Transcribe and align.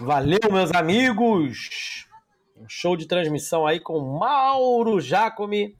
Valeu, 0.00 0.38
meus 0.50 0.72
amigos! 0.72 2.06
Um 2.56 2.66
show 2.66 2.96
de 2.96 3.06
transmissão 3.06 3.66
aí 3.66 3.78
com 3.78 4.00
Mauro 4.00 4.98
Jacome, 4.98 5.76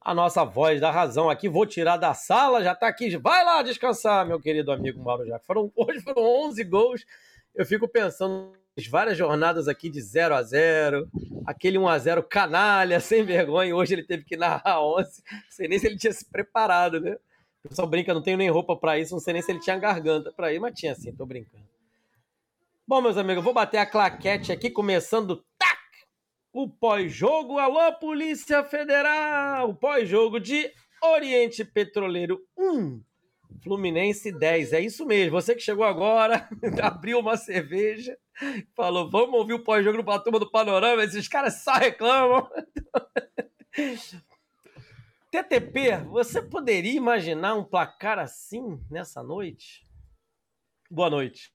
a 0.00 0.14
nossa 0.14 0.44
voz 0.44 0.80
da 0.80 0.92
razão 0.92 1.28
aqui. 1.28 1.48
Vou 1.48 1.66
tirar 1.66 1.96
da 1.96 2.14
sala, 2.14 2.62
já 2.62 2.72
tá 2.72 2.86
aqui. 2.86 3.16
Vai 3.16 3.44
lá 3.44 3.60
descansar, 3.62 4.24
meu 4.24 4.40
querido 4.40 4.70
amigo 4.70 5.02
Mauro 5.02 5.26
Jacome. 5.26 5.44
Foram, 5.44 5.72
hoje 5.74 6.00
foram 6.02 6.22
11 6.46 6.62
gols. 6.62 7.04
Eu 7.52 7.66
fico 7.66 7.88
pensando 7.88 8.52
várias 8.88 9.18
jornadas 9.18 9.66
aqui 9.66 9.90
de 9.90 10.00
0 10.00 10.36
a 10.36 10.42
0 10.44 11.08
aquele 11.44 11.78
1 11.78 11.88
a 11.88 11.98
0 11.98 12.22
canalha, 12.22 13.00
sem 13.02 13.24
vergonha. 13.24 13.74
Hoje 13.74 13.92
ele 13.92 14.04
teve 14.04 14.22
que 14.22 14.36
narrar 14.36 14.78
11. 14.86 15.20
Não 15.32 15.40
sei 15.50 15.66
nem 15.66 15.80
se 15.80 15.86
ele 15.88 15.98
tinha 15.98 16.12
se 16.12 16.24
preparado, 16.30 17.00
né? 17.00 17.16
O 17.64 17.68
pessoal 17.70 17.88
brinca, 17.88 18.14
não 18.14 18.22
tenho 18.22 18.38
nem 18.38 18.50
roupa 18.50 18.76
para 18.76 19.00
isso, 19.00 19.14
não 19.14 19.20
sei 19.20 19.32
nem 19.32 19.42
se 19.42 19.50
ele 19.50 19.58
tinha 19.58 19.76
garganta 19.76 20.30
para 20.30 20.52
ir, 20.52 20.60
mas 20.60 20.78
tinha 20.78 20.94
sim, 20.94 21.10
tô 21.10 21.26
brincando. 21.26 21.77
Bom, 22.88 23.02
meus 23.02 23.18
amigos, 23.18 23.40
eu 23.40 23.42
vou 23.42 23.52
bater 23.52 23.76
a 23.76 23.84
claquete 23.84 24.50
aqui, 24.50 24.70
começando 24.70 25.44
tac, 25.58 25.78
o 26.54 26.66
pós-jogo. 26.66 27.58
Alô, 27.58 27.92
Polícia 27.98 28.64
Federal! 28.64 29.68
O 29.68 29.74
pós-jogo 29.74 30.40
de 30.40 30.72
Oriente 31.02 31.66
Petroleiro 31.66 32.40
1, 32.56 33.02
Fluminense 33.62 34.32
10. 34.32 34.72
É 34.72 34.80
isso 34.80 35.04
mesmo, 35.04 35.32
você 35.32 35.54
que 35.54 35.60
chegou 35.60 35.84
agora, 35.84 36.48
abriu 36.82 37.18
uma 37.18 37.36
cerveja, 37.36 38.16
falou, 38.74 39.10
vamos 39.10 39.38
ouvir 39.38 39.52
o 39.52 39.62
pós-jogo 39.62 39.98
no 39.98 40.20
turma 40.20 40.38
do 40.38 40.50
Panorama, 40.50 41.04
esses 41.04 41.28
caras 41.28 41.62
só 41.62 41.74
reclamam. 41.74 42.48
TTP, 45.30 45.98
você 46.06 46.40
poderia 46.40 46.96
imaginar 46.96 47.54
um 47.54 47.64
placar 47.64 48.18
assim 48.18 48.82
nessa 48.90 49.22
noite? 49.22 49.86
Boa 50.90 51.10
noite. 51.10 51.52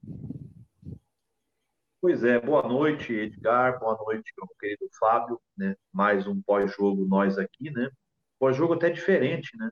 Pois 2.03 2.21
é, 2.21 2.38
boa 2.38 2.67
noite, 2.67 3.13
Edgar, 3.13 3.80
boa 3.80 3.98
noite, 3.98 4.30
meu 4.38 4.45
querido 4.59 4.89
Fábio, 4.99 5.39
né? 5.55 5.73
Mais 5.89 6.27
um 6.27 6.41
pós-jogo 6.41 7.05
nós 7.05 7.37
aqui, 7.37 7.71
né? 7.71 7.90
Pós-jogo 8.37 8.73
até 8.73 8.90
diferente, 8.90 9.55
né? 9.55 9.70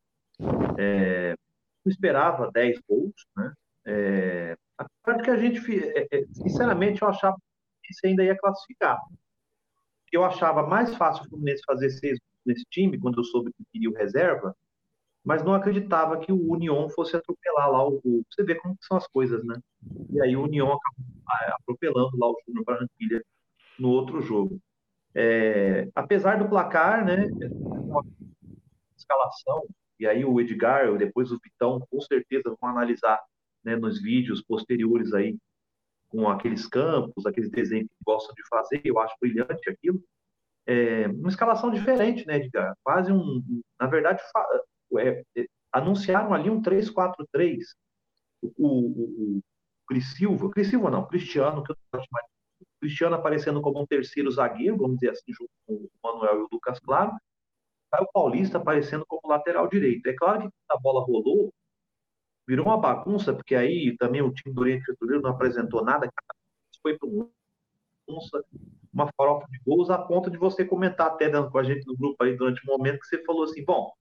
É, 0.79 1.31
não 1.83 1.91
esperava 1.91 2.49
10 2.49 2.79
gols, 2.87 3.13
né? 3.35 3.53
É, 3.85 4.57
apesar 4.77 5.17
de 5.17 5.23
que 5.25 5.29
a 5.29 5.35
gente, 5.35 5.89
é, 5.89 6.07
é, 6.09 6.25
sinceramente, 6.31 7.01
eu 7.01 7.09
achava 7.09 7.35
que 7.83 7.91
isso 7.91 8.07
ainda 8.07 8.23
ia 8.23 8.37
classificar. 8.37 8.97
Eu 10.09 10.23
achava 10.23 10.65
mais 10.65 10.95
fácil 10.95 11.25
o 11.25 11.29
Fluminense 11.31 11.63
fazer 11.67 11.89
seis 11.89 12.17
nesse 12.45 12.63
time, 12.69 12.97
quando 12.97 13.19
eu 13.19 13.25
soube 13.25 13.51
que 13.51 13.65
queria 13.73 13.89
o 13.89 13.93
reserva, 13.93 14.55
mas 15.23 15.43
não 15.43 15.53
acreditava 15.53 16.19
que 16.19 16.31
o 16.31 16.51
União 16.51 16.89
fosse 16.89 17.15
atropelar 17.15 17.71
lá 17.71 17.87
o. 17.87 18.23
Você 18.29 18.43
vê 18.43 18.55
como 18.55 18.77
são 18.81 18.97
as 18.97 19.07
coisas, 19.07 19.43
né? 19.43 19.55
E 20.11 20.21
aí 20.21 20.35
o 20.35 20.43
União 20.43 20.67
acabou 20.67 21.05
ah, 21.27 21.55
atropelando 21.59 22.17
lá 22.17 22.27
o 22.27 22.37
Júnior 22.45 22.65
Barranquilha 22.65 23.23
no 23.77 23.89
outro 23.89 24.21
jogo. 24.21 24.59
É, 25.13 25.89
apesar 25.93 26.37
do 26.37 26.49
placar, 26.49 27.05
né? 27.05 27.27
Escalação, 28.97 29.67
e 29.99 30.07
aí 30.07 30.23
o 30.25 30.39
Edgar, 30.39 30.97
depois 30.97 31.31
o 31.31 31.39
Vitão, 31.43 31.85
com 31.89 32.01
certeza 32.01 32.55
vão 32.59 32.69
analisar 32.69 33.19
né, 33.63 33.75
nos 33.75 34.01
vídeos 34.01 34.41
posteriores 34.41 35.13
aí, 35.13 35.37
com 36.09 36.27
aqueles 36.29 36.65
campos, 36.67 37.25
aqueles 37.25 37.49
desenhos 37.49 37.87
que 37.87 38.03
gostam 38.05 38.33
de 38.35 38.47
fazer, 38.47 38.81
eu 38.83 38.99
acho 38.99 39.15
brilhante 39.19 39.69
aquilo 39.69 40.01
é, 40.65 41.07
uma 41.07 41.29
escalação 41.29 41.71
diferente, 41.71 42.25
né, 42.27 42.37
Edgar? 42.37 42.75
Quase 42.83 43.11
um. 43.11 43.41
Na 43.79 43.87
verdade, 43.87 44.21
é, 44.99 45.23
é, 45.37 45.45
anunciaram 45.71 46.33
ali 46.33 46.49
um 46.49 46.61
3-4-3. 46.61 47.59
O, 48.41 48.47
o, 48.57 49.37
o 49.37 49.41
Cris 49.87 50.13
Silva, 50.15 50.49
Cris 50.49 50.69
Silva 50.69 50.89
não, 50.89 51.07
Cristiano, 51.07 51.63
que 51.63 51.71
eu 51.71 51.75
acho 51.93 52.07
mais. 52.11 52.25
Cristiano 52.79 53.15
aparecendo 53.15 53.61
como 53.61 53.79
um 53.79 53.85
terceiro 53.85 54.31
zagueiro, 54.31 54.77
vamos 54.77 54.97
dizer 54.97 55.11
assim, 55.11 55.31
junto 55.31 55.51
com 55.67 55.73
o 55.75 55.89
Manuel 56.03 56.39
e 56.39 56.43
o 56.43 56.47
Lucas 56.51 56.79
Claro. 56.79 57.11
Caio 57.91 58.07
Paulista 58.13 58.57
aparecendo 58.57 59.05
como 59.05 59.21
lateral 59.27 59.67
direito. 59.67 60.07
É 60.07 60.13
claro 60.13 60.41
que 60.41 60.49
a 60.69 60.77
bola 60.79 61.05
rolou, 61.05 61.53
virou 62.47 62.65
uma 62.65 62.79
bagunça, 62.79 63.33
porque 63.33 63.53
aí 63.53 63.95
também 63.97 64.21
o 64.21 64.33
time 64.33 64.53
do 64.55 64.61
Oriente 64.61 64.85
Petroleiro 64.85 65.21
não 65.21 65.31
apresentou 65.31 65.83
nada, 65.83 66.09
foi 66.81 66.97
para 66.97 67.07
um 67.07 67.29
bagunça, 68.07 68.43
uma 68.93 69.09
farofa 69.15 69.47
de 69.49 69.59
gols, 69.65 69.89
a 69.89 69.97
ponto 69.97 70.29
de 70.29 70.37
você 70.37 70.65
comentar 70.65 71.07
até 71.07 71.29
dando 71.29 71.51
com 71.51 71.57
a 71.57 71.63
gente 71.63 71.85
no 71.85 71.95
grupo 71.95 72.23
aí 72.23 72.35
durante 72.35 72.61
o 72.63 72.67
momento 72.67 72.99
que 72.99 73.07
você 73.07 73.23
falou 73.23 73.43
assim, 73.43 73.63
bom, 73.63 73.91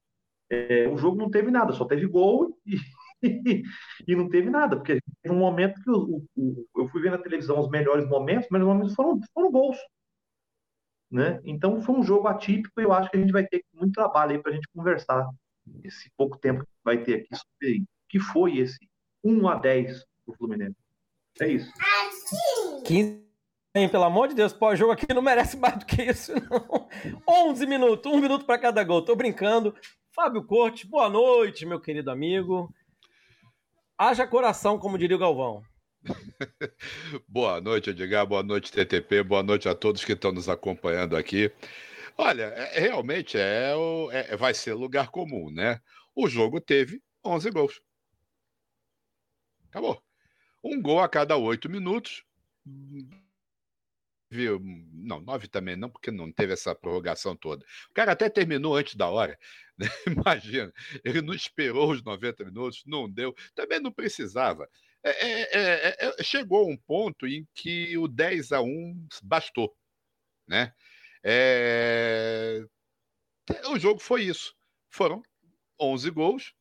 é, 0.51 0.89
o 0.89 0.97
jogo 0.97 1.17
não 1.17 1.31
teve 1.31 1.51
nada, 1.51 1.73
só 1.73 1.85
teve 1.85 2.07
gol 2.07 2.59
e, 2.67 2.77
e 4.07 4.17
não 4.17 4.29
teve 4.29 4.51
nada, 4.51 4.77
porque 4.77 4.99
teve 5.23 5.35
um 5.35 5.39
momento 5.39 5.81
que 5.83 5.91
o, 5.91 6.25
o, 6.37 6.67
eu 6.77 6.89
fui 6.89 7.01
ver 7.01 7.11
na 7.11 7.19
televisão 7.19 7.61
os 7.61 7.71
melhores 7.71 8.07
momentos, 8.09 8.49
mas 8.51 8.61
os 8.61 8.69
momentos 8.69 8.95
foram, 8.95 9.21
foram 9.33 9.51
gols. 9.51 9.79
Né? 11.11 11.41
Então 11.45 11.81
foi 11.81 11.95
um 11.95 12.03
jogo 12.03 12.29
atípico 12.29 12.81
e 12.81 12.85
eu 12.85 12.93
acho 12.93 13.11
que 13.11 13.17
a 13.17 13.21
gente 13.21 13.33
vai 13.33 13.47
ter 13.47 13.65
muito 13.73 13.95
trabalho 13.95 14.33
aí 14.33 14.43
para 14.43 14.53
a 14.53 14.55
gente 14.55 14.69
conversar 14.75 15.29
esse 15.85 16.11
pouco 16.17 16.39
tempo 16.39 16.63
que 16.63 16.71
vai 16.85 17.03
ter 17.03 17.15
aqui 17.15 17.37
sobre 17.37 17.85
que 18.09 18.19
foi 18.19 18.59
esse 18.59 18.79
1 19.25 19.49
a 19.49 19.55
10 19.57 20.05
do 20.27 20.35
Fluminense. 20.35 20.77
É 21.41 21.49
isso. 21.49 21.73
15 22.85 23.31
Hein, 23.73 23.89
pelo 23.89 24.03
amor 24.03 24.27
de 24.27 24.35
Deus, 24.35 24.53
pós-jogo 24.53 24.91
aqui 24.91 25.15
não 25.15 25.23
merece 25.23 25.57
mais 25.57 25.79
do 25.79 25.87
que 25.87 26.03
isso, 26.03 26.33
não. 26.35 26.89
11 27.49 27.65
minutos, 27.67 28.13
um 28.13 28.19
minuto 28.19 28.45
para 28.45 28.59
cada 28.59 28.83
gol. 28.83 29.01
Tô 29.01 29.15
brincando. 29.15 29.73
Fábio 30.13 30.43
Corte, 30.43 30.87
boa 30.87 31.09
noite, 31.09 31.65
meu 31.65 31.81
querido 31.81 32.11
amigo. 32.11 32.75
Haja 33.97 34.27
coração, 34.27 34.77
como 34.77 34.99
diria 34.99 35.17
o 35.17 35.21
Galvão. 35.21 35.63
boa 37.29 37.61
noite, 37.61 37.91
Edgar. 37.91 38.27
Boa 38.27 38.43
noite, 38.43 38.73
TTP. 38.73 39.23
Boa 39.23 39.43
noite 39.43 39.69
a 39.69 39.75
todos 39.75 40.05
que 40.05 40.13
estão 40.13 40.33
nos 40.33 40.49
acompanhando 40.49 41.17
aqui. 41.17 41.53
Olha, 42.19 42.43
é, 42.43 42.81
realmente 42.81 43.39
é, 43.39 43.73
é, 44.11 44.37
vai 44.37 44.53
ser 44.53 44.75
lugar 44.75 45.11
comum, 45.11 45.49
né? 45.51 45.81
O 46.15 46.29
jogo 46.29 46.61
teve 46.61 47.01
11 47.25 47.51
gols. 47.51 47.81
Acabou. 49.69 50.03
Um 50.63 50.83
gol 50.83 51.01
a 51.01 51.09
cada 51.09 51.37
oito 51.37 51.71
minutos? 51.71 52.25
Não, 54.93 55.21
nove 55.21 55.49
também 55.49 55.77
não, 55.77 55.91
porque 55.91 56.11
não 56.11 56.31
teve 56.33 56.53
essa 56.53 56.75
prorrogação 56.75 57.37
toda. 57.37 57.65
O 57.91 57.95
cara 57.95 58.13
até 58.13 58.29
terminou 58.29 58.77
antes 58.77 58.95
da 58.95 59.09
hora. 59.09 59.39
Né? 59.81 59.89
Imagina, 60.07 60.71
ele 61.03 61.23
não 61.23 61.33
esperou 61.33 61.91
os 61.91 62.03
90 62.03 62.45
minutos, 62.45 62.83
não 62.85 63.11
deu, 63.11 63.35
também 63.55 63.81
não 63.81 63.91
precisava. 63.91 64.69
É, 65.03 65.11
é, 65.11 65.41
é, 65.53 65.97
é, 66.19 66.23
chegou 66.23 66.71
um 66.71 66.77
ponto 66.77 67.27
em 67.27 67.49
que 67.55 67.97
o 67.97 68.07
10 68.07 68.53
a 68.53 68.61
1 68.61 69.09
bastou. 69.23 69.75
Né? 70.47 70.75
É, 71.25 72.63
o 73.71 73.79
jogo 73.79 74.01
foi 74.01 74.25
isso. 74.25 74.55
Foram 74.91 75.23
11 75.81 76.11
gols, 76.11 76.53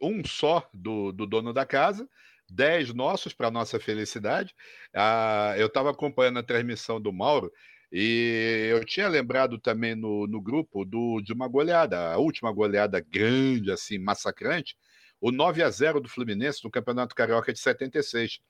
um 0.00 0.24
só 0.24 0.68
do, 0.72 1.10
do 1.10 1.26
dono 1.26 1.52
da 1.52 1.66
casa, 1.66 2.08
10 2.54 2.94
nossos, 2.94 3.32
para 3.32 3.50
nossa 3.50 3.80
felicidade. 3.80 4.54
Ah, 4.94 5.54
eu 5.58 5.66
estava 5.66 5.90
acompanhando 5.90 6.38
a 6.38 6.42
transmissão 6.42 7.00
do 7.00 7.12
Mauro 7.12 7.52
e 7.92 8.68
eu 8.70 8.84
tinha 8.84 9.08
lembrado 9.08 9.58
também 9.58 9.94
no, 9.94 10.26
no 10.26 10.40
grupo 10.40 10.84
do, 10.84 11.20
de 11.20 11.32
uma 11.32 11.46
goleada, 11.48 12.12
a 12.12 12.18
última 12.18 12.52
goleada 12.52 13.00
grande, 13.00 13.70
assim, 13.70 13.98
massacrante, 13.98 14.76
o 15.20 15.30
9 15.30 15.62
a 15.62 15.70
0 15.70 16.00
do 16.00 16.08
Fluminense 16.08 16.60
no 16.64 16.70
Campeonato 16.70 17.14
Carioca 17.14 17.52
de 17.52 17.58
76, 17.60 18.40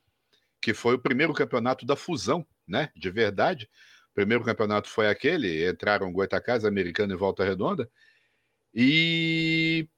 que 0.62 0.75
foi 0.75 0.94
o 0.94 0.98
primeiro 0.98 1.34
campeonato 1.34 1.84
da 1.87 1.94
fusão, 1.94 2.47
né? 2.66 2.91
De 2.97 3.10
verdade. 3.10 3.69
O 4.12 4.14
primeiro 4.14 4.44
campeonato 4.44 4.88
foi 4.88 5.09
aquele, 5.09 5.69
entraram 5.69 6.12
Goitacás, 6.12 6.64
Americano 6.64 7.12
e 7.12 7.16
Volta 7.16 7.44
Redonda. 7.44 7.91
E 8.75 9.88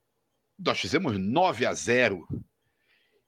nós 0.59 0.81
fizemos 0.81 1.19
9 1.19 1.67
a 1.67 1.73
0 1.73 2.27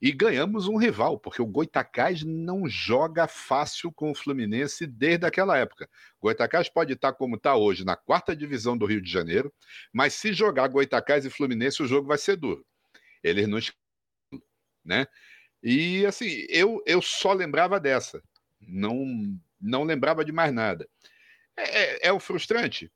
e 0.00 0.12
ganhamos 0.12 0.68
um 0.68 0.76
rival, 0.76 1.18
porque 1.18 1.42
o 1.42 1.46
Goitacás 1.46 2.22
não 2.22 2.68
joga 2.68 3.26
fácil 3.26 3.92
com 3.92 4.10
o 4.10 4.14
Fluminense 4.14 4.86
desde 4.86 5.26
aquela 5.26 5.58
época. 5.58 5.88
Goitacás 6.20 6.68
pode 6.68 6.92
estar 6.92 7.12
como 7.12 7.34
está 7.34 7.56
hoje, 7.56 7.84
na 7.84 7.96
quarta 7.96 8.34
divisão 8.34 8.76
do 8.78 8.86
Rio 8.86 9.02
de 9.02 9.10
Janeiro, 9.10 9.52
mas 9.92 10.14
se 10.14 10.32
jogar 10.32 10.68
Goitacás 10.68 11.24
e 11.24 11.30
Fluminense, 11.30 11.82
o 11.82 11.86
jogo 11.86 12.06
vai 12.06 12.18
ser 12.18 12.36
duro. 12.36 12.64
Eles 13.22 13.48
não 13.48 13.58
né? 14.84 15.06
E 15.62 16.06
assim, 16.06 16.46
eu, 16.48 16.82
eu 16.86 17.02
só 17.02 17.32
lembrava 17.32 17.80
dessa, 17.80 18.22
não 18.60 19.04
não 19.60 19.82
lembrava 19.82 20.24
de 20.24 20.30
mais 20.30 20.52
nada. 20.52 20.88
É, 21.56 22.06
é, 22.06 22.08
é 22.08 22.12
o 22.12 22.20
frustrante? 22.20 22.90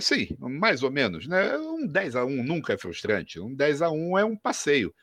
Sim, 0.00 0.28
mais 0.40 0.82
ou 0.82 0.90
menos, 0.90 1.26
né? 1.26 1.56
Um 1.58 1.86
10 1.86 2.16
a 2.16 2.24
1 2.24 2.42
nunca 2.42 2.72
é 2.72 2.78
frustrante. 2.78 3.38
Um 3.38 3.54
10 3.54 3.82
a 3.82 3.90
1 3.90 4.18
é 4.18 4.24
um 4.24 4.36
passeio 4.36 4.94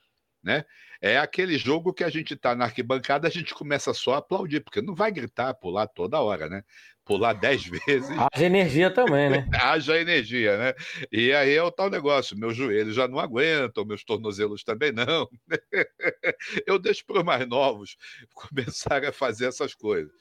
né? 0.46 0.64
É 1.02 1.18
aquele 1.18 1.58
jogo 1.58 1.94
que 1.94 2.04
a 2.04 2.10
gente 2.10 2.34
está 2.34 2.56
na 2.56 2.66
arquibancada, 2.66 3.28
a 3.28 3.32
gente 3.32 3.54
começa 3.54 3.94
só 3.94 4.16
a 4.16 4.18
aplaudir, 4.18 4.62
porque 4.62 4.82
não 4.82 4.96
vai 4.96 5.12
gritar, 5.12 5.54
pular 5.54 5.88
toda 5.88 6.22
hora, 6.22 6.50
né? 6.50 6.64
Pular 7.04 7.34
dez 7.34 7.64
vezes. 7.88 8.10
Haja 8.34 8.46
energia 8.46 8.92
também, 8.92 9.30
né? 9.30 9.48
Haja 9.62 10.00
energia, 10.00 10.58
né? 10.58 10.74
E 11.12 11.32
aí 11.34 11.54
é 11.54 11.64
o 11.64 11.72
tal 11.72 11.90
negócio, 11.90 12.38
meus 12.38 12.56
joelhos 12.56 12.96
já 12.96 13.08
não 13.08 13.20
aguentam, 13.20 13.86
meus 13.86 14.04
tornozelos 14.04 14.64
também 14.64 14.92
não. 14.92 15.28
Eu 16.66 16.80
deixo 16.80 17.06
para 17.06 17.20
os 17.20 17.24
mais 17.24 17.48
novos 17.48 17.98
começarem 18.34 19.10
a 19.10 19.14
fazer 19.14 19.48
essas 19.48 19.76
coisas. 19.76 20.12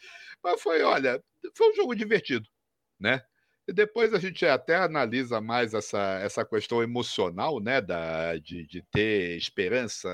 Mas 0.43 0.61
foi, 0.61 0.83
olha, 0.83 1.23
foi 1.55 1.71
um 1.71 1.75
jogo 1.75 1.95
divertido, 1.95 2.47
né? 3.01 3.23
E 3.67 3.73
depois 3.73 4.13
a 4.13 4.19
gente 4.19 4.45
até 4.45 4.77
analisa 4.77 5.41
mais 5.41 5.73
essa, 5.73 6.19
essa 6.23 6.45
questão 6.45 6.83
emocional, 6.83 7.61
né? 7.61 7.81
Da, 7.81 8.37
de, 8.37 8.67
de 8.67 8.83
ter 8.83 9.37
esperança, 9.37 10.09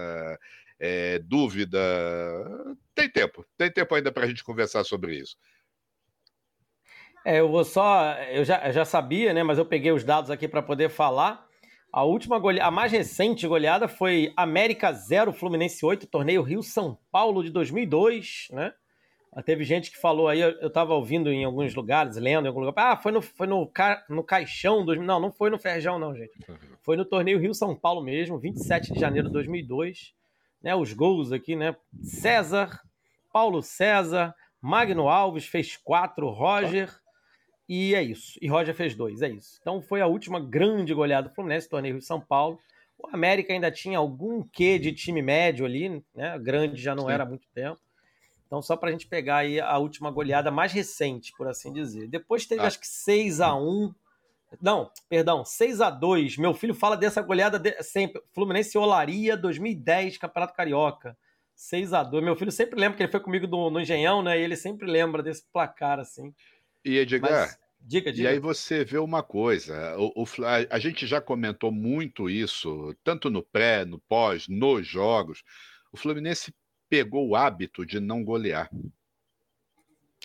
é, 0.79 1.19
dúvida. 1.19 1.79
Tem 2.95 3.11
tempo, 3.11 3.45
tem 3.57 3.71
tempo 3.71 3.95
ainda 3.95 4.13
para 4.13 4.25
a 4.25 4.29
gente 4.29 4.45
conversar 4.45 4.85
sobre 4.85 5.17
isso. 5.17 5.37
É, 7.25 7.41
eu 7.41 7.49
vou 7.49 7.65
só. 7.65 8.15
Eu 8.31 8.45
já, 8.45 8.71
já 8.71 8.85
sabia, 8.85 9.35
né? 9.35 9.43
Mas 9.43 9.59
eu 9.59 9.67
peguei 9.67 9.93
os 9.93 10.05
dados 10.05 10.31
aqui 10.31 10.49
para 10.49 10.63
poder 10.63 10.89
falar. 10.89 11.47
A 11.93 12.05
última 12.05 12.39
goleada, 12.39 12.69
a 12.69 12.71
mais 12.71 12.93
recente 12.93 13.49
goleada 13.49 13.89
foi 13.89 14.33
América 14.37 14.93
0, 14.93 15.33
Fluminense 15.33 15.85
8, 15.85 16.07
torneio 16.07 16.41
Rio-São 16.41 16.97
Paulo 17.11 17.43
de 17.43 17.51
2002, 17.51 18.47
né? 18.53 18.73
Teve 19.45 19.63
gente 19.63 19.93
que 19.93 19.97
falou 19.97 20.27
aí, 20.27 20.41
eu 20.41 20.67
estava 20.67 20.93
ouvindo 20.93 21.31
em 21.31 21.45
alguns 21.45 21.73
lugares, 21.73 22.17
lendo 22.17 22.47
em 22.47 22.49
algum 22.49 22.61
lugar, 22.61 22.93
ah, 22.93 22.97
foi 22.97 23.13
no, 23.13 23.23
foi 23.23 23.47
no, 23.47 23.65
ca, 23.65 24.05
no 24.09 24.25
Caixão, 24.25 24.85
dos, 24.85 24.99
não, 24.99 25.21
não 25.21 25.31
foi 25.31 25.51
no 25.51 25.59
Ferjão 25.59 26.01
não, 26.01 26.15
gente. 26.17 26.33
Foi 26.83 26.97
no 26.97 27.05
torneio 27.05 27.39
Rio-São 27.39 27.77
Paulo 27.77 28.03
mesmo, 28.03 28.39
27 28.39 28.93
de 28.93 28.99
janeiro 28.99 29.29
de 29.29 29.33
2002. 29.35 30.15
Né, 30.61 30.75
os 30.75 30.93
gols 30.93 31.33
aqui, 31.33 31.57
né? 31.57 31.75
César, 32.03 32.81
Paulo 33.33 33.63
César, 33.63 34.35
Magno 34.61 35.09
Alves 35.09 35.47
fez 35.47 35.77
quatro, 35.77 36.29
Roger, 36.29 36.91
e 37.69 37.95
é 37.95 38.03
isso. 38.03 38.39
E 38.43 38.49
Roger 38.49 38.75
fez 38.75 38.95
dois, 38.95 39.23
é 39.23 39.29
isso. 39.31 39.59
Então 39.61 39.81
foi 39.81 40.01
a 40.01 40.07
última 40.07 40.41
grande 40.41 40.93
goleada 40.93 41.29
do 41.29 41.35
Fluminense, 41.35 41.69
torneio 41.69 41.95
Rio-São 41.95 42.21
Paulo. 42.21 42.59
O 42.99 43.07
América 43.15 43.53
ainda 43.53 43.71
tinha 43.71 43.97
algum 43.97 44.43
quê 44.43 44.79
de 44.79 44.93
time 44.93 45.23
médio 45.23 45.65
ali, 45.65 46.05
né? 46.15 46.39
Grande 46.39 46.83
já 46.83 46.95
não 46.95 47.07
Sim. 47.07 47.13
era 47.13 47.23
há 47.23 47.27
muito 47.27 47.47
tempo. 47.55 47.81
Então, 48.51 48.61
só 48.61 48.77
para 48.77 48.89
a 48.89 48.93
gente 48.93 49.07
pegar 49.07 49.37
aí 49.37 49.61
a 49.61 49.79
última 49.79 50.11
goleada 50.11 50.51
mais 50.51 50.73
recente, 50.73 51.33
por 51.39 51.47
assim 51.47 51.73
dizer. 51.73 52.09
Depois 52.09 52.47
teve, 52.47 52.61
ah. 52.63 52.67
acho 52.67 52.81
que 52.81 52.89
6 52.89 53.41
a 53.41 53.55
1 53.55 53.95
Não, 54.61 54.91
perdão, 55.09 55.45
6 55.45 55.81
a 55.81 55.89
2 55.89 56.37
Meu 56.37 56.53
filho 56.53 56.75
fala 56.75 56.97
dessa 56.97 57.23
goleada 57.23 57.61
de, 57.61 57.81
sempre. 57.81 58.21
Fluminense 58.33 58.77
Olaria 58.77 59.37
2010, 59.37 60.19
Campeonato 60.19 60.53
Carioca. 60.53 61.17
6 61.55 61.93
a 61.93 62.03
2 62.03 62.25
Meu 62.25 62.35
filho 62.35 62.51
sempre 62.51 62.81
lembra 62.81 62.97
que 62.97 63.05
ele 63.05 63.13
foi 63.13 63.21
comigo 63.21 63.47
no, 63.47 63.71
no 63.71 63.81
Engenhão, 63.81 64.21
né? 64.21 64.37
E 64.37 64.43
ele 64.43 64.57
sempre 64.57 64.91
lembra 64.91 65.23
desse 65.23 65.45
placar, 65.53 66.01
assim. 66.01 66.35
E 66.85 66.99
Edgar, 66.99 67.31
Mas, 67.31 67.59
diga, 67.79 68.13
diga. 68.13 68.31
E 68.31 68.33
aí 68.33 68.41
você 68.41 68.85
vê 68.85 68.99
uma 68.99 69.23
coisa: 69.23 69.97
o, 69.97 70.25
o, 70.25 70.45
a, 70.45 70.75
a 70.75 70.79
gente 70.81 71.07
já 71.07 71.21
comentou 71.21 71.71
muito 71.71 72.29
isso, 72.29 72.97
tanto 73.05 73.31
no 73.31 73.45
pré, 73.45 73.85
no 73.85 74.01
pós, 74.01 74.49
nos 74.49 74.85
jogos. 74.85 75.45
O 75.93 75.97
Fluminense 75.97 76.53
pegou 76.91 77.29
o 77.29 77.37
hábito 77.37 77.87
de 77.87 78.01
não 78.01 78.23
golear. 78.25 78.69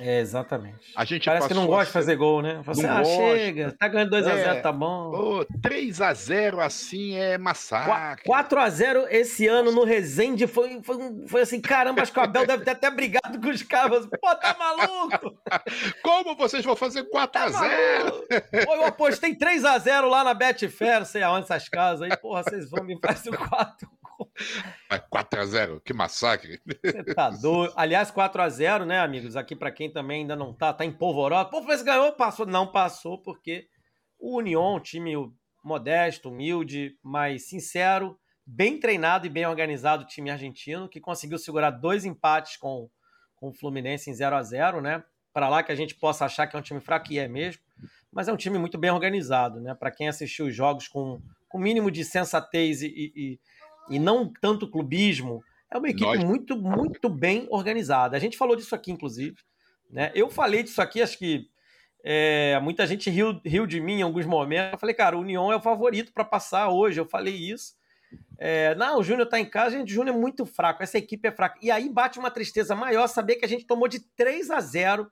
É, 0.02 0.20
exatamente. 0.20 0.92
A 0.94 1.06
gente 1.06 1.24
Parece 1.24 1.48
que 1.48 1.54
não 1.54 1.68
gosta 1.68 1.86
de 1.86 1.92
fazer 1.92 2.18
gol, 2.18 2.42
né? 2.42 2.62
Você, 2.66 2.86
assim, 2.86 2.90
ah, 2.90 2.98
gosta. 2.98 3.16
chega, 3.16 3.72
tá 3.80 3.88
ganhando 3.88 4.14
2x0, 4.14 4.28
é. 4.28 4.60
tá 4.60 4.70
bom. 4.70 5.12
Oh, 5.14 5.46
3x0 5.62 6.60
assim 6.60 7.16
é 7.16 7.38
massacre. 7.38 8.30
4x0 8.30 9.08
esse 9.10 9.48
ano 9.48 9.72
no 9.72 9.86
Resende 9.86 10.48
foi, 10.48 10.82
foi, 10.84 10.98
foi 11.28 11.42
assim, 11.44 11.62
caramba, 11.62 12.02
acho 12.02 12.12
que 12.12 12.20
o 12.20 12.24
Abel 12.24 12.46
deve 12.46 12.66
ter 12.66 12.72
até 12.72 12.92
brigado 12.92 13.40
com 13.40 13.50
os 13.50 13.64
caras. 13.64 14.06
Pô, 14.06 14.36
tá 14.36 14.54
maluco? 14.60 15.34
Como 16.04 16.36
vocês 16.36 16.66
vão 16.66 16.76
fazer 16.76 17.04
4x0? 17.04 17.32
Tá 17.32 18.66
Pô, 18.66 18.76
eu 18.76 18.86
apostei 18.86 19.34
3x0 19.34 20.10
lá 20.10 20.26
na 20.26 20.34
Betfair, 20.34 21.06
sei 21.06 21.24
aonde 21.24 21.46
essas 21.46 21.70
casas 21.70 22.02
aí. 22.02 22.18
Porra, 22.18 22.44
vocês 22.44 22.70
vão 22.70 22.84
me 22.84 23.00
fazer 23.00 23.32
4 23.38 23.90
4x0, 25.12 25.82
que 25.84 25.94
massacre. 25.94 26.62
Tá 27.16 27.30
doido. 27.30 27.74
Aliás, 27.76 28.12
4x0, 28.12 28.86
né, 28.86 29.00
amigos? 29.00 29.36
Aqui 29.36 29.56
para 29.56 29.72
quem 29.72 29.92
também 29.92 30.22
ainda 30.22 30.36
não 30.36 30.54
tá, 30.54 30.74
tá 30.74 30.86
em 30.86 30.92
polvorosa. 30.92 31.50
Pô, 31.50 31.62
mas 31.62 31.82
ganhou, 31.82 32.12
passou. 32.14 32.46
Não 32.46 32.72
passou, 32.72 33.22
porque 33.22 33.68
o 34.20 34.38
Union, 34.38 34.80
time 34.80 35.14
modesto, 35.64 36.30
humilde, 36.30 36.98
mas 37.04 37.48
sincero, 37.48 38.18
bem 38.46 38.80
treinado 38.80 39.26
e 39.26 39.30
bem 39.30 39.46
organizado 39.46 40.06
time 40.06 40.30
argentino, 40.30 40.88
que 40.88 41.02
conseguiu 41.02 41.40
segurar 41.40 41.72
dois 41.72 42.06
empates 42.06 42.58
com, 42.58 42.90
com 43.36 43.50
o 43.50 43.54
Fluminense 43.54 44.10
em 44.10 44.14
0 44.14 44.36
a 44.36 44.44
0 44.44 44.82
né? 44.82 45.04
Para 45.34 45.50
lá 45.50 45.64
que 45.64 45.72
a 45.72 45.76
gente 45.76 45.96
possa 45.96 46.26
achar 46.26 46.48
que 46.48 46.56
é 46.56 46.60
um 46.60 46.62
time 46.62 46.80
fraco, 46.80 47.12
e 47.12 47.20
é 47.20 47.28
mesmo, 47.28 47.62
mas 48.12 48.28
é 48.28 48.34
um 48.34 48.38
time 48.38 48.58
muito 48.58 48.78
bem 48.78 48.92
organizado, 48.92 49.60
né? 49.60 49.74
Para 49.74 49.92
quem 49.92 50.08
assistiu 50.08 50.46
os 50.46 50.56
jogos 50.56 50.88
com 50.88 51.20
o 51.54 51.60
mínimo 51.60 51.90
de 51.90 52.06
sensatez 52.06 52.82
e, 52.82 52.88
e, 52.88 53.40
e 53.90 54.00
não 54.00 54.32
tanto 54.42 54.70
clubismo, 54.70 55.44
é 55.72 55.78
uma 55.78 55.90
equipe 55.90 56.06
Nós... 56.06 56.24
muito, 56.24 56.56
muito 56.58 57.10
bem 57.10 57.48
organizada. 57.50 58.16
A 58.16 58.20
gente 58.20 58.38
falou 58.38 58.56
disso 58.56 58.76
aqui, 58.76 58.92
inclusive. 58.92 59.36
Né? 59.90 60.12
Eu 60.16 60.30
falei 60.30 60.64
disso 60.64 60.82
aqui, 60.82 61.02
acho 61.02 61.18
que 61.18 61.48
é, 62.04 62.60
muita 62.62 62.86
gente 62.86 63.10
riu, 63.10 63.42
riu 63.44 63.66
de 63.66 63.82
mim 63.82 64.00
em 64.00 64.02
alguns 64.04 64.26
momentos. 64.26 64.74
Eu 64.74 64.80
falei, 64.80 64.96
cara, 64.96 65.18
o 65.18 65.22
União 65.22 65.52
é 65.52 65.56
o 65.56 65.62
favorito 65.62 66.14
para 66.14 66.24
passar 66.24 66.70
hoje. 66.70 67.00
Eu 67.00 67.06
falei 67.06 67.36
isso. 67.36 67.74
É, 68.38 68.76
não, 68.76 69.00
o 69.00 69.04
Júnior 69.04 69.28
tá 69.28 69.40
em 69.40 69.50
casa, 69.50 69.78
gente, 69.78 69.92
o 69.92 69.96
Júnior 69.96 70.16
é 70.16 70.20
muito 70.20 70.46
fraco, 70.46 70.84
essa 70.84 70.98
equipe 70.98 71.28
é 71.28 71.32
fraca. 71.32 71.58
E 71.62 71.72
aí 71.72 71.90
bate 71.90 72.20
uma 72.20 72.30
tristeza 72.30 72.76
maior 72.76 73.08
saber 73.08 73.36
que 73.38 73.46
a 73.46 73.48
gente 73.48 73.66
tomou 73.66 73.88
de 73.88 74.00
3 74.00 74.52
a 74.52 74.60
0 74.60 75.10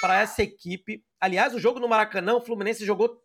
para 0.00 0.20
essa 0.20 0.42
equipe. 0.42 1.02
Aliás, 1.20 1.54
o 1.54 1.60
jogo 1.60 1.78
no 1.78 1.88
Maracanã, 1.88 2.34
o 2.34 2.40
Fluminense 2.40 2.84
jogou 2.84 3.22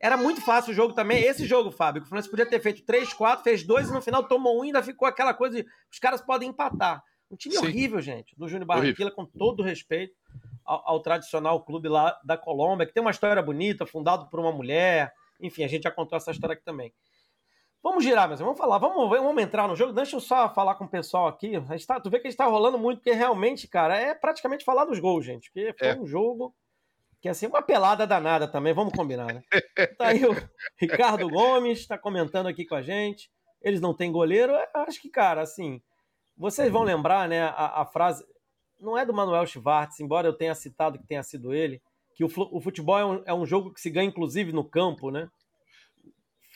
era 0.00 0.16
muito 0.16 0.40
fácil 0.40 0.72
o 0.72 0.74
jogo 0.74 0.94
também. 0.94 1.22
Esse 1.22 1.46
jogo, 1.46 1.70
Fábio, 1.70 2.02
o 2.02 2.04
Fluminense 2.04 2.30
podia 2.30 2.46
ter 2.46 2.60
feito 2.60 2.84
3, 2.84 3.12
4, 3.12 3.44
fez 3.44 3.64
dois 3.64 3.88
e 3.88 3.92
no 3.92 4.00
final 4.00 4.24
tomou 4.24 4.60
um 4.60 4.64
e 4.64 4.68
ainda 4.68 4.82
ficou 4.82 5.06
aquela 5.06 5.34
coisa 5.34 5.62
de 5.62 5.68
os 5.90 5.98
caras 5.98 6.20
podem 6.20 6.48
empatar. 6.50 7.02
Um 7.30 7.36
time 7.36 7.54
Sim. 7.56 7.66
horrível, 7.66 8.00
gente, 8.00 8.34
do 8.36 8.48
Júnior 8.48 8.66
Barranquilla, 8.66 9.10
com 9.10 9.24
todo 9.24 9.62
respeito 9.62 10.14
ao, 10.64 10.82
ao, 10.92 11.00
tradicional 11.00 11.62
clube 11.62 11.88
lá 11.88 12.18
da 12.24 12.38
Colômbia, 12.38 12.86
que 12.86 12.92
tem 12.92 13.02
uma 13.02 13.10
história 13.10 13.42
bonita, 13.42 13.84
fundado 13.84 14.28
por 14.30 14.40
uma 14.40 14.52
mulher. 14.52 15.12
Enfim, 15.40 15.62
a 15.62 15.68
gente 15.68 15.82
já 15.82 15.90
contou 15.90 16.16
essa 16.16 16.30
história 16.30 16.54
aqui 16.54 16.64
também. 16.64 16.92
Vamos 17.82 18.02
girar, 18.02 18.28
mas 18.28 18.40
vamos 18.40 18.58
falar, 18.58 18.78
vamos, 18.78 19.08
vamos 19.08 19.42
entrar 19.42 19.68
no 19.68 19.76
jogo. 19.76 19.92
Deixa 19.92 20.16
eu 20.16 20.20
só 20.20 20.52
falar 20.52 20.74
com 20.74 20.84
o 20.84 20.88
pessoal 20.88 21.28
aqui. 21.28 21.54
A 21.56 21.60
gente 21.60 21.86
tá, 21.86 22.00
tu 22.00 22.10
vê 22.10 22.18
que 22.18 22.26
a 22.26 22.30
gente 22.30 22.38
tá 22.38 22.46
rolando 22.46 22.78
muito, 22.78 22.98
porque 22.98 23.12
realmente, 23.12 23.68
cara, 23.68 23.96
é 23.96 24.14
praticamente 24.14 24.64
falar 24.64 24.84
dos 24.84 24.98
gols, 24.98 25.24
gente. 25.24 25.50
Porque 25.50 25.74
foi 25.78 25.88
é. 25.88 25.96
um 25.96 26.06
jogo 26.06 26.54
que 27.20 27.28
é 27.28 27.30
assim, 27.30 27.46
uma 27.46 27.62
pelada 27.62 28.06
danada 28.06 28.46
também, 28.46 28.72
vamos 28.72 28.92
combinar, 28.92 29.32
né? 29.32 29.42
Tá 29.98 30.08
aí 30.08 30.24
o 30.24 30.34
Ricardo 30.76 31.28
Gomes, 31.28 31.80
está 31.80 31.98
comentando 31.98 32.46
aqui 32.46 32.64
com 32.64 32.74
a 32.74 32.82
gente. 32.82 33.30
Eles 33.60 33.80
não 33.80 33.92
têm 33.92 34.12
goleiro. 34.12 34.52
Eu 34.52 34.82
acho 34.82 35.00
que, 35.00 35.08
cara, 35.08 35.42
assim, 35.42 35.82
vocês 36.36 36.70
vão 36.70 36.84
lembrar, 36.84 37.28
né, 37.28 37.42
a, 37.42 37.82
a 37.82 37.84
frase, 37.84 38.24
não 38.80 38.96
é 38.96 39.04
do 39.04 39.12
Manuel 39.12 39.46
Schwartz, 39.46 39.98
embora 39.98 40.28
eu 40.28 40.32
tenha 40.32 40.54
citado 40.54 40.98
que 40.98 41.06
tenha 41.06 41.22
sido 41.22 41.52
ele, 41.52 41.82
que 42.14 42.24
o, 42.24 42.30
o 42.52 42.60
futebol 42.60 42.98
é 42.98 43.04
um, 43.04 43.22
é 43.26 43.34
um, 43.34 43.44
jogo 43.44 43.72
que 43.72 43.80
se 43.80 43.90
ganha, 43.90 44.08
inclusive, 44.08 44.52
no 44.52 44.64
campo, 44.64 45.10
né? 45.10 45.28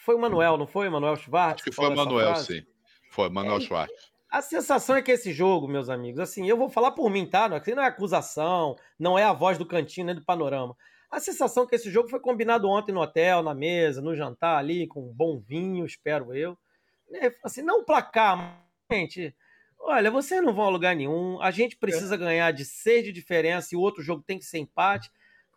Foi 0.05 0.15
o 0.15 0.19
Manuel, 0.19 0.57
não 0.57 0.67
foi 0.67 0.89
o 0.89 0.93
Manuel 0.93 1.17
Schwartz? 1.17 1.63
Acho 1.63 1.65
que 1.65 1.73
foi 1.73 1.89
o 1.89 1.97
Manuel, 1.97 2.37
sim. 2.37 2.65
Foi 3.11 3.29
o 3.29 3.33
Manuel 3.33 3.59
é, 3.59 3.61
Schwartz. 3.61 4.12
A 4.33 4.41
sensação 4.41 4.97
é 4.97 5.03
que 5.03 5.13
esse 5.13 5.31
jogo, 5.31 5.69
meus 5.69 5.91
amigos, 5.91 6.19
assim, 6.19 6.49
eu 6.49 6.57
vou 6.57 6.71
falar 6.71 6.93
por 6.93 7.11
mim, 7.11 7.27
tá? 7.27 7.45
Aqui 7.45 7.75
não 7.75 7.83
é 7.83 7.87
acusação, 7.89 8.77
não 8.99 9.19
é 9.19 9.25
a 9.25 9.33
voz 9.35 9.59
do 9.59 9.67
cantinho 9.67 10.07
nem 10.07 10.15
do 10.15 10.25
panorama. 10.25 10.75
A 11.11 11.21
sensação 11.21 11.65
é 11.65 11.67
que 11.67 11.75
esse 11.75 11.91
jogo 11.91 12.09
foi 12.09 12.19
combinado 12.19 12.67
ontem 12.67 12.93
no 12.93 13.03
hotel, 13.03 13.43
na 13.43 13.55
mesa, 13.55 14.01
no 14.01 14.17
jantar 14.17 14.57
ali, 14.57 14.87
com 14.87 15.03
um 15.03 15.13
bom 15.13 15.39
vinho, 15.39 15.85
espero 15.85 16.35
eu. 16.35 16.57
É, 17.13 17.31
assim, 17.45 17.61
não 17.61 17.85
placar, 17.85 18.59
gente. 18.91 19.37
Olha, 19.79 20.11
vocês 20.11 20.43
não 20.43 20.55
vão 20.55 20.65
a 20.65 20.71
lugar 20.71 20.97
nenhum. 20.97 21.39
A 21.43 21.51
gente 21.51 21.77
precisa 21.77 22.15
é. 22.15 22.19
ganhar 22.19 22.53
de 22.53 22.65
seis 22.65 23.05
de 23.05 23.13
diferença 23.13 23.75
e 23.75 23.77
o 23.77 23.83
outro 23.83 24.03
jogo 24.03 24.25
tem 24.27 24.39
que 24.39 24.47
ser 24.47 24.57
empate. 24.57 25.11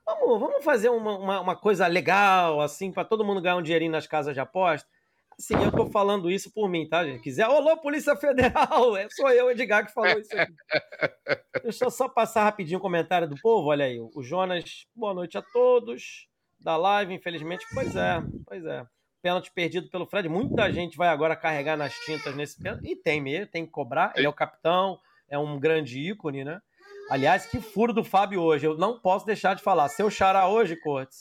Vamos, 0.06 0.38
vamos 0.38 0.66
fazer 0.66 0.90
uma, 0.90 1.18
uma, 1.18 1.40
uma 1.40 1.56
coisa 1.56 1.88
legal, 1.88 2.60
assim, 2.60 2.92
para 2.92 3.06
todo 3.06 3.24
mundo 3.24 3.42
ganhar 3.42 3.56
um 3.56 3.62
dinheirinho 3.62 3.94
nas 3.94 4.06
casas 4.06 4.34
de 4.34 4.42
aposta. 4.42 4.90
Assim, 5.38 5.54
eu 5.56 5.72
tô 5.72 5.86
falando 5.88 6.32
isso 6.32 6.52
por 6.54 6.70
mim, 6.70 6.88
tá, 6.88 7.04
gente? 7.04 7.22
Quiser, 7.22 7.48
olá, 7.48 7.76
Polícia 7.76 8.16
Federal! 8.16 8.96
É 8.98 9.08
só 9.10 9.30
eu, 9.32 9.52
Edgar, 9.52 9.86
que 9.86 9.94
falou 9.94 10.18
isso 10.20 10.34
aqui. 10.34 10.54
Deixa 11.64 11.86
eu 11.86 11.92
só 11.92 12.08
passar 12.08 12.44
rapidinho 12.44 12.80
o 12.80 12.82
comentário 12.82 13.28
do 13.28 13.36
povo. 13.42 13.68
Olha 13.70 13.86
aí, 13.86 14.00
o 14.00 14.24
Jonas, 14.24 14.88
boa 14.96 15.14
noite 15.14 15.38
a 15.38 15.42
todos 15.42 16.28
da 16.60 16.78
live, 16.78 17.14
infelizmente. 17.14 17.66
Pois 17.74 17.96
é, 17.96 18.24
pois 18.46 18.66
é. 18.66 18.86
Pênalti 19.22 19.52
perdido 19.52 19.90
pelo 19.90 20.06
Fred. 20.06 20.30
Muita 20.30 20.72
gente 20.72 20.96
vai 20.96 21.10
agora 21.10 21.36
carregar 21.36 21.76
nas 21.76 21.94
tintas 22.06 22.36
nesse 22.36 22.62
pênalti. 22.62 22.88
E 22.90 22.96
tem 22.96 23.20
mesmo, 23.22 23.48
tem 23.48 23.66
que 23.66 23.72
cobrar. 23.72 24.14
Ele 24.16 24.26
é 24.26 24.30
o 24.30 24.34
capitão, 24.34 25.00
é 25.28 25.38
um 25.38 25.60
grande 25.60 26.00
ícone, 26.00 26.44
né? 26.46 26.62
Aliás, 27.10 27.46
que 27.46 27.60
furo 27.60 27.92
do 27.92 28.04
Fábio 28.04 28.42
hoje. 28.42 28.66
Eu 28.66 28.78
não 28.78 29.00
posso 29.00 29.26
deixar 29.26 29.54
de 29.56 29.62
falar. 29.62 29.90
Seu 29.90 30.10
xará 30.10 30.48
hoje, 30.48 30.76
Cortes, 30.78 31.20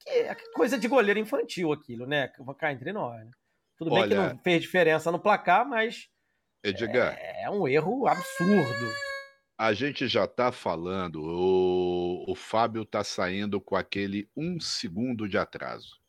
que 0.00 0.10
é 0.10 0.34
coisa 0.54 0.76
de 0.76 0.88
goleiro 0.88 1.20
infantil 1.20 1.72
aquilo, 1.72 2.06
né? 2.06 2.30
Vou 2.38 2.54
cair 2.54 2.74
entre 2.74 2.92
nós, 2.92 3.24
né? 3.24 3.30
Tudo 3.76 3.92
Olha... 3.92 4.06
bem 4.06 4.28
que 4.28 4.34
não 4.34 4.42
fez 4.42 4.62
diferença 4.62 5.10
no 5.10 5.18
placar, 5.18 5.68
mas 5.68 6.08
Edgar. 6.64 7.16
É, 7.18 7.44
é 7.44 7.50
um 7.50 7.68
erro 7.68 8.06
absurdo. 8.06 8.92
A 9.56 9.72
gente 9.72 10.08
já 10.08 10.24
está 10.24 10.50
falando, 10.50 11.22
o, 11.22 12.24
o 12.26 12.34
Fábio 12.34 12.82
está 12.82 13.04
saindo 13.04 13.60
com 13.60 13.76
aquele 13.76 14.28
um 14.36 14.58
segundo 14.58 15.28
de 15.28 15.38
atraso. 15.38 16.00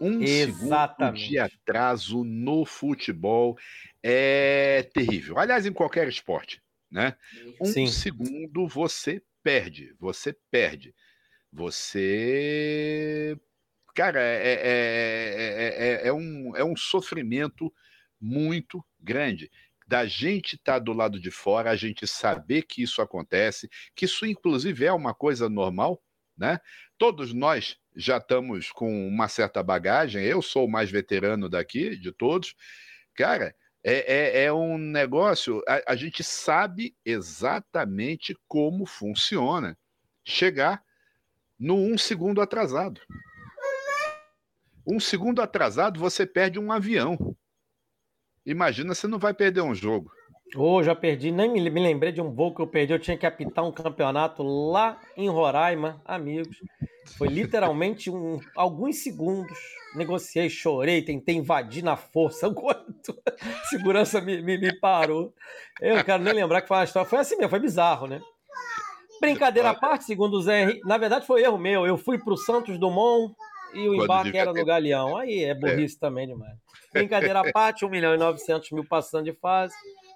Um 0.00 0.20
Exatamente. 0.20 1.20
segundo 1.20 1.30
de 1.30 1.38
atraso 1.38 2.24
no 2.24 2.66
futebol 2.66 3.56
é 4.02 4.82
terrível. 4.92 5.38
Aliás, 5.38 5.64
em 5.64 5.72
qualquer 5.72 6.06
esporte, 6.06 6.60
né? 6.90 7.16
Um 7.60 7.66
Sim. 7.66 7.86
segundo 7.86 8.66
você 8.66 9.22
perde, 9.42 9.94
você 9.98 10.36
perde. 10.50 10.94
Você. 11.50 13.40
Cara, 13.96 14.20
é, 14.20 14.52
é, 14.52 16.02
é, 16.04 16.08
é, 16.08 16.12
um, 16.12 16.54
é 16.54 16.62
um 16.62 16.76
sofrimento 16.76 17.72
muito 18.20 18.84
grande 19.00 19.50
da 19.88 20.04
gente 20.04 20.56
estar 20.56 20.74
tá 20.74 20.78
do 20.78 20.92
lado 20.92 21.18
de 21.18 21.30
fora, 21.30 21.70
a 21.70 21.76
gente 21.76 22.06
saber 22.06 22.64
que 22.64 22.82
isso 22.82 23.00
acontece, 23.00 23.70
que 23.94 24.04
isso 24.04 24.26
inclusive 24.26 24.84
é 24.84 24.92
uma 24.92 25.14
coisa 25.14 25.48
normal, 25.48 25.98
né? 26.36 26.60
Todos 26.98 27.32
nós 27.32 27.78
já 27.94 28.18
estamos 28.18 28.70
com 28.70 29.08
uma 29.08 29.28
certa 29.28 29.62
bagagem, 29.62 30.22
eu 30.22 30.42
sou 30.42 30.66
o 30.66 30.70
mais 30.70 30.90
veterano 30.90 31.48
daqui, 31.48 31.96
de 31.96 32.12
todos. 32.12 32.54
Cara, 33.14 33.56
é, 33.82 34.40
é, 34.40 34.44
é 34.44 34.52
um 34.52 34.76
negócio, 34.76 35.62
a, 35.66 35.92
a 35.92 35.96
gente 35.96 36.22
sabe 36.22 36.94
exatamente 37.02 38.36
como 38.46 38.84
funciona 38.84 39.74
chegar 40.22 40.82
no 41.58 41.76
um 41.76 41.96
segundo 41.96 42.42
atrasado. 42.42 43.00
Um 44.86 45.00
segundo 45.00 45.42
atrasado, 45.42 45.98
você 45.98 46.24
perde 46.24 46.60
um 46.60 46.70
avião. 46.70 47.18
Imagina 48.44 48.94
você 48.94 49.08
não 49.08 49.18
vai 49.18 49.34
perder 49.34 49.62
um 49.62 49.74
jogo. 49.74 50.08
Ô, 50.54 50.76
oh, 50.76 50.82
já 50.82 50.94
perdi, 50.94 51.32
nem 51.32 51.50
me, 51.50 51.68
lembrei 51.68 52.12
de 52.12 52.20
um 52.20 52.32
voo 52.32 52.54
que 52.54 52.62
eu 52.62 52.68
perdi. 52.68 52.92
Eu 52.92 53.00
tinha 53.00 53.18
que 53.18 53.26
apitar 53.26 53.64
um 53.64 53.72
campeonato 53.72 54.44
lá 54.44 55.00
em 55.16 55.28
Roraima, 55.28 56.00
amigos. 56.04 56.56
Foi 57.18 57.26
literalmente 57.26 58.08
um, 58.10 58.38
alguns 58.54 59.02
segundos. 59.02 59.58
Negociei, 59.96 60.48
chorei, 60.48 61.02
tentei 61.02 61.34
invadir 61.34 61.82
na 61.82 61.96
força. 61.96 62.48
Quanto 62.54 63.20
segurança 63.68 64.20
me, 64.20 64.40
me, 64.40 64.56
me, 64.56 64.72
parou. 64.78 65.34
Eu 65.80 65.96
não 65.96 66.04
quero 66.04 66.22
nem 66.22 66.32
lembrar 66.32 66.62
que 66.62 66.68
foi 66.68 66.76
uma 66.76 66.84
história. 66.84 67.08
Foi 67.08 67.18
assim 67.18 67.36
mesmo, 67.36 67.50
foi 67.50 67.60
bizarro, 67.60 68.06
né? 68.06 68.20
Brincadeira 69.20 69.70
à 69.70 69.74
parte, 69.74 70.04
segundo 70.04 70.34
o 70.34 70.42
Zé 70.42 70.62
Henrique. 70.62 70.86
Na 70.86 70.96
verdade, 70.96 71.26
foi 71.26 71.42
erro 71.42 71.58
meu. 71.58 71.84
Eu 71.84 71.98
fui 71.98 72.18
para 72.18 72.34
o 72.34 72.36
Santos 72.36 72.78
Dumont 72.78 73.34
e 73.76 73.88
o 73.88 73.94
embarque 73.94 74.36
era 74.36 74.52
no 74.52 74.64
Galeão. 74.64 75.16
Aí 75.16 75.44
é 75.44 75.54
burrice 75.54 75.96
é. 75.96 76.00
também 76.00 76.26
demais. 76.26 76.56
Brincadeira 76.92 77.40
à 77.40 77.52
parte, 77.52 77.84
1 77.84 77.88
milhão 77.88 78.14
e 78.14 78.18
900 78.18 78.70
mil 78.72 78.84
passando 78.86 79.24
de 79.24 79.32
fase. 79.32 79.74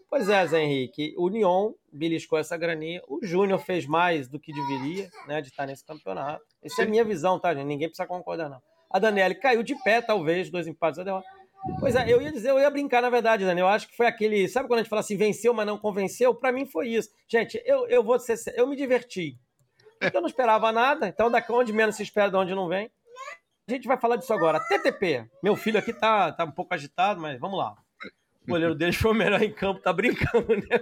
Pois 0.09 0.29
é, 0.29 0.45
Zé 0.47 0.63
Henrique, 0.63 1.15
o 1.17 1.29
Lyon 1.29 1.73
beliscou 1.93 2.39
essa 2.39 2.57
graninha. 2.57 3.01
O 3.07 3.21
Júnior 3.23 3.61
fez 3.61 3.87
mais 3.87 4.27
do 4.27 4.41
que 4.41 4.53
deveria, 4.53 5.09
né, 5.29 5.41
de 5.41 5.49
estar 5.49 5.67
nesse 5.67 5.85
campeonato. 5.85 6.43
Essa 6.63 6.83
é 6.83 6.85
a 6.85 6.89
minha 6.89 7.05
visão, 7.05 7.39
tá, 7.39 7.55
gente? 7.55 7.67
Ninguém 7.67 7.89
precisa 7.89 8.09
concordar, 8.09 8.49
não. 8.49 8.61
A 8.91 8.99
Daniele 8.99 9.37
caiu 9.37 9.63
de 9.63 9.77
pé, 9.85 10.03
talvez, 10.03 10.51
dois 10.51 10.67
empates 10.67 10.99
a 10.99 11.05
derrota. 11.05 11.29
Pois 11.79 11.95
é, 11.95 12.11
eu 12.13 12.21
ia 12.21 12.33
dizer, 12.33 12.51
eu 12.51 12.59
ia 12.59 12.71
brincar, 12.71 13.03
na 13.03 13.11
verdade, 13.11 13.45
Daniel. 13.45 13.67
Eu 13.67 13.73
acho 13.73 13.89
que 13.89 13.97
foi 13.97 14.07
aquele. 14.07 14.49
Sabe 14.49 14.67
quando 14.67 14.81
a 14.81 14.83
gente 14.83 14.91
fala 14.91 15.01
assim, 15.01 15.17
venceu, 15.17 15.53
mas 15.53 15.67
não 15.67 15.79
convenceu? 15.79 16.35
Para 16.35 16.51
mim 16.51 16.65
foi 16.65 16.89
isso. 16.89 17.11
Gente, 17.29 17.63
eu, 17.65 17.87
eu 17.87 18.03
vou 18.03 18.19
ser. 18.19 18.37
Eu 18.57 18.67
me 18.67 18.75
diverti. 18.75 19.39
Eu 20.13 20.21
não 20.23 20.29
esperava 20.29 20.73
nada, 20.73 21.09
então 21.09 21.31
daqui 21.31 21.53
onde 21.53 21.75
menos 21.75 21.95
se 21.97 22.03
espera, 22.03 22.31
de 22.31 22.37
onde 22.37 22.55
não 22.55 22.67
vem. 22.67 22.91
A 23.71 23.77
gente 23.77 23.87
vai 23.87 23.97
falar 23.97 24.17
disso 24.17 24.33
agora. 24.33 24.59
TTP. 24.59 25.29
Meu 25.43 25.55
filho 25.55 25.79
aqui 25.79 25.93
tá, 25.93 26.33
tá 26.33 26.45
um 26.45 26.51
pouco 26.51 26.75
agitado, 26.75 27.21
mas 27.21 27.39
vamos 27.39 27.57
lá. 27.57 27.77
O 28.43 28.51
goleiro 28.51 28.75
dele 28.75 28.93
foi 28.93 29.13
o 29.13 29.15
melhor 29.15 29.41
em 29.41 29.53
campo, 29.53 29.81
tá 29.81 29.93
brincando, 29.93 30.57
né? 30.57 30.79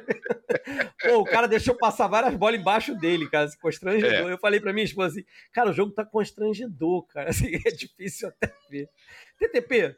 Pô, 1.02 1.18
o 1.18 1.24
cara 1.24 1.46
deixou 1.46 1.74
passar 1.74 2.06
várias 2.06 2.34
bolas 2.34 2.58
embaixo 2.58 2.94
dele, 2.94 3.28
cara, 3.28 3.46
se 3.46 3.58
constrangedor. 3.58 4.30
É. 4.30 4.32
Eu 4.32 4.38
falei 4.38 4.58
pra 4.58 4.72
minha 4.72 4.84
esposa 4.84 5.08
assim, 5.18 5.28
cara, 5.52 5.68
o 5.68 5.72
jogo 5.72 5.92
tá 5.92 6.02
constrangedor, 6.02 7.02
cara, 7.08 7.28
assim, 7.30 7.50
é 7.54 7.70
difícil 7.70 8.28
até 8.28 8.54
ver. 8.70 8.88
TTP, 9.38 9.96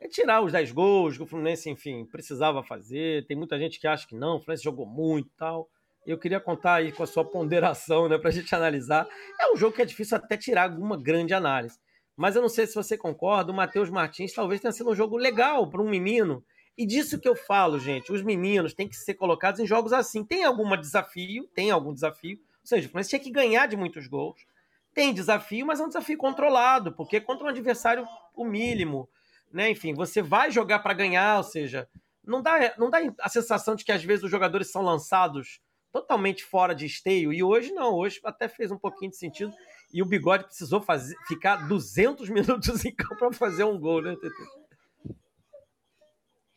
é 0.00 0.08
tirar 0.08 0.42
os 0.42 0.50
10 0.50 0.72
gols 0.72 1.16
que 1.16 1.22
o 1.22 1.26
Fluminense, 1.26 1.70
enfim, 1.70 2.04
precisava 2.06 2.64
fazer. 2.64 3.26
Tem 3.26 3.36
muita 3.36 3.56
gente 3.58 3.78
que 3.78 3.86
acha 3.86 4.06
que 4.06 4.16
não, 4.16 4.36
o 4.36 4.40
Fluminense 4.40 4.64
jogou 4.64 4.86
muito 4.86 5.28
e 5.28 5.36
tal. 5.36 5.68
Eu 6.04 6.18
queria 6.18 6.40
contar 6.40 6.74
aí 6.74 6.90
com 6.90 7.04
a 7.04 7.06
sua 7.06 7.24
ponderação, 7.24 8.08
né, 8.08 8.18
pra 8.18 8.32
gente 8.32 8.52
analisar. 8.52 9.06
É 9.38 9.52
um 9.52 9.56
jogo 9.56 9.76
que 9.76 9.82
é 9.82 9.84
difícil 9.84 10.16
até 10.16 10.36
tirar 10.36 10.64
alguma 10.64 11.00
grande 11.00 11.32
análise. 11.32 11.78
Mas 12.16 12.36
eu 12.36 12.42
não 12.42 12.48
sei 12.48 12.66
se 12.66 12.74
você 12.74 12.96
concorda, 12.96 13.50
o 13.50 13.54
Matheus 13.54 13.90
Martins 13.90 14.32
talvez 14.32 14.60
tenha 14.60 14.72
sido 14.72 14.90
um 14.90 14.94
jogo 14.94 15.16
legal 15.16 15.68
para 15.68 15.82
um 15.82 15.88
menino. 15.88 16.44
E 16.76 16.86
disso 16.86 17.18
que 17.18 17.28
eu 17.28 17.36
falo, 17.36 17.78
gente, 17.78 18.12
os 18.12 18.22
meninos 18.22 18.74
têm 18.74 18.88
que 18.88 18.96
ser 18.96 19.14
colocados 19.14 19.60
em 19.60 19.66
jogos 19.66 19.92
assim. 19.92 20.24
Tem 20.24 20.44
algum 20.44 20.76
desafio, 20.76 21.46
tem 21.54 21.70
algum 21.70 21.92
desafio. 21.92 22.38
Ou 22.38 22.66
seja, 22.66 22.86
o 22.86 22.90
Fluminense 22.90 23.10
tinha 23.10 23.20
que 23.20 23.30
ganhar 23.30 23.66
de 23.66 23.76
muitos 23.76 24.06
gols. 24.06 24.46
Tem 24.94 25.12
desafio, 25.12 25.66
mas 25.66 25.80
é 25.80 25.84
um 25.84 25.88
desafio 25.88 26.18
controlado, 26.18 26.92
porque 26.92 27.20
contra 27.20 27.46
um 27.46 27.48
adversário 27.48 28.06
o 28.34 28.44
mínimo, 28.44 29.08
né? 29.50 29.70
Enfim, 29.70 29.94
você 29.94 30.20
vai 30.20 30.50
jogar 30.50 30.80
para 30.80 30.94
ganhar, 30.94 31.38
ou 31.38 31.42
seja, 31.42 31.88
não 32.24 32.42
dá, 32.42 32.74
não 32.78 32.90
dá 32.90 32.98
a 33.20 33.28
sensação 33.28 33.74
de 33.74 33.84
que 33.84 33.92
às 33.92 34.04
vezes 34.04 34.24
os 34.24 34.30
jogadores 34.30 34.70
são 34.70 34.82
lançados 34.82 35.60
totalmente 35.90 36.44
fora 36.44 36.74
de 36.74 36.86
esteio. 36.86 37.32
E 37.32 37.42
hoje 37.42 37.72
não, 37.72 37.94
hoje 37.94 38.20
até 38.24 38.48
fez 38.48 38.70
um 38.70 38.78
pouquinho 38.78 39.10
de 39.10 39.16
sentido. 39.16 39.52
E 39.92 40.02
o 40.02 40.06
Bigode 40.06 40.44
precisou 40.44 40.80
fazer, 40.80 41.16
ficar 41.26 41.68
200 41.68 42.28
minutos 42.30 42.84
em 42.84 42.94
campo 42.94 43.16
para 43.16 43.32
fazer 43.32 43.64
um 43.64 43.78
gol, 43.78 44.02
né, 44.02 44.16
TT? 44.16 45.16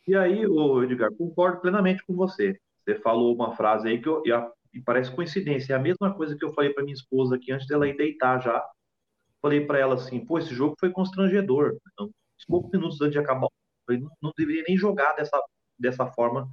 E 0.08 0.16
aí, 0.16 0.42
Edgar, 0.84 1.12
concordo 1.12 1.60
plenamente 1.60 2.04
com 2.06 2.14
você. 2.14 2.58
Você 2.84 2.94
falou 2.96 3.34
uma 3.34 3.56
frase 3.56 3.88
aí 3.88 4.00
que 4.00 4.08
eu, 4.08 4.22
e 4.72 4.80
parece 4.80 5.10
coincidência. 5.10 5.72
É 5.72 5.76
a 5.76 5.80
mesma 5.80 6.14
coisa 6.14 6.36
que 6.36 6.44
eu 6.44 6.52
falei 6.52 6.72
para 6.72 6.84
minha 6.84 6.94
esposa 6.94 7.36
aqui 7.36 7.50
antes 7.50 7.66
dela 7.66 7.88
ir 7.88 7.96
deitar 7.96 8.40
já. 8.40 8.64
Falei 9.42 9.66
para 9.66 9.78
ela 9.78 9.94
assim: 9.94 10.24
pô, 10.24 10.38
esse 10.38 10.54
jogo 10.54 10.76
foi 10.78 10.90
constrangedor. 10.90 11.76
Então, 11.92 12.10
poucos 12.46 12.70
minutos 12.70 13.00
antes 13.00 13.12
de 13.12 13.18
acabar, 13.18 13.48
eu 13.88 14.00
não, 14.00 14.10
não 14.22 14.32
deveria 14.36 14.64
nem 14.68 14.76
jogar 14.76 15.14
dessa, 15.14 15.40
dessa 15.78 16.06
forma, 16.06 16.48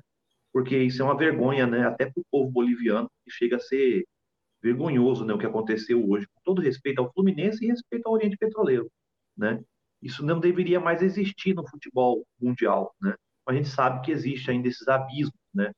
porque 0.52 0.78
isso 0.78 1.02
é 1.02 1.06
uma 1.06 1.18
vergonha, 1.18 1.68
né? 1.68 1.86
Até 1.86 2.06
para 2.06 2.22
o 2.22 2.26
povo 2.32 2.52
boliviano, 2.52 3.10
que 3.24 3.32
chega 3.32 3.58
a 3.58 3.60
ser 3.60 4.06
vergonhoso 4.64 5.26
né, 5.26 5.34
o 5.34 5.38
que 5.38 5.46
aconteceu 5.46 6.10
hoje, 6.10 6.26
com 6.28 6.42
todo 6.44 6.62
respeito 6.62 7.00
ao 7.00 7.12
Fluminense 7.12 7.64
e 7.64 7.68
respeito 7.68 8.08
ao 8.08 8.14
Oriente 8.14 8.38
Petroleiro. 8.38 8.90
Né? 9.38 9.62
Isso 10.02 10.26
não 10.26 10.40
deveria 10.40 10.80
mais 10.80 11.02
existir 11.02 11.54
no 11.54 11.68
futebol 11.68 12.26
mundial. 12.40 12.96
Né? 13.02 13.14
A 13.46 13.54
gente 13.54 13.68
sabe 13.68 14.04
que 14.06 14.12
existe 14.12 14.50
ainda 14.50 14.70
esses 14.70 14.88
abismos 14.88 15.38
né, 15.54 15.72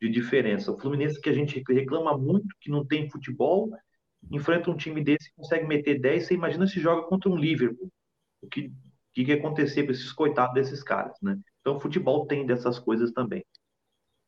de 0.00 0.10
diferença. 0.10 0.70
O 0.70 0.78
Fluminense, 0.78 1.20
que 1.20 1.30
a 1.30 1.32
gente 1.32 1.64
reclama 1.66 2.16
muito 2.16 2.54
que 2.60 2.70
não 2.70 2.84
tem 2.84 3.10
futebol, 3.10 3.70
enfrenta 4.30 4.70
um 4.70 4.76
time 4.76 5.02
desse 5.02 5.30
que 5.30 5.36
consegue 5.36 5.66
meter 5.66 5.98
10, 5.98 6.26
você 6.26 6.34
imagina 6.34 6.66
se 6.66 6.78
joga 6.78 7.08
contra 7.08 7.30
um 7.30 7.36
Liverpool. 7.36 7.90
O 8.42 8.48
que, 8.48 8.70
que 9.14 9.22
ia 9.22 9.36
acontecer 9.36 9.84
com 9.84 9.92
esses 9.92 10.12
coitados 10.12 10.52
desses 10.54 10.82
caras. 10.82 11.16
Né? 11.22 11.38
Então, 11.60 11.76
o 11.76 11.80
futebol 11.80 12.26
tem 12.26 12.44
dessas 12.44 12.78
coisas 12.78 13.10
também. 13.12 13.42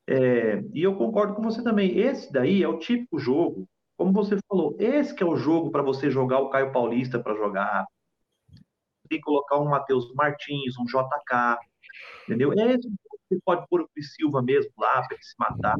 É, 0.07 0.63
e 0.73 0.83
eu 0.83 0.97
concordo 0.97 1.35
com 1.35 1.43
você 1.43 1.63
também. 1.63 1.99
Esse 1.99 2.33
daí 2.33 2.63
é 2.63 2.69
o 2.69 2.79
típico 2.79 3.19
jogo 3.19 3.69
como 3.99 4.13
você 4.13 4.39
falou, 4.49 4.77
esse 4.79 5.13
que 5.13 5.25
é 5.25 5.27
o 5.27 5.37
jogo 5.37 5.73
para 5.73 5.83
você 5.83 6.09
jogar 6.09 6.39
o 6.39 6.51
Caio 6.51 6.71
Paulista 6.71 7.19
para 7.19 7.35
jogar. 7.35 7.85
Tem 9.09 9.19
que 9.19 9.25
colocar 9.25 9.59
um 9.59 9.69
Matheus 9.69 10.15
Martins, 10.15 10.79
um 10.79 10.85
JK, 10.85 11.59
entendeu? 12.25 12.53
É 12.53 12.75
esse 12.75 12.89
você 13.29 13.41
pode 13.45 13.67
pôr 13.69 13.83
o 13.83 13.89
Silva 14.01 14.41
mesmo 14.41 14.71
lá 14.79 15.03
para 15.03 15.17
ele 15.17 15.25
se 15.25 15.35
matar. 15.37 15.77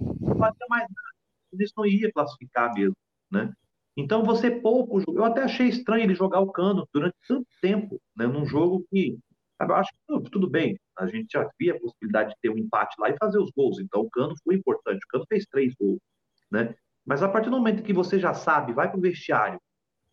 Não 0.00 0.36
fazia 0.38 0.66
mais 0.70 0.82
nada. 0.88 1.62
Isso 1.62 1.74
não 1.76 1.84
ia 1.84 2.10
classificar 2.10 2.72
mesmo, 2.72 2.96
né? 3.30 3.52
Então 3.94 4.24
você 4.24 4.50
pouco 4.50 5.00
Eu 5.12 5.24
até 5.24 5.42
achei 5.42 5.68
estranho 5.68 6.04
ele 6.04 6.14
jogar 6.14 6.40
o 6.40 6.50
Cano 6.50 6.88
durante 6.92 7.16
tanto 7.28 7.46
tempo, 7.60 8.00
né? 8.16 8.26
Num 8.26 8.46
jogo 8.46 8.84
que 8.90 9.18
eu 9.60 9.74
acho 9.74 9.92
que 9.92 10.30
tudo 10.30 10.48
bem. 10.48 10.78
A 10.98 11.06
gente 11.06 11.32
já 11.32 11.48
via 11.58 11.74
a 11.74 11.80
possibilidade 11.80 12.30
de 12.30 12.36
ter 12.40 12.48
um 12.48 12.58
empate 12.58 12.96
lá 12.98 13.10
e 13.10 13.16
fazer 13.18 13.38
os 13.38 13.50
gols. 13.50 13.78
Então 13.78 14.00
o 14.00 14.10
Cano 14.10 14.34
foi 14.42 14.54
importante. 14.54 15.04
O 15.04 15.08
Cano 15.08 15.26
fez 15.28 15.44
três 15.46 15.74
gols 15.74 16.00
né? 16.50 16.74
Mas 17.04 17.22
a 17.22 17.28
partir 17.28 17.50
do 17.50 17.56
momento 17.56 17.82
que 17.82 17.92
você 17.92 18.18
já 18.18 18.34
sabe, 18.34 18.72
vai 18.72 18.88
para 18.88 18.98
o 18.98 19.00
vestiário, 19.00 19.60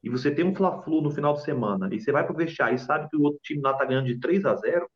e 0.03 0.09
você 0.09 0.29
tem 0.29 0.45
um 0.45 0.53
Fla-Flu 0.53 1.01
no 1.01 1.09
final 1.09 1.33
de 1.33 1.43
semana, 1.43 1.89
e 1.93 1.99
você 1.99 2.11
vai 2.11 2.23
para 2.25 2.33
o 2.33 2.37
vestiário 2.37 2.75
e 2.75 2.79
sabe 2.79 3.09
que 3.09 3.15
o 3.15 3.21
outro 3.21 3.39
time 3.41 3.61
lá 3.61 3.71
está 3.71 3.85
ganhando 3.85 4.07
de 4.07 4.19
3 4.19 4.45
a 4.45 4.55
0 4.55 4.89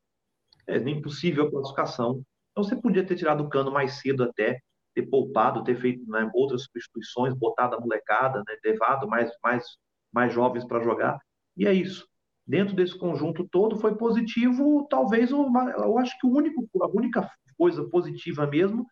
é 0.67 0.77
impossível 0.77 1.47
a 1.47 1.49
classificação. 1.49 2.21
Então 2.51 2.63
você 2.63 2.75
podia 2.75 3.05
ter 3.05 3.15
tirado 3.15 3.41
o 3.41 3.49
cano 3.49 3.71
mais 3.71 4.01
cedo 4.01 4.23
até, 4.23 4.59
ter 4.93 5.03
poupado, 5.03 5.63
ter 5.63 5.75
feito 5.79 6.05
né, 6.11 6.29
outras 6.33 6.63
substituições, 6.63 7.33
botado 7.33 7.75
a 7.75 7.79
molecada, 7.79 8.39
né, 8.39 8.57
levado 8.63 9.07
mais, 9.07 9.31
mais, 9.41 9.63
mais 10.11 10.33
jovens 10.33 10.65
para 10.65 10.83
jogar. 10.83 11.17
E 11.55 11.65
é 11.65 11.73
isso. 11.73 12.05
Dentro 12.45 12.75
desse 12.75 12.97
conjunto 12.97 13.47
todo 13.49 13.77
foi 13.77 13.95
positivo, 13.95 14.87
talvez 14.89 15.31
uma, 15.31 15.71
eu 15.71 15.97
acho 15.97 16.17
que 16.19 16.27
o 16.27 16.31
único, 16.31 16.67
a 16.81 16.87
única 16.87 17.29
coisa 17.57 17.87
positiva 17.89 18.45
mesmo 18.45 18.85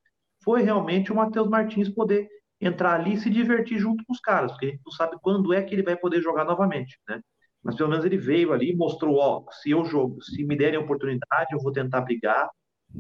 foi 0.46 0.62
realmente 0.62 1.12
o 1.12 1.16
Matheus 1.16 1.50
Martins 1.50 1.90
poder 1.90 2.30
entrar 2.62 2.94
ali 2.94 3.16
e 3.16 3.18
se 3.18 3.30
divertir 3.30 3.80
junto 3.80 4.06
com 4.06 4.14
os 4.14 4.20
caras, 4.22 4.52
porque 4.52 4.68
a 4.68 4.70
gente 4.70 4.82
não 4.86 4.94
sabe 4.94 5.18
quando 5.22 5.54
é 5.54 5.62
que 5.62 5.76
ele 5.76 5.84
vai 5.84 5.98
poder 5.98 6.22
jogar 6.22 6.46
novamente, 6.46 6.98
né? 7.10 7.20
mas 7.66 7.76
pelo 7.76 7.90
menos 7.90 8.06
ele 8.06 8.18
veio 8.18 8.54
ali 8.54 8.72
e 8.72 8.76
mostrou, 8.76 9.16
ó, 9.16 9.44
se 9.52 9.72
eu 9.72 9.84
jogo, 9.84 10.22
se 10.22 10.44
me 10.44 10.56
derem 10.56 10.78
a 10.78 10.84
oportunidade, 10.84 11.52
eu 11.52 11.60
vou 11.60 11.72
tentar 11.72 12.02
brigar. 12.02 12.48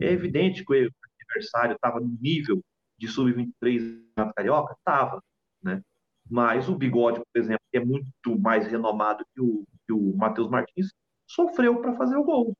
É 0.01 0.11
evidente 0.11 0.65
que 0.65 0.73
o 0.73 0.91
adversário 1.21 1.75
estava 1.75 1.99
no 1.99 2.17
nível 2.19 2.63
de 2.97 3.07
sub-23 3.07 4.01
na 4.17 4.33
Carioca? 4.33 4.73
Estava, 4.73 5.21
né? 5.61 5.83
Mas 6.27 6.67
o 6.67 6.75
Bigode, 6.75 7.19
por 7.19 7.39
exemplo, 7.39 7.61
que 7.71 7.77
é 7.77 7.85
muito 7.85 8.39
mais 8.39 8.65
renomado 8.65 9.23
que 9.35 9.39
o, 9.39 9.63
que 9.85 9.93
o 9.93 10.15
Matheus 10.17 10.49
Martins, 10.49 10.91
sofreu 11.27 11.79
para 11.79 11.95
fazer 11.95 12.17
o 12.17 12.23
gol, 12.23 12.57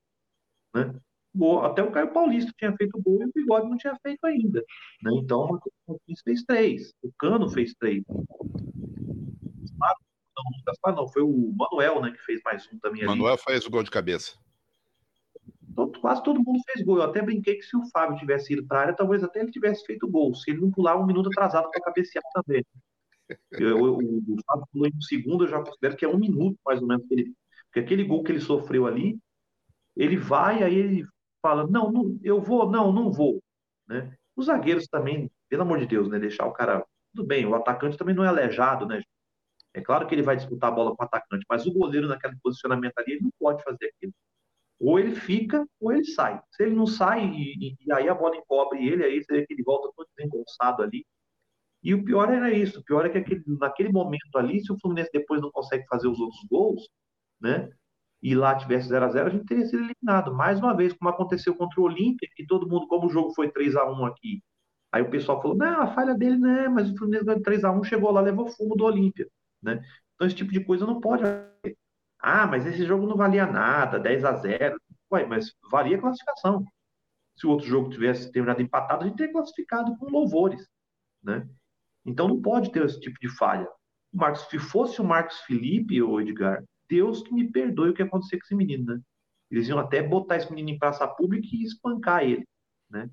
né? 0.75 0.93
Até 1.63 1.83
o 1.83 1.91
Caio 1.91 2.13
Paulista 2.13 2.51
tinha 2.57 2.75
feito 2.75 2.97
o 2.97 3.01
gol 3.01 3.21
e 3.21 3.25
o 3.25 3.31
Bigode 3.33 3.69
não 3.69 3.77
tinha 3.77 3.95
feito 4.01 4.25
ainda. 4.25 4.63
Né? 5.03 5.11
Então, 5.15 5.41
o 5.41 5.51
Matheus 5.53 5.75
Martins 5.87 6.21
fez 6.21 6.43
três, 6.43 6.93
o 7.03 7.11
Cano 7.19 7.49
fez 7.49 7.73
três. 7.73 8.03
Não, 10.85 10.95
não, 10.95 11.07
foi 11.07 11.23
o 11.23 11.53
Manuel 11.55 12.01
né, 12.01 12.11
que 12.11 12.23
fez 12.23 12.41
mais 12.43 12.67
um 12.71 12.79
também. 12.79 13.05
Manuel 13.05 13.33
ali. 13.33 13.43
fez 13.43 13.65
o 13.65 13.69
gol 13.69 13.83
de 13.83 13.91
cabeça. 13.91 14.37
Todo, 15.75 15.99
quase 15.99 16.23
todo 16.23 16.43
mundo 16.43 16.61
fez 16.71 16.85
gol. 16.85 16.97
Eu 16.97 17.03
até 17.03 17.21
brinquei 17.21 17.55
que 17.55 17.63
se 17.63 17.75
o 17.75 17.85
Fábio 17.89 18.17
tivesse 18.17 18.53
ido 18.53 18.65
para 18.65 18.79
a 18.79 18.81
área, 18.81 18.95
talvez 18.95 19.23
até 19.23 19.41
ele 19.41 19.51
tivesse 19.51 19.85
feito 19.85 20.07
gol. 20.07 20.33
Se 20.33 20.51
ele 20.51 20.61
não 20.61 20.71
pular 20.71 20.95
um 20.97 21.05
minuto 21.05 21.27
atrasado 21.27 21.69
para 21.69 21.81
cabecear 21.81 22.23
também. 22.33 22.63
Eu, 23.51 23.77
eu, 23.77 23.97
o 23.97 24.37
Fábio 24.45 24.67
pulou 24.71 24.87
em 24.87 24.95
um 24.95 25.01
segundo, 25.01 25.43
eu 25.43 25.49
já 25.49 25.61
considero 25.61 25.97
que 25.97 26.05
é 26.05 26.07
um 26.07 26.17
minuto 26.17 26.57
mais 26.65 26.81
ou 26.81 26.87
menos. 26.87 27.05
Ele, 27.11 27.33
porque 27.65 27.79
aquele 27.79 28.03
gol 28.03 28.23
que 28.23 28.31
ele 28.31 28.39
sofreu 28.39 28.85
ali, 28.85 29.19
ele 29.95 30.15
vai, 30.15 30.63
aí 30.63 30.75
ele 30.75 31.05
fala: 31.45 31.67
Não, 31.67 31.91
não 31.91 32.19
eu 32.23 32.41
vou, 32.41 32.69
não, 32.69 32.91
não 32.91 33.11
vou. 33.11 33.41
Né? 33.87 34.15
Os 34.35 34.47
zagueiros 34.47 34.87
também, 34.87 35.31
pelo 35.47 35.61
amor 35.61 35.79
de 35.79 35.85
Deus, 35.85 36.09
né? 36.09 36.17
Deixar 36.17 36.47
o 36.47 36.53
cara. 36.53 36.83
Tudo 37.13 37.27
bem, 37.27 37.45
o 37.45 37.55
atacante 37.55 37.97
também 37.97 38.15
não 38.15 38.25
é 38.25 38.27
aleijado, 38.27 38.85
né? 38.85 39.01
É 39.73 39.81
claro 39.81 40.07
que 40.07 40.15
ele 40.15 40.21
vai 40.23 40.35
disputar 40.35 40.71
a 40.71 40.75
bola 40.75 40.95
com 40.95 41.03
o 41.03 41.05
atacante, 41.05 41.45
mas 41.49 41.65
o 41.65 41.73
goleiro 41.73 42.07
naquele 42.07 42.35
posicionamento 42.41 42.93
ali, 42.97 43.13
ele 43.13 43.23
não 43.23 43.31
pode 43.39 43.63
fazer 43.63 43.85
aquilo. 43.95 44.13
Ou 44.79 44.99
ele 44.99 45.15
fica, 45.15 45.65
ou 45.79 45.91
ele 45.93 46.05
sai. 46.05 46.41
Se 46.51 46.63
ele 46.63 46.75
não 46.75 46.87
sai 46.87 47.25
e, 47.25 47.75
e 47.79 47.91
aí 47.93 48.09
a 48.09 48.13
bola 48.13 48.35
encobre 48.35 48.85
ele, 48.85 49.03
aí 49.03 49.23
você 49.23 49.33
vê 49.33 49.45
que 49.45 49.53
ele 49.53 49.63
volta 49.63 49.91
todo 49.95 50.07
desengonçado 50.15 50.81
ali. 50.83 51.05
E 51.83 51.93
o 51.93 52.03
pior 52.03 52.31
era 52.31 52.51
isso. 52.51 52.79
O 52.79 52.83
pior 52.83 53.05
é 53.05 53.09
que 53.09 53.17
aquele, 53.17 53.43
naquele 53.59 53.91
momento 53.91 54.37
ali, 54.37 54.61
se 54.63 54.71
o 54.71 54.79
Fluminense 54.79 55.09
depois 55.13 55.41
não 55.41 55.51
consegue 55.51 55.85
fazer 55.87 56.07
os 56.07 56.19
outros 56.19 56.41
gols, 56.49 56.89
né? 57.39 57.69
E 58.25 58.33
lá 58.33 58.55
tivesse 58.55 58.87
0 58.87 59.05
a 59.05 59.09
0 59.09 59.27
a 59.27 59.29
gente 59.29 59.45
teria 59.45 59.67
sido 59.67 59.83
eliminado. 59.83 60.33
Mais 60.33 60.57
uma 60.59 60.75
vez, 60.75 60.91
como 60.93 61.11
aconteceu 61.11 61.53
contra 61.55 61.79
o 61.79 61.83
Olímpia, 61.83 62.27
que 62.35 62.43
todo 62.43 62.67
mundo, 62.67 62.87
como 62.87 63.05
o 63.05 63.09
jogo 63.09 63.31
foi 63.35 63.51
3 63.51 63.75
a 63.75 63.85
1 63.85 64.03
aqui, 64.03 64.41
aí 64.91 65.03
o 65.03 65.11
pessoal 65.11 65.39
falou: 65.39 65.55
não, 65.55 65.81
a 65.81 65.93
falha 65.93 66.15
dele 66.15 66.35
não 66.35 66.49
é, 66.49 66.67
mas 66.67 66.89
o 66.89 66.97
Fluminense 66.97 67.23
ganhou 67.23 67.43
3 67.43 67.63
a 67.63 67.71
1 67.71 67.83
chegou 67.83 68.09
lá, 68.09 68.21
levou 68.21 68.47
fumo 68.47 68.75
do 68.75 68.83
Olímpia. 68.83 69.29
Né? 69.61 69.79
Então, 70.15 70.25
esse 70.25 70.35
tipo 70.35 70.51
de 70.51 70.65
coisa 70.65 70.87
não 70.87 70.99
pode 70.99 71.23
Ah, 72.19 72.47
mas 72.47 72.65
esse 72.65 72.83
jogo 72.83 73.05
não 73.05 73.15
valia 73.15 73.45
nada, 73.45 73.99
10 73.99 74.25
a 74.25 74.33
0 74.37 74.81
Ué, 75.11 75.27
mas 75.27 75.53
valia 75.69 75.97
a 75.97 76.01
classificação. 76.01 76.65
Se 77.37 77.45
o 77.45 77.51
outro 77.51 77.67
jogo 77.67 77.91
tivesse 77.91 78.31
terminado 78.31 78.59
empatado, 78.59 79.03
a 79.03 79.07
gente 79.07 79.17
teria 79.17 79.33
classificado 79.33 79.95
com 79.97 80.09
louvores. 80.09 80.67
Né? 81.23 81.47
Então, 82.03 82.27
não 82.27 82.41
pode 82.41 82.71
ter 82.71 82.83
esse 82.83 82.99
tipo 82.99 83.19
de 83.19 83.29
falha. 83.29 83.67
Marcos, 84.11 84.47
se 84.49 84.57
fosse 84.57 84.99
o 84.99 85.03
Marcos 85.03 85.41
Felipe 85.41 86.01
ou 86.01 86.19
Edgar, 86.19 86.63
Deus 86.89 87.21
que 87.23 87.33
me 87.33 87.49
perdoe 87.51 87.89
o 87.89 87.93
que 87.93 88.03
aconteceu 88.03 88.39
com 88.39 88.45
esse 88.45 88.55
menino, 88.55 88.85
né? 88.85 89.01
Eles 89.51 89.67
iam 89.67 89.79
até 89.79 90.01
botar 90.01 90.37
esse 90.37 90.49
menino 90.49 90.69
em 90.71 90.79
praça 90.79 91.07
pública 91.07 91.47
e 91.51 91.63
espancar 91.63 92.23
ele, 92.23 92.47
né? 92.89 93.09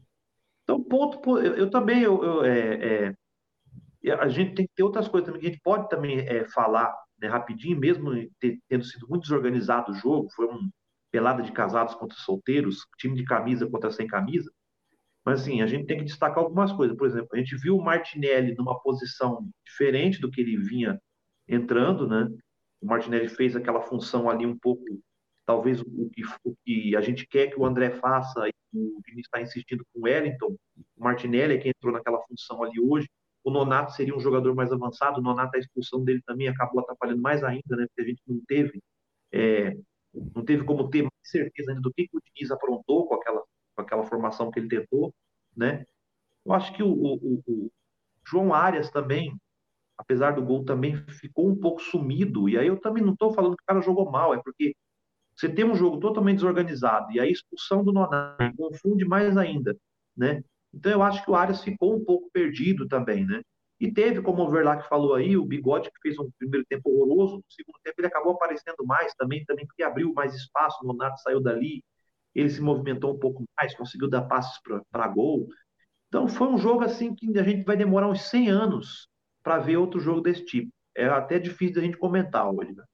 Então, 0.64 0.82
ponto, 0.82 1.38
eu, 1.38 1.54
eu 1.54 1.70
também, 1.70 2.02
eu, 2.02 2.22
eu 2.22 2.44
é, 2.44 3.14
é, 4.04 4.12
a 4.12 4.28
gente 4.28 4.54
tem 4.54 4.66
que 4.66 4.72
ter 4.74 4.82
outras 4.82 5.08
coisas 5.08 5.26
também, 5.26 5.40
que 5.40 5.46
a 5.48 5.50
gente 5.50 5.62
pode 5.62 5.88
também 5.88 6.20
é, 6.20 6.48
falar 6.48 6.94
né, 7.20 7.28
rapidinho, 7.28 7.78
mesmo 7.78 8.10
ter, 8.40 8.58
tendo 8.68 8.84
sido 8.84 9.06
muito 9.08 9.22
desorganizado 9.22 9.92
o 9.92 9.94
jogo, 9.94 10.30
foi 10.34 10.46
um 10.46 10.70
pelada 11.10 11.42
de 11.42 11.52
casados 11.52 11.94
contra 11.94 12.16
solteiros, 12.16 12.86
time 12.98 13.14
de 13.14 13.24
camisa 13.24 13.68
contra 13.68 13.90
sem 13.90 14.06
camisa, 14.06 14.50
mas 15.24 15.42
assim, 15.42 15.62
a 15.62 15.66
gente 15.66 15.86
tem 15.86 15.98
que 15.98 16.04
destacar 16.04 16.38
algumas 16.38 16.72
coisas. 16.72 16.96
Por 16.96 17.06
exemplo, 17.06 17.28
a 17.32 17.36
gente 17.36 17.56
viu 17.56 17.76
o 17.76 17.84
Martinelli 17.84 18.54
numa 18.56 18.80
posição 18.80 19.48
diferente 19.64 20.20
do 20.20 20.30
que 20.30 20.40
ele 20.40 20.56
vinha 20.56 21.00
entrando, 21.48 22.08
né? 22.08 22.28
O 22.82 22.86
Martinelli 22.86 23.28
fez 23.28 23.54
aquela 23.54 23.80
função 23.80 24.28
ali 24.28 24.44
um 24.44 24.58
pouco, 24.58 24.84
talvez 25.46 25.80
o 25.80 26.10
que, 26.10 26.22
o 26.44 26.56
que 26.64 26.96
a 26.96 27.00
gente 27.00 27.26
quer 27.26 27.48
que 27.48 27.58
o 27.58 27.64
André 27.64 27.90
faça, 27.90 28.48
e 28.48 28.52
o 28.74 29.00
Vinícius 29.06 29.26
está 29.26 29.40
insistindo 29.40 29.84
com 29.92 30.00
o 30.00 30.02
Wellington. 30.02 30.56
O 30.96 31.04
Martinelli 31.04 31.54
é 31.54 31.58
quem 31.58 31.70
entrou 31.70 31.92
naquela 31.92 32.20
função 32.22 32.62
ali 32.62 32.80
hoje. 32.80 33.08
O 33.44 33.50
Nonato 33.50 33.92
seria 33.92 34.16
um 34.16 34.20
jogador 34.20 34.54
mais 34.54 34.72
avançado. 34.72 35.20
O 35.20 35.22
Nonato, 35.22 35.56
a 35.56 35.60
expulsão 35.60 36.02
dele 36.04 36.22
também 36.26 36.48
acabou 36.48 36.80
atrapalhando 36.80 37.22
mais 37.22 37.44
ainda, 37.44 37.76
né? 37.76 37.86
Porque 37.86 38.02
a 38.02 38.04
gente 38.04 38.22
não 38.26 38.40
teve, 38.46 38.82
é, 39.32 39.76
não 40.34 40.44
teve 40.44 40.64
como 40.64 40.88
ter 40.90 41.02
mais 41.02 41.12
certeza 41.22 41.70
ainda 41.70 41.82
do 41.82 41.92
que, 41.92 42.08
que 42.08 42.16
o 42.16 42.20
Diniz 42.20 42.50
aprontou 42.50 43.06
com 43.06 43.14
aquela, 43.14 43.42
com 43.74 43.82
aquela 43.82 44.04
formação 44.04 44.50
que 44.50 44.58
ele 44.58 44.68
tentou, 44.68 45.14
né? 45.56 45.84
Eu 46.44 46.52
acho 46.52 46.72
que 46.74 46.82
o, 46.82 46.92
o, 46.92 47.42
o 47.46 47.70
João 48.26 48.54
Arias 48.54 48.90
também, 48.90 49.36
apesar 50.02 50.32
do 50.32 50.42
gol, 50.42 50.64
também 50.64 50.96
ficou 51.08 51.48
um 51.48 51.56
pouco 51.56 51.80
sumido. 51.80 52.48
E 52.48 52.58
aí 52.58 52.66
eu 52.66 52.78
também 52.78 53.02
não 53.02 53.12
estou 53.12 53.32
falando 53.32 53.56
que 53.56 53.62
o 53.62 53.66
cara 53.66 53.80
jogou 53.80 54.10
mal, 54.10 54.34
é 54.34 54.42
porque 54.42 54.74
você 55.34 55.48
tem 55.48 55.64
um 55.64 55.74
jogo 55.74 55.98
totalmente 55.98 56.36
desorganizado 56.36 57.10
e 57.12 57.20
a 57.20 57.26
expulsão 57.26 57.82
do 57.82 57.92
Nonato 57.92 58.54
confunde 58.56 59.04
mais 59.04 59.36
ainda, 59.36 59.76
né? 60.16 60.42
Então 60.74 60.92
eu 60.92 61.02
acho 61.02 61.24
que 61.24 61.30
o 61.30 61.34
Arias 61.34 61.62
ficou 61.62 61.96
um 61.96 62.04
pouco 62.04 62.30
perdido 62.32 62.86
também, 62.86 63.24
né? 63.26 63.42
E 63.80 63.90
teve, 63.90 64.22
como 64.22 64.42
o 64.42 64.50
Verlac 64.50 64.88
falou 64.88 65.14
aí, 65.14 65.36
o 65.36 65.44
Bigode 65.44 65.90
que 65.90 66.00
fez 66.00 66.18
um 66.18 66.30
primeiro 66.38 66.64
tempo 66.68 66.88
horroroso, 66.90 67.36
no 67.36 67.44
segundo 67.48 67.78
tempo 67.82 67.96
ele 67.98 68.06
acabou 68.06 68.32
aparecendo 68.32 68.84
mais 68.86 69.14
também, 69.14 69.44
também 69.44 69.66
porque 69.66 69.82
abriu 69.82 70.12
mais 70.12 70.34
espaço, 70.34 70.78
o 70.82 70.86
Nonato 70.86 71.20
saiu 71.20 71.40
dali, 71.40 71.82
ele 72.34 72.48
se 72.48 72.60
movimentou 72.60 73.14
um 73.14 73.18
pouco 73.18 73.44
mais, 73.58 73.74
conseguiu 73.74 74.08
dar 74.08 74.22
passes 74.22 74.60
para 74.90 75.08
gol. 75.08 75.48
Então 76.08 76.28
foi 76.28 76.48
um 76.48 76.58
jogo 76.58 76.84
assim 76.84 77.14
que 77.14 77.36
a 77.38 77.42
gente 77.42 77.64
vai 77.64 77.76
demorar 77.76 78.08
uns 78.08 78.22
100 78.22 78.50
anos 78.50 79.08
para 79.42 79.58
ver 79.58 79.76
outro 79.76 80.00
jogo 80.00 80.20
desse 80.20 80.44
tipo. 80.44 80.70
É 80.96 81.06
até 81.06 81.38
difícil 81.38 81.76
da 81.76 81.80
gente 81.80 81.96
comentar 81.96 82.48
hoje, 82.48 82.72
né? 82.72 82.84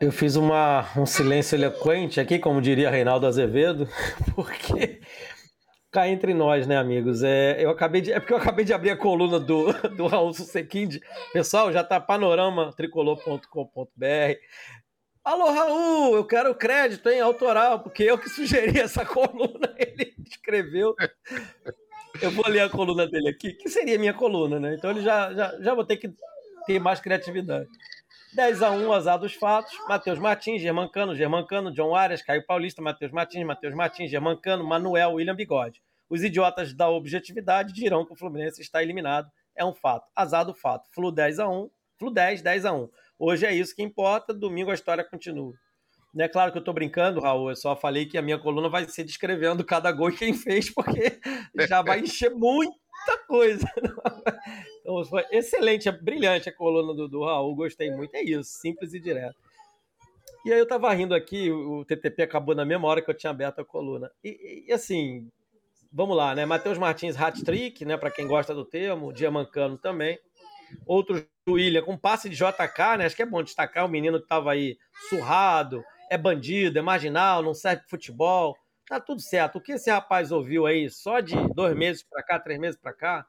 Eu 0.00 0.10
fiz 0.10 0.34
uma, 0.34 0.86
um 0.96 1.04
silêncio 1.04 1.56
eloquente 1.56 2.20
aqui, 2.20 2.38
como 2.38 2.62
diria 2.62 2.90
Reinaldo 2.90 3.26
Azevedo, 3.26 3.86
porque 4.34 5.02
cá 5.90 6.08
entre 6.08 6.32
nós, 6.32 6.66
né, 6.66 6.78
amigos? 6.78 7.22
É, 7.22 7.62
eu 7.62 7.68
acabei 7.68 8.00
de, 8.00 8.10
é 8.12 8.18
porque 8.18 8.32
eu 8.32 8.38
acabei 8.38 8.64
de 8.64 8.72
abrir 8.72 8.90
a 8.90 8.96
coluna 8.96 9.38
do, 9.38 9.70
do 9.96 10.06
Raul 10.06 10.32
Susequinde. 10.32 11.02
Pessoal, 11.32 11.70
já 11.70 11.84
tá 11.84 12.00
panoramatricolor.com.br. 12.00 14.38
Alô, 15.22 15.52
Raul, 15.52 16.16
eu 16.16 16.24
quero 16.24 16.54
crédito, 16.54 17.10
hein, 17.10 17.20
autoral, 17.20 17.80
porque 17.80 18.04
eu 18.04 18.16
que 18.16 18.30
sugeri 18.30 18.80
essa 18.80 19.04
coluna, 19.06 19.74
ele 19.76 20.14
escreveu. 20.26 20.94
Eu 22.22 22.30
vou 22.30 22.46
ler 22.48 22.60
a 22.60 22.68
coluna 22.68 23.06
dele 23.06 23.28
aqui, 23.30 23.52
que 23.54 23.68
seria 23.68 23.98
minha 23.98 24.12
coluna, 24.12 24.60
né? 24.60 24.74
Então 24.74 24.90
ele 24.90 25.00
já, 25.00 25.32
já, 25.32 25.58
já 25.60 25.74
vou 25.74 25.84
ter 25.84 25.96
que 25.96 26.12
ter 26.66 26.78
mais 26.78 27.00
criatividade. 27.00 27.68
10 28.34 28.62
a 28.62 28.70
1 28.70 28.92
azar 28.92 29.18
dos 29.18 29.34
fatos. 29.34 29.72
Matheus 29.88 30.18
Martins, 30.18 30.60
Germancano, 30.60 31.16
Germancano, 31.16 31.72
John 31.72 31.94
Arias, 31.94 32.22
Caio 32.22 32.44
Paulista, 32.46 32.82
Matheus 32.82 33.10
Martins, 33.10 33.44
Matheus 33.44 33.74
Martins, 33.74 34.10
Germancano, 34.10 34.62
Manuel, 34.64 35.14
William 35.14 35.34
Bigode. 35.34 35.82
Os 36.08 36.22
idiotas 36.22 36.74
da 36.74 36.88
objetividade 36.90 37.72
dirão 37.72 38.04
que 38.04 38.12
o 38.12 38.16
Fluminense 38.16 38.60
está 38.60 38.82
eliminado. 38.82 39.30
É 39.56 39.64
um 39.64 39.72
fato. 39.72 40.06
Azar 40.14 40.44
do 40.44 40.54
fato. 40.54 40.88
Flu 40.92 41.10
10 41.10 41.38
a 41.40 41.48
1, 41.48 41.70
Flu 41.98 42.10
10, 42.10 42.42
10 42.42 42.64
a 42.66 42.72
1. 42.72 42.88
Hoje 43.18 43.46
é 43.46 43.54
isso 43.54 43.74
que 43.74 43.82
importa. 43.82 44.34
Domingo 44.34 44.70
a 44.70 44.74
história 44.74 45.04
continua. 45.04 45.54
É 46.18 46.28
claro 46.28 46.50
que 46.50 46.58
eu 46.58 46.60
estou 46.60 46.74
brincando, 46.74 47.20
Raul. 47.20 47.50
Eu 47.50 47.56
só 47.56 47.76
falei 47.76 48.06
que 48.06 48.18
a 48.18 48.22
minha 48.22 48.38
coluna 48.38 48.68
vai 48.68 48.88
ser 48.88 49.04
descrevendo 49.04 49.64
cada 49.64 49.92
gol 49.92 50.10
e 50.10 50.16
quem 50.16 50.34
fez, 50.34 50.68
porque 50.68 51.20
já 51.68 51.82
vai 51.82 52.00
encher 52.00 52.30
muita 52.30 53.18
coisa. 53.28 53.66
Então, 54.80 55.04
foi 55.04 55.24
excelente, 55.30 55.88
é 55.88 55.92
brilhante 55.92 56.48
a 56.48 56.52
coluna 56.52 56.92
do, 56.94 57.06
do 57.06 57.24
Raul, 57.24 57.54
gostei 57.54 57.90
muito. 57.90 58.14
É 58.14 58.22
isso, 58.22 58.50
simples 58.60 58.92
e 58.92 59.00
direto. 59.00 59.36
E 60.44 60.52
aí 60.52 60.58
eu 60.58 60.66
tava 60.66 60.92
rindo 60.92 61.14
aqui, 61.14 61.50
o 61.50 61.84
TTP 61.84 62.22
acabou 62.22 62.54
na 62.54 62.64
mesma 62.64 62.88
hora 62.88 63.02
que 63.02 63.10
eu 63.10 63.16
tinha 63.16 63.30
aberto 63.30 63.60
a 63.60 63.64
coluna. 63.64 64.10
E, 64.24 64.64
e 64.66 64.72
assim, 64.72 65.30
vamos 65.92 66.16
lá, 66.16 66.34
né? 66.34 66.46
Matheus 66.46 66.78
Martins, 66.78 67.20
hat-trick, 67.20 67.84
né? 67.84 67.96
Para 67.96 68.10
quem 68.10 68.26
gosta 68.26 68.54
do 68.54 68.64
termo, 68.64 69.12
Diamancano 69.12 69.76
também. 69.76 70.18
Outro 70.86 71.26
William 71.48 71.82
com 71.82 71.96
passe 71.96 72.28
de 72.28 72.36
JK, 72.36 72.98
né? 72.98 73.06
Acho 73.06 73.16
que 73.16 73.22
é 73.22 73.26
bom 73.26 73.42
destacar 73.42 73.84
o 73.84 73.88
menino 73.88 74.20
que 74.20 74.26
tava 74.26 74.52
aí 74.52 74.78
surrado, 75.08 75.84
é 76.10 76.18
bandido, 76.18 76.78
é 76.78 76.82
marginal, 76.82 77.42
não 77.42 77.54
serve 77.54 77.82
pro 77.82 77.90
futebol. 77.90 78.56
Tá 78.86 79.00
tudo 79.00 79.20
certo. 79.22 79.56
O 79.56 79.60
que 79.60 79.72
esse 79.72 79.88
rapaz 79.88 80.32
ouviu 80.32 80.66
aí 80.66 80.90
só 80.90 81.20
de 81.20 81.36
dois 81.54 81.76
meses 81.76 82.02
para 82.02 82.22
cá, 82.24 82.40
três 82.40 82.58
meses 82.58 82.78
para 82.78 82.92
cá, 82.92 83.24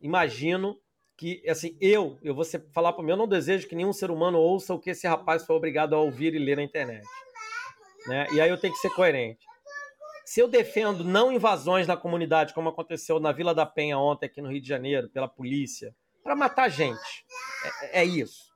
imagino 0.00 0.78
que, 1.16 1.42
assim, 1.48 1.76
eu, 1.80 2.18
eu 2.22 2.34
vou 2.34 2.44
falar 2.72 2.92
para 2.92 3.02
mim, 3.02 3.10
eu 3.10 3.16
não 3.16 3.26
desejo 3.26 3.66
que 3.66 3.74
nenhum 3.74 3.92
ser 3.92 4.10
humano 4.10 4.38
ouça 4.38 4.74
o 4.74 4.78
que 4.78 4.90
esse 4.90 5.06
rapaz 5.08 5.44
foi 5.44 5.56
obrigado 5.56 5.94
a 5.94 5.98
ouvir 5.98 6.34
e 6.34 6.38
ler 6.38 6.56
na 6.56 6.62
internet. 6.62 7.06
Né? 8.06 8.26
E 8.32 8.40
aí 8.40 8.50
eu 8.50 8.58
tenho 8.58 8.72
que 8.72 8.80
ser 8.80 8.90
coerente. 8.90 9.46
Se 10.24 10.40
eu 10.40 10.48
defendo 10.48 11.02
não 11.02 11.32
invasões 11.32 11.86
na 11.86 11.96
comunidade, 11.96 12.54
como 12.54 12.68
aconteceu 12.68 13.18
na 13.18 13.32
Vila 13.32 13.54
da 13.54 13.66
Penha 13.66 13.98
ontem 13.98 14.26
aqui 14.26 14.40
no 14.40 14.50
Rio 14.50 14.60
de 14.60 14.68
Janeiro, 14.68 15.08
pela 15.08 15.26
polícia, 15.26 15.94
para 16.22 16.36
matar 16.36 16.68
gente. 16.68 17.24
É, 17.82 18.02
é, 18.02 18.04
isso. 18.04 18.49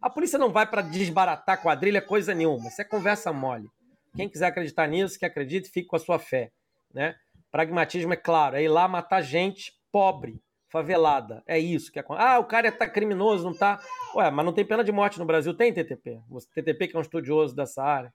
A 0.00 0.10
polícia 0.10 0.38
não 0.38 0.50
vai 0.50 0.66
para 0.66 0.82
desbaratar 0.82 1.60
quadrilha, 1.60 2.00
coisa 2.00 2.34
nenhuma. 2.34 2.68
Isso 2.68 2.80
é 2.80 2.84
conversa 2.84 3.32
mole. 3.32 3.68
Quem 4.16 4.28
quiser 4.28 4.46
acreditar 4.46 4.86
nisso, 4.86 5.18
que 5.18 5.26
acredite, 5.26 5.68
fique 5.68 5.88
com 5.88 5.96
a 5.96 5.98
sua 5.98 6.18
fé. 6.18 6.50
Né? 6.92 7.14
Pragmatismo 7.50 8.12
é 8.12 8.16
claro, 8.16 8.56
é 8.56 8.62
ir 8.62 8.68
lá 8.68 8.86
matar 8.86 9.20
gente 9.20 9.72
pobre, 9.92 10.40
favelada. 10.70 11.42
É 11.46 11.58
isso 11.58 11.92
que 11.92 11.98
acontece. 11.98 12.26
Ah, 12.26 12.38
o 12.38 12.44
cara 12.44 12.72
tá 12.72 12.88
criminoso, 12.88 13.44
não 13.44 13.54
tá. 13.54 13.80
Ué, 14.14 14.30
mas 14.30 14.44
não 14.44 14.52
tem 14.52 14.64
pena 14.64 14.82
de 14.82 14.92
morte 14.92 15.18
no 15.18 15.24
Brasil? 15.24 15.54
Tem 15.54 15.72
TTP? 15.72 16.20
TTP 16.54 16.88
que 16.88 16.96
é 16.96 16.98
um 16.98 17.02
estudioso 17.02 17.54
dessa 17.54 17.82
área. 17.82 18.12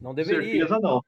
Não 0.00 0.14
deveria. 0.14 0.66
Certeza 0.66 0.78
não. 0.80 1.04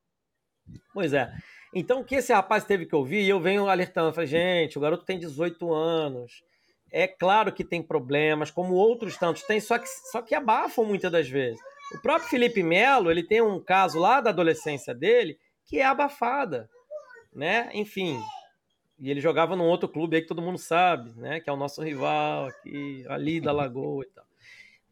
Pois 0.92 1.12
é. 1.12 1.32
Então, 1.74 2.00
o 2.00 2.04
que 2.04 2.16
esse 2.16 2.32
rapaz 2.32 2.64
teve 2.64 2.86
que 2.86 2.94
ouvir, 2.94 3.22
e 3.22 3.28
eu 3.28 3.40
venho 3.40 3.68
alertando, 3.68 4.12
falei, 4.12 4.28
gente, 4.28 4.78
o 4.78 4.80
garoto 4.80 5.04
tem 5.04 5.18
18 5.18 5.72
anos. 5.72 6.42
É 6.90 7.06
claro 7.06 7.52
que 7.52 7.64
tem 7.64 7.82
problemas, 7.82 8.50
como 8.50 8.74
outros 8.74 9.16
tantos 9.16 9.42
têm, 9.42 9.60
só 9.60 9.78
que, 9.78 9.88
só 9.88 10.22
que 10.22 10.34
abafam 10.34 10.84
muitas 10.84 11.10
das 11.10 11.28
vezes. 11.28 11.60
O 11.94 12.00
próprio 12.00 12.28
Felipe 12.28 12.62
Melo, 12.62 13.10
ele 13.10 13.22
tem 13.22 13.40
um 13.40 13.60
caso 13.60 13.98
lá 13.98 14.20
da 14.20 14.30
adolescência 14.30 14.94
dele 14.94 15.38
que 15.64 15.78
é 15.78 15.84
abafada, 15.84 16.70
né? 17.34 17.70
Enfim, 17.74 18.20
e 18.98 19.10
ele 19.10 19.20
jogava 19.20 19.54
num 19.54 19.64
outro 19.64 19.88
clube 19.88 20.16
aí 20.16 20.22
que 20.22 20.28
todo 20.28 20.42
mundo 20.42 20.58
sabe, 20.58 21.12
né? 21.20 21.40
Que 21.40 21.50
é 21.50 21.52
o 21.52 21.56
nosso 21.56 21.82
rival 21.82 22.46
aqui, 22.46 23.04
ali 23.08 23.40
da 23.40 23.52
Lagoa 23.52 24.04
e 24.04 24.08
tal. 24.08 24.24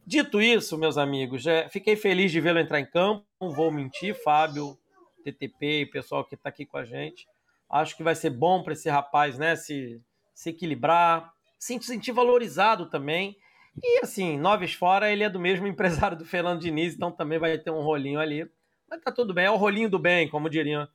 Dito 0.06 0.40
isso, 0.42 0.76
meus 0.76 0.98
amigos, 0.98 1.42
já 1.42 1.68
fiquei 1.70 1.96
feliz 1.96 2.30
de 2.30 2.40
vê-lo 2.40 2.58
entrar 2.58 2.78
em 2.78 2.86
campo. 2.86 3.24
Não 3.40 3.50
vou 3.50 3.70
mentir, 3.70 4.14
Fábio, 4.22 4.78
TTP 5.24 5.80
e 5.80 5.86
pessoal 5.86 6.24
que 6.24 6.34
está 6.34 6.50
aqui 6.50 6.66
com 6.66 6.76
a 6.76 6.84
gente. 6.84 7.26
Acho 7.70 7.96
que 7.96 8.02
vai 8.02 8.14
ser 8.14 8.30
bom 8.30 8.62
para 8.62 8.74
esse 8.74 8.90
rapaz, 8.90 9.38
né? 9.38 9.56
Se, 9.56 10.00
se 10.34 10.50
equilibrar, 10.50 11.32
se 11.64 11.80
sentir 11.80 12.12
valorizado 12.12 12.86
também. 12.90 13.36
E 13.82 14.00
assim, 14.02 14.38
Noves 14.38 14.74
fora, 14.74 15.10
ele 15.10 15.24
é 15.24 15.30
do 15.30 15.40
mesmo 15.40 15.66
empresário 15.68 16.16
do 16.16 16.24
Fernando 16.24 16.60
Diniz, 16.60 16.94
então 16.94 17.10
também 17.10 17.38
vai 17.38 17.56
ter 17.58 17.70
um 17.70 17.82
rolinho 17.82 18.20
ali. 18.20 18.48
Mas 18.88 19.00
tá 19.00 19.10
tudo 19.10 19.32
bem, 19.32 19.46
é 19.46 19.50
o 19.50 19.56
rolinho 19.56 19.88
do 19.88 19.98
bem, 19.98 20.28
como 20.28 20.50
diriam 20.50 20.86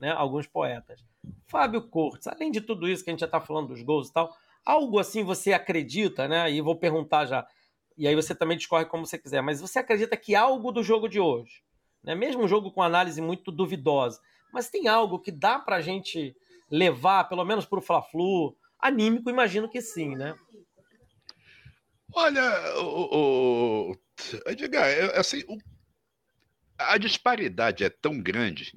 né, 0.00 0.10
alguns 0.12 0.46
poetas. 0.46 1.00
Fábio 1.46 1.82
Cortes, 1.88 2.26
além 2.26 2.50
de 2.50 2.60
tudo 2.60 2.88
isso 2.88 3.04
que 3.04 3.10
a 3.10 3.12
gente 3.12 3.20
já 3.20 3.26
está 3.26 3.40
falando 3.40 3.68
dos 3.68 3.82
gols 3.82 4.08
e 4.08 4.12
tal, 4.12 4.36
algo 4.64 4.98
assim 4.98 5.22
você 5.22 5.52
acredita, 5.52 6.26
né? 6.26 6.50
E 6.50 6.60
vou 6.60 6.76
perguntar 6.76 7.24
já, 7.26 7.46
e 7.96 8.06
aí 8.06 8.14
você 8.14 8.34
também 8.34 8.58
discorre 8.58 8.84
como 8.84 9.06
você 9.06 9.16
quiser, 9.16 9.40
mas 9.40 9.60
você 9.60 9.78
acredita 9.78 10.16
que 10.16 10.34
algo 10.34 10.70
do 10.70 10.82
jogo 10.82 11.08
de 11.08 11.18
hoje, 11.18 11.62
né, 12.02 12.14
mesmo 12.14 12.42
um 12.42 12.48
jogo 12.48 12.70
com 12.70 12.82
análise 12.82 13.20
muito 13.22 13.50
duvidosa, 13.50 14.20
mas 14.52 14.68
tem 14.68 14.86
algo 14.86 15.18
que 15.18 15.32
dá 15.32 15.58
para 15.58 15.76
a 15.76 15.80
gente 15.80 16.36
levar, 16.70 17.24
pelo 17.24 17.44
menos 17.44 17.64
para 17.64 17.78
o 17.78 17.82
Fla-Flu, 17.82 18.56
anímico, 18.80 19.30
imagino 19.30 19.68
que 19.68 19.80
sim, 19.80 20.16
né? 20.16 20.34
Olha, 22.12 22.78
o, 22.78 23.90
o, 23.90 23.96
Edgar, 24.46 24.86
assim, 25.18 25.42
o, 25.48 25.58
a 26.78 26.96
disparidade 26.98 27.84
é 27.84 27.90
tão 27.90 28.20
grande 28.20 28.72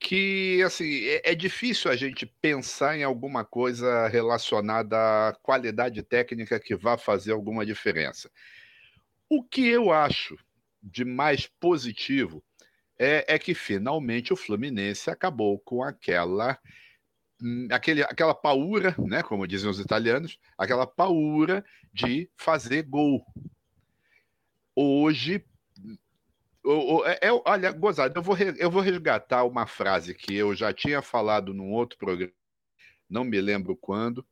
que 0.00 0.62
assim 0.64 1.04
é, 1.04 1.32
é, 1.32 1.34
difícil 1.34 1.90
a 1.90 1.96
gente 1.96 2.24
pensar 2.40 2.96
em 2.96 3.04
alguma 3.04 3.44
coisa 3.44 4.08
relacionada 4.08 4.96
à 5.28 5.34
qualidade 5.42 6.02
técnica 6.02 6.58
que 6.58 6.74
vá 6.74 6.96
fazer 6.96 7.32
alguma 7.32 7.66
diferença. 7.66 8.30
O 9.28 9.44
que 9.44 9.68
eu 9.68 9.92
acho 9.92 10.36
de 10.82 11.04
mais 11.04 11.46
positivo 11.60 12.42
é, 12.98 13.34
é 13.34 13.38
que 13.38 13.54
finalmente 13.54 14.32
o 14.32 14.36
Fluminense 14.36 15.10
acabou 15.10 15.58
com 15.60 15.84
aquela 15.84 16.58
aquele, 17.70 18.02
aquela 18.02 18.34
paura, 18.34 18.94
né, 18.98 19.22
como 19.22 19.46
dizem 19.46 19.68
os 19.68 19.80
italianos, 19.80 20.38
aquela 20.58 20.86
paura 20.86 21.64
de 21.92 22.30
fazer 22.36 22.82
gol. 22.82 23.24
Hoje 24.74 25.44
é, 27.06 27.28
é, 27.28 27.32
olha, 27.44 27.72
gozado, 27.72 28.18
eu 28.18 28.22
vou, 28.22 28.36
eu 28.36 28.70
vou 28.70 28.82
resgatar 28.82 29.44
uma 29.44 29.66
frase 29.66 30.14
que 30.14 30.34
eu 30.34 30.54
já 30.54 30.72
tinha 30.72 31.00
falado 31.00 31.54
num 31.54 31.72
outro 31.72 31.98
programa, 31.98 32.32
não 33.08 33.24
me 33.24 33.40
lembro 33.40 33.74
quando, 33.74 34.26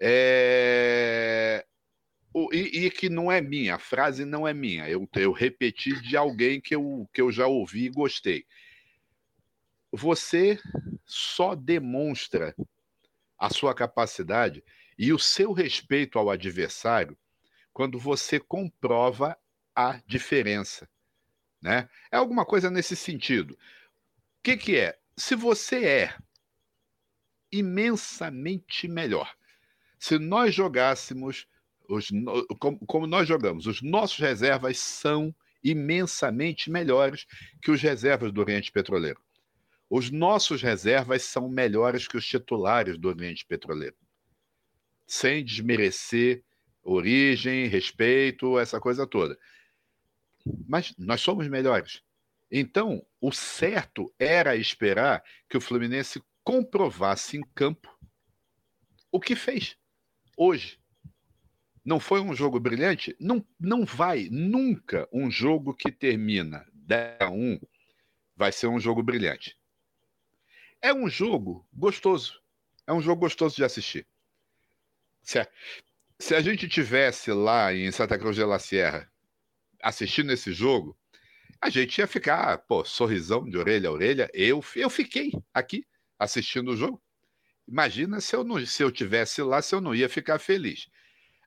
é, 0.00 1.64
e, 2.52 2.86
e, 2.86 2.90
que 2.90 3.10
não 3.10 3.30
é 3.30 3.40
minha, 3.42 3.74
a 3.74 3.78
frase 3.78 4.24
não 4.24 4.48
é 4.48 4.54
minha, 4.54 4.88
eu, 4.88 5.06
eu 5.14 5.32
repeti 5.32 6.00
de 6.00 6.16
alguém 6.16 6.60
que 6.60 6.74
eu, 6.74 7.08
que 7.12 7.20
eu 7.20 7.30
já 7.30 7.46
ouvi 7.46 7.84
e 7.84 7.90
gostei. 7.90 8.46
Você 9.92 10.58
só 11.04 11.54
demonstra 11.54 12.54
a 13.38 13.50
sua 13.50 13.74
capacidade 13.74 14.62
e 14.98 15.12
o 15.12 15.18
seu 15.18 15.52
respeito 15.52 16.18
ao 16.18 16.30
adversário 16.30 17.16
quando 17.72 17.98
você 17.98 18.38
comprova 18.38 19.36
a 19.74 20.00
diferença. 20.06 20.88
Né? 21.60 21.88
É 22.10 22.16
alguma 22.16 22.44
coisa 22.44 22.70
nesse 22.70 22.94
sentido. 22.94 23.52
O 23.52 23.58
que, 24.42 24.56
que 24.56 24.76
é? 24.76 24.98
Se 25.16 25.34
você 25.34 25.84
é 25.84 26.16
imensamente 27.50 28.88
melhor, 28.88 29.34
se 29.98 30.18
nós 30.18 30.54
jogássemos 30.54 31.46
os, 31.88 32.08
como, 32.86 33.06
nós 33.06 33.28
jogamos, 33.28 33.66
os 33.66 33.82
nossos 33.82 34.18
reservas 34.18 34.78
são 34.78 35.34
imensamente 35.62 36.70
melhores 36.70 37.26
que 37.60 37.70
os 37.70 37.80
reservas 37.80 38.32
do 38.32 38.40
Oriente 38.40 38.72
Petroleiro. 38.72 39.20
Os 39.94 40.10
nossos 40.10 40.62
reservas 40.62 41.22
são 41.22 41.50
melhores 41.50 42.08
que 42.08 42.16
os 42.16 42.26
titulares 42.26 42.96
do 42.96 43.08
Oriente 43.08 43.44
Petroleiro. 43.44 43.94
Sem 45.06 45.44
desmerecer 45.44 46.42
origem, 46.82 47.66
respeito, 47.66 48.58
essa 48.58 48.80
coisa 48.80 49.06
toda. 49.06 49.38
Mas 50.66 50.94
nós 50.96 51.20
somos 51.20 51.46
melhores. 51.46 52.02
Então, 52.50 53.04
o 53.20 53.30
certo 53.30 54.10
era 54.18 54.56
esperar 54.56 55.22
que 55.46 55.58
o 55.58 55.60
Fluminense 55.60 56.22
comprovasse 56.42 57.36
em 57.36 57.42
campo 57.54 57.94
o 59.10 59.20
que 59.20 59.36
fez 59.36 59.76
hoje. 60.38 60.80
Não 61.84 62.00
foi 62.00 62.22
um 62.22 62.34
jogo 62.34 62.58
brilhante? 62.58 63.14
Não, 63.20 63.46
não 63.60 63.84
vai 63.84 64.30
nunca 64.30 65.06
um 65.12 65.30
jogo 65.30 65.74
que 65.74 65.92
termina 65.92 66.66
10 66.72 67.20
a 67.20 67.28
1 67.28 67.60
vai 68.34 68.50
ser 68.50 68.68
um 68.68 68.80
jogo 68.80 69.02
brilhante. 69.02 69.54
É 70.82 70.92
um 70.92 71.08
jogo 71.08 71.66
gostoso. 71.72 72.42
É 72.86 72.92
um 72.92 73.00
jogo 73.00 73.20
gostoso 73.20 73.54
de 73.56 73.64
assistir. 73.64 74.06
Se 75.22 75.38
se 76.18 76.36
a 76.36 76.40
gente 76.40 76.68
tivesse 76.68 77.32
lá 77.32 77.74
em 77.74 77.90
Santa 77.90 78.16
Cruz 78.16 78.36
de 78.36 78.44
la 78.44 78.58
Sierra 78.60 79.10
assistindo 79.82 80.32
esse 80.32 80.52
jogo, 80.52 80.96
a 81.60 81.68
gente 81.68 81.98
ia 81.98 82.06
ficar, 82.06 82.58
pô, 82.58 82.84
sorrisão 82.84 83.44
de 83.44 83.58
orelha 83.58 83.88
a 83.88 83.92
orelha. 83.92 84.30
Eu, 84.32 84.62
eu 84.76 84.88
fiquei 84.88 85.32
aqui 85.52 85.84
assistindo 86.16 86.70
o 86.70 86.76
jogo. 86.76 87.02
Imagina 87.66 88.20
se 88.20 88.36
eu 88.36 88.44
não, 88.44 88.64
se 88.64 88.84
eu 88.84 88.92
tivesse 88.92 89.42
lá, 89.42 89.60
se 89.60 89.74
eu 89.74 89.80
não 89.80 89.94
ia 89.94 90.08
ficar 90.08 90.38
feliz. 90.38 90.88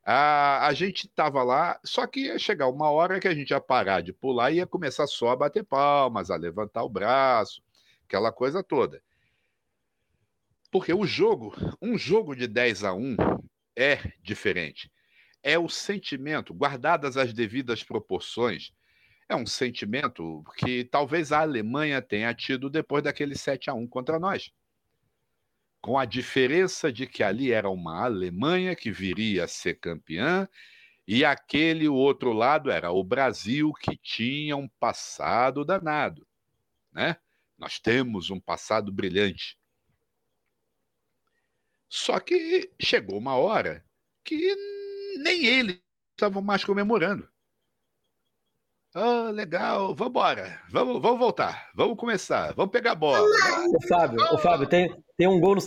A, 0.04 0.68
a 0.68 0.74
gente 0.74 1.08
estava 1.08 1.42
lá, 1.42 1.80
só 1.84 2.06
que 2.06 2.26
ia 2.26 2.38
chegar 2.38 2.68
uma 2.68 2.90
hora 2.92 3.20
que 3.20 3.30
a 3.30 3.34
gente 3.34 3.52
ia 3.52 3.62
parar 3.62 4.02
de 4.02 4.12
pular 4.12 4.52
e 4.52 4.56
ia 4.56 4.68
começar 4.68 5.08
só 5.08 5.30
a 5.30 5.36
bater 5.38 5.64
palmas, 5.64 6.30
a 6.30 6.36
levantar 6.36 6.84
o 6.84 6.90
braço, 6.90 7.64
aquela 8.06 8.32
coisa 8.32 8.62
toda. 8.62 9.02
Porque 10.76 10.94
o 10.94 11.06
jogo, 11.06 11.56
um 11.82 11.98
jogo 11.98 12.36
de 12.36 12.48
10 12.48 12.84
a 12.84 12.94
1 12.94 13.16
é 13.78 14.12
diferente 14.22 14.92
é 15.42 15.58
o 15.58 15.70
sentimento, 15.70 16.54
guardadas 16.54 17.16
as 17.16 17.32
devidas 17.32 17.82
proporções, 17.82 18.74
é 19.30 19.36
um 19.38 19.46
sentimento 19.46 20.44
que 20.58 20.84
talvez 20.84 21.32
a 21.32 21.40
Alemanha 21.40 22.02
tenha 22.02 22.34
tido 22.34 22.70
depois 22.70 23.02
daquele 23.06 23.38
7 23.38 23.70
a 23.70 23.74
1 23.74 23.88
contra 23.88 24.20
nós. 24.20 24.52
Com 25.80 25.98
a 25.98 26.04
diferença 26.04 26.92
de 26.92 27.08
que 27.08 27.24
ali 27.24 27.54
era 27.54 27.70
uma 27.70 28.04
Alemanha 28.04 28.76
que 28.76 28.92
viria 28.92 29.46
a 29.46 29.48
ser 29.48 29.76
campeã 29.76 30.46
e 31.08 31.24
aquele 31.24 31.88
outro 31.88 32.34
lado 32.34 32.70
era 32.70 32.92
o 32.92 33.02
Brasil 33.02 33.72
que 33.80 33.96
tinha 33.96 34.58
um 34.58 34.68
passado 34.78 35.64
danado, 35.64 36.28
né? 36.92 37.16
Nós 37.58 37.80
temos 37.80 38.30
um 38.30 38.42
passado 38.42 38.92
brilhante. 38.92 39.58
Só 41.90 42.20
que 42.20 42.72
chegou 42.82 43.18
uma 43.18 43.36
hora 43.36 43.84
que 44.24 44.56
nem 45.20 45.46
ele 45.46 45.82
estavam 46.12 46.42
mais 46.42 46.64
comemorando. 46.64 47.28
Ah, 48.94 49.30
legal, 49.30 49.94
vamos 49.94 50.12
embora, 50.12 50.62
vamos, 50.70 51.02
vamos 51.02 51.20
voltar, 51.20 51.70
vamos 51.76 51.98
começar, 51.98 52.54
vamos 52.54 52.72
pegar 52.72 52.94
a 52.94 52.96
bola. 52.96 53.28
O 53.68 53.88
Fábio, 53.88 54.24
o 54.34 54.38
Fábio 54.38 54.68
tem, 54.68 54.90
tem 55.18 55.28
um 55.28 55.38
gol 55.38 55.56
no, 55.56 55.62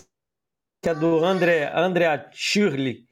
que 0.83 0.89
é 0.89 0.95
do 0.95 1.23
André, 1.23 1.71
André 1.75 2.31
Shirley, 2.33 3.07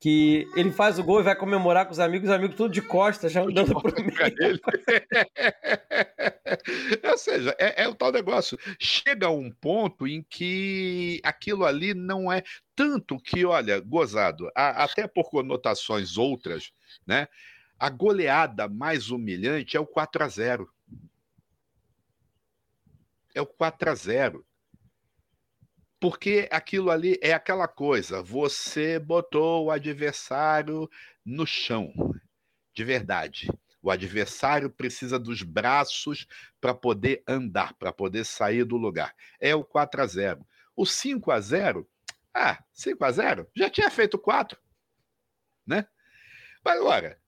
que 0.00 0.46
ele 0.54 0.70
faz 0.70 1.00
o 1.00 1.02
gol 1.02 1.18
e 1.18 1.24
vai 1.24 1.34
comemorar 1.34 1.86
com 1.86 1.92
os 1.92 1.98
amigos, 1.98 2.28
os 2.28 2.34
amigos 2.34 2.56
tudo 2.56 2.72
de 2.72 2.80
costas, 2.80 3.32
já 3.32 3.42
andando 3.42 3.80
pro 3.80 3.92
meio. 4.00 4.60
Ou 7.04 7.18
seja, 7.18 7.54
é, 7.58 7.84
é, 7.84 7.88
o 7.88 7.94
tal 7.94 8.12
negócio. 8.12 8.58
Chega 8.78 9.26
a 9.26 9.30
um 9.30 9.50
ponto 9.50 10.06
em 10.06 10.22
que 10.22 11.20
aquilo 11.24 11.64
ali 11.64 11.94
não 11.94 12.32
é 12.32 12.42
tanto 12.74 13.18
que, 13.18 13.44
olha, 13.44 13.80
gozado, 13.80 14.50
a, 14.54 14.84
até 14.84 15.06
por 15.06 15.30
conotações 15.30 16.16
outras, 16.16 16.70
né? 17.06 17.28
A 17.78 17.90
goleada 17.90 18.68
mais 18.68 19.10
humilhante 19.10 19.76
é 19.76 19.80
o 19.80 19.86
4 19.86 20.24
a 20.24 20.28
0 20.28 20.68
É 23.34 23.40
o 23.40 23.46
4 23.46 23.90
a 23.90 23.94
0 23.94 24.44
Porque 26.00 26.48
aquilo 26.50 26.90
ali 26.90 27.18
é 27.22 27.32
aquela 27.32 27.68
coisa, 27.68 28.22
você 28.22 28.98
botou 28.98 29.66
o 29.66 29.70
adversário 29.70 30.88
no 31.24 31.46
chão, 31.46 31.92
de 32.74 32.84
verdade. 32.84 33.48
O 33.82 33.90
adversário 33.90 34.70
precisa 34.70 35.18
dos 35.18 35.42
braços 35.42 36.26
para 36.60 36.74
poder 36.74 37.22
andar, 37.26 37.74
para 37.74 37.92
poder 37.92 38.24
sair 38.24 38.64
do 38.64 38.76
lugar. 38.76 39.14
É 39.40 39.54
o 39.54 39.64
4 39.64 40.02
a 40.02 40.06
0. 40.06 40.46
O 40.76 40.84
5 40.84 41.30
a 41.30 41.40
0, 41.40 41.88
ah, 42.34 42.62
5 42.72 43.04
a 43.04 43.10
0, 43.10 43.48
já 43.56 43.68
tinha 43.70 43.90
feito 43.90 44.18
4, 44.18 44.58
né? 45.66 45.86
Mas 46.64 46.78
agora, 46.78 47.20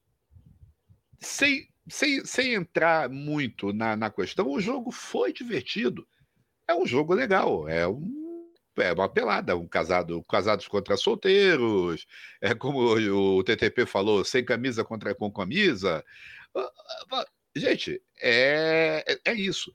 sem, 1.19 1.69
sem, 1.89 2.25
sem 2.25 2.55
entrar 2.55 3.09
muito 3.09 3.73
na, 3.73 3.97
na 3.97 4.11
questão, 4.11 4.49
o 4.49 4.61
jogo 4.61 4.91
foi 4.91 5.33
divertido. 5.33 6.07
É 6.67 6.75
um 6.75 6.87
jogo 6.87 7.15
legal, 7.15 7.69
é 7.69 7.87
um 7.89 8.21
é 8.77 8.93
uma 8.93 9.09
pelada, 9.09 9.57
um 9.57 9.67
casado, 9.67 10.23
casados 10.25 10.67
contra 10.69 10.97
solteiros, 10.97 12.07
é 12.41 12.55
como 12.55 12.79
o 12.81 13.45
TTP 13.45 13.85
falou, 13.85 14.25
sem 14.25 14.45
camisa 14.45 14.85
contra 14.85 15.15
com 15.15 15.31
camisa. 15.31 16.05
Gente, 17.55 18.01
é, 18.21 19.05
é, 19.07 19.33
é 19.33 19.35
isso. 19.35 19.73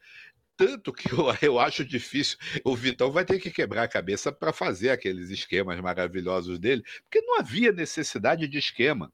Tanto 0.58 0.94
que 0.94 1.12
eu, 1.12 1.26
eu 1.42 1.60
acho 1.60 1.84
difícil. 1.84 2.38
O 2.64 2.76
Vitão 2.76 3.12
vai 3.12 3.26
ter 3.26 3.40
que 3.40 3.52
quebrar 3.52 3.84
a 3.84 3.88
cabeça 3.88 4.32
para 4.32 4.54
fazer 4.54 4.90
aqueles 4.90 5.30
esquemas 5.30 5.80
maravilhosos 5.80 6.60
dele, 6.60 6.84
porque 7.04 7.22
não 7.22 7.40
havia 7.40 7.72
necessidade 7.72 8.48
de 8.48 8.58
esquema. 8.58 9.12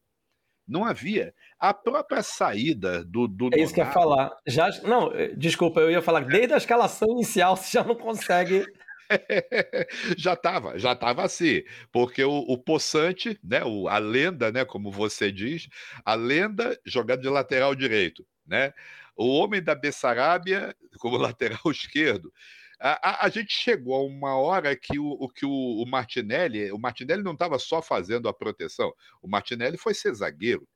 Não 0.67 0.85
havia. 0.85 1.33
A 1.59 1.73
própria 1.73 2.21
saída 2.21 3.03
do. 3.03 3.27
do 3.27 3.49
é 3.51 3.59
isso 3.59 3.73
Donato... 3.73 3.73
que 3.73 3.81
eu 3.81 3.85
ia 3.85 3.91
falar. 3.91 4.31
Já, 4.47 4.69
não, 4.83 5.11
desculpa, 5.35 5.81
eu 5.81 5.91
ia 5.91 6.01
falar 6.01 6.21
desde 6.21 6.53
a 6.53 6.57
escalação 6.57 7.09
inicial 7.09 7.57
você 7.57 7.77
já 7.77 7.83
não 7.83 7.95
consegue 7.95 8.65
já 10.17 10.33
estava, 10.33 10.77
já 10.77 10.93
estava 10.93 11.23
assim, 11.23 11.63
porque 11.91 12.23
o, 12.23 12.31
o 12.31 12.57
Poçante, 12.57 13.39
né, 13.43 13.63
o, 13.63 13.87
a 13.87 13.97
lenda, 13.97 14.51
né, 14.51 14.65
como 14.65 14.91
você 14.91 15.31
diz, 15.31 15.67
a 16.05 16.15
lenda 16.15 16.79
jogando 16.85 17.21
de 17.21 17.29
lateral 17.29 17.75
direito, 17.75 18.25
né? 18.45 18.73
O 19.15 19.27
homem 19.37 19.61
da 19.61 19.75
Bessarábia 19.75 20.75
como 20.99 21.17
lateral 21.17 21.59
esquerdo. 21.71 22.31
A, 22.79 23.09
a, 23.09 23.25
a, 23.25 23.29
gente 23.29 23.53
chegou 23.53 23.93
a 23.95 24.03
uma 24.03 24.35
hora 24.35 24.75
que 24.75 24.97
o, 24.97 25.11
o 25.11 25.29
que 25.29 25.45
o, 25.45 25.51
o, 25.51 25.85
Martinelli, 25.85 26.71
o 26.71 26.79
Martinelli 26.79 27.21
não 27.21 27.33
estava 27.33 27.59
só 27.59 27.79
fazendo 27.79 28.27
a 28.27 28.33
proteção, 28.33 28.91
o 29.21 29.27
Martinelli 29.27 29.77
foi 29.77 29.93
ser 29.93 30.15
zagueiro, 30.15 30.67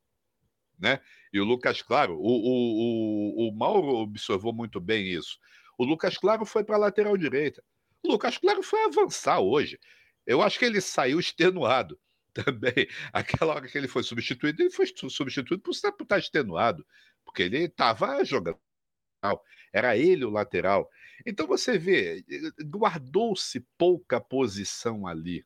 né? 0.78 1.00
E 1.34 1.40
o 1.40 1.44
Lucas 1.44 1.82
Claro, 1.82 2.16
o, 2.16 2.20
o, 2.22 3.48
o, 3.48 3.50
o 3.50 3.58
Mauro 3.58 3.96
observou 3.96 4.54
muito 4.54 4.80
bem 4.80 5.08
isso. 5.08 5.40
O 5.78 5.84
Lucas 5.84 6.18
Claro 6.18 6.46
foi 6.46 6.64
para 6.64 6.76
a 6.76 6.80
lateral 6.80 7.18
direita. 7.18 7.64
Lucas 8.06 8.38
Claro 8.38 8.64
foi 8.64 8.84
avançar 8.86 9.40
hoje. 9.40 9.80
Eu 10.26 10.42
acho 10.42 10.58
que 10.60 10.66
ele 10.66 10.82
saiu 10.82 11.20
extenuado 11.20 12.00
também. 12.34 12.88
Aquela 13.14 13.56
hora 13.56 13.68
que 13.68 13.78
ele 13.78 13.88
foi 13.88 14.04
substituído, 14.04 14.62
ele 14.62 14.72
foi 14.72 14.88
substituído 14.88 15.62
por 15.62 15.72
estar 15.72 16.20
extenuado, 16.20 16.86
porque 17.24 17.44
ele 17.44 17.60
estava 17.66 18.24
jogando. 18.24 18.60
Era 19.74 19.98
ele 19.98 20.26
o 20.26 20.30
lateral. 20.30 20.90
Então 21.26 21.48
você 21.48 21.78
vê, 21.78 22.24
guardou-se 22.64 23.60
pouca 23.78 24.22
posição 24.22 25.08
ali, 25.08 25.46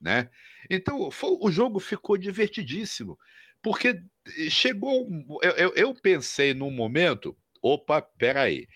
né? 0.00 0.30
Então 0.68 1.10
foi, 1.10 1.36
o 1.40 1.50
jogo 1.50 1.78
ficou 1.80 2.16
divertidíssimo, 2.16 3.18
porque 3.62 4.02
chegou. 4.50 5.08
Eu, 5.42 5.52
eu, 5.52 5.74
eu 5.74 5.94
pensei 5.94 6.54
num 6.54 6.70
momento, 6.70 7.36
opa, 7.62 8.02
peraí, 8.02 8.66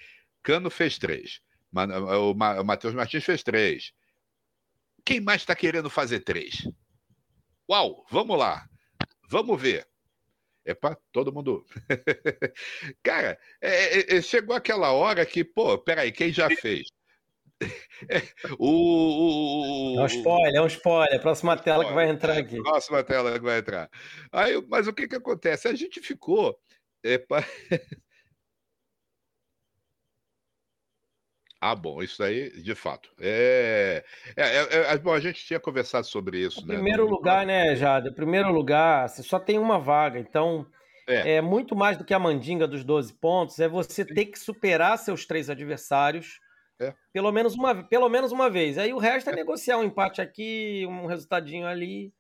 Cano 0.42 0.70
fez 0.70 0.98
três. 0.98 1.40
O 1.74 2.64
Matheus 2.64 2.94
Martins 2.94 3.24
fez 3.24 3.42
três. 3.42 3.92
Quem 5.04 5.20
mais 5.20 5.42
está 5.42 5.54
querendo 5.54 5.90
fazer 5.90 6.20
três? 6.20 6.66
Uau, 7.70 8.04
vamos 8.10 8.38
lá. 8.38 8.66
Vamos 9.28 9.60
ver. 9.60 9.86
Epa, 10.64 10.98
todo 11.12 11.32
mundo. 11.32 11.64
Cara, 13.02 13.38
é, 13.60 13.98
é, 13.98 14.16
é, 14.16 14.22
chegou 14.22 14.56
aquela 14.56 14.92
hora 14.92 15.26
que, 15.26 15.44
pô, 15.44 15.76
peraí, 15.76 16.10
quem 16.10 16.32
já 16.32 16.48
fez? 16.48 16.88
o, 18.58 19.96
o, 19.96 20.00
É 20.00 20.02
um 20.02 20.06
spoiler, 20.06 20.54
é 20.54 20.62
um 20.62 20.66
spoiler. 20.66 21.20
Próxima 21.20 21.56
tela 21.56 21.84
que 21.84 21.92
vai 21.92 22.08
entrar 22.08 22.38
aqui. 22.38 22.56
Próxima 22.62 23.04
tela 23.04 23.38
que 23.38 23.44
vai 23.44 23.58
entrar. 23.58 23.90
Aí, 24.32 24.62
mas 24.68 24.86
o 24.86 24.92
que, 24.92 25.06
que 25.06 25.16
acontece? 25.16 25.68
A 25.68 25.74
gente 25.74 26.00
ficou. 26.00 26.58
Epa, 27.02 27.44
Ah, 31.66 31.74
bom, 31.74 32.02
isso 32.02 32.22
aí, 32.22 32.50
de 32.60 32.74
fato. 32.74 33.08
É, 33.18 34.04
é, 34.36 34.42
é, 34.42 34.92
é 34.92 34.98
bom, 34.98 35.14
a 35.14 35.18
gente 35.18 35.42
tinha 35.46 35.58
conversado 35.58 36.06
sobre 36.06 36.38
isso. 36.38 36.60
Em 36.60 36.66
né? 36.66 36.74
primeiro 36.74 37.08
lugar, 37.08 37.46
né, 37.46 37.74
Jade? 37.74 38.10
Em 38.10 38.12
primeiro 38.12 38.52
lugar, 38.52 39.08
você 39.08 39.22
só 39.22 39.40
tem 39.40 39.58
uma 39.58 39.78
vaga, 39.78 40.18
então 40.18 40.66
é. 41.08 41.36
é. 41.36 41.40
muito 41.40 41.74
mais 41.74 41.96
do 41.96 42.04
que 42.04 42.12
a 42.12 42.18
mandinga 42.18 42.66
dos 42.68 42.84
12 42.84 43.14
pontos, 43.14 43.58
é 43.60 43.66
você 43.66 44.04
ter 44.04 44.26
que 44.26 44.38
superar 44.38 44.98
seus 44.98 45.24
três 45.24 45.48
adversários 45.48 46.38
é. 46.78 46.92
pelo, 47.14 47.32
menos 47.32 47.54
uma, 47.54 47.82
pelo 47.82 48.10
menos 48.10 48.30
uma 48.30 48.50
vez. 48.50 48.76
Aí 48.76 48.92
o 48.92 48.98
resto 48.98 49.30
é, 49.30 49.32
é, 49.32 49.36
negociar 49.36 49.78
um 49.78 49.84
empate 49.84 50.20
aqui, 50.20 50.84
um 50.86 51.06
resultadinho 51.06 51.66
ali. 51.66 52.12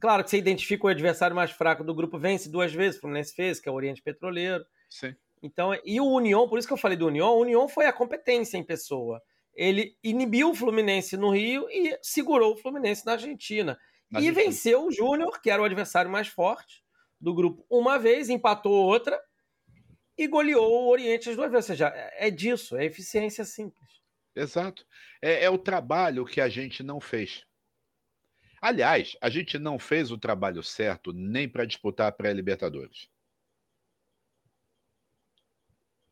Claro 0.00 0.22
que 0.22 0.30
você 0.30 0.38
identifica 0.38 0.86
o 0.86 0.90
adversário 0.90 1.34
mais 1.34 1.50
fraco 1.50 1.82
do 1.82 1.96
grupo, 1.96 2.16
vence 2.16 2.48
duas 2.48 2.72
vezes, 2.72 2.98
o 2.98 3.00
Fluminense 3.00 3.34
fez, 3.34 3.58
que 3.58 3.68
é 3.68 3.72
o 3.72 3.74
Oriente 3.74 4.00
Petroleiro. 4.00 4.64
Sim. 4.88 5.16
Então, 5.44 5.78
e 5.84 6.00
o 6.00 6.06
União, 6.06 6.48
por 6.48 6.58
isso 6.58 6.66
que 6.66 6.72
eu 6.72 6.78
falei 6.78 6.96
do 6.96 7.06
União, 7.06 7.36
o 7.36 7.42
União 7.42 7.68
foi 7.68 7.84
a 7.84 7.92
competência 7.92 8.56
em 8.56 8.64
pessoa. 8.64 9.20
Ele 9.54 9.94
inibiu 10.02 10.50
o 10.50 10.54
Fluminense 10.54 11.18
no 11.18 11.28
Rio 11.28 11.68
e 11.70 11.98
segurou 12.00 12.54
o 12.54 12.56
Fluminense 12.56 13.04
na 13.04 13.12
Argentina. 13.12 13.78
Na 14.10 14.20
e 14.20 14.28
Argentina. 14.28 14.42
venceu 14.46 14.86
o 14.86 14.90
Júnior, 14.90 15.42
que 15.42 15.50
era 15.50 15.60
o 15.60 15.64
adversário 15.66 16.10
mais 16.10 16.28
forte 16.28 16.82
do 17.20 17.34
grupo, 17.34 17.62
uma 17.68 17.98
vez, 17.98 18.30
empatou 18.30 18.72
outra 18.72 19.20
e 20.16 20.26
goleou 20.26 20.86
o 20.86 20.88
Oriente 20.88 21.28
as 21.28 21.36
duas 21.36 21.52
vezes. 21.52 21.68
Ou 21.68 21.76
seja, 21.76 21.92
é 22.16 22.30
disso, 22.30 22.74
é 22.78 22.86
eficiência 22.86 23.44
simples. 23.44 24.00
Exato. 24.34 24.86
É, 25.20 25.44
é 25.44 25.50
o 25.50 25.58
trabalho 25.58 26.24
que 26.24 26.40
a 26.40 26.48
gente 26.48 26.82
não 26.82 27.00
fez. 27.00 27.44
Aliás, 28.62 29.14
a 29.20 29.28
gente 29.28 29.58
não 29.58 29.78
fez 29.78 30.10
o 30.10 30.16
trabalho 30.16 30.62
certo 30.62 31.12
nem 31.12 31.46
para 31.46 31.66
disputar 31.66 32.08
a 32.08 32.12
pré-Libertadores. 32.12 33.12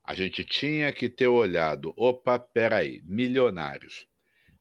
A 0.05 0.15
gente 0.15 0.45
tinha 0.45 0.93
que 0.93 1.09
ter 1.09 1.29
olhado, 1.29 1.95
opa, 1.97 2.39
peraí, 2.39 3.01
milionários. 3.05 4.07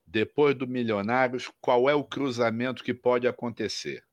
Depois 0.05 0.55
do 0.55 0.67
milionários, 0.67 1.51
qual 1.59 1.89
é 1.89 1.95
o 1.95 2.03
cruzamento 2.03 2.83
que 2.83 2.93
pode 2.93 3.27
acontecer? 3.27 4.05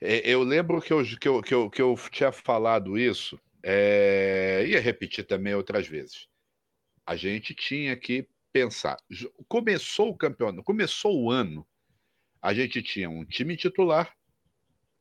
É, 0.00 0.30
eu 0.30 0.42
lembro 0.42 0.80
que 0.80 0.92
eu, 0.92 1.04
que 1.04 1.28
eu, 1.28 1.42
que 1.42 1.54
eu, 1.54 1.70
que 1.70 1.82
eu 1.82 1.94
tinha 2.10 2.32
falado 2.32 2.98
isso, 2.98 3.38
é, 3.62 4.64
ia 4.66 4.80
repetir 4.80 5.26
também 5.26 5.54
outras 5.54 5.86
vezes. 5.86 6.26
A 7.04 7.16
gente 7.16 7.54
tinha 7.54 7.94
que 7.96 8.26
pensar. 8.52 8.96
Começou 9.48 10.10
o 10.10 10.16
campeonato, 10.16 10.62
começou 10.62 11.22
o 11.22 11.30
ano, 11.30 11.66
a 12.40 12.54
gente 12.54 12.82
tinha 12.82 13.10
um 13.10 13.24
time 13.24 13.56
titular 13.56 14.16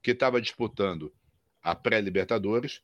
que 0.04 0.12
estava 0.12 0.42
disputando 0.42 1.14
a 1.62 1.74
pré-Libertadores, 1.74 2.82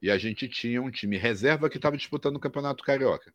e 0.00 0.10
a 0.10 0.18
gente 0.18 0.48
tinha 0.48 0.80
um 0.80 0.90
time 0.90 1.16
reserva 1.16 1.68
que 1.68 1.76
estava 1.76 1.96
disputando 1.96 2.36
o 2.36 2.40
Campeonato 2.40 2.84
Carioca. 2.84 3.34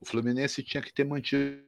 O 0.00 0.06
Fluminense 0.06 0.62
tinha 0.62 0.82
que 0.82 0.92
ter 0.92 1.04
mantido. 1.04 1.62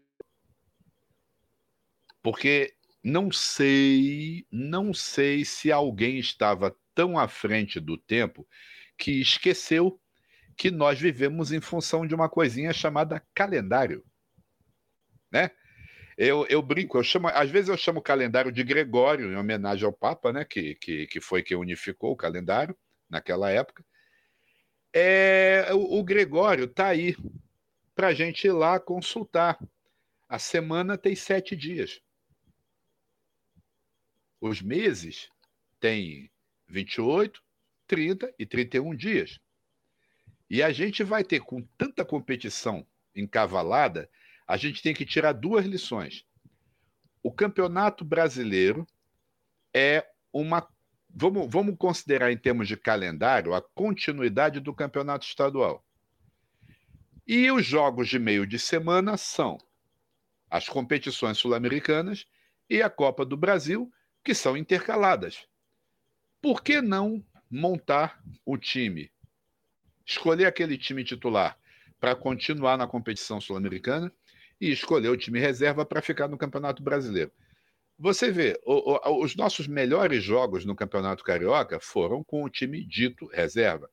Porque 2.22 2.74
não 3.02 3.30
sei, 3.30 4.46
não 4.50 4.94
sei 4.94 5.44
se 5.44 5.70
alguém 5.70 6.18
estava 6.18 6.74
tão 6.94 7.18
à 7.18 7.28
frente 7.28 7.80
do 7.80 7.98
tempo 7.98 8.46
que 8.96 9.20
esqueceu 9.20 10.00
que 10.56 10.70
nós 10.70 11.00
vivemos 11.00 11.52
em 11.52 11.60
função 11.60 12.06
de 12.06 12.14
uma 12.14 12.28
coisinha 12.28 12.72
chamada 12.72 13.22
calendário. 13.34 14.04
Né? 15.30 15.50
Eu, 16.16 16.46
eu 16.48 16.62
brinco, 16.62 16.96
eu 16.96 17.02
chamo, 17.02 17.26
às 17.26 17.50
vezes 17.50 17.68
eu 17.68 17.76
chamo 17.76 17.98
o 17.98 18.02
calendário 18.02 18.52
de 18.52 18.62
Gregório, 18.62 19.32
em 19.32 19.36
homenagem 19.36 19.84
ao 19.84 19.92
Papa, 19.92 20.32
né? 20.32 20.44
que, 20.44 20.76
que, 20.76 21.08
que 21.08 21.20
foi 21.20 21.42
quem 21.42 21.56
unificou 21.56 22.12
o 22.12 22.16
calendário 22.16 22.76
naquela 23.08 23.50
época. 23.50 23.84
É, 24.92 25.72
o, 25.72 25.98
o 25.98 26.04
Gregório 26.04 26.64
está 26.64 26.88
aí 26.88 27.16
para 27.94 28.08
a 28.08 28.14
gente 28.14 28.46
ir 28.46 28.52
lá 28.52 28.78
consultar. 28.78 29.58
A 30.28 30.38
semana 30.38 30.96
tem 30.96 31.14
sete 31.14 31.56
dias. 31.56 32.00
Os 34.40 34.60
meses 34.60 35.28
têm 35.80 36.30
28, 36.68 37.42
30 37.86 38.34
e 38.38 38.46
31 38.46 38.94
dias. 38.94 39.38
E 40.48 40.62
a 40.62 40.72
gente 40.72 41.02
vai 41.02 41.24
ter, 41.24 41.40
com 41.40 41.62
tanta 41.78 42.04
competição 42.04 42.86
encavalada, 43.14 44.08
a 44.46 44.56
gente 44.56 44.82
tem 44.82 44.94
que 44.94 45.06
tirar 45.06 45.32
duas 45.32 45.64
lições. 45.64 46.26
O 47.22 47.32
campeonato 47.32 48.04
brasileiro 48.04 48.86
é 49.72 50.06
uma. 50.32 50.68
Vamos, 51.16 51.48
vamos 51.48 51.76
considerar 51.78 52.32
em 52.32 52.36
termos 52.36 52.66
de 52.66 52.76
calendário 52.76 53.54
a 53.54 53.62
continuidade 53.62 54.58
do 54.58 54.74
campeonato 54.74 55.24
estadual. 55.24 55.84
E 57.24 57.50
os 57.52 57.64
jogos 57.64 58.08
de 58.08 58.18
meio 58.18 58.44
de 58.44 58.58
semana 58.58 59.16
são 59.16 59.56
as 60.50 60.68
competições 60.68 61.38
sul-americanas 61.38 62.26
e 62.68 62.82
a 62.82 62.90
Copa 62.90 63.24
do 63.24 63.36
Brasil, 63.36 63.92
que 64.24 64.34
são 64.34 64.56
intercaladas. 64.56 65.46
Por 66.42 66.62
que 66.62 66.82
não 66.82 67.24
montar 67.48 68.20
o 68.44 68.58
time? 68.58 69.10
Escolher 70.04 70.46
aquele 70.46 70.76
time 70.76 71.04
titular 71.04 71.56
para 72.00 72.16
continuar 72.16 72.76
na 72.76 72.86
competição 72.86 73.40
sul-americana 73.40 74.12
e 74.60 74.70
escolher 74.70 75.08
o 75.08 75.16
time 75.16 75.38
reserva 75.38 75.86
para 75.86 76.02
ficar 76.02 76.28
no 76.28 76.36
Campeonato 76.36 76.82
Brasileiro. 76.82 77.32
Você 78.04 78.30
vê, 78.30 78.60
o, 78.66 78.98
o, 78.98 79.24
os 79.24 79.34
nossos 79.34 79.66
melhores 79.66 80.22
jogos 80.22 80.66
no 80.66 80.76
Campeonato 80.76 81.24
Carioca 81.24 81.80
foram 81.80 82.22
com 82.22 82.44
o 82.44 82.50
time 82.50 82.84
dito 82.84 83.24
reserva. 83.28 83.90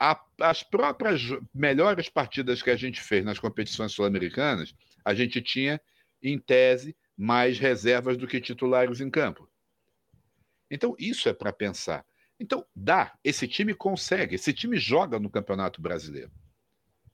A, 0.00 0.20
as 0.40 0.64
próprias 0.64 1.22
melhores 1.54 2.08
partidas 2.08 2.60
que 2.60 2.70
a 2.70 2.76
gente 2.76 3.00
fez 3.00 3.24
nas 3.24 3.38
competições 3.38 3.92
sul-americanas, 3.92 4.74
a 5.04 5.14
gente 5.14 5.40
tinha, 5.40 5.80
em 6.20 6.40
tese, 6.40 6.96
mais 7.16 7.56
reservas 7.56 8.16
do 8.16 8.26
que 8.26 8.40
titulares 8.40 9.00
em 9.00 9.08
campo. 9.08 9.48
Então, 10.68 10.96
isso 10.98 11.28
é 11.28 11.32
para 11.32 11.52
pensar. 11.52 12.04
Então, 12.40 12.66
dá, 12.74 13.16
esse 13.22 13.46
time 13.46 13.74
consegue, 13.74 14.34
esse 14.34 14.52
time 14.52 14.76
joga 14.76 15.20
no 15.20 15.30
Campeonato 15.30 15.80
Brasileiro. 15.80 16.32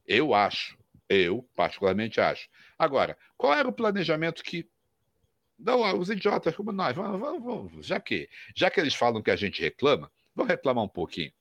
Eu 0.07 0.33
acho, 0.33 0.79
eu 1.11 1.47
particularmente 1.55 2.23
acho. 2.23 2.49
Agora, 2.79 3.19
qual 3.37 3.53
era 3.53 3.69
o 3.69 3.73
planejamento 3.73 4.43
que. 4.43 4.67
Não, 5.61 5.99
os 5.99 6.09
idiotas 6.09 6.57
como 6.57 6.73
nós, 6.73 6.97
vamos, 6.97 7.21
vamos, 7.21 7.87
já 7.87 8.01
que 8.01 8.29
já 8.57 8.71
que 8.71 8.81
eles 8.81 8.95
falam 8.95 9.23
que 9.23 9.31
a 9.31 9.37
gente 9.37 9.61
reclama, 9.61 10.11
vamos 10.35 10.51
reclamar 10.51 10.85
um 10.85 10.89
pouquinho. 10.89 11.33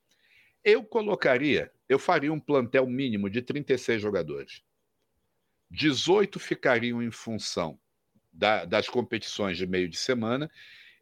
Eu 0.64 0.84
colocaria, 0.84 1.72
eu 1.88 1.98
faria 1.98 2.32
um 2.32 2.40
plantel 2.40 2.86
mínimo 2.86 3.30
de 3.30 3.42
36 3.42 4.02
jogadores. 4.02 4.62
18 5.72 6.40
ficariam 6.40 7.02
em 7.02 7.12
função 7.12 7.80
da, 8.32 8.66
das 8.66 8.90
competições 8.90 9.58
de 9.58 9.66
meio 9.66 9.88
de 9.88 9.98
semana 9.98 10.52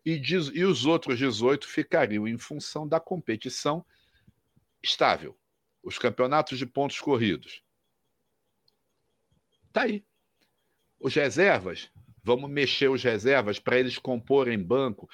e, 0.06 0.22
e 0.54 0.64
os 0.64 0.86
outros 0.86 1.18
18 1.18 1.68
ficariam 1.68 2.28
em 2.28 2.38
função 2.38 2.88
da 2.88 3.00
competição 3.00 3.84
estável 4.84 5.38
os 5.84 5.98
campeonatos 5.98 6.58
de 6.58 6.66
pontos 6.66 7.00
corridos. 7.00 7.64
Tá 9.72 9.84
aí. 9.84 10.06
Os 11.00 11.14
reservas, 11.14 11.90
vamos 12.28 12.50
mexer 12.50 12.90
os 12.90 13.02
reservas 13.02 13.58
para 13.58 13.80
eles 13.80 13.98
comporem 13.98 14.62
banco, 14.62 15.08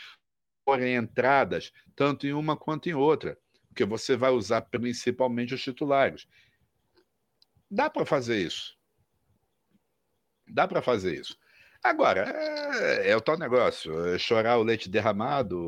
porem 0.65 0.95
entradas, 0.95 1.71
tanto 1.95 2.25
em 2.25 2.33
uma 2.33 2.57
quanto 2.57 2.89
em 2.89 2.95
outra, 2.95 3.37
porque 3.67 3.85
você 3.85 4.17
vai 4.17 4.31
usar 4.31 4.61
principalmente 4.61 5.53
os 5.53 5.61
titulares. 5.61 6.25
Dá 7.69 7.87
para 7.87 8.03
fazer 8.03 8.41
isso. 8.41 8.75
Dá 10.47 10.67
para 10.67 10.81
fazer 10.81 11.19
isso. 11.19 11.37
Agora, 11.83 12.21
é, 12.27 13.11
é, 13.11 13.15
o 13.15 13.21
tal 13.21 13.37
negócio, 13.37 14.07
é 14.07 14.17
chorar 14.17 14.57
o 14.57 14.63
leite 14.63 14.89
derramado, 14.89 15.59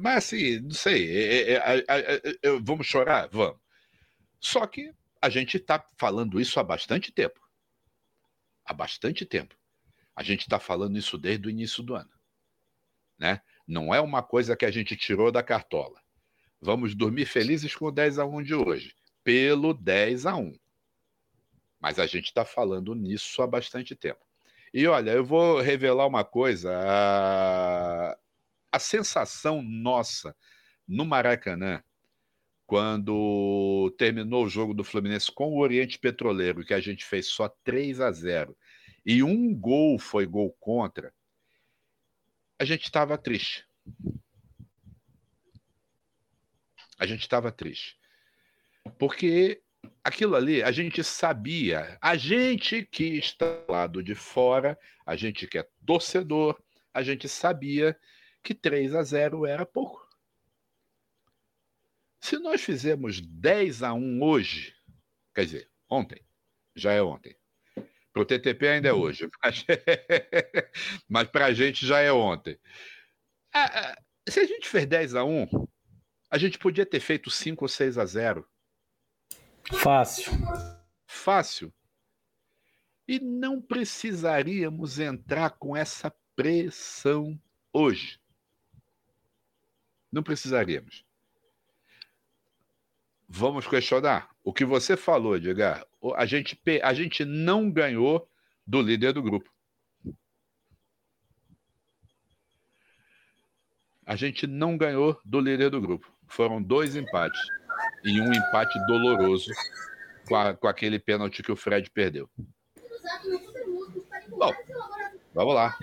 mas 0.00 0.16
assim, 0.16 0.58
não 0.60 0.70
sei, 0.72 1.16
é, 1.16 1.52
é, 1.52 1.84
é 2.42 2.58
vamos 2.60 2.88
chorar? 2.88 3.28
Vamos. 3.30 3.60
Só 4.40 4.66
que 4.66 4.92
a 5.22 5.28
gente 5.28 5.58
está 5.58 5.84
falando 5.96 6.40
isso 6.40 6.58
há 6.58 6.64
bastante 6.64 7.12
tempo. 7.12 7.40
Há 8.64 8.72
bastante 8.72 9.24
tempo. 9.24 9.54
A 10.14 10.22
gente 10.22 10.42
está 10.42 10.58
falando 10.58 10.96
isso 10.96 11.18
desde 11.18 11.46
o 11.46 11.50
início 11.50 11.82
do 11.82 11.94
ano. 11.94 12.10
Né? 13.18 13.40
Não 13.66 13.94
é 13.94 14.00
uma 14.00 14.22
coisa 14.22 14.56
que 14.56 14.64
a 14.64 14.70
gente 14.70 14.96
tirou 14.96 15.32
da 15.32 15.42
cartola. 15.42 16.00
Vamos 16.60 16.94
dormir 16.94 17.26
felizes 17.26 17.74
com 17.74 17.86
o 17.86 17.92
10 17.92 18.18
a 18.18 18.24
1 18.24 18.42
de 18.42 18.54
hoje, 18.54 18.94
pelo 19.22 19.74
10 19.74 20.26
a 20.26 20.36
1. 20.36 20.54
Mas 21.80 21.98
a 21.98 22.06
gente 22.06 22.26
está 22.26 22.44
falando 22.44 22.94
nisso 22.94 23.42
há 23.42 23.46
bastante 23.46 23.94
tempo. 23.94 24.24
E 24.72 24.86
olha, 24.86 25.10
eu 25.10 25.24
vou 25.24 25.60
revelar 25.60 26.06
uma 26.06 26.24
coisa: 26.24 26.72
a, 26.74 28.18
a 28.72 28.78
sensação 28.78 29.62
nossa 29.62 30.34
no 30.88 31.04
Maracanã 31.04 31.82
quando 32.66 33.94
terminou 33.98 34.44
o 34.44 34.48
jogo 34.48 34.72
do 34.72 34.82
Fluminense 34.82 35.30
com 35.30 35.52
o 35.52 35.60
Oriente 35.60 35.98
Petroleiro, 35.98 36.64
que 36.64 36.74
a 36.74 36.80
gente 36.80 37.04
fez 37.04 37.26
só 37.28 37.48
3 37.62 38.00
a 38.00 38.10
0 38.10 38.56
e 39.04 39.22
um 39.22 39.54
gol 39.54 39.98
foi 39.98 40.26
gol 40.26 40.52
contra, 40.60 41.12
a 42.58 42.64
gente 42.64 42.84
estava 42.84 43.18
triste. 43.18 43.66
A 46.98 47.06
gente 47.06 47.20
estava 47.20 47.50
triste. 47.50 47.98
Porque 48.98 49.62
aquilo 50.02 50.36
ali, 50.36 50.62
a 50.62 50.70
gente 50.70 51.02
sabia, 51.02 51.98
a 52.00 52.16
gente 52.16 52.84
que 52.84 53.04
está 53.18 53.60
do 53.62 53.72
lado 53.72 54.02
de 54.02 54.14
fora, 54.14 54.78
a 55.04 55.16
gente 55.16 55.46
que 55.46 55.58
é 55.58 55.68
torcedor, 55.84 56.62
a 56.92 57.02
gente 57.02 57.28
sabia 57.28 57.98
que 58.42 58.54
3 58.54 58.94
a 58.94 59.02
0 59.02 59.46
era 59.46 59.66
pouco. 59.66 60.08
Se 62.20 62.38
nós 62.38 62.62
fizermos 62.62 63.20
10 63.20 63.82
a 63.82 63.92
1 63.92 64.22
hoje, 64.22 64.74
quer 65.34 65.44
dizer, 65.44 65.70
ontem, 65.90 66.24
já 66.74 66.92
é 66.92 67.02
ontem. 67.02 67.36
Para 68.14 68.22
o 68.22 68.24
TTP 68.24 68.68
ainda 68.68 68.88
é 68.88 68.92
uhum. 68.92 69.00
hoje, 69.00 69.28
mas, 71.10 71.28
para 71.28 71.46
a 71.46 71.52
gente 71.52 71.84
já 71.84 71.98
é 71.98 72.12
ontem. 72.12 72.56
Se 74.28 74.38
a 74.38 74.44
gente 74.46 74.68
fez 74.68 74.86
10 74.86 75.16
a 75.16 75.24
1, 75.24 75.48
a 76.30 76.38
gente 76.38 76.56
podia 76.56 76.86
ter 76.86 77.00
feito 77.00 77.28
5 77.28 77.64
ou 77.64 77.68
6 77.68 77.98
a 77.98 78.06
0. 78.06 78.48
Fácil. 79.72 80.32
Fácil. 81.08 81.74
E 83.08 83.18
não 83.18 83.60
precisaríamos 83.60 85.00
entrar 85.00 85.50
com 85.50 85.76
essa 85.76 86.14
pressão 86.36 87.36
hoje. 87.72 88.20
Não 90.12 90.22
precisaríamos. 90.22 91.04
Vamos 93.28 93.66
questionar. 93.66 94.30
O 94.44 94.52
que 94.52 94.64
você 94.64 94.96
falou, 94.96 95.34
Edgar, 95.34 95.84
a 96.16 96.26
gente, 96.26 96.58
a 96.82 96.92
gente 96.92 97.24
não 97.24 97.70
ganhou 97.70 98.28
do 98.66 98.82
líder 98.82 99.12
do 99.12 99.22
grupo. 99.22 99.50
A 104.06 104.16
gente 104.16 104.46
não 104.46 104.76
ganhou 104.76 105.18
do 105.24 105.40
líder 105.40 105.70
do 105.70 105.80
grupo. 105.80 106.12
Foram 106.28 106.62
dois 106.62 106.94
empates. 106.94 107.40
E 108.04 108.20
um 108.20 108.32
empate 108.32 108.78
doloroso 108.86 109.50
com, 110.28 110.36
a, 110.36 110.54
com 110.54 110.68
aquele 110.68 110.98
pênalti 110.98 111.42
que 111.42 111.52
o 111.52 111.56
Fred 111.56 111.90
perdeu. 111.90 112.28
Bom, 114.28 114.52
vamos 115.32 115.54
lá. 115.54 115.76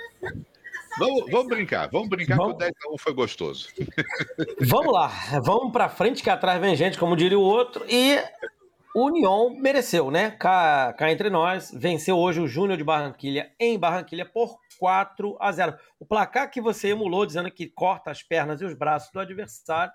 Vamos, 0.99 1.31
vamos 1.31 1.47
brincar, 1.47 1.89
vamos 1.89 2.09
brincar 2.09 2.35
vamos... 2.35 2.51
que 2.51 2.57
o 2.57 2.59
10 2.59 2.73
a 2.85 2.93
1 2.93 2.97
foi 2.97 3.13
gostoso. 3.13 3.69
Vamos 4.59 4.93
lá, 4.93 5.07
vamos 5.41 5.71
para 5.71 5.89
frente 5.89 6.21
que 6.21 6.29
atrás 6.29 6.59
vem 6.59 6.75
gente, 6.75 6.99
como 6.99 7.15
diria 7.15 7.39
o 7.39 7.41
outro, 7.41 7.85
e 7.89 8.19
o 8.93 9.05
União 9.05 9.49
mereceu, 9.49 10.11
né? 10.11 10.31
Cá, 10.31 10.93
cá 10.93 11.11
entre 11.11 11.29
nós, 11.29 11.71
venceu 11.73 12.17
hoje 12.17 12.41
o 12.41 12.47
Júnior 12.47 12.77
de 12.77 12.83
Barranquilha 12.83 13.53
em 13.59 13.77
Barranquilha 13.79 14.25
por 14.25 14.57
4 14.79 15.37
a 15.39 15.51
0. 15.51 15.77
O 15.99 16.05
placar 16.05 16.49
que 16.51 16.59
você 16.59 16.89
emulou 16.89 17.25
dizendo 17.25 17.49
que 17.51 17.67
corta 17.67 18.11
as 18.11 18.21
pernas 18.21 18.61
e 18.61 18.65
os 18.65 18.73
braços 18.73 19.11
do 19.11 19.19
adversário, 19.19 19.93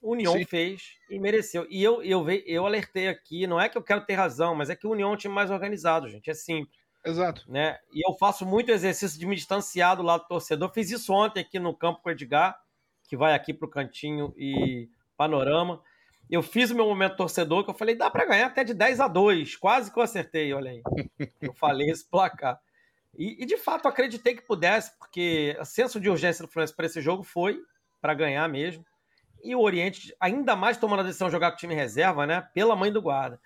o 0.00 0.12
União 0.12 0.34
Sim. 0.34 0.44
fez 0.44 0.82
e 1.10 1.18
mereceu. 1.18 1.66
E 1.68 1.82
eu, 1.82 2.02
eu, 2.02 2.24
eu 2.46 2.64
alertei 2.64 3.08
aqui, 3.08 3.46
não 3.46 3.60
é 3.60 3.68
que 3.68 3.76
eu 3.76 3.82
quero 3.82 4.04
ter 4.04 4.14
razão, 4.14 4.54
mas 4.54 4.70
é 4.70 4.76
que 4.76 4.86
o 4.86 4.90
União 4.90 5.10
é 5.10 5.12
um 5.14 5.16
time 5.16 5.34
mais 5.34 5.50
organizado, 5.50 6.08
gente, 6.08 6.30
é 6.30 6.34
simples. 6.34 6.78
Exato. 7.04 7.44
Né? 7.50 7.78
E 7.92 8.06
eu 8.06 8.14
faço 8.14 8.44
muito 8.44 8.70
exercício 8.70 9.18
de 9.18 9.26
me 9.26 9.34
distanciar 9.34 9.96
do 9.96 10.02
lado 10.02 10.22
do 10.22 10.28
torcedor. 10.28 10.72
Fiz 10.72 10.90
isso 10.90 11.12
ontem 11.12 11.40
aqui 11.40 11.58
no 11.58 11.74
campo 11.74 12.02
com 12.02 12.08
o 12.08 12.12
Edgar, 12.12 12.58
que 13.08 13.16
vai 13.16 13.34
aqui 13.34 13.54
para 13.54 13.66
o 13.66 13.70
cantinho 13.70 14.32
e 14.36 14.88
panorama. 15.16 15.82
Eu 16.30 16.42
fiz 16.42 16.70
o 16.70 16.74
meu 16.74 16.86
momento 16.86 17.16
torcedor, 17.16 17.64
que 17.64 17.70
eu 17.70 17.74
falei, 17.74 17.94
dá 17.94 18.10
para 18.10 18.26
ganhar 18.26 18.46
até 18.46 18.62
de 18.62 18.74
10 18.74 19.00
a 19.00 19.08
2. 19.08 19.56
Quase 19.56 19.92
que 19.92 19.98
eu 19.98 20.02
acertei, 20.02 20.52
olha 20.52 20.70
aí. 20.70 20.82
Eu 21.40 21.54
falei 21.54 21.88
esse 21.90 22.08
placar. 22.08 22.60
E, 23.16 23.42
e 23.42 23.46
de 23.46 23.56
fato 23.56 23.88
acreditei 23.88 24.34
que 24.34 24.42
pudesse, 24.42 24.96
porque 24.98 25.56
o 25.58 25.64
senso 25.64 25.98
de 25.98 26.10
urgência 26.10 26.44
do 26.44 26.50
Fluminense 26.50 26.76
para 26.76 26.86
esse 26.86 27.00
jogo 27.00 27.22
foi 27.22 27.58
para 28.00 28.14
ganhar 28.14 28.46
mesmo. 28.48 28.84
E 29.42 29.54
o 29.54 29.60
Oriente, 29.60 30.14
ainda 30.20 30.54
mais 30.54 30.76
tomando 30.76 31.00
a 31.00 31.04
decisão 31.04 31.28
de 31.28 31.32
jogar 31.32 31.50
com 31.50 31.56
o 31.56 31.58
time 31.58 31.74
reserva, 31.74 32.26
né? 32.26 32.46
Pela 32.52 32.76
mãe 32.76 32.92
do 32.92 33.00
guarda. 33.00 33.40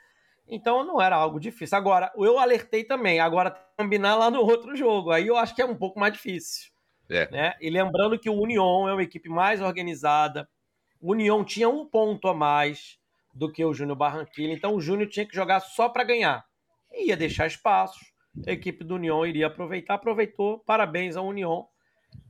Então 0.49 0.85
não 0.85 1.01
era 1.01 1.17
algo 1.17 1.39
difícil. 1.39 1.79
Agora, 1.79 2.13
eu 2.17 2.39
alertei 2.39 2.85
também. 2.85 3.21
Agora, 3.21 3.51
combinar 3.77 4.17
lá 4.17 4.31
no 4.31 4.41
outro 4.41 4.75
jogo. 4.75 5.11
Aí 5.11 5.27
eu 5.27 5.37
acho 5.37 5.55
que 5.55 5.63
é 5.63 5.65
um 5.65 5.77
pouco 5.77 6.01
mais 6.01 6.13
difícil. 6.13 6.71
É. 7.09 7.31
Né? 7.31 7.55
E 7.61 7.71
lembrando 7.71 8.19
que 8.19 8.29
o 8.29 8.41
União 8.41 8.89
é 8.89 8.93
uma 8.93 9.03
equipe 9.03 9.29
mais 9.29 9.61
organizada. 9.61 10.49
O 11.03 11.11
União 11.11 11.45
tinha 11.45 11.69
um 11.69 11.85
ponto 11.85 12.29
a 12.29 12.35
mais. 12.35 12.99
do 13.35 13.51
que 13.51 13.65
o 13.65 13.75
Júnior 13.75 13.97
Barranquilla. 13.97 14.53
Então 14.53 14.75
o 14.75 14.81
Júnior 14.81 15.09
tinha 15.09 15.27
que 15.27 15.35
jogar 15.35 15.61
só 15.61 15.89
para 15.89 16.05
ganhar. 16.05 16.45
E 16.93 17.09
ia 17.09 17.17
deixar 17.17 17.47
espaços. 17.47 18.13
A 18.47 18.53
equipe 18.53 18.85
do 18.85 18.95
União 18.95 19.27
iria 19.27 19.47
aproveitar, 19.47 19.95
aproveitou. 19.95 20.61
Parabéns 20.61 21.17
à 21.17 21.23
União. 21.23 21.67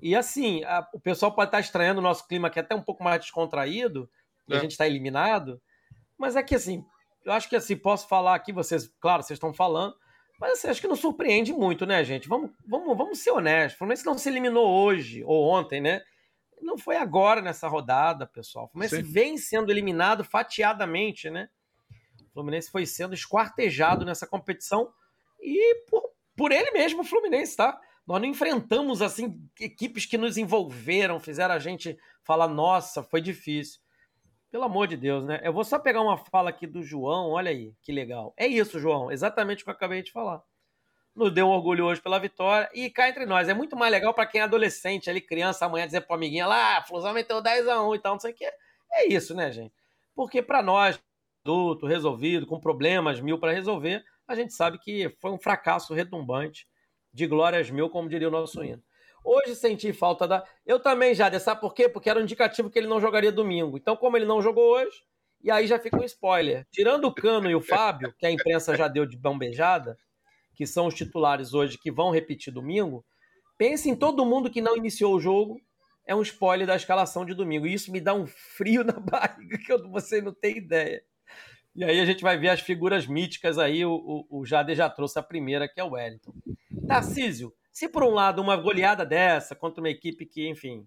E 0.00 0.16
assim, 0.16 0.64
a, 0.64 0.86
o 0.92 1.00
pessoal 1.00 1.32
pode 1.32 1.48
estar 1.48 1.60
estranhando 1.60 2.00
o 2.00 2.02
nosso 2.02 2.26
clima 2.26 2.48
aqui 2.48 2.58
até 2.58 2.74
um 2.74 2.82
pouco 2.82 3.02
mais 3.02 3.20
descontraído, 3.20 4.08
é. 4.48 4.56
a 4.56 4.58
gente 4.58 4.72
está 4.72 4.86
eliminado. 4.86 5.60
Mas 6.16 6.36
é 6.36 6.42
que 6.42 6.54
assim, 6.54 6.84
eu 7.24 7.32
acho 7.32 7.48
que 7.48 7.56
assim, 7.56 7.76
posso 7.76 8.08
falar 8.08 8.34
aqui, 8.34 8.52
vocês, 8.52 8.92
claro, 9.00 9.22
vocês 9.22 9.36
estão 9.36 9.52
falando, 9.52 9.94
mas 10.40 10.52
assim, 10.52 10.68
acho 10.68 10.80
que 10.80 10.88
não 10.88 10.96
surpreende 10.96 11.52
muito, 11.52 11.86
né, 11.86 12.02
gente? 12.04 12.28
Vamos, 12.28 12.50
vamos, 12.66 12.96
vamos 12.96 13.18
ser 13.18 13.30
honestos. 13.30 13.74
O 13.74 13.78
Fluminense 13.78 14.06
não 14.06 14.18
se 14.18 14.28
eliminou 14.28 14.68
hoje 14.68 15.22
ou 15.24 15.48
ontem, 15.48 15.80
né? 15.80 16.02
Não 16.62 16.78
foi 16.78 16.96
agora 16.96 17.42
nessa 17.42 17.66
rodada, 17.66 18.26
pessoal. 18.26 18.66
O 18.66 18.68
Fluminense 18.68 18.96
Sim. 18.96 19.02
vem 19.02 19.36
sendo 19.36 19.70
eliminado 19.70 20.24
fatiadamente, 20.24 21.28
né? 21.28 21.48
O 22.20 22.32
Fluminense 22.32 22.70
foi 22.70 22.86
sendo 22.86 23.14
esquartejado 23.14 24.04
nessa 24.04 24.26
competição 24.26 24.92
e 25.40 25.84
por, 25.90 26.02
por 26.36 26.52
ele 26.52 26.70
mesmo, 26.70 27.02
o 27.02 27.04
Fluminense, 27.04 27.56
tá? 27.56 27.78
Nós 28.06 28.20
não 28.20 28.28
enfrentamos 28.28 29.02
assim 29.02 29.40
equipes 29.60 30.06
que 30.06 30.16
nos 30.16 30.36
envolveram, 30.36 31.20
fizeram 31.20 31.54
a 31.54 31.58
gente 31.58 31.98
falar, 32.22 32.48
nossa, 32.48 33.02
foi 33.02 33.20
difícil. 33.20 33.80
Pelo 34.50 34.64
amor 34.64 34.86
de 34.86 34.96
Deus, 34.96 35.24
né? 35.24 35.40
Eu 35.42 35.52
vou 35.52 35.64
só 35.64 35.78
pegar 35.78 36.02
uma 36.02 36.16
fala 36.16 36.50
aqui 36.50 36.66
do 36.66 36.82
João, 36.82 37.30
olha 37.30 37.50
aí, 37.50 37.74
que 37.82 37.90
legal. 37.90 38.34
É 38.36 38.46
isso, 38.46 38.78
João, 38.78 39.10
exatamente 39.10 39.62
o 39.62 39.64
que 39.64 39.70
eu 39.70 39.74
acabei 39.74 40.02
de 40.02 40.12
falar. 40.12 40.42
Nos 41.14 41.32
deu 41.32 41.46
um 41.46 41.50
orgulho 41.50 41.84
hoje 41.84 42.00
pela 42.00 42.18
vitória. 42.18 42.68
E 42.72 42.88
cá 42.88 43.08
entre 43.08 43.26
nós, 43.26 43.48
é 43.48 43.54
muito 43.54 43.76
mais 43.76 43.92
legal 43.92 44.14
para 44.14 44.26
quem 44.26 44.40
é 44.40 44.44
adolescente, 44.44 45.10
ali, 45.10 45.20
criança, 45.20 45.66
amanhã 45.66 45.86
dizer 45.86 46.02
pro 46.02 46.14
amiguinha 46.14 46.46
lá, 46.46 46.78
ah, 46.78 46.82
Flusão 46.82 47.12
meteu 47.12 47.42
10 47.42 47.68
a 47.68 47.82
1 47.82 47.94
e 47.94 47.98
tal, 47.98 48.12
não 48.14 48.20
sei 48.20 48.32
o 48.32 48.34
quê. 48.34 48.50
É 48.92 49.12
isso, 49.12 49.34
né, 49.34 49.52
gente? 49.52 49.74
Porque 50.14 50.40
para 50.40 50.62
nós, 50.62 50.98
adulto, 51.44 51.86
resolvido, 51.86 52.46
com 52.46 52.58
problemas 52.58 53.20
mil 53.20 53.38
para 53.38 53.52
resolver, 53.52 54.02
a 54.26 54.34
gente 54.34 54.54
sabe 54.54 54.78
que 54.78 55.14
foi 55.20 55.30
um 55.30 55.38
fracasso 55.38 55.92
retumbante 55.92 56.66
de 57.12 57.26
glórias 57.26 57.70
mil, 57.70 57.90
como 57.90 58.08
diria 58.08 58.28
o 58.28 58.30
nosso 58.30 58.64
hino. 58.64 58.82
Hoje 59.24 59.54
senti 59.54 59.92
falta 59.92 60.26
da. 60.26 60.44
Eu 60.66 60.80
também 60.80 61.14
já, 61.14 61.38
sabe 61.38 61.60
por 61.60 61.74
quê? 61.74 61.88
Porque 61.88 62.10
era 62.10 62.18
um 62.18 62.22
indicativo 62.22 62.70
que 62.70 62.78
ele 62.78 62.88
não 62.88 63.00
jogaria 63.00 63.30
domingo. 63.30 63.76
Então, 63.76 63.96
como 63.96 64.16
ele 64.16 64.26
não 64.26 64.42
jogou 64.42 64.72
hoje, 64.72 65.04
e 65.42 65.50
aí 65.50 65.66
já 65.66 65.78
fica 65.78 65.96
um 65.96 66.04
spoiler. 66.04 66.66
Tirando 66.70 67.04
o 67.04 67.14
Cano 67.14 67.50
e 67.50 67.54
o 67.54 67.60
Fábio, 67.60 68.12
que 68.18 68.26
a 68.26 68.30
imprensa 68.30 68.76
já 68.76 68.88
deu 68.88 69.06
de 69.06 69.16
bombejada, 69.16 69.96
que 70.54 70.66
são 70.66 70.86
os 70.86 70.94
titulares 70.94 71.54
hoje 71.54 71.78
que 71.78 71.90
vão 71.90 72.10
repetir 72.10 72.52
domingo, 72.52 73.04
pense 73.56 73.88
em 73.88 73.96
todo 73.96 74.26
mundo 74.26 74.50
que 74.50 74.60
não 74.60 74.76
iniciou 74.76 75.14
o 75.14 75.20
jogo. 75.20 75.60
É 76.04 76.14
um 76.14 76.22
spoiler 76.22 76.66
da 76.66 76.76
escalação 76.76 77.24
de 77.24 77.34
domingo. 77.34 77.66
E 77.66 77.74
isso 77.74 77.92
me 77.92 78.00
dá 78.00 78.12
um 78.12 78.26
frio 78.26 78.84
na 78.84 78.94
barriga 78.98 79.58
que 79.58 79.72
eu, 79.72 79.88
você 79.88 80.20
não 80.20 80.32
tem 80.32 80.58
ideia. 80.58 81.02
E 81.74 81.84
aí 81.84 82.00
a 82.00 82.04
gente 82.04 82.22
vai 82.22 82.36
ver 82.36 82.50
as 82.50 82.60
figuras 82.60 83.06
míticas 83.06 83.58
aí. 83.58 83.84
O, 83.84 84.26
o, 84.30 84.40
o 84.40 84.44
Jade 84.44 84.74
já 84.74 84.90
trouxe 84.90 85.18
a 85.18 85.22
primeira, 85.22 85.68
que 85.68 85.80
é 85.80 85.84
o 85.84 85.92
Wellington. 85.92 86.34
Tarcísio, 86.86 87.52
se 87.72 87.88
por 87.88 88.02
um 88.02 88.10
lado 88.10 88.42
uma 88.42 88.56
goleada 88.56 89.06
dessa 89.06 89.54
contra 89.54 89.80
uma 89.80 89.88
equipe 89.88 90.26
que, 90.26 90.48
enfim, 90.48 90.86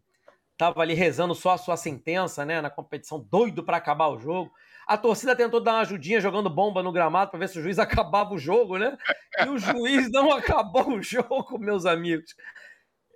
estava 0.51 0.81
ali 0.81 0.93
rezando 0.93 1.33
só 1.33 1.51
a 1.51 1.57
sua 1.57 1.75
sentença, 1.75 2.45
né, 2.45 2.61
na 2.61 2.69
competição, 2.69 3.19
doido 3.19 3.63
para 3.63 3.77
acabar 3.77 4.07
o 4.07 4.19
jogo, 4.19 4.51
a 4.87 4.97
torcida 4.97 5.35
tentou 5.35 5.59
dar 5.59 5.73
uma 5.73 5.81
ajudinha 5.81 6.21
jogando 6.21 6.49
bomba 6.49 6.83
no 6.83 6.91
gramado 6.91 7.31
para 7.31 7.39
ver 7.39 7.49
se 7.49 7.59
o 7.59 7.61
juiz 7.61 7.79
acabava 7.79 8.33
o 8.33 8.37
jogo, 8.37 8.77
né? 8.77 8.97
E 9.43 9.49
o 9.49 9.57
juiz 9.57 10.11
não 10.11 10.31
acabou 10.31 10.89
o 10.89 11.01
jogo, 11.01 11.57
meus 11.57 11.85
amigos. 11.85 12.35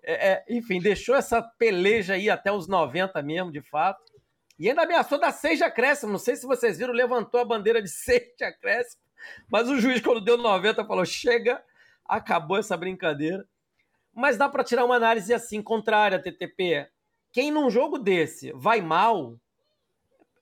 É, 0.04 0.32
é, 0.32 0.46
enfim, 0.50 0.80
deixou 0.80 1.16
essa 1.16 1.42
peleja 1.42 2.14
aí 2.14 2.30
até 2.30 2.52
os 2.52 2.68
90 2.68 3.22
mesmo, 3.22 3.52
de 3.52 3.62
fato. 3.62 4.02
E 4.58 4.68
ainda 4.68 4.84
ameaçou 4.84 5.20
dar 5.20 5.32
seis 5.32 5.58
de 5.58 5.64
acréscimo. 5.64 6.12
Não 6.12 6.20
sei 6.20 6.36
se 6.36 6.46
vocês 6.46 6.78
viram, 6.78 6.94
levantou 6.94 7.40
a 7.40 7.46
bandeira 7.46 7.82
de 7.82 7.90
seis 7.90 8.24
de 8.38 8.44
acréscimo. 8.44 9.02
Mas 9.50 9.70
o 9.70 9.80
juiz, 9.80 10.02
quando 10.02 10.22
deu 10.22 10.38
90, 10.38 10.84
falou: 10.86 11.06
chega, 11.06 11.64
acabou 12.06 12.58
essa 12.58 12.76
brincadeira. 12.76 13.46
Mas 14.14 14.38
dá 14.38 14.50
para 14.50 14.64
tirar 14.64 14.86
uma 14.86 14.96
análise 14.96 15.34
assim, 15.34 15.62
contrária, 15.62 16.22
TTP. 16.22 16.90
Quem 17.32 17.52
num 17.52 17.70
jogo 17.70 18.00
desse 18.00 18.52
vai 18.54 18.82
mal, 18.82 19.38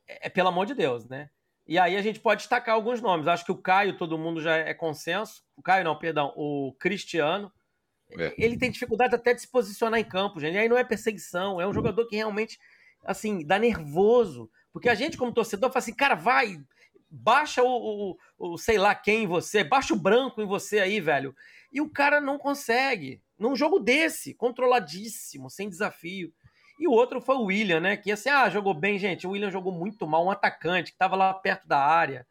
é, 0.08 0.28
é 0.28 0.30
pelo 0.30 0.50
amor 0.50 0.66
de 0.66 0.74
Deus, 0.74 1.08
né? 1.08 1.30
E 1.68 1.78
aí 1.78 1.98
a 1.98 2.02
gente 2.02 2.20
pode 2.20 2.42
destacar 2.42 2.76
alguns 2.76 3.02
nomes. 3.02 3.28
Acho 3.28 3.44
que 3.44 3.52
o 3.52 3.58
Caio, 3.58 3.98
todo 3.98 4.18
mundo 4.18 4.42
já 4.42 4.56
é 4.56 4.74
consenso. 4.74 5.44
O 5.56 5.62
Caio, 5.62 5.84
não, 5.84 5.98
perdão, 5.98 6.34
o 6.36 6.74
Cristiano. 6.80 7.52
É. 8.18 8.34
Ele 8.38 8.58
tem 8.58 8.72
dificuldade 8.72 9.14
até 9.14 9.34
de 9.34 9.42
se 9.42 9.52
posicionar 9.52 10.00
em 10.00 10.04
campo, 10.04 10.40
gente. 10.40 10.56
E 10.56 10.60
aí 10.60 10.70
não 10.70 10.78
é 10.78 10.84
perseguição, 10.84 11.60
é 11.60 11.68
um 11.68 11.74
jogador 11.74 12.08
que 12.08 12.16
realmente, 12.16 12.58
assim, 13.04 13.46
dá 13.46 13.60
nervoso. 13.60 14.50
Porque 14.72 14.88
a 14.88 14.96
gente, 14.96 15.18
como 15.18 15.34
torcedor, 15.34 15.70
fala 15.70 15.80
assim, 15.80 15.94
cara, 15.94 16.16
vai, 16.16 16.58
baixa 17.10 17.62
o, 17.62 17.68
o, 17.68 18.18
o, 18.38 18.58
sei 18.58 18.78
lá 18.78 18.96
quem 18.96 19.24
em 19.24 19.28
você, 19.28 19.62
baixa 19.62 19.94
o 19.94 20.00
branco 20.00 20.42
em 20.42 20.48
você 20.48 20.80
aí, 20.80 21.02
velho. 21.02 21.36
E 21.72 21.82
o 21.82 21.90
cara 21.90 22.22
não 22.22 22.38
consegue. 22.38 23.22
Num 23.38 23.56
jogo 23.58 23.80
desse, 23.80 24.34
controladíssimo, 24.34 25.50
sem 25.50 25.70
desafio. 25.70 26.34
E 26.80 26.88
o 26.88 26.92
outro 26.92 27.20
foi 27.20 27.36
o 27.36 27.44
William, 27.44 27.80
né? 27.80 27.98
Que 27.98 28.12
assim, 28.12 28.30
ah, 28.30 28.50
jogou 28.50 28.74
bem, 28.74 29.00
gente. 29.00 29.26
O 29.26 29.32
William 29.32 29.50
jogou 29.50 29.74
muito 29.74 30.06
mal, 30.08 30.26
um 30.26 30.32
atacante 30.32 30.92
que 30.92 30.98
tava 30.98 31.16
lá 31.16 31.34
perto 31.34 31.68
da 31.68 31.80
área. 31.80 32.26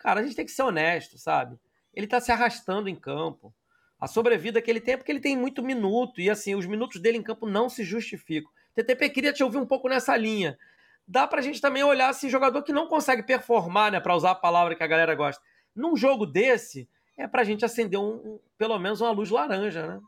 Cara, 0.00 0.20
a 0.20 0.22
gente 0.22 0.36
tem 0.36 0.44
que 0.44 0.52
ser 0.52 0.62
honesto, 0.62 1.18
sabe? 1.18 1.58
Ele 1.94 2.06
tá 2.06 2.20
se 2.20 2.32
arrastando 2.32 2.88
em 2.88 2.96
campo. 2.96 3.54
A 3.98 4.06
sobrevida 4.06 4.60
que 4.60 4.70
ele 4.70 4.80
tem 4.80 4.94
é 4.94 4.96
porque 4.96 5.10
ele 5.10 5.20
tem 5.20 5.36
muito 5.36 5.62
minuto. 5.62 6.20
E 6.20 6.28
assim, 6.28 6.54
os 6.54 6.66
minutos 6.66 7.00
dele 7.00 7.18
em 7.18 7.22
campo 7.22 7.46
não 7.46 7.68
se 7.68 7.84
justificam. 7.84 8.50
TTP 8.74 9.08
queria 9.10 9.32
te 9.32 9.42
ouvir 9.42 9.58
um 9.58 9.66
pouco 9.66 9.88
nessa 9.88 10.16
linha 10.16 10.58
dá 11.06 11.26
pra 11.26 11.40
gente 11.40 11.60
também 11.60 11.84
olhar 11.84 12.08
assim, 12.08 12.28
jogador 12.28 12.62
que 12.62 12.72
não 12.72 12.88
consegue 12.88 13.22
performar, 13.22 13.92
né, 13.92 14.00
para 14.00 14.16
usar 14.16 14.32
a 14.32 14.34
palavra 14.34 14.74
que 14.74 14.82
a 14.82 14.86
galera 14.86 15.14
gosta. 15.14 15.42
Num 15.74 15.96
jogo 15.96 16.26
desse, 16.26 16.88
é 17.16 17.28
pra 17.28 17.44
gente 17.44 17.64
acender 17.64 18.00
um 18.00 18.40
pelo 18.58 18.78
menos 18.78 19.00
uma 19.00 19.10
luz 19.10 19.30
laranja, 19.30 19.86
né? 19.86 20.00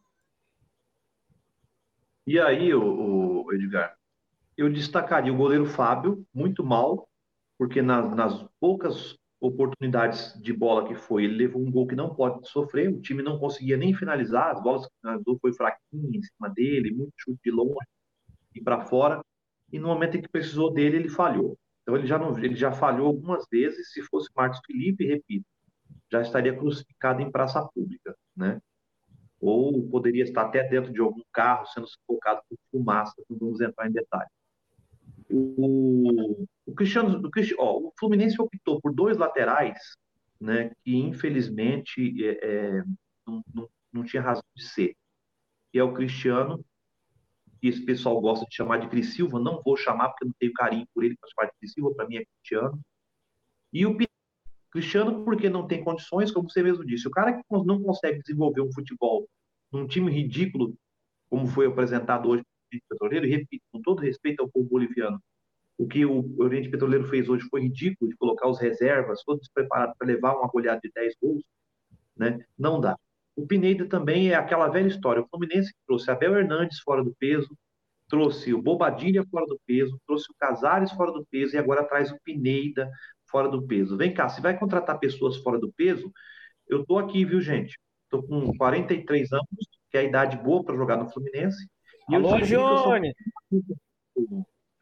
E 2.29 2.39
aí, 2.39 2.75
o, 2.75 3.47
o 3.47 3.53
Edgar, 3.55 3.97
eu 4.55 4.71
destacaria 4.71 5.33
o 5.33 5.37
goleiro 5.37 5.65
Fábio, 5.65 6.27
muito 6.35 6.63
mal, 6.63 7.09
porque 7.57 7.81
nas, 7.81 8.15
nas 8.15 8.47
poucas 8.61 9.17
oportunidades 9.41 10.39
de 10.43 10.53
bola 10.53 10.87
que 10.87 10.95
foi, 10.95 11.25
ele 11.25 11.37
levou 11.37 11.63
um 11.63 11.71
gol 11.71 11.87
que 11.87 11.97
não 11.97 12.15
pode 12.15 12.47
sofrer, 12.47 12.91
o 12.91 13.01
time 13.01 13.23
não 13.23 13.39
conseguia 13.39 13.79
nem 13.79 13.95
finalizar, 13.95 14.51
as 14.51 14.63
bolas 14.63 14.85
que 14.85 14.93
finalizou 15.01 15.39
foi 15.41 15.55
fraquinho 15.55 16.15
em 16.15 16.23
cima 16.23 16.51
dele, 16.51 16.95
muito 16.95 17.15
chute 17.17 17.41
de 17.43 17.51
longe 17.51 17.79
e 18.55 18.61
para 18.61 18.85
fora 18.85 19.23
e 19.73 19.79
no 19.79 19.89
momento 19.89 20.19
em 20.19 20.21
que 20.21 20.29
precisou 20.29 20.71
dele, 20.71 20.99
ele 20.99 21.09
falhou. 21.09 21.59
Então 21.81 21.97
ele 21.97 22.07
já, 22.07 22.19
não, 22.19 22.39
ele 22.39 22.57
já 22.57 22.73
falhou 22.73 23.07
algumas 23.07 23.47
vezes. 23.51 23.91
Se 23.95 24.03
fosse 24.03 24.29
Marcos 24.37 24.61
Felipe, 24.67 25.07
repito, 25.07 25.47
já 26.13 26.21
estaria 26.21 26.55
crucificado 26.55 27.23
em 27.23 27.31
praça 27.31 27.67
pública, 27.75 28.15
né? 28.37 28.61
Ou 29.41 29.89
poderia 29.89 30.25
estar 30.25 30.43
até 30.43 30.67
dentro 30.69 30.93
de 30.93 31.01
algum 31.01 31.23
carro 31.33 31.67
sendo 31.67 31.87
sufocado 31.87 32.43
por 32.49 32.59
fumaça, 32.71 33.15
não 33.29 33.39
vamos 33.39 33.61
entrar 33.61 33.89
em 33.89 33.93
detalhes. 33.93 34.33
O, 35.31 36.47
o 36.67 36.75
Cristiano, 36.75 37.21
o, 37.21 37.31
ó, 37.59 37.79
o 37.79 37.93
Fluminense 37.99 38.41
optou 38.41 38.81
por 38.81 38.93
dois 38.93 39.17
laterais, 39.17 39.79
né, 40.41 40.71
que 40.83 40.97
infelizmente 40.97 42.25
é, 42.25 42.39
é, 42.43 42.83
não, 43.27 43.43
não, 43.55 43.69
não 43.93 44.05
tinha 44.05 44.23
razão 44.23 44.45
de 44.57 44.65
ser, 44.67 44.97
que 45.71 45.79
é 45.79 45.85
o 45.85 45.93
Cristiano 45.93 46.65
que 47.61 47.69
esse 47.69 47.85
pessoal 47.85 48.21
gosta 48.21 48.47
de 48.47 48.55
chamar 48.55 48.79
de 48.79 48.89
Cris 48.89 49.15
Silva, 49.15 49.41
não 49.41 49.61
vou 49.63 49.77
chamar 49.77 50.11
porque 50.11 50.25
não 50.25 50.33
tenho 50.39 50.53
carinho 50.53 50.87
por 50.95 51.05
ele, 51.05 51.17
faz 51.21 51.35
parte 51.35 51.53
de 51.53 51.59
Cris 51.59 51.73
Silva, 51.73 51.95
para 51.95 52.07
mim 52.07 52.17
é 52.17 52.25
Cristiano. 52.25 52.81
E 53.73 53.85
o 53.85 53.97
Cristiano, 54.71 55.25
porque 55.25 55.49
não 55.49 55.67
tem 55.67 55.83
condições, 55.83 56.31
como 56.31 56.51
você 56.51 56.63
mesmo 56.63 56.85
disse, 56.85 57.09
o 57.09 57.11
cara 57.11 57.33
que 57.33 57.43
não 57.51 57.83
consegue 57.83 58.21
desenvolver 58.21 58.61
um 58.61 58.73
futebol 58.73 59.29
num 59.73 59.87
time 59.87 60.11
ridículo, 60.11 60.75
como 61.31 61.47
foi 61.47 61.67
apresentado 61.67 62.29
hoje 62.29 62.43
pelo 62.71 62.83
Petroleiro, 62.89 63.27
e 63.27 63.31
repito, 63.31 63.65
com 63.73 63.81
todo 63.81 64.01
respeito 64.01 64.43
ao 64.43 64.49
povo 64.49 64.69
boliviano, 64.69 65.21
o 65.79 65.87
que 65.87 66.05
o 66.05 66.35
Oriente 66.39 66.69
Petroleiro 66.69 67.09
fez 67.09 67.29
hoje 67.29 67.47
foi 67.49 67.63
ridículo, 67.63 68.11
de 68.11 68.17
colocar 68.17 68.49
os 68.49 68.59
reservas 68.59 69.23
todos 69.25 69.49
preparados 69.49 69.95
para 69.97 70.09
levar 70.09 70.35
uma 70.35 70.49
goleada 70.49 70.81
de 70.83 70.91
10 70.93 71.15
gols, 71.23 71.43
né? 72.17 72.45
Não 72.59 72.81
dá. 72.81 72.99
O 73.37 73.47
Pineda 73.47 73.87
também 73.87 74.31
é 74.31 74.35
aquela 74.35 74.67
velha 74.69 74.89
história. 74.89 75.23
O 75.23 75.29
Fluminense 75.29 75.73
trouxe 75.87 76.11
Abel 76.11 76.37
Hernandes 76.37 76.81
fora 76.81 77.05
do 77.05 77.15
peso, 77.15 77.57
trouxe 78.09 78.53
o 78.53 78.61
Bobadilha 78.61 79.25
fora 79.31 79.47
do 79.47 79.61
peso, 79.65 79.97
trouxe 80.05 80.27
o 80.33 80.35
Casares 80.37 80.91
fora 80.91 81.13
do 81.13 81.25
peso 81.31 81.55
e 81.55 81.59
agora 81.59 81.85
traz 81.85 82.11
o 82.11 82.19
Pineda 82.25 82.91
fora 83.31 83.49
do 83.49 83.67
peso. 83.67 83.97
Vem 83.97 84.13
cá, 84.13 84.29
se 84.29 84.41
vai 84.41 84.59
contratar 84.59 84.99
pessoas 84.99 85.37
fora 85.37 85.59
do 85.59 85.73
peso, 85.73 86.13
eu 86.69 86.85
tô 86.85 86.99
aqui, 86.99 87.25
viu, 87.25 87.41
gente? 87.41 87.79
Tô 88.11 88.23
com 88.23 88.57
43 88.57 89.33
anos, 89.33 89.47
que 89.91 89.97
é 89.97 90.01
a 90.01 90.05
idade 90.05 90.37
boa 90.39 90.65
para 90.65 90.77
jogar 90.77 90.97
no 90.97 91.11
Fluminense. 91.11 91.67
E 92.09 92.15
Alô, 92.15 92.39
Johnny! 92.41 93.13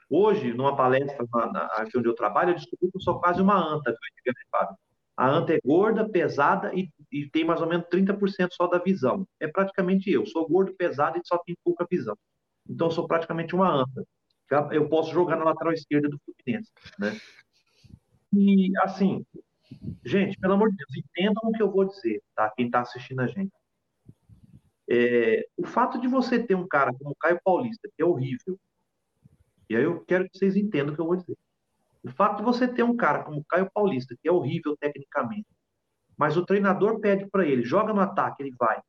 Hoje, 0.08 0.52
numa 0.52 0.76
palestra 0.76 1.26
aqui 1.72 1.98
onde 1.98 2.08
eu 2.08 2.14
trabalho, 2.14 2.50
eu 2.50 2.54
descobri 2.54 2.90
que 2.90 2.96
eu 2.96 3.00
sou 3.00 3.20
quase 3.20 3.42
uma 3.42 3.56
anta, 3.56 3.90
viu, 3.90 4.34
Fábio? 4.50 4.76
A 5.16 5.28
anta 5.28 5.54
é 5.54 5.60
gorda, 5.64 6.08
pesada 6.08 6.72
e, 6.74 6.90
e 7.10 7.28
tem 7.30 7.44
mais 7.44 7.60
ou 7.60 7.66
menos 7.66 7.86
30% 7.88 8.48
só 8.52 8.66
da 8.66 8.78
visão. 8.78 9.26
É 9.40 9.48
praticamente 9.48 10.10
eu. 10.10 10.26
Sou 10.26 10.46
gordo, 10.46 10.74
pesado 10.74 11.18
e 11.18 11.22
só 11.24 11.38
tenho 11.38 11.56
pouca 11.64 11.86
visão. 11.90 12.16
Então, 12.68 12.88
eu 12.88 12.90
sou 12.90 13.06
praticamente 13.06 13.54
uma 13.54 13.82
anta. 13.82 14.04
Eu 14.70 14.88
posso 14.88 15.12
jogar 15.12 15.36
na 15.36 15.44
lateral 15.44 15.72
esquerda 15.72 16.08
do 16.08 16.20
Fluminense, 16.24 16.70
né? 16.98 17.18
E, 18.32 18.72
assim, 18.80 19.24
gente, 20.04 20.38
pelo 20.38 20.54
amor 20.54 20.70
de 20.70 20.76
Deus, 20.76 20.96
entendam 20.96 21.42
o 21.44 21.52
que 21.52 21.62
eu 21.62 21.70
vou 21.70 21.84
dizer, 21.84 22.22
tá? 22.34 22.50
Quem 22.56 22.66
está 22.66 22.80
assistindo 22.80 23.20
a 23.20 23.26
gente. 23.26 23.52
É, 24.88 25.46
o 25.56 25.66
fato 25.66 26.00
de 26.00 26.06
você 26.06 26.42
ter 26.42 26.54
um 26.54 26.66
cara 26.66 26.92
como 26.94 27.10
o 27.10 27.16
Caio 27.16 27.40
Paulista, 27.44 27.88
que 27.96 28.02
é 28.02 28.04
horrível, 28.04 28.58
e 29.68 29.76
aí 29.76 29.82
eu 29.82 30.04
quero 30.04 30.28
que 30.28 30.38
vocês 30.38 30.56
entendam 30.56 30.92
o 30.92 30.94
que 30.94 31.00
eu 31.00 31.06
vou 31.06 31.16
dizer. 31.16 31.36
O 32.04 32.10
fato 32.10 32.38
de 32.38 32.44
você 32.44 32.68
ter 32.68 32.84
um 32.84 32.96
cara 32.96 33.24
como 33.24 33.40
o 33.40 33.44
Caio 33.44 33.68
Paulista, 33.74 34.16
que 34.20 34.28
é 34.28 34.32
horrível 34.32 34.76
tecnicamente, 34.76 35.46
mas 36.16 36.36
o 36.36 36.46
treinador 36.46 37.00
pede 37.00 37.28
para 37.28 37.44
ele, 37.44 37.64
joga 37.64 37.92
no 37.92 38.00
ataque, 38.00 38.42
ele 38.42 38.54
vai. 38.56 38.80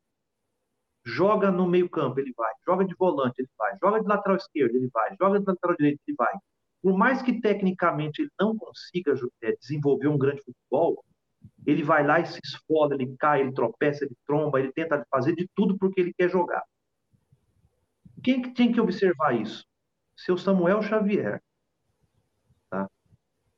Joga 1.03 1.49
no 1.51 1.65
meio-campo, 1.65 2.19
ele 2.19 2.33
vai. 2.35 2.53
Joga 2.65 2.85
de 2.85 2.93
volante, 2.95 3.35
ele 3.39 3.49
vai. 3.57 3.75
Joga 3.81 4.01
de 4.01 4.07
lateral 4.07 4.37
esquerdo, 4.37 4.75
ele 4.75 4.89
vai. 4.93 5.15
Joga 5.19 5.39
de 5.39 5.45
lateral 5.45 5.75
direito, 5.77 5.99
ele 6.07 6.15
vai. 6.15 6.33
Por 6.81 6.97
mais 6.97 7.21
que 7.21 7.41
tecnicamente 7.41 8.21
ele 8.21 8.31
não 8.39 8.57
consiga 8.57 9.13
é, 9.41 9.55
desenvolver 9.55 10.07
um 10.07 10.17
grande 10.17 10.41
futebol, 10.43 11.03
ele 11.65 11.83
vai 11.83 12.05
lá 12.05 12.19
e 12.19 12.25
se 12.25 12.39
esfola, 12.43 12.93
ele 12.93 13.15
cai, 13.17 13.41
ele 13.41 13.53
tropeça, 13.53 14.05
ele 14.05 14.15
tromba, 14.25 14.59
ele 14.59 14.71
tenta 14.71 15.05
fazer 15.09 15.35
de 15.35 15.49
tudo 15.55 15.77
porque 15.77 15.99
ele 15.99 16.13
quer 16.13 16.29
jogar. 16.29 16.63
Quem 18.23 18.41
que 18.41 18.51
tem 18.51 18.71
que 18.71 18.79
observar 18.79 19.35
isso? 19.35 19.65
Seu 20.15 20.37
Samuel 20.37 20.81
Xavier, 20.81 21.41
tá? 22.69 22.89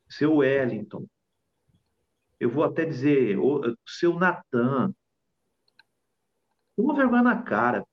Seu 0.09 0.37
Wellington. 0.37 1.05
Eu 2.39 2.49
vou 2.49 2.63
até 2.63 2.85
dizer, 2.85 3.37
o 3.37 3.75
seu 3.85 4.17
Natan, 4.17 4.93
uma 6.77 6.95
vergonha 6.95 7.23
na 7.23 7.41
cara. 7.41 7.85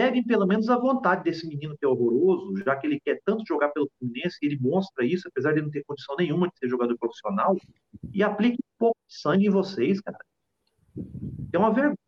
Peguem 0.00 0.24
pelo 0.24 0.46
menos 0.46 0.70
a 0.70 0.78
vontade 0.78 1.22
desse 1.24 1.46
menino 1.46 1.76
que 1.76 1.84
é 1.84 1.88
horroroso, 1.88 2.56
já 2.64 2.74
que 2.74 2.86
ele 2.86 2.98
quer 2.98 3.20
tanto 3.22 3.44
jogar 3.46 3.68
pelo 3.68 3.86
Fluminense, 3.98 4.38
ele 4.40 4.58
mostra 4.58 5.04
isso, 5.04 5.28
apesar 5.28 5.52
de 5.52 5.60
não 5.60 5.70
ter 5.70 5.84
condição 5.84 6.16
nenhuma 6.16 6.48
de 6.48 6.56
ser 6.56 6.70
jogador 6.70 6.96
profissional, 6.96 7.54
e 8.10 8.22
aplique 8.22 8.56
um 8.56 8.78
pouco 8.78 8.96
de 9.06 9.14
sangue 9.14 9.48
em 9.48 9.50
vocês, 9.50 10.00
cara. 10.00 10.16
É 11.52 11.58
uma 11.58 11.70
vergonha. 11.70 11.98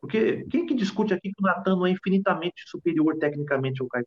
Porque 0.00 0.44
quem 0.44 0.64
que 0.64 0.72
discute 0.72 1.12
aqui 1.12 1.30
que 1.30 1.42
o 1.42 1.46
Natan 1.46 1.76
não 1.76 1.86
é 1.86 1.90
infinitamente 1.90 2.62
superior 2.66 3.18
tecnicamente 3.18 3.82
ao 3.82 3.88
Caio 3.88 4.06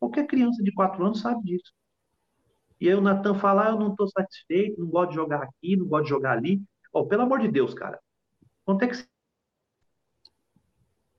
Qualquer 0.00 0.26
criança 0.26 0.62
de 0.62 0.72
4 0.72 1.04
anos 1.04 1.20
sabe 1.20 1.44
disso. 1.44 1.70
E 2.80 2.88
aí 2.88 2.94
o 2.94 3.02
Natan 3.02 3.34
fala, 3.34 3.66
ah, 3.66 3.70
eu 3.72 3.78
não 3.78 3.90
estou 3.90 4.08
satisfeito, 4.08 4.80
não 4.80 4.88
gosto 4.88 5.10
de 5.10 5.16
jogar 5.16 5.42
aqui, 5.42 5.76
não 5.76 5.86
gosto 5.86 6.04
de 6.04 6.08
jogar 6.08 6.32
ali. 6.32 6.62
Oh, 6.90 7.04
pelo 7.04 7.24
amor 7.24 7.40
de 7.40 7.48
Deus, 7.48 7.74
cara. 7.74 8.00
Quanto 8.64 8.82
é 8.84 8.88
que. 8.88 8.96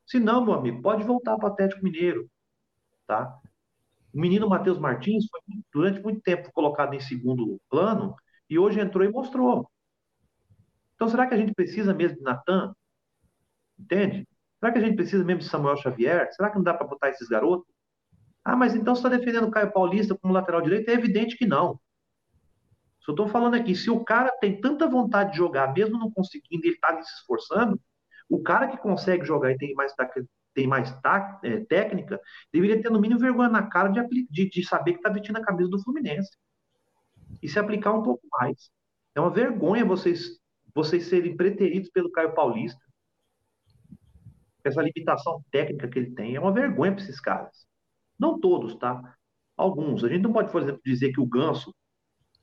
Se 0.07 0.19
não, 0.19 0.43
meu 0.43 0.53
amigo, 0.53 0.81
pode 0.81 1.03
voltar 1.03 1.35
para 1.35 1.49
o 1.49 1.51
Atlético 1.51 1.83
Mineiro. 1.83 2.29
Tá? 3.05 3.37
O 4.13 4.19
menino 4.19 4.49
Matheus 4.49 4.79
Martins 4.79 5.27
foi 5.29 5.41
durante 5.71 6.01
muito 6.01 6.21
tempo 6.21 6.51
colocado 6.53 6.93
em 6.93 6.99
segundo 6.99 7.59
plano 7.69 8.15
e 8.49 8.57
hoje 8.57 8.79
entrou 8.79 9.03
e 9.03 9.11
mostrou. 9.11 9.69
Então, 10.95 11.09
será 11.09 11.27
que 11.27 11.33
a 11.33 11.37
gente 11.37 11.53
precisa 11.53 11.93
mesmo 11.93 12.17
de 12.17 12.23
Natan? 12.23 12.73
Entende? 13.77 14.27
Será 14.59 14.71
que 14.71 14.79
a 14.79 14.81
gente 14.81 14.95
precisa 14.95 15.23
mesmo 15.23 15.41
de 15.41 15.49
Samuel 15.49 15.77
Xavier? 15.77 16.33
Será 16.33 16.49
que 16.49 16.55
não 16.55 16.63
dá 16.63 16.73
para 16.73 16.87
botar 16.87 17.09
esses 17.09 17.27
garotos? 17.27 17.67
Ah, 18.43 18.55
mas 18.55 18.73
então 18.73 18.95
você 18.95 19.05
está 19.05 19.09
defendendo 19.09 19.47
o 19.47 19.51
Caio 19.51 19.71
Paulista 19.71 20.17
como 20.17 20.33
lateral 20.33 20.61
direito? 20.61 20.89
É 20.89 20.93
evidente 20.93 21.37
que 21.37 21.45
não. 21.45 21.79
Só 23.01 23.11
estou 23.11 23.27
falando 23.27 23.55
aqui, 23.55 23.75
se 23.75 23.89
o 23.89 24.03
cara 24.03 24.31
tem 24.39 24.59
tanta 24.59 24.87
vontade 24.87 25.31
de 25.31 25.37
jogar, 25.37 25.73
mesmo 25.73 25.99
não 25.99 26.09
conseguindo, 26.09 26.65
ele 26.65 26.75
está 26.75 27.01
se 27.01 27.13
esforçando, 27.19 27.79
o 28.29 28.41
cara 28.41 28.67
que 28.67 28.77
consegue 28.77 29.25
jogar 29.25 29.51
e 29.51 29.57
tem 29.57 29.73
mais, 29.73 29.93
tem 30.53 30.67
mais 30.67 30.93
tá, 31.01 31.39
é, 31.43 31.59
técnica, 31.61 32.19
deveria 32.51 32.81
ter 32.81 32.89
no 32.89 32.99
mínimo 32.99 33.19
vergonha 33.19 33.49
na 33.49 33.67
cara 33.67 33.89
de, 33.89 34.27
de, 34.29 34.49
de 34.49 34.63
saber 34.67 34.93
que 34.93 34.99
está 34.99 35.09
vestindo 35.09 35.37
a 35.37 35.45
camisa 35.45 35.69
do 35.69 35.81
Fluminense. 35.81 36.31
E 37.41 37.47
se 37.47 37.59
aplicar 37.59 37.93
um 37.93 38.03
pouco 38.03 38.25
mais. 38.31 38.71
É 39.15 39.21
uma 39.21 39.29
vergonha 39.29 39.85
vocês, 39.85 40.39
vocês 40.73 41.07
serem 41.07 41.35
preteridos 41.35 41.89
pelo 41.89 42.11
Caio 42.11 42.33
Paulista. 42.33 42.81
Essa 44.63 44.81
limitação 44.81 45.43
técnica 45.51 45.87
que 45.87 45.99
ele 45.99 46.11
tem 46.11 46.35
é 46.35 46.39
uma 46.39 46.51
vergonha 46.51 46.91
para 46.91 47.03
esses 47.03 47.19
caras. 47.19 47.65
Não 48.19 48.39
todos, 48.39 48.75
tá? 48.75 49.15
Alguns. 49.55 50.03
A 50.03 50.09
gente 50.09 50.23
não 50.23 50.33
pode, 50.33 50.51
por 50.51 50.61
exemplo, 50.61 50.81
dizer 50.83 51.11
que 51.13 51.21
o 51.21 51.25
Ganso 51.25 51.73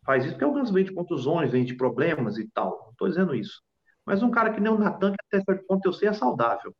faz 0.04 0.24
isso 0.24 0.34
porque 0.34 0.44
alguns 0.44 0.70
vêm 0.70 0.84
de 0.84 0.92
contusões, 0.92 1.50
vêm 1.50 1.64
de 1.64 1.74
problemas 1.74 2.38
e 2.38 2.48
tal. 2.50 2.80
Não 2.84 2.90
estou 2.90 3.08
dizendo 3.08 3.34
isso. 3.34 3.62
Mas 4.06 4.22
um 4.22 4.30
cara 4.30 4.52
que 4.52 4.60
nem 4.60 4.72
o 4.72 4.78
Natan, 4.78 5.12
que 5.12 5.24
até 5.26 5.44
certo 5.44 5.66
ponto 5.66 5.86
eu 5.86 5.92
sei, 5.92 6.08
é 6.08 6.12
saudável. 6.12 6.74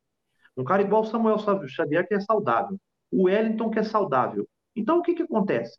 Um 0.57 0.65
cara 0.65 0.83
igual 0.83 1.03
o 1.03 1.07
Samuel 1.07 1.39
Xavier, 1.69 2.07
que 2.07 2.15
é 2.15 2.21
saudável. 2.21 2.79
O 3.11 3.25
Wellington, 3.25 3.71
que 3.71 3.79
é 3.79 3.83
saudável. 3.83 4.49
Então, 4.77 4.99
o 4.99 5.03
que, 5.03 5.15
que 5.15 5.23
acontece? 5.23 5.79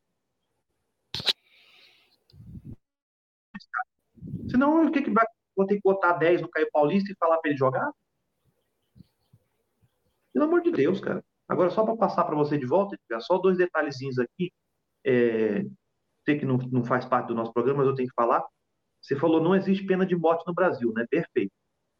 Senão, 4.49 4.85
o 4.85 4.91
que, 4.91 5.01
que 5.01 5.11
vai. 5.11 5.25
Vou 5.55 5.65
ter 5.65 5.75
que 5.75 5.81
botar 5.81 6.13
10 6.13 6.41
no 6.41 6.49
Caio 6.49 6.69
Paulista 6.71 7.11
e 7.11 7.15
falar 7.17 7.37
para 7.37 7.49
ele 7.49 7.57
jogar? 7.57 7.89
Pelo 10.33 10.45
amor 10.45 10.61
de 10.61 10.71
Deus, 10.71 10.99
cara. 10.99 11.23
Agora, 11.47 11.69
só 11.69 11.85
para 11.85 11.95
passar 11.95 12.25
para 12.25 12.35
você 12.35 12.57
de 12.57 12.65
volta, 12.65 12.97
só 13.21 13.37
dois 13.37 13.57
detalhezinhos 13.57 14.19
aqui. 14.19 14.51
É, 15.05 15.63
sei 16.25 16.37
que 16.37 16.45
não, 16.45 16.57
não 16.57 16.83
faz 16.83 17.05
parte 17.05 17.27
do 17.27 17.35
nosso 17.35 17.53
programa, 17.53 17.79
mas 17.79 17.87
eu 17.87 17.95
tenho 17.95 18.09
que 18.09 18.15
falar. 18.15 18.43
Você 19.05 19.15
falou 19.15 19.39
não 19.39 19.55
existe 19.55 19.85
pena 19.85 20.03
de 20.03 20.15
morte 20.15 20.43
no 20.47 20.53
Brasil, 20.53 20.91
né? 20.93 21.05
Perfeito. 21.07 21.51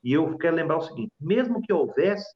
E 0.04 0.12
eu 0.14 0.36
quero 0.40 0.56
lembrar 0.56 0.78
o 0.78 0.82
seguinte: 0.82 1.12
mesmo 1.20 1.62
que 1.62 1.72
houvesse 1.72 2.36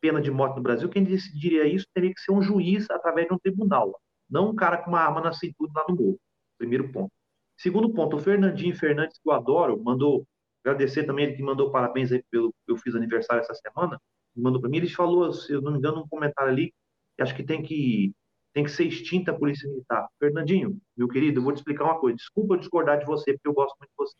pena 0.00 0.22
de 0.22 0.30
morte 0.30 0.56
no 0.56 0.62
Brasil, 0.62 0.88
quem 0.88 1.04
decidiria 1.04 1.66
isso 1.66 1.86
teria 1.94 2.12
que 2.14 2.20
ser 2.20 2.32
um 2.32 2.40
juiz 2.40 2.88
através 2.90 3.28
de 3.28 3.34
um 3.34 3.38
tribunal, 3.38 4.00
não 4.28 4.50
um 4.50 4.54
cara 4.54 4.78
com 4.78 4.90
uma 4.90 5.00
arma 5.00 5.20
na 5.20 5.32
cintura 5.32 5.70
lá 5.76 5.84
no 5.86 5.94
morro. 5.94 6.20
Primeiro 6.56 6.90
ponto. 6.90 7.12
Segundo 7.58 7.92
ponto, 7.92 8.16
o 8.16 8.18
Fernandinho 8.18 8.74
Fernandes, 8.74 9.18
que 9.18 9.28
eu 9.28 9.34
adoro, 9.34 9.82
mandou 9.82 10.26
agradecer 10.64 11.04
também 11.04 11.26
ele 11.26 11.36
que 11.36 11.42
mandou 11.42 11.70
parabéns 11.70 12.10
aí 12.10 12.22
pelo 12.30 12.54
eu 12.66 12.76
fiz 12.78 12.94
aniversário 12.94 13.42
essa 13.42 13.54
semana, 13.54 14.00
mandou 14.34 14.60
para 14.60 14.70
mim, 14.70 14.78
ele 14.78 14.88
falou, 14.88 15.32
se 15.32 15.52
eu 15.52 15.60
não 15.60 15.72
me 15.72 15.78
engano, 15.78 16.02
um 16.02 16.08
comentário 16.08 16.52
ali, 16.52 16.72
acho 17.18 17.34
que 17.34 17.42
tem 17.42 17.62
que 17.62 18.12
tem 18.52 18.64
que 18.64 18.70
ser 18.70 18.84
extinta 18.84 19.30
a 19.30 19.38
Polícia 19.38 19.68
Militar. 19.68 20.08
Fernandinho, 20.18 20.80
meu 20.96 21.08
querido, 21.08 21.38
eu 21.38 21.44
vou 21.44 21.52
te 21.52 21.58
explicar 21.58 21.84
uma 21.84 21.98
coisa. 21.98 22.16
Desculpa 22.16 22.54
eu 22.54 22.58
discordar 22.58 22.98
de 22.98 23.06
você, 23.06 23.32
porque 23.32 23.48
eu 23.48 23.54
gosto 23.54 23.76
muito 23.78 23.90
de 23.90 23.96
você. 23.96 24.16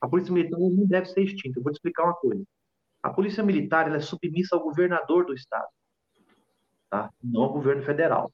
A 0.00 0.08
Polícia 0.08 0.32
Militar 0.32 0.58
não 0.58 0.86
deve 0.86 1.06
ser 1.06 1.22
extinta. 1.22 1.58
Eu 1.58 1.62
vou 1.62 1.72
te 1.72 1.76
explicar 1.76 2.04
uma 2.04 2.14
coisa. 2.14 2.44
A 3.02 3.10
Polícia 3.10 3.42
Militar 3.42 3.94
é 3.94 4.00
submissa 4.00 4.56
ao 4.56 4.62
governador 4.62 5.24
do 5.24 5.34
Estado, 5.34 5.68
tá? 6.90 7.10
não 7.22 7.42
ao 7.42 7.52
governo 7.52 7.82
federal. 7.82 8.32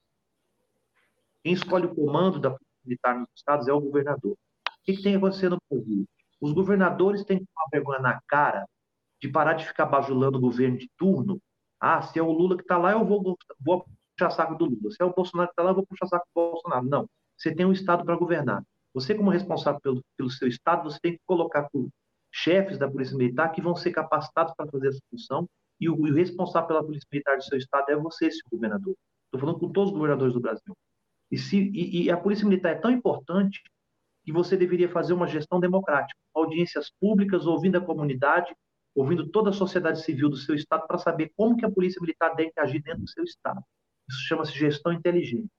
Quem 1.43 1.53
escolhe 1.53 1.87
o 1.87 1.95
comando 1.95 2.39
da 2.39 2.51
Polícia 2.51 2.83
Militar 2.85 3.19
nos 3.19 3.29
estados 3.35 3.69
é 3.69 3.73
o 3.73 3.81
governador. 3.81 4.33
O 4.33 4.85
que, 4.85 4.97
que 4.97 5.03
tem 5.03 5.17
acontecendo 5.17 5.59
no 5.71 5.79
Brasil? 5.79 6.07
Os 6.41 6.53
governadores 6.53 7.25
têm 7.25 7.39
que 7.39 7.47
tomar 7.47 7.69
vergonha 7.71 7.99
na 8.01 8.21
cara 8.27 8.67
de 9.21 9.29
parar 9.29 9.55
de 9.55 9.67
ficar 9.67 9.87
bajulando 9.87 10.39
o 10.39 10.41
governo 10.41 10.77
de 10.77 10.91
turno. 10.97 11.41
Ah, 11.81 12.03
se 12.03 12.19
é 12.19 12.23
o 12.23 12.33
Lula 12.33 12.57
que 12.57 12.63
está 12.63 12.77
lá, 12.77 12.93
eu 12.93 13.05
vou, 13.05 13.37
vou 13.61 13.87
puxar 14.17 14.31
saco 14.31 14.55
do 14.57 14.67
Lula. 14.67 14.91
Se 14.91 15.03
é 15.03 15.05
o 15.05 15.13
Bolsonaro 15.13 15.49
que 15.49 15.53
está 15.53 15.63
lá, 15.63 15.71
eu 15.71 15.75
vou 15.75 15.87
puxar 15.87 16.07
saco 16.07 16.27
do 16.27 16.53
Bolsonaro. 16.53 16.87
Não. 16.87 17.09
Você 17.37 17.55
tem 17.55 17.67
um 17.67 17.73
Estado 17.73 18.05
para 18.05 18.17
governar. 18.17 18.63
Você, 18.95 19.15
como 19.15 19.31
responsável 19.31 19.81
pelo, 19.81 20.03
pelo 20.17 20.31
seu 20.31 20.49
Estado, 20.49 20.85
você 20.85 20.99
tem 21.01 21.13
que 21.13 21.21
colocar 21.27 21.69
chefes 22.33 22.79
da 22.79 22.91
Polícia 22.91 23.17
Militar 23.17 23.51
que 23.51 23.61
vão 23.61 23.75
ser 23.75 23.91
capacitados 23.93 24.55
para 24.57 24.71
fazer 24.71 24.89
essa 24.89 25.01
função 25.11 25.49
e 25.81 25.89
o, 25.89 26.07
e 26.07 26.11
o, 26.11 26.15
responsável 26.15 26.69
pela 26.69 26.85
Polícia 26.85 27.07
Militar 27.13 27.37
do 27.37 27.45
seu 27.45 27.59
Estado 27.59 27.91
é 27.91 27.97
você, 27.97 28.31
seu 28.31 28.43
governador. 28.51 28.95
Estou 29.27 29.41
falando 29.41 29.59
com 29.59 29.73
todos 29.73 29.91
os 29.91 29.95
governadores 29.97 30.33
do 30.33 30.41
Brasil. 30.41 30.77
E, 31.31 31.39
se, 31.39 31.59
e, 31.59 32.05
e 32.05 32.11
a 32.11 32.17
Polícia 32.17 32.47
Militar 32.47 32.71
é 32.73 32.79
tão 32.79 32.91
importante 32.91 33.63
que 34.25 34.33
você 34.33 34.57
deveria 34.57 34.89
fazer 34.89 35.13
uma 35.13 35.27
gestão 35.27 35.61
democrática, 35.61 36.19
audiências 36.35 36.91
públicas, 37.01 37.47
ouvindo 37.47 37.77
a 37.77 37.81
comunidade, 37.81 38.55
ouvindo 38.95 39.29
toda 39.29 39.51
a 39.51 39.53
sociedade 39.53 40.03
civil 40.03 40.31
do 40.31 40.37
seu 40.37 40.55
estado 40.55 40.87
para 40.87 40.99
saber 40.99 41.33
como 41.37 41.57
que 41.57 41.65
a 41.65 41.71
polícia 41.71 42.01
militar 42.01 42.35
deve 42.35 42.53
agir 42.57 42.81
dentro 42.81 43.03
do 43.03 43.09
seu 43.09 43.25
estado. 43.25 43.63
Isso 44.09 44.21
chama-se 44.27 44.53
gestão 44.53 44.93
inteligente. 44.93 45.51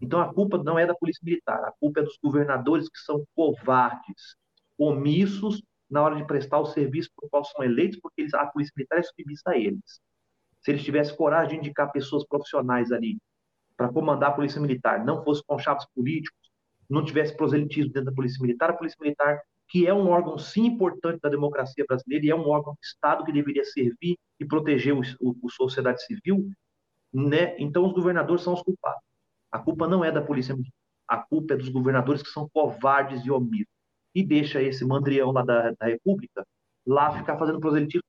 Então 0.00 0.20
a 0.20 0.32
culpa 0.32 0.58
não 0.58 0.78
é 0.78 0.86
da 0.86 0.94
polícia 0.94 1.20
militar, 1.24 1.62
a 1.64 1.72
culpa 1.72 2.00
é 2.00 2.02
dos 2.02 2.18
governadores 2.22 2.88
que 2.88 2.98
são 2.98 3.24
covardes, 3.34 4.36
omissos 4.76 5.62
na 5.90 6.02
hora 6.02 6.16
de 6.16 6.24
prestar 6.24 6.58
o 6.58 6.66
serviço 6.66 7.10
para 7.16 7.26
o 7.26 7.30
qual 7.30 7.44
são 7.44 7.64
eleitos, 7.64 7.98
porque 8.00 8.20
eles, 8.20 8.34
a 8.34 8.46
polícia 8.46 8.72
militar 8.76 8.98
é 8.98 9.02
submissa 9.02 9.50
a 9.50 9.56
eles. 9.56 10.00
Se 10.60 10.70
eles 10.70 10.84
tivessem 10.84 11.16
coragem 11.16 11.60
de 11.60 11.66
indicar 11.66 11.90
pessoas 11.90 12.26
profissionais 12.26 12.92
ali 12.92 13.18
para 13.76 13.88
comandar 13.88 14.30
a 14.30 14.34
polícia 14.34 14.60
militar, 14.60 15.04
não 15.04 15.22
fosse 15.24 15.42
conchavos 15.44 15.86
políticos, 15.94 16.50
não 16.88 17.04
tivesse 17.04 17.36
proselitismo 17.36 17.92
dentro 17.92 18.10
da 18.10 18.14
polícia 18.14 18.40
militar, 18.40 18.70
a 18.70 18.72
polícia 18.74 18.98
militar, 19.00 19.40
que 19.68 19.86
é 19.86 19.92
um 19.92 20.08
órgão 20.08 20.38
sim 20.38 20.66
importante 20.66 21.20
da 21.20 21.28
democracia 21.28 21.84
brasileira 21.86 22.26
e 22.26 22.30
é 22.30 22.34
um 22.34 22.48
órgão 22.48 22.72
do 22.72 22.78
Estado 22.82 23.24
que 23.24 23.32
deveria 23.32 23.64
servir 23.64 24.16
e 24.40 24.44
proteger 24.44 24.94
o, 24.94 25.00
o, 25.20 25.36
a 25.46 25.50
sociedade 25.50 26.04
civil, 26.04 26.50
né? 27.12 27.56
Então 27.58 27.86
os 27.86 27.92
governadores 27.92 28.42
são 28.42 28.54
os 28.54 28.62
culpados. 28.62 29.02
A 29.50 29.58
culpa 29.58 29.86
não 29.86 30.04
é 30.04 30.12
da 30.12 30.22
polícia 30.22 30.54
militar. 30.54 30.72
A 31.06 31.16
culpa 31.18 31.54
é 31.54 31.56
dos 31.56 31.68
governadores 31.68 32.22
que 32.22 32.28
são 32.28 32.48
covardes 32.52 33.24
e 33.24 33.30
omissos. 33.30 33.72
E 34.14 34.22
deixa 34.22 34.62
esse 34.62 34.84
mandrião 34.84 35.32
lá 35.32 35.42
da, 35.42 35.70
da 35.72 35.86
República 35.86 36.46
lá 36.86 37.16
ficar 37.16 37.38
fazendo 37.38 37.60
proselitismo. 37.60 38.02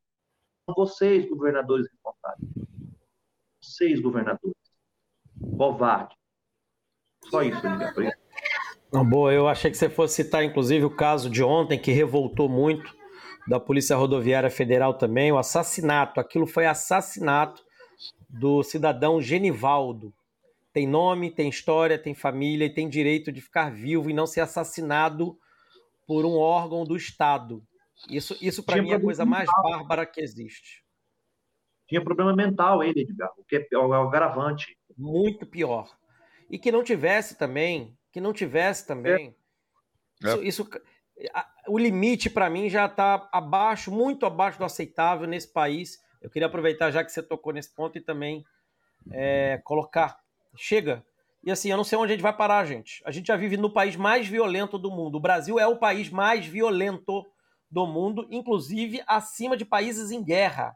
Vocês, 0.67 1.27
governadores 1.27 1.87
responsáveis. 1.89 2.49
Vocês, 3.61 3.99
governadores. 3.99 4.55
Covarde. 5.57 6.15
Só 7.25 7.41
isso, 7.41 7.61
Miguel. 7.69 8.11
Boa, 9.07 9.33
eu 9.33 9.47
achei 9.47 9.69
que 9.69 9.77
você 9.77 9.89
fosse 9.89 10.23
citar, 10.23 10.43
inclusive, 10.43 10.85
o 10.85 10.95
caso 10.95 11.29
de 11.29 11.43
ontem, 11.43 11.79
que 11.79 11.91
revoltou 11.91 12.49
muito, 12.49 12.93
da 13.47 13.59
Polícia 13.59 13.95
Rodoviária 13.95 14.49
Federal 14.49 14.93
também, 14.93 15.31
o 15.31 15.37
assassinato. 15.37 16.19
Aquilo 16.19 16.47
foi 16.47 16.65
assassinato 16.65 17.61
do 18.30 18.63
cidadão 18.63 19.21
Genivaldo. 19.21 20.13
Tem 20.71 20.88
nome, 20.88 21.32
tem 21.32 21.49
história, 21.49 21.97
tem 21.97 22.13
família 22.13 22.65
e 22.65 22.73
tem 22.73 22.88
direito 22.88 23.32
de 23.32 23.41
ficar 23.41 23.71
vivo 23.71 24.09
e 24.09 24.13
não 24.13 24.27
ser 24.27 24.41
assassinado 24.41 25.38
por 26.05 26.25
um 26.25 26.38
órgão 26.38 26.84
do 26.84 26.95
Estado. 26.95 27.63
Isso, 28.07 28.38
isso 28.39 28.63
para 28.63 28.82
mim 28.82 28.91
é 28.91 28.95
a 28.95 29.01
coisa 29.01 29.25
mais 29.25 29.49
bárbara 29.61 30.05
que 30.05 30.21
existe. 30.21 30.84
Tinha 31.88 32.03
problema 32.03 32.36
mental 32.36 32.84
ele, 32.84 33.01
Edgar, 33.01 33.32
o 33.36 33.43
que 33.43 33.67
é, 33.71 33.77
o 33.77 33.93
agravante. 33.93 34.77
Muito 34.95 35.45
pior. 35.45 35.91
E 36.49 36.59
que 36.59 36.71
não 36.71 36.84
tivesse 36.84 37.36
também, 37.36 37.97
que 38.11 38.21
não 38.21 38.32
tivesse 38.32 38.86
também. 38.86 39.36
É. 40.23 40.27
Isso, 40.27 40.43
isso, 40.43 40.69
o 41.67 41.77
limite 41.77 42.30
para 42.30 42.49
mim 42.49 42.69
já 42.69 42.86
está 42.86 43.27
abaixo, 43.32 43.91
muito 43.91 44.25
abaixo 44.25 44.59
do 44.59 44.65
aceitável 44.65 45.27
nesse 45.27 45.51
país. 45.51 45.99
Eu 46.22 46.30
queria 46.30 46.47
aproveitar 46.47 46.91
já 46.91 47.03
que 47.03 47.11
você 47.11 47.24
tocou 47.24 47.53
nesse 47.53 47.74
ponto 47.74 47.97
e 47.97 48.01
também 48.01 48.45
é, 49.11 49.59
colocar. 49.63 50.20
Chega. 50.55 51.03
E 51.43 51.51
assim, 51.51 51.70
eu 51.72 51.78
não 51.78 51.84
sei 51.84 51.97
onde 51.97 52.11
a 52.11 52.15
gente 52.15 52.24
vai 52.24 52.36
parar, 52.36 52.65
gente. 52.65 53.01
A 53.05 53.11
gente 53.11 53.28
já 53.28 53.38
vive 53.38 53.55
no 53.55 53.72
país 53.72 53.95
mais 53.95 54.28
violento 54.28 54.78
do 54.78 54.91
mundo. 54.91 55.15
O 55.15 55.22
Brasil 55.22 55.57
é 55.59 55.65
o 55.67 55.78
país 55.78 56.09
mais 56.09 56.45
violento 56.45 57.26
do 57.72 57.86
mundo, 57.86 58.28
inclusive 58.30 59.01
acima 59.07 59.55
de 59.55 59.63
países 59.63 60.11
em 60.11 60.24
guerra. 60.24 60.76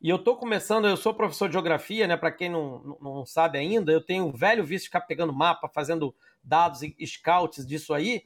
E 0.00 0.08
eu 0.08 0.16
estou 0.16 0.36
começando, 0.36 0.88
eu 0.88 0.96
sou 0.96 1.14
professor 1.14 1.46
de 1.46 1.52
geografia, 1.52 2.08
né? 2.08 2.16
Para 2.16 2.32
quem 2.32 2.48
não, 2.50 2.98
não 3.00 3.24
sabe 3.24 3.58
ainda, 3.58 3.92
eu 3.92 4.04
tenho 4.04 4.26
um 4.26 4.32
velho 4.32 4.64
vício 4.64 4.84
de 4.84 4.88
ficar 4.88 5.02
pegando 5.02 5.32
mapa, 5.32 5.68
fazendo 5.68 6.12
dados 6.42 6.82
e 6.82 7.06
scouts 7.06 7.64
disso 7.64 7.94
aí. 7.94 8.24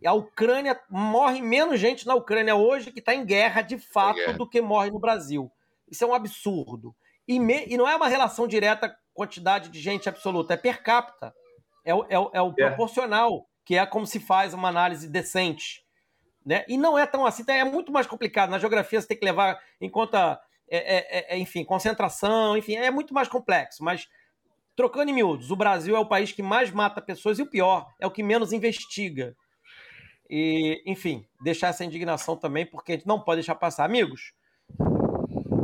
E 0.00 0.06
a 0.06 0.12
Ucrânia 0.14 0.80
morre 0.88 1.42
menos 1.42 1.78
gente 1.78 2.06
na 2.06 2.14
Ucrânia 2.14 2.54
hoje 2.54 2.90
que 2.90 3.00
está 3.00 3.14
em 3.14 3.26
guerra 3.26 3.60
de 3.60 3.76
fato 3.76 4.20
é. 4.20 4.32
do 4.32 4.48
que 4.48 4.62
morre 4.62 4.90
no 4.90 4.98
Brasil. 4.98 5.52
Isso 5.90 6.04
é 6.04 6.06
um 6.06 6.14
absurdo. 6.14 6.94
E, 7.26 7.38
me, 7.38 7.66
e, 7.66 7.76
não 7.76 7.88
é 7.88 7.94
uma 7.94 8.08
relação 8.08 8.46
direta 8.46 8.94
quantidade 9.12 9.68
de 9.68 9.80
gente 9.80 10.08
absoluta, 10.08 10.54
é 10.54 10.56
per 10.56 10.82
capita. 10.82 11.34
É, 11.84 11.94
o, 11.94 12.06
é, 12.08 12.18
o, 12.18 12.30
é 12.32 12.42
o 12.42 12.54
é. 12.58 12.66
proporcional, 12.68 13.46
que 13.64 13.76
é 13.76 13.84
como 13.84 14.06
se 14.06 14.20
faz 14.20 14.54
uma 14.54 14.68
análise 14.68 15.08
decente. 15.08 15.84
Né? 16.44 16.64
E 16.68 16.78
não 16.78 16.98
é 16.98 17.06
tão 17.06 17.26
assim, 17.26 17.44
é 17.48 17.64
muito 17.64 17.92
mais 17.92 18.06
complicado. 18.06 18.50
Na 18.50 18.58
geografia 18.58 19.00
você 19.00 19.08
tem 19.08 19.18
que 19.18 19.24
levar 19.24 19.60
em 19.80 19.90
conta 19.90 20.40
é, 20.70 20.96
é, 20.96 21.34
é, 21.34 21.38
enfim, 21.38 21.64
concentração, 21.64 22.56
enfim, 22.56 22.76
é 22.76 22.90
muito 22.90 23.14
mais 23.14 23.28
complexo. 23.28 23.82
Mas, 23.82 24.08
trocando 24.76 25.10
em 25.10 25.14
miúdos, 25.14 25.50
o 25.50 25.56
Brasil 25.56 25.96
é 25.96 25.98
o 25.98 26.08
país 26.08 26.32
que 26.32 26.42
mais 26.42 26.70
mata 26.70 27.00
pessoas 27.00 27.38
e 27.38 27.42
o 27.42 27.46
pior, 27.46 27.92
é 27.98 28.06
o 28.06 28.10
que 28.10 28.22
menos 28.22 28.52
investiga. 28.52 29.34
E, 30.28 30.82
enfim, 30.86 31.26
deixar 31.40 31.68
essa 31.68 31.84
indignação 31.84 32.36
também, 32.36 32.66
porque 32.66 32.92
a 32.92 32.94
gente 32.96 33.06
não 33.06 33.20
pode 33.20 33.38
deixar 33.38 33.54
passar. 33.54 33.84
Amigos, 33.84 34.32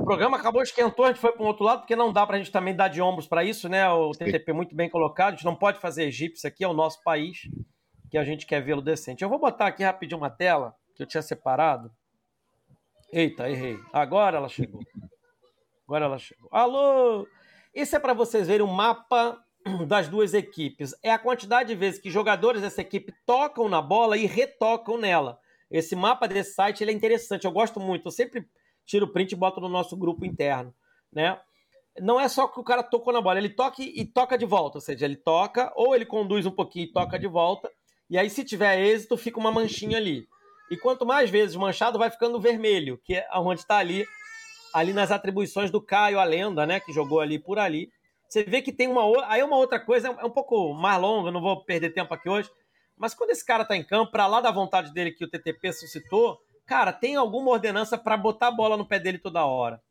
o 0.05 0.07
programa 0.07 0.37
acabou, 0.37 0.63
esquentou, 0.63 1.07
a 1.07 1.09
gente 1.09 1.21
foi 1.21 1.33
para 1.33 1.43
um 1.43 1.47
outro 1.47 1.65
lado, 1.65 1.81
porque 1.81 1.97
não 1.97 2.13
dá 2.13 2.27
para 2.27 2.37
a 2.37 2.39
gente 2.39 2.53
também 2.53 2.77
dar 2.77 2.89
de 2.89 3.01
ombros 3.01 3.27
para 3.27 3.43
isso, 3.43 3.71
né? 3.71 3.89
O 3.89 4.13
TTP 4.13 4.53
muito 4.53 4.77
bem 4.77 4.91
colocado, 4.91 5.29
a 5.29 5.37
gente 5.37 5.47
não 5.47 5.57
pode 5.57 5.81
fazer 5.81 6.05
egípcio 6.05 6.47
aqui, 6.47 6.63
é 6.63 6.69
o 6.69 6.75
nosso 6.75 7.03
país, 7.03 7.49
que 8.11 8.19
a 8.19 8.23
gente 8.23 8.45
quer 8.45 8.61
vê-lo 8.61 8.83
decente. 8.83 9.25
Eu 9.25 9.31
vou 9.31 9.39
botar 9.39 9.67
aqui 9.67 9.83
rapidinho 9.83 10.19
uma 10.19 10.29
tela 10.29 10.77
que 10.95 11.03
eu 11.03 11.07
tinha 11.07 11.23
separado. 11.23 11.91
Eita, 13.11 13.49
errei. 13.49 13.79
Agora 13.95 14.37
ela 14.37 14.49
chegou. 14.49 14.83
Agora 15.89 16.05
ela 16.05 16.19
chegou. 16.19 16.51
Alô! 16.53 17.27
Isso 17.75 17.97
é 17.97 17.99
para 17.99 18.13
vocês 18.13 18.47
verem 18.47 18.67
o 18.67 18.71
mapa 18.71 19.43
das 19.89 20.07
duas 20.07 20.35
equipes. 20.35 20.95
É 21.03 21.13
a 21.13 21.19
quantidade 21.19 21.71
de 21.71 21.75
vezes 21.75 21.99
que 21.99 22.11
jogadores 22.11 22.61
dessa 22.61 22.83
equipe 22.83 23.15
tocam 23.25 23.71
na 23.71 23.81
bola 23.81 24.19
e 24.19 24.27
retocam 24.27 24.99
nela. 24.99 25.39
Esse 25.71 25.97
mapa 25.97 26.29
desse 26.29 26.53
site 26.53 26.85
ele 26.85 26.91
é 26.91 26.95
interessante. 26.95 27.47
Eu 27.47 27.53
gosto 27.53 27.81
muito. 27.81 28.09
Eu 28.09 28.13
sempre 28.13 28.47
tiro 28.85 29.07
o 29.07 29.09
print 29.13 29.33
e 29.33 29.37
boto 29.37 29.61
no 29.61 29.69
nosso 29.69 29.97
grupo 29.97 30.25
interno, 30.25 30.75
né? 31.13 31.39
Não 32.01 32.21
é 32.21 32.29
só 32.29 32.49
que 32.49 32.59
o 32.59 32.65
cara 32.65 32.83
tocou 32.83 33.13
na 33.13 33.21
bola, 33.21 33.39
ele 33.39 33.51
toca 33.51 33.81
e 33.81 34.05
toca 34.05 34.37
de 34.37 34.45
volta, 34.45 34.79
ou 34.79 34.83
seja, 34.83 35.05
ele 35.05 35.17
toca 35.17 35.73
ou 35.77 35.95
ele 35.95 36.05
conduz 36.05 36.45
um 36.45 36.51
pouquinho 36.51 36.87
e 36.87 36.93
toca 36.93 37.19
de 37.19 37.29
volta. 37.29 37.71
E 38.11 38.19
aí, 38.19 38.29
se 38.29 38.45
tiver 38.45 38.81
êxito, 38.81 39.17
fica 39.17 39.39
uma 39.39 39.53
manchinha 39.53 39.97
ali. 39.97 40.27
E 40.71 40.77
quanto 40.77 41.07
mais 41.07 41.31
vezes 41.31 41.57
manchado, 41.57 41.99
vai 41.99 42.11
ficando 42.11 42.41
vermelho, 42.41 42.99
que 43.05 43.15
é 43.15 43.27
onde 43.37 43.61
está 43.61 43.77
ali, 43.77 44.05
ali 44.73 44.93
nas 44.93 45.13
atribuições 45.13 45.71
do 45.71 45.81
Caio, 45.81 46.19
a 46.19 46.25
lenda, 46.25 46.67
né? 46.67 46.81
Que 46.81 46.93
jogou 46.93 47.21
ali 47.21 47.39
por 47.39 47.59
ali. 47.59 47.91
Você 48.29 48.43
vê 48.43 48.61
que 48.61 48.73
tem 48.73 48.89
uma. 48.89 49.03
Aí 49.29 49.43
uma 49.43 49.57
outra 49.57 49.79
coisa, 49.79 50.09
é 50.09 50.25
um 50.25 50.31
pouco 50.31 50.75
mais 50.75 51.01
longa, 51.01 51.31
não 51.31 51.41
vou 51.41 51.65
perder 51.65 51.91
tempo 51.91 52.13
aqui 52.13 52.29
hoje. 52.29 52.51
Mas 52.97 53.15
quando 53.15 53.31
esse 53.31 53.45
cara 53.45 53.65
tá 53.65 53.77
em 53.77 53.85
campo, 53.85 54.13
para 54.13 54.27
lá 54.27 54.41
da 54.41 54.51
vontade 54.51 54.93
dele 54.93 55.13
que 55.13 55.25
o 55.25 55.31
TTP 55.31 55.73
suscitou, 55.73 56.39
cara, 56.67 56.93
tem 56.93 57.17
alguma 57.17 57.51
ordenança 57.51 57.97
para 57.99 58.17
botar 58.17 58.49
a 58.49 58.53
bola 58.53 58.77
no 58.77 58.87
pé 58.87 58.99
dele 58.99 59.19
toda 59.19 59.45
hora. 59.45 59.83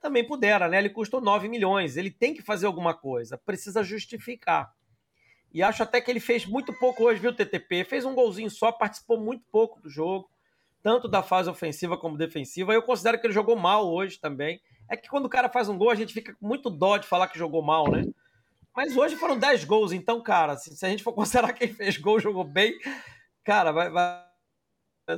Também 0.00 0.26
pudera, 0.26 0.68
né? 0.68 0.78
Ele 0.78 0.90
custou 0.90 1.20
9 1.20 1.48
milhões. 1.48 1.96
Ele 1.96 2.10
tem 2.10 2.34
que 2.34 2.42
fazer 2.42 2.66
alguma 2.66 2.94
coisa, 2.94 3.38
precisa 3.38 3.84
justificar. 3.84 4.74
E 5.52 5.62
acho 5.62 5.82
até 5.82 6.00
que 6.00 6.10
ele 6.10 6.20
fez 6.20 6.46
muito 6.46 6.72
pouco 6.72 7.04
hoje, 7.04 7.20
viu, 7.20 7.34
TTP? 7.34 7.84
Fez 7.84 8.04
um 8.04 8.14
golzinho 8.14 8.50
só, 8.50 8.72
participou 8.72 9.20
muito 9.20 9.44
pouco 9.52 9.80
do 9.80 9.88
jogo, 9.88 10.30
tanto 10.82 11.06
da 11.06 11.22
fase 11.22 11.50
ofensiva 11.50 11.96
como 11.96 12.16
defensiva. 12.16 12.72
Eu 12.72 12.82
considero 12.82 13.20
que 13.20 13.26
ele 13.26 13.34
jogou 13.34 13.54
mal 13.54 13.86
hoje 13.86 14.18
também. 14.18 14.60
É 14.88 14.96
que 14.96 15.08
quando 15.08 15.26
o 15.26 15.30
cara 15.30 15.48
faz 15.48 15.68
um 15.68 15.76
gol, 15.76 15.90
a 15.90 15.94
gente 15.94 16.14
fica 16.14 16.34
com 16.34 16.46
muito 16.46 16.70
dó 16.70 16.96
de 16.96 17.06
falar 17.06 17.28
que 17.28 17.38
jogou 17.38 17.62
mal, 17.62 17.90
né? 17.90 18.02
Mas 18.74 18.96
hoje 18.96 19.16
foram 19.16 19.38
10 19.38 19.64
gols, 19.64 19.92
então, 19.92 20.22
cara, 20.22 20.56
se, 20.56 20.74
se 20.74 20.86
a 20.86 20.88
gente 20.88 21.02
for 21.02 21.12
considerar 21.14 21.52
quem 21.52 21.68
fez 21.68 21.98
gol 21.98 22.18
jogou 22.18 22.44
bem, 22.44 22.74
cara, 23.44 23.70
vai, 23.70 23.90
vai 23.90 24.31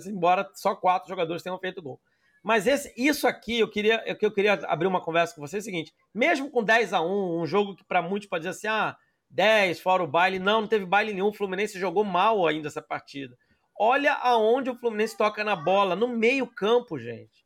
embora 0.07 0.49
só 0.55 0.75
quatro 0.75 1.09
jogadores 1.09 1.43
tenham 1.43 1.59
feito 1.59 1.83
gol. 1.83 2.01
Mas 2.43 2.67
esse, 2.67 2.93
isso 2.97 3.27
aqui, 3.27 3.61
eu 3.61 3.71
queria, 3.71 4.03
eu, 4.07 4.17
eu 4.21 4.31
queria 4.31 4.53
abrir 4.67 4.87
uma 4.87 5.01
conversa 5.01 5.35
com 5.35 5.41
vocês, 5.41 5.65
é 5.65 5.65
o 5.65 5.73
seguinte, 5.73 5.95
mesmo 6.13 6.51
com 6.51 6.63
10 6.63 6.93
a 6.93 7.01
1 7.01 7.41
um 7.41 7.47
jogo 7.47 7.75
que 7.75 7.85
para 7.85 8.03
muitos 8.03 8.29
pode 8.29 8.43
dizer 8.43 8.51
assim, 8.51 8.67
ah, 8.67 8.97
10, 9.31 9.81
fora 9.81 10.03
o 10.03 10.07
baile. 10.07 10.39
Não, 10.39 10.63
não 10.63 10.69
teve 10.69 10.87
baile 10.87 11.13
nenhum. 11.13 11.29
O 11.29 11.33
Fluminense 11.33 11.79
jogou 11.79 12.05
mal 12.05 12.47
ainda 12.47 12.69
essa 12.69 12.81
partida. 12.81 13.37
Olha 13.79 14.13
aonde 14.15 14.71
o 14.71 14.79
Fluminense 14.79 15.17
toca 15.17 15.43
na 15.43 15.57
bola, 15.57 15.97
no 15.97 16.07
meio-campo, 16.07 16.99
gente. 16.99 17.45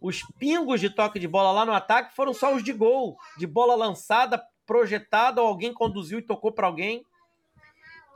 Os 0.00 0.22
pingos 0.38 0.80
de 0.80 0.90
toque 0.90 1.18
de 1.18 1.26
bola 1.26 1.50
lá 1.50 1.64
no 1.64 1.72
ataque 1.72 2.14
foram 2.14 2.32
só 2.32 2.54
os 2.54 2.62
de 2.62 2.72
gol, 2.72 3.16
de 3.36 3.46
bola 3.46 3.74
lançada, 3.74 4.40
projetada, 4.64 5.42
ou 5.42 5.48
alguém 5.48 5.72
conduziu 5.72 6.18
e 6.18 6.22
tocou 6.22 6.52
para 6.52 6.66
alguém. 6.66 7.04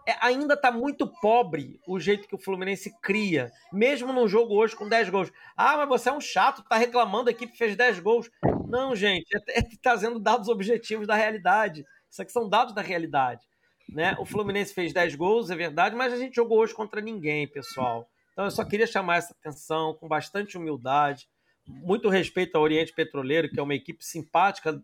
É, 0.09 0.17
ainda 0.23 0.55
está 0.55 0.73
muito 0.73 1.07
pobre 1.07 1.79
o 1.87 2.01
jeito 2.01 2.27
que 2.27 2.35
o 2.35 2.39
Fluminense 2.39 2.91
cria, 3.03 3.53
mesmo 3.71 4.11
num 4.11 4.27
jogo 4.27 4.55
hoje 4.55 4.75
com 4.75 4.89
10 4.89 5.11
gols. 5.11 5.31
Ah, 5.55 5.77
mas 5.77 5.87
você 5.87 6.09
é 6.09 6.13
um 6.15 6.21
chato, 6.21 6.65
tá 6.67 6.77
reclamando 6.79 7.29
aqui 7.29 7.47
que 7.47 7.59
fez 7.59 7.77
10 7.77 8.01
gols. 8.01 8.31
Não, 8.67 8.97
gente, 8.97 9.27
é, 9.37 9.59
é 9.59 9.63
trazendo 9.83 10.19
dados 10.19 10.49
objetivos 10.49 11.07
da 11.07 11.15
realidade. 11.15 11.85
Isso 12.11 12.23
aqui 12.23 12.33
são 12.33 12.49
dados 12.49 12.75
da 12.75 12.81
realidade. 12.81 13.47
Né? 13.87 14.17
O 14.19 14.25
Fluminense 14.25 14.73
fez 14.73 14.95
10 14.95 15.15
gols, 15.15 15.51
é 15.51 15.57
verdade, 15.57 15.95
mas 15.95 16.11
a 16.11 16.17
gente 16.17 16.37
jogou 16.37 16.61
hoje 16.61 16.73
contra 16.73 17.03
ninguém, 17.03 17.47
pessoal. 17.47 18.09
Então 18.33 18.47
eu 18.47 18.51
só 18.51 18.65
queria 18.65 18.87
chamar 18.87 19.17
essa 19.17 19.35
atenção 19.39 19.93
com 19.93 20.09
bastante 20.09 20.57
humildade, 20.57 21.29
muito 21.67 22.09
respeito 22.09 22.57
ao 22.57 22.63
Oriente 22.63 22.95
Petroleiro, 22.95 23.51
que 23.51 23.61
é 23.61 23.63
uma 23.63 23.75
equipe 23.75 24.03
simpática 24.03 24.83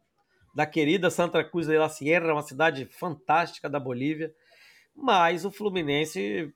da 0.54 0.66
querida 0.66 1.08
Santa 1.08 1.42
Cruz 1.42 1.66
de 1.66 1.78
la 1.78 1.88
Sierra, 1.88 2.34
uma 2.34 2.42
cidade 2.42 2.84
fantástica 2.84 3.70
da 3.70 3.80
Bolívia. 3.80 4.30
Mas 4.95 5.45
o 5.45 5.51
Fluminense 5.51 6.53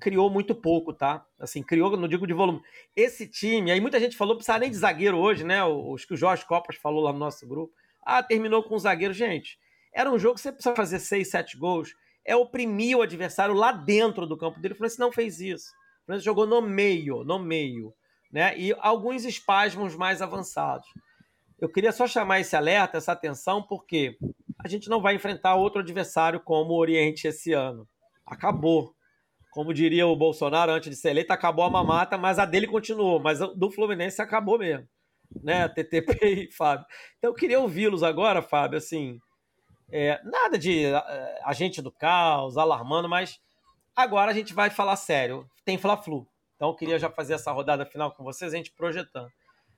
criou 0.00 0.30
muito 0.30 0.54
pouco, 0.54 0.92
tá? 0.92 1.24
Assim, 1.38 1.62
criou, 1.62 1.96
não 1.96 2.08
digo 2.08 2.26
de 2.26 2.32
volume. 2.32 2.62
Esse 2.94 3.26
time, 3.28 3.70
aí 3.70 3.80
muita 3.80 4.00
gente 4.00 4.16
falou, 4.16 4.34
não 4.34 4.38
precisa 4.38 4.58
nem 4.58 4.70
de 4.70 4.76
zagueiro 4.76 5.18
hoje, 5.18 5.44
né? 5.44 5.64
Os 5.64 6.04
que 6.04 6.14
o 6.14 6.16
Jorge 6.16 6.44
Copas 6.46 6.76
falou 6.76 7.02
lá 7.02 7.12
no 7.12 7.18
nosso 7.18 7.46
grupo. 7.46 7.72
Ah, 8.02 8.22
terminou 8.22 8.62
com 8.62 8.74
o 8.74 8.78
zagueiro. 8.78 9.14
Gente, 9.14 9.58
era 9.92 10.10
um 10.10 10.18
jogo 10.18 10.34
que 10.34 10.40
você 10.40 10.52
precisa 10.52 10.74
fazer 10.74 10.98
seis, 10.98 11.30
sete 11.30 11.56
gols, 11.56 11.94
é 12.24 12.36
oprimir 12.36 12.96
o 12.96 13.02
adversário 13.02 13.54
lá 13.54 13.72
dentro 13.72 14.26
do 14.26 14.36
campo 14.36 14.60
dele. 14.60 14.74
O 14.74 14.76
Fluminense 14.76 15.00
não 15.00 15.12
fez 15.12 15.40
isso. 15.40 15.70
O 16.02 16.06
Fluminense 16.06 16.24
jogou 16.24 16.46
no 16.46 16.60
meio, 16.60 17.24
no 17.24 17.38
meio, 17.38 17.94
né? 18.30 18.56
E 18.58 18.74
alguns 18.78 19.24
espasmos 19.24 19.96
mais 19.96 20.20
avançados. 20.20 20.86
Eu 21.58 21.70
queria 21.70 21.92
só 21.92 22.06
chamar 22.06 22.40
esse 22.40 22.54
alerta, 22.54 22.98
essa 22.98 23.12
atenção, 23.12 23.62
porque 23.62 24.18
a 24.66 24.68
gente 24.68 24.88
não 24.88 25.00
vai 25.00 25.14
enfrentar 25.14 25.54
outro 25.54 25.80
adversário 25.80 26.40
como 26.40 26.72
o 26.72 26.78
Oriente 26.78 27.28
esse 27.28 27.52
ano. 27.52 27.88
Acabou. 28.26 28.94
Como 29.50 29.72
diria 29.72 30.06
o 30.06 30.16
Bolsonaro 30.16 30.72
antes 30.72 30.90
de 30.90 30.96
ser 30.96 31.10
eleito, 31.10 31.32
acabou 31.32 31.64
a 31.64 31.70
mamata, 31.70 32.18
mas 32.18 32.38
a 32.38 32.44
dele 32.44 32.66
continuou. 32.66 33.20
Mas 33.20 33.38
do 33.38 33.70
Fluminense 33.70 34.20
acabou 34.20 34.58
mesmo. 34.58 34.86
Né? 35.42 35.68
TTP 35.70 36.18
e 36.26 36.52
Fábio. 36.52 36.84
Então 37.16 37.30
eu 37.30 37.34
queria 37.34 37.60
ouvi-los 37.60 38.02
agora, 38.02 38.42
Fábio, 38.42 38.78
assim, 38.78 39.18
é, 39.90 40.20
nada 40.24 40.58
de 40.58 40.86
uh, 40.86 41.00
agente 41.44 41.80
do 41.80 41.92
caos, 41.92 42.58
alarmando, 42.58 43.08
mas 43.08 43.40
agora 43.94 44.32
a 44.32 44.34
gente 44.34 44.52
vai 44.52 44.68
falar 44.68 44.96
sério. 44.96 45.48
Tem 45.64 45.78
Fla-Flu. 45.78 46.26
Então 46.56 46.68
eu 46.68 46.74
queria 46.74 46.98
já 46.98 47.08
fazer 47.08 47.34
essa 47.34 47.52
rodada 47.52 47.86
final 47.86 48.10
com 48.12 48.24
vocês, 48.24 48.52
a 48.52 48.56
gente 48.56 48.72
projetando. 48.72 49.30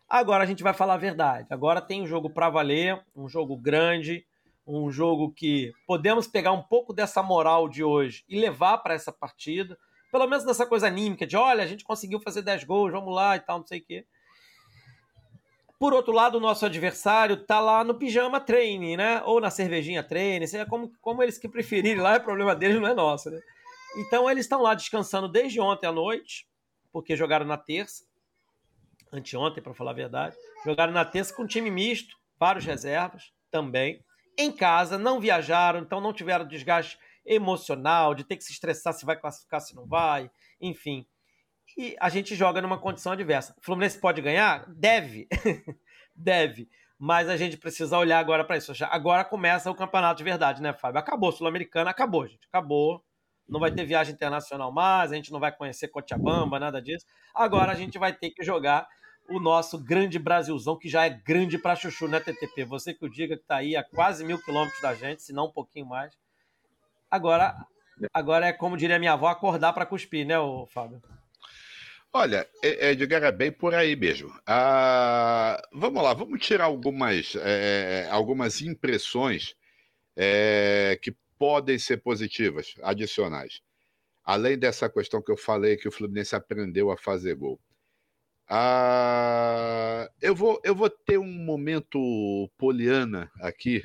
Agora 0.08 0.42
a 0.42 0.46
gente 0.46 0.62
vai 0.62 0.72
falar 0.72 0.94
a 0.94 0.98
verdade. 0.98 1.46
Agora 1.50 1.82
tem 1.82 2.02
um 2.02 2.06
jogo 2.06 2.30
para 2.30 2.48
valer, 2.48 2.98
um 3.14 3.28
jogo 3.28 3.56
grande, 3.56 4.24
Um 4.70 4.90
jogo 4.90 5.32
que 5.32 5.72
podemos 5.86 6.26
pegar 6.26 6.52
um 6.52 6.62
pouco 6.62 6.92
dessa 6.92 7.22
moral 7.22 7.68
de 7.68 7.82
hoje 7.82 8.22
e 8.28 8.38
levar 8.38 8.78
para 8.78 8.92
essa 8.92 9.10
partida. 9.10 9.78
Pelo 10.12 10.26
menos 10.26 10.44
dessa 10.44 10.66
coisa 10.66 10.86
anímica 10.86 11.26
de, 11.26 11.36
olha, 11.36 11.64
a 11.64 11.66
gente 11.66 11.84
conseguiu 11.84 12.20
fazer 12.20 12.42
10 12.42 12.64
gols, 12.64 12.92
vamos 12.92 13.14
lá 13.14 13.36
e 13.36 13.40
tal, 13.40 13.60
não 13.60 13.66
sei 13.66 13.80
o 13.80 13.84
quê. 13.84 14.06
Por 15.78 15.94
outro 15.94 16.12
lado, 16.12 16.36
o 16.36 16.40
nosso 16.40 16.66
adversário 16.66 17.46
tá 17.46 17.60
lá 17.60 17.82
no 17.82 17.94
pijama 17.94 18.40
training, 18.40 18.96
né? 18.96 19.22
Ou 19.24 19.40
na 19.40 19.48
cervejinha 19.48 20.02
training, 20.02 20.46
seja 20.46 20.66
como, 20.66 20.92
como 21.00 21.22
eles 21.22 21.38
que 21.38 21.48
preferirem 21.48 22.02
lá, 22.02 22.16
é 22.16 22.18
problema 22.18 22.54
deles, 22.54 22.80
não 22.80 22.88
é 22.88 22.94
nosso, 22.94 23.30
né? 23.30 23.40
Então 23.96 24.28
eles 24.28 24.44
estão 24.44 24.60
lá 24.60 24.74
descansando 24.74 25.28
desde 25.28 25.60
ontem 25.60 25.86
à 25.86 25.92
noite, 25.92 26.46
porque 26.92 27.16
jogaram 27.16 27.46
na 27.46 27.56
terça, 27.56 28.04
anteontem, 29.12 29.62
para 29.62 29.72
falar 29.72 29.92
a 29.92 29.94
verdade. 29.94 30.36
Jogaram 30.64 30.92
na 30.92 31.04
terça 31.04 31.32
com 31.32 31.46
time 31.46 31.70
misto, 31.70 32.16
vários 32.38 32.64
reservas 32.64 33.32
também. 33.50 34.04
Em 34.38 34.52
casa, 34.52 34.96
não 34.96 35.20
viajaram, 35.20 35.80
então 35.80 36.00
não 36.00 36.12
tiveram 36.12 36.46
desgaste 36.46 36.98
emocional 37.26 38.14
de 38.14 38.24
ter 38.24 38.36
que 38.36 38.44
se 38.44 38.52
estressar 38.52 38.94
se 38.94 39.04
vai 39.04 39.18
classificar, 39.18 39.60
se 39.60 39.74
não 39.74 39.86
vai, 39.86 40.30
enfim 40.60 41.06
e 41.78 41.96
a 42.00 42.08
gente 42.08 42.34
joga 42.34 42.60
numa 42.60 42.76
condição 42.76 43.12
adversa. 43.12 43.54
O 43.56 43.64
Fluminense 43.64 44.00
pode 44.00 44.20
ganhar? 44.20 44.64
Deve. 44.68 45.28
Deve. 46.14 46.68
Mas 46.98 47.28
a 47.28 47.36
gente 47.36 47.56
precisa 47.56 47.96
olhar 47.96 48.18
agora 48.18 48.44
para 48.44 48.56
isso. 48.56 48.72
Agora 48.90 49.24
começa 49.24 49.70
o 49.70 49.74
campeonato 49.74 50.18
de 50.18 50.24
verdade, 50.24 50.60
né, 50.60 50.72
Fábio? 50.72 50.98
Acabou. 50.98 51.30
Sul-Americana 51.30 51.90
acabou, 51.90 52.26
gente. 52.26 52.44
Acabou. 52.48 53.04
Não 53.48 53.60
vai 53.60 53.70
ter 53.70 53.84
viagem 53.84 54.12
internacional 54.12 54.70
mais, 54.70 55.10
a 55.10 55.14
gente 55.14 55.32
não 55.32 55.40
vai 55.40 55.50
conhecer 55.50 55.88
Cochabamba, 55.88 56.58
nada 56.58 56.82
disso. 56.82 57.06
Agora 57.34 57.72
a 57.72 57.74
gente 57.74 57.96
vai 57.96 58.12
ter 58.12 58.30
que 58.30 58.44
jogar 58.44 58.86
o 59.28 59.38
nosso 59.38 59.78
grande 59.78 60.18
Brasilzão, 60.18 60.78
que 60.78 60.88
já 60.88 61.04
é 61.04 61.10
grande 61.10 61.58
para 61.58 61.76
chuchu, 61.76 62.08
né, 62.08 62.18
TTP? 62.18 62.64
Você 62.64 62.94
que 62.94 63.04
o 63.04 63.10
diga 63.10 63.36
que 63.36 63.42
está 63.42 63.56
aí 63.56 63.76
a 63.76 63.84
quase 63.84 64.24
mil 64.24 64.42
quilômetros 64.42 64.80
da 64.80 64.94
gente, 64.94 65.22
se 65.22 65.32
não 65.32 65.46
um 65.46 65.52
pouquinho 65.52 65.86
mais. 65.86 66.12
Agora, 67.10 67.54
agora 68.12 68.46
é 68.46 68.52
como 68.52 68.76
diria 68.76 68.98
minha 68.98 69.12
avó, 69.12 69.28
acordar 69.28 69.72
para 69.72 69.86
cuspir, 69.86 70.26
né, 70.26 70.34
Fábio? 70.68 71.02
Olha, 72.10 72.48
Edgar, 72.62 73.22
é 73.22 73.30
bem 73.30 73.52
por 73.52 73.74
aí 73.74 73.94
mesmo. 73.94 74.32
Ah, 74.46 75.60
vamos 75.72 76.02
lá, 76.02 76.14
vamos 76.14 76.40
tirar 76.40 76.64
algumas, 76.64 77.36
é, 77.36 78.08
algumas 78.10 78.62
impressões 78.62 79.54
é, 80.16 80.98
que 81.02 81.14
podem 81.38 81.78
ser 81.78 81.98
positivas, 81.98 82.74
adicionais. 82.82 83.60
Além 84.24 84.58
dessa 84.58 84.88
questão 84.88 85.22
que 85.22 85.30
eu 85.30 85.36
falei 85.36 85.76
que 85.76 85.86
o 85.86 85.92
Fluminense 85.92 86.34
aprendeu 86.34 86.90
a 86.90 86.96
fazer 86.96 87.34
gol. 87.34 87.60
Ah, 88.48 90.08
eu, 90.20 90.34
vou, 90.34 90.60
eu 90.64 90.74
vou 90.74 90.88
ter 90.90 91.18
um 91.18 91.26
momento 91.26 92.50
poliana 92.56 93.30
aqui. 93.40 93.82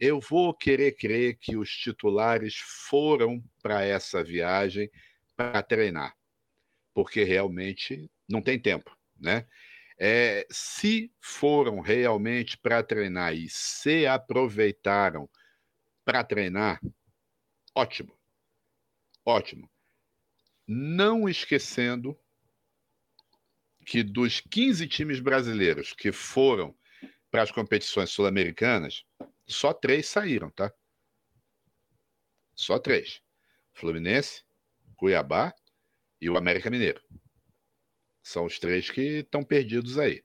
Eu 0.00 0.20
vou 0.20 0.54
querer 0.54 0.92
crer 0.96 1.38
que 1.38 1.56
os 1.56 1.70
titulares 1.70 2.56
foram 2.56 3.42
para 3.62 3.82
essa 3.84 4.22
viagem 4.22 4.90
para 5.36 5.62
treinar 5.62 6.18
porque 6.98 7.22
realmente 7.22 8.10
não 8.28 8.42
tem 8.42 8.58
tempo, 8.58 8.90
né? 9.20 9.46
É, 9.96 10.44
se 10.50 11.12
foram 11.20 11.78
realmente 11.78 12.58
para 12.58 12.82
treinar 12.82 13.32
e 13.34 13.48
se 13.48 14.04
aproveitaram 14.04 15.30
para 16.04 16.24
treinar, 16.24 16.80
ótimo, 17.72 18.18
ótimo. 19.24 19.70
Não 20.66 21.28
esquecendo 21.28 22.18
que 23.88 24.02
dos 24.02 24.40
15 24.40 24.86
times 24.86 25.18
brasileiros 25.18 25.94
que 25.94 26.12
foram 26.12 26.76
para 27.30 27.42
as 27.42 27.50
competições 27.50 28.10
sul-americanas, 28.10 29.02
só 29.46 29.72
três 29.72 30.06
saíram, 30.06 30.50
tá? 30.50 30.70
Só 32.54 32.78
três: 32.78 33.22
Fluminense, 33.72 34.44
Cuiabá 34.94 35.54
e 36.20 36.28
o 36.28 36.36
América 36.36 36.68
Mineiro. 36.68 37.00
São 38.22 38.44
os 38.44 38.58
três 38.58 38.90
que 38.90 39.20
estão 39.20 39.42
perdidos 39.42 39.98
aí. 39.98 40.22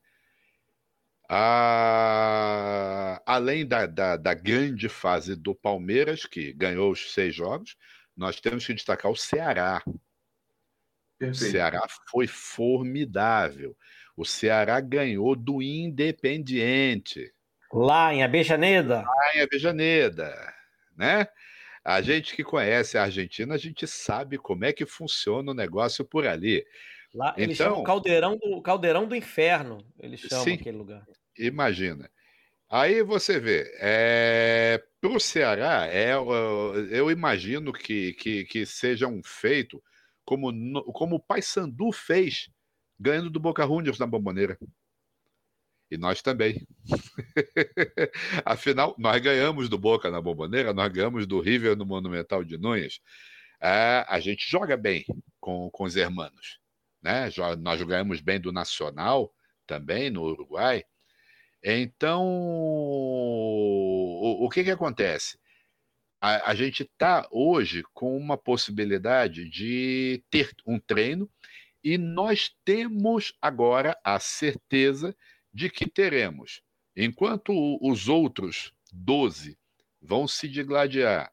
Além 3.26 3.66
da, 3.66 3.86
da, 3.86 4.18
da, 4.18 4.34
grande 4.34 4.90
fase 4.90 5.38
do 5.38 5.56
Palmeiras, 5.56 6.26
que 6.26 6.52
ganhou 6.52 6.92
os 6.92 7.14
seis 7.14 7.34
jogos, 7.34 7.78
nós 8.16 8.42
temos 8.42 8.68
que 8.68 8.74
destacar 8.74 9.10
o 9.10 9.16
Ceará. 9.16 9.82
Perfeito. 11.28 11.50
O 11.50 11.52
Ceará 11.52 11.88
foi 12.10 12.28
formidável. 12.28 13.76
O 14.16 14.26
Ceará 14.26 14.80
ganhou 14.80 15.36
do 15.36 15.62
Independiente. 15.62 17.32
Lá 17.72 18.14
em 18.14 18.24
Abejaneda? 18.24 19.02
Lá 19.02 19.36
em 19.36 19.42
Abejaneda, 19.42 20.54
né? 20.96 21.28
A 21.84 22.02
gente 22.02 22.36
que 22.36 22.44
conhece 22.44 22.98
a 22.98 23.04
Argentina, 23.04 23.56
a 23.56 23.58
gente 23.58 23.86
sabe 23.88 24.38
como 24.38 24.64
é 24.64 24.72
que 24.72 24.86
funciona 24.86 25.52
o 25.52 25.56
negócio 25.56 26.06
por 26.06 26.26
ali. 26.26 26.66
Lá 27.14 27.34
eles 27.38 27.60
então, 27.60 27.72
chamam 27.72 27.84
Caldeirão 27.84 28.38
do, 28.38 28.62
Caldeirão 28.62 29.08
do 29.08 29.16
Inferno, 29.16 29.86
eles 30.00 30.22
chamam 30.22 30.44
sim, 30.46 30.54
aquele 30.54 30.78
lugar. 30.78 31.04
Imagina. 31.38 32.10
Aí 32.70 33.04
você 33.04 33.40
vê, 33.40 33.72
é, 33.80 34.82
para 35.00 35.12
o 35.12 35.20
Ceará, 35.20 35.88
é, 35.88 36.14
eu 36.14 37.12
imagino 37.12 37.74
que, 37.74 38.14
que, 38.14 38.46
que 38.46 38.66
seja 38.66 39.08
um 39.08 39.22
feito 39.24 39.84
como, 40.26 40.84
como 40.94 41.16
o 41.16 41.20
Paysandu 41.20 41.92
fez, 41.92 42.50
ganhando 43.00 43.30
do 43.30 43.40
Boca 43.40 43.66
Juniors 43.66 44.00
na 44.00 44.08
Bomboneira. 44.08 44.58
E 45.92 45.98
nós 45.98 46.22
também. 46.22 46.66
Afinal, 48.46 48.96
nós 48.98 49.22
ganhamos 49.22 49.70
do 49.70 49.78
Boca 49.78 50.10
na 50.10 50.22
Bomboneira, 50.22 50.74
nós 50.74 50.92
ganhamos 50.92 51.28
do 51.28 51.40
River 51.40 51.78
no 51.78 51.86
Monumental 51.86 52.44
de 52.44 52.58
Núñez. 52.58 53.00
É, 53.62 54.04
a 54.08 54.20
gente 54.20 54.50
joga 54.50 54.76
bem 54.76 55.06
com, 55.40 55.70
com 55.70 55.84
os 55.84 55.96
hermanos. 55.96 56.60
Né? 57.02 57.30
Nós 57.60 57.82
ganhamos 57.84 58.22
bem 58.22 58.40
do 58.40 58.52
Nacional 58.52 59.32
também, 59.68 60.10
no 60.10 60.24
Uruguai. 60.24 60.84
Então, 61.64 62.26
o, 62.26 64.46
o 64.46 64.50
que, 64.50 64.64
que 64.64 64.72
acontece? 64.72 65.38
A, 66.26 66.52
a 66.52 66.56
gente 66.56 66.84
está 66.84 67.28
hoje 67.30 67.84
com 67.94 68.16
uma 68.16 68.38
possibilidade 68.38 69.50
de 69.50 70.24
ter 70.30 70.56
um 70.66 70.80
treino 70.80 71.30
e 71.84 71.98
nós 71.98 72.50
temos 72.64 73.38
agora 73.42 74.00
a 74.06 74.18
certeza 74.22 75.14
de 75.54 75.70
que 75.70 75.86
teremos, 75.86 76.62
enquanto 76.96 77.52
os 77.82 78.08
outros 78.08 78.74
12 78.94 79.60
vão 80.02 80.26
se 80.26 80.48
digladiar 80.48 81.30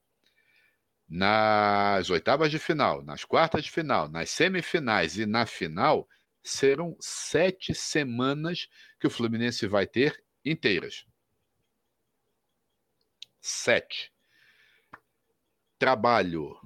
nas 1.08 2.10
oitavas 2.10 2.50
de 2.50 2.58
final, 2.58 3.00
nas 3.04 3.24
quartas 3.24 3.62
de 3.62 3.70
final, 3.70 4.08
nas 4.08 4.30
semifinais 4.30 5.16
e 5.16 5.24
na 5.24 5.46
final, 5.46 6.08
serão 6.42 6.96
sete 6.98 7.72
semanas 7.76 8.66
que 8.98 9.06
o 9.06 9.10
Fluminense 9.10 9.68
vai 9.68 9.86
ter 9.86 10.20
inteiras. 10.44 11.06
Sete. 13.40 14.09
Trabalho. 15.80 16.56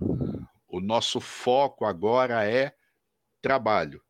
O 0.68 0.78
nosso 0.80 1.20
foco 1.20 1.86
agora 1.86 2.44
é 2.44 2.74
trabalho 3.40 4.04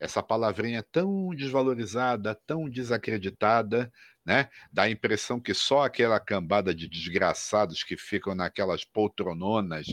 essa 0.00 0.22
palavrinha 0.22 0.82
tão 0.82 1.34
desvalorizada, 1.34 2.34
tão 2.46 2.70
desacreditada, 2.70 3.92
né? 4.24 4.48
Dá 4.72 4.84
a 4.84 4.90
impressão 4.90 5.38
que 5.38 5.52
só 5.52 5.84
aquela 5.84 6.18
cambada 6.18 6.74
de 6.74 6.88
desgraçados 6.88 7.84
que 7.84 7.98
ficam 7.98 8.34
naquelas 8.34 8.82
poltrononas 8.82 9.86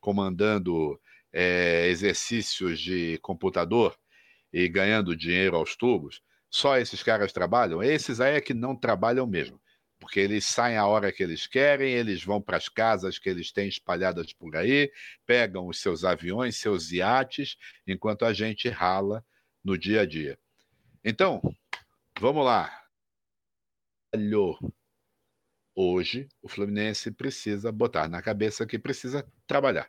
comandando 0.00 1.00
é, 1.32 1.86
exercícios 1.88 2.80
de 2.80 3.18
computador 3.22 3.96
e 4.52 4.68
ganhando 4.68 5.16
dinheiro 5.16 5.56
aos 5.56 5.76
tubos, 5.76 6.20
só 6.50 6.76
esses 6.76 7.02
caras 7.02 7.32
trabalham? 7.32 7.82
Esses 7.82 8.20
aí 8.20 8.34
é 8.36 8.40
que 8.40 8.54
não 8.54 8.74
trabalham 8.74 9.26
mesmo, 9.26 9.60
porque 10.04 10.20
eles 10.20 10.44
saem 10.44 10.76
a 10.76 10.86
hora 10.86 11.10
que 11.10 11.22
eles 11.22 11.46
querem, 11.46 11.94
eles 11.94 12.22
vão 12.22 12.38
para 12.38 12.58
as 12.58 12.68
casas 12.68 13.18
que 13.18 13.26
eles 13.26 13.50
têm 13.50 13.68
espalhadas 13.68 14.34
por 14.34 14.54
aí, 14.54 14.92
pegam 15.24 15.66
os 15.66 15.80
seus 15.80 16.04
aviões, 16.04 16.58
seus 16.58 16.92
iates, 16.92 17.56
enquanto 17.86 18.26
a 18.26 18.34
gente 18.34 18.68
rala 18.68 19.24
no 19.64 19.78
dia 19.78 20.02
a 20.02 20.06
dia. 20.06 20.38
Então, 21.02 21.40
vamos 22.20 22.44
lá. 22.44 22.86
Hoje, 25.74 26.28
o 26.42 26.50
Fluminense 26.50 27.10
precisa 27.10 27.72
botar 27.72 28.06
na 28.06 28.20
cabeça 28.20 28.66
que 28.66 28.78
precisa 28.78 29.26
trabalhar. 29.46 29.88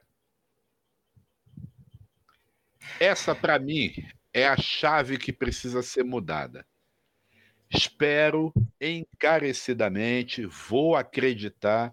Essa, 3.01 3.35
para 3.35 3.59
mim, 3.59 3.91
é 4.33 4.47
a 4.47 4.55
chave 4.55 5.17
que 5.17 5.33
precisa 5.33 5.83
ser 5.83 6.05
mudada. 6.05 6.65
Espero 7.69 8.53
encarecidamente, 8.79 10.45
vou 10.45 10.95
acreditar 10.95 11.91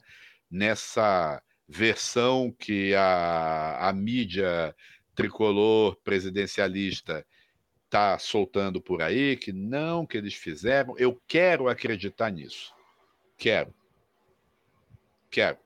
nessa 0.51 1.43
versão 1.69 2.55
que 2.59 2.95
a, 2.95 3.89
a 3.89 3.93
mídia 3.93 4.75
tricolor 5.15 5.97
presidencialista 6.05 7.25
está 7.85 8.19
soltando 8.19 8.81
por 8.81 9.03
aí, 9.03 9.37
que 9.37 9.53
não, 9.53 10.07
que 10.07 10.17
eles 10.17 10.35
fizeram. 10.35 10.97
Eu 10.99 11.21
quero 11.27 11.69
acreditar 11.69 12.31
nisso. 12.31 12.73
Quero. 13.37 13.75
Quero. 15.31 15.59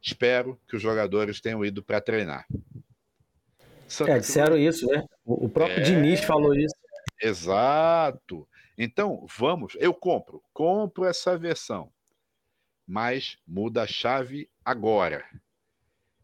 Espero 0.00 0.60
que 0.68 0.76
os 0.76 0.82
jogadores 0.82 1.40
tenham 1.40 1.64
ido 1.64 1.82
para 1.82 2.00
treinar. 2.00 2.46
Santa 3.86 4.12
é, 4.12 4.18
disseram 4.18 4.56
Cruz... 4.56 4.76
isso, 4.76 4.86
né? 4.86 5.04
O 5.24 5.48
próprio 5.48 5.78
é... 5.78 5.82
Diniz 5.82 6.24
falou 6.24 6.54
isso. 6.54 6.74
Exato. 7.22 8.46
Então, 8.76 9.24
vamos, 9.36 9.76
eu 9.78 9.94
compro, 9.94 10.42
compro 10.52 11.04
essa 11.04 11.38
versão, 11.38 11.92
mas 12.86 13.38
muda 13.46 13.82
a 13.82 13.86
chave 13.86 14.50
agora. 14.64 15.24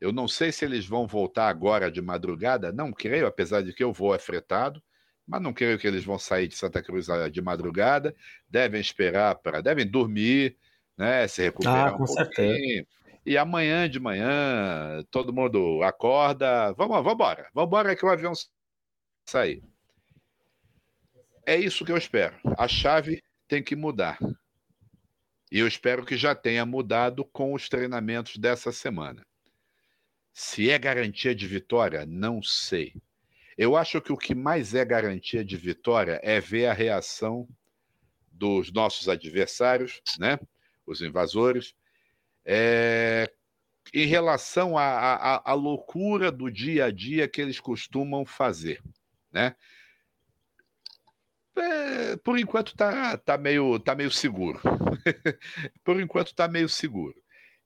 Eu 0.00 0.12
não 0.12 0.26
sei 0.26 0.50
se 0.50 0.64
eles 0.64 0.86
vão 0.86 1.06
voltar 1.06 1.48
agora 1.48 1.90
de 1.90 2.00
madrugada, 2.00 2.72
não 2.72 2.92
creio, 2.92 3.26
apesar 3.26 3.62
de 3.62 3.72
que 3.72 3.84
eu 3.84 3.92
vou 3.92 4.14
é 4.14 4.18
fretado, 4.18 4.82
mas 5.26 5.40
não 5.40 5.52
creio 5.52 5.78
que 5.78 5.86
eles 5.86 6.04
vão 6.04 6.18
sair 6.18 6.48
de 6.48 6.56
Santa 6.56 6.82
Cruz 6.82 7.06
de 7.30 7.40
madrugada. 7.40 8.16
Devem 8.48 8.80
esperar 8.80 9.36
para, 9.36 9.60
devem 9.60 9.86
dormir, 9.86 10.56
né, 10.98 11.28
se 11.28 11.42
recuperar 11.42 11.92
ah, 11.92 11.94
um 11.94 11.98
pouquinho. 11.98 12.24
Certeza. 12.26 12.86
E 13.24 13.36
amanhã 13.36 13.88
de 13.88 14.00
manhã 14.00 15.04
todo 15.10 15.32
mundo 15.32 15.82
acorda, 15.82 16.72
vamos, 16.72 16.96
vamos 16.96 17.12
embora, 17.12 17.48
vamos 17.54 17.68
embora 17.68 17.94
que 17.94 18.04
o 18.04 18.08
avião 18.08 18.32
sair. 19.24 19.62
É 21.46 21.56
isso 21.56 21.84
que 21.84 21.92
eu 21.92 21.96
espero. 21.96 22.36
A 22.56 22.68
chave 22.68 23.22
tem 23.48 23.62
que 23.62 23.74
mudar. 23.74 24.18
E 25.50 25.58
eu 25.58 25.66
espero 25.66 26.04
que 26.04 26.16
já 26.16 26.34
tenha 26.34 26.64
mudado 26.64 27.24
com 27.24 27.52
os 27.52 27.68
treinamentos 27.68 28.36
dessa 28.36 28.70
semana. 28.70 29.26
Se 30.32 30.70
é 30.70 30.78
garantia 30.78 31.34
de 31.34 31.46
vitória, 31.46 32.06
não 32.06 32.40
sei. 32.42 32.94
Eu 33.58 33.76
acho 33.76 34.00
que 34.00 34.12
o 34.12 34.16
que 34.16 34.34
mais 34.34 34.74
é 34.74 34.84
garantia 34.84 35.44
de 35.44 35.56
vitória 35.56 36.20
é 36.22 36.40
ver 36.40 36.66
a 36.66 36.72
reação 36.72 37.48
dos 38.30 38.72
nossos 38.72 39.08
adversários, 39.08 40.00
né? 40.18 40.38
os 40.86 41.02
invasores, 41.02 41.74
é... 42.44 43.30
em 43.92 44.06
relação 44.06 44.78
à 44.78 45.52
loucura 45.52 46.30
do 46.30 46.50
dia 46.50 46.86
a 46.86 46.90
dia 46.90 47.28
que 47.28 47.40
eles 47.40 47.60
costumam 47.60 48.24
fazer. 48.24 48.80
Né? 49.32 49.54
É, 51.60 52.16
por 52.16 52.38
enquanto 52.38 52.74
tá, 52.74 53.18
tá, 53.18 53.36
meio, 53.36 53.78
tá 53.78 53.94
meio 53.94 54.10
seguro. 54.10 54.60
por 55.84 56.00
enquanto 56.00 56.34
tá 56.34 56.48
meio 56.48 56.68
seguro. 56.68 57.14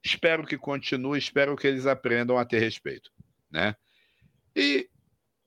Espero 0.03 0.45
que 0.45 0.57
continue, 0.57 1.17
espero 1.17 1.55
que 1.55 1.65
eles 1.65 1.85
aprendam 1.85 2.37
a 2.37 2.45
ter 2.45 2.59
respeito, 2.59 3.09
né? 3.49 3.75
E, 4.55 4.89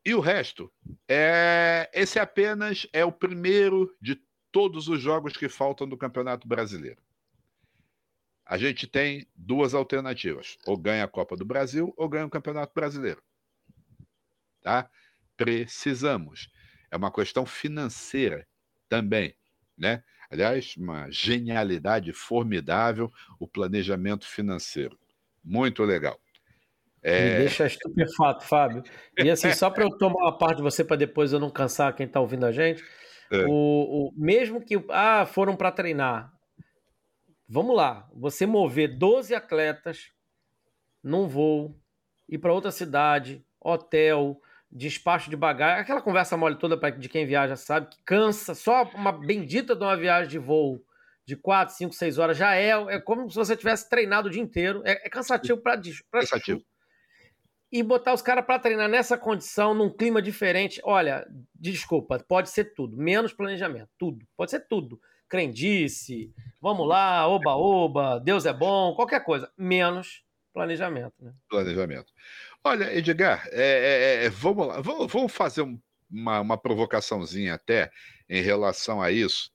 e 0.04 0.14
o 0.14 0.20
resto 0.20 0.72
é 1.06 1.88
esse 1.92 2.18
apenas 2.18 2.86
é 2.92 3.04
o 3.04 3.12
primeiro 3.12 3.94
de 4.00 4.20
todos 4.50 4.88
os 4.88 5.00
jogos 5.00 5.36
que 5.36 5.48
faltam 5.48 5.86
do 5.88 5.96
Campeonato 5.96 6.48
Brasileiro. 6.48 7.00
A 8.44 8.56
gente 8.56 8.86
tem 8.86 9.28
duas 9.36 9.74
alternativas: 9.74 10.56
ou 10.66 10.76
ganha 10.76 11.04
a 11.04 11.08
Copa 11.08 11.36
do 11.36 11.44
Brasil 11.44 11.92
ou 11.96 12.08
ganha 12.08 12.26
o 12.26 12.30
Campeonato 12.30 12.72
Brasileiro. 12.74 13.22
Tá? 14.62 14.90
Precisamos 15.36 16.50
é 16.90 16.96
uma 16.96 17.12
questão 17.12 17.44
financeira 17.44 18.46
também, 18.88 19.34
né? 19.76 20.02
Aliás, 20.30 20.76
uma 20.76 21.10
genialidade 21.10 22.12
formidável 22.12 23.12
o 23.38 23.48
planejamento 23.48 24.26
financeiro. 24.26 24.98
Muito 25.42 25.82
legal. 25.84 26.20
É... 27.02 27.32
Me 27.32 27.38
deixa 27.38 27.66
estupefato, 27.66 28.44
Fábio. 28.44 28.82
E 29.16 29.30
assim, 29.30 29.52
só 29.52 29.70
para 29.70 29.84
eu 29.84 29.90
tomar 29.96 30.24
uma 30.24 30.36
parte 30.36 30.58
de 30.58 30.62
você, 30.62 30.84
para 30.84 30.96
depois 30.96 31.32
eu 31.32 31.40
não 31.40 31.50
cansar 31.50 31.94
quem 31.94 32.06
está 32.06 32.20
ouvindo 32.20 32.44
a 32.44 32.52
gente, 32.52 32.84
é. 33.30 33.44
o, 33.46 33.50
o, 33.50 34.12
mesmo 34.16 34.60
que 34.60 34.74
ah, 34.90 35.24
foram 35.24 35.56
para 35.56 35.72
treinar, 35.72 36.32
vamos 37.48 37.74
lá, 37.74 38.08
você 38.14 38.46
mover 38.46 38.98
12 38.98 39.34
atletas 39.34 40.10
num 41.02 41.26
voo, 41.26 41.74
ir 42.28 42.38
para 42.38 42.52
outra 42.52 42.70
cidade, 42.70 43.44
hotel, 43.60 44.40
despacho 44.70 45.30
de 45.30 45.36
bagagem, 45.36 45.80
aquela 45.80 46.02
conversa 46.02 46.36
mole 46.36 46.56
toda 46.56 46.76
de 46.92 47.08
quem 47.08 47.26
viaja 47.26 47.56
sabe, 47.56 47.88
que 47.88 48.02
cansa, 48.04 48.54
só 48.54 48.84
uma 48.94 49.12
bendita 49.12 49.74
de 49.74 49.82
uma 49.82 49.96
viagem 49.96 50.28
de 50.28 50.38
voo 50.38 50.84
de 51.28 51.36
4, 51.36 51.74
5, 51.74 51.94
6 51.94 52.18
horas 52.18 52.38
já 52.38 52.54
é, 52.54 52.70
é 52.70 52.98
como 52.98 53.28
se 53.28 53.36
você 53.36 53.54
tivesse 53.54 53.86
treinado 53.88 54.28
o 54.28 54.30
dia 54.30 54.40
inteiro, 54.40 54.82
é, 54.84 54.92
é 55.06 55.10
cansativo 55.10 55.60
para 55.60 55.78
cansativo. 56.10 56.62
E 57.70 57.82
botar 57.82 58.14
os 58.14 58.22
caras 58.22 58.46
para 58.46 58.58
treinar 58.58 58.88
nessa 58.88 59.18
condição, 59.18 59.74
num 59.74 59.94
clima 59.94 60.22
diferente, 60.22 60.80
olha, 60.82 61.26
desculpa, 61.54 62.18
pode 62.26 62.48
ser 62.48 62.72
tudo, 62.72 62.96
menos 62.96 63.34
planejamento, 63.34 63.90
tudo, 63.98 64.26
pode 64.34 64.50
ser 64.50 64.60
tudo. 64.60 64.98
Crendice, 65.28 66.32
vamos 66.62 66.88
lá, 66.88 67.28
oba, 67.28 67.54
oba, 67.54 68.18
Deus 68.20 68.46
é 68.46 68.52
bom, 68.54 68.94
qualquer 68.94 69.22
coisa, 69.22 69.52
menos 69.54 70.24
planejamento. 70.54 71.14
Né? 71.20 71.32
Planejamento. 71.50 72.10
Olha, 72.64 72.92
Edgar, 72.96 73.48
é, 73.52 74.22
é, 74.22 74.24
é, 74.26 74.30
vamos 74.30 74.66
lá, 74.66 74.80
vamos, 74.80 75.10
vamos 75.10 75.32
fazer 75.32 75.62
um, 75.62 75.80
uma, 76.10 76.40
uma 76.40 76.58
provocaçãozinha 76.58 77.54
até 77.54 77.90
em 78.28 78.42
relação 78.42 79.00
a 79.00 79.10
isso. 79.10 79.50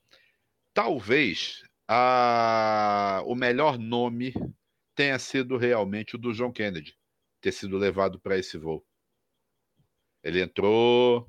Talvez 0.73 1.61
a, 1.87 3.21
o 3.25 3.35
melhor 3.35 3.77
nome 3.77 4.33
tenha 4.95 5.19
sido 5.19 5.57
realmente 5.57 6.15
o 6.15 6.17
do 6.17 6.33
John 6.33 6.51
Kennedy, 6.51 6.97
ter 7.41 7.51
sido 7.51 7.77
levado 7.77 8.19
para 8.19 8.37
esse 8.37 8.57
voo. 8.57 8.85
Ele 10.23 10.41
entrou, 10.41 11.27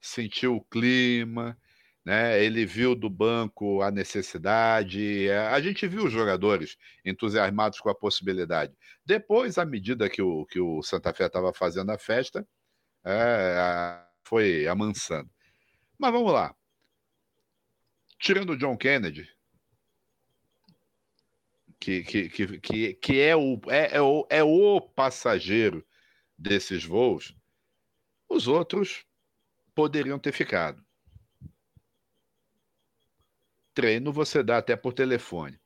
sentiu 0.00 0.56
o 0.56 0.64
clima, 0.64 1.58
né? 2.04 2.42
Ele 2.42 2.66
viu 2.66 2.94
do 2.94 3.08
banco 3.08 3.80
a 3.82 3.90
necessidade. 3.90 5.28
É, 5.28 5.38
a 5.48 5.60
gente 5.60 5.86
viu 5.86 6.04
os 6.04 6.12
jogadores 6.12 6.76
entusiasmados 7.04 7.80
com 7.80 7.88
a 7.88 7.94
possibilidade. 7.94 8.74
Depois, 9.04 9.58
à 9.58 9.64
medida 9.64 10.08
que 10.08 10.22
o, 10.22 10.44
que 10.46 10.60
o 10.60 10.82
Santa 10.82 11.12
Fé 11.14 11.26
estava 11.26 11.52
fazendo 11.52 11.90
a 11.90 11.98
festa, 11.98 12.46
é, 13.04 14.04
foi 14.24 14.66
amansando. 14.66 15.30
Mas 15.98 16.12
vamos 16.12 16.32
lá. 16.32 16.54
Tirando 18.18 18.50
o 18.50 18.56
John 18.56 18.76
Kennedy, 18.76 19.28
que, 21.78 22.02
que, 22.04 22.28
que, 22.28 22.60
que, 22.60 22.94
que 22.94 23.20
é, 23.20 23.34
o, 23.36 23.60
é, 23.68 23.96
é, 23.96 24.00
o, 24.00 24.26
é 24.30 24.42
o 24.42 24.80
passageiro 24.80 25.84
desses 26.38 26.84
voos, 26.84 27.34
os 28.28 28.46
outros 28.46 29.04
poderiam 29.74 30.18
ter 30.18 30.32
ficado 30.32 30.84
treino 33.74 34.12
você 34.12 34.42
dá 34.42 34.58
até 34.58 34.76
por 34.76 34.92
telefone. 34.92 35.58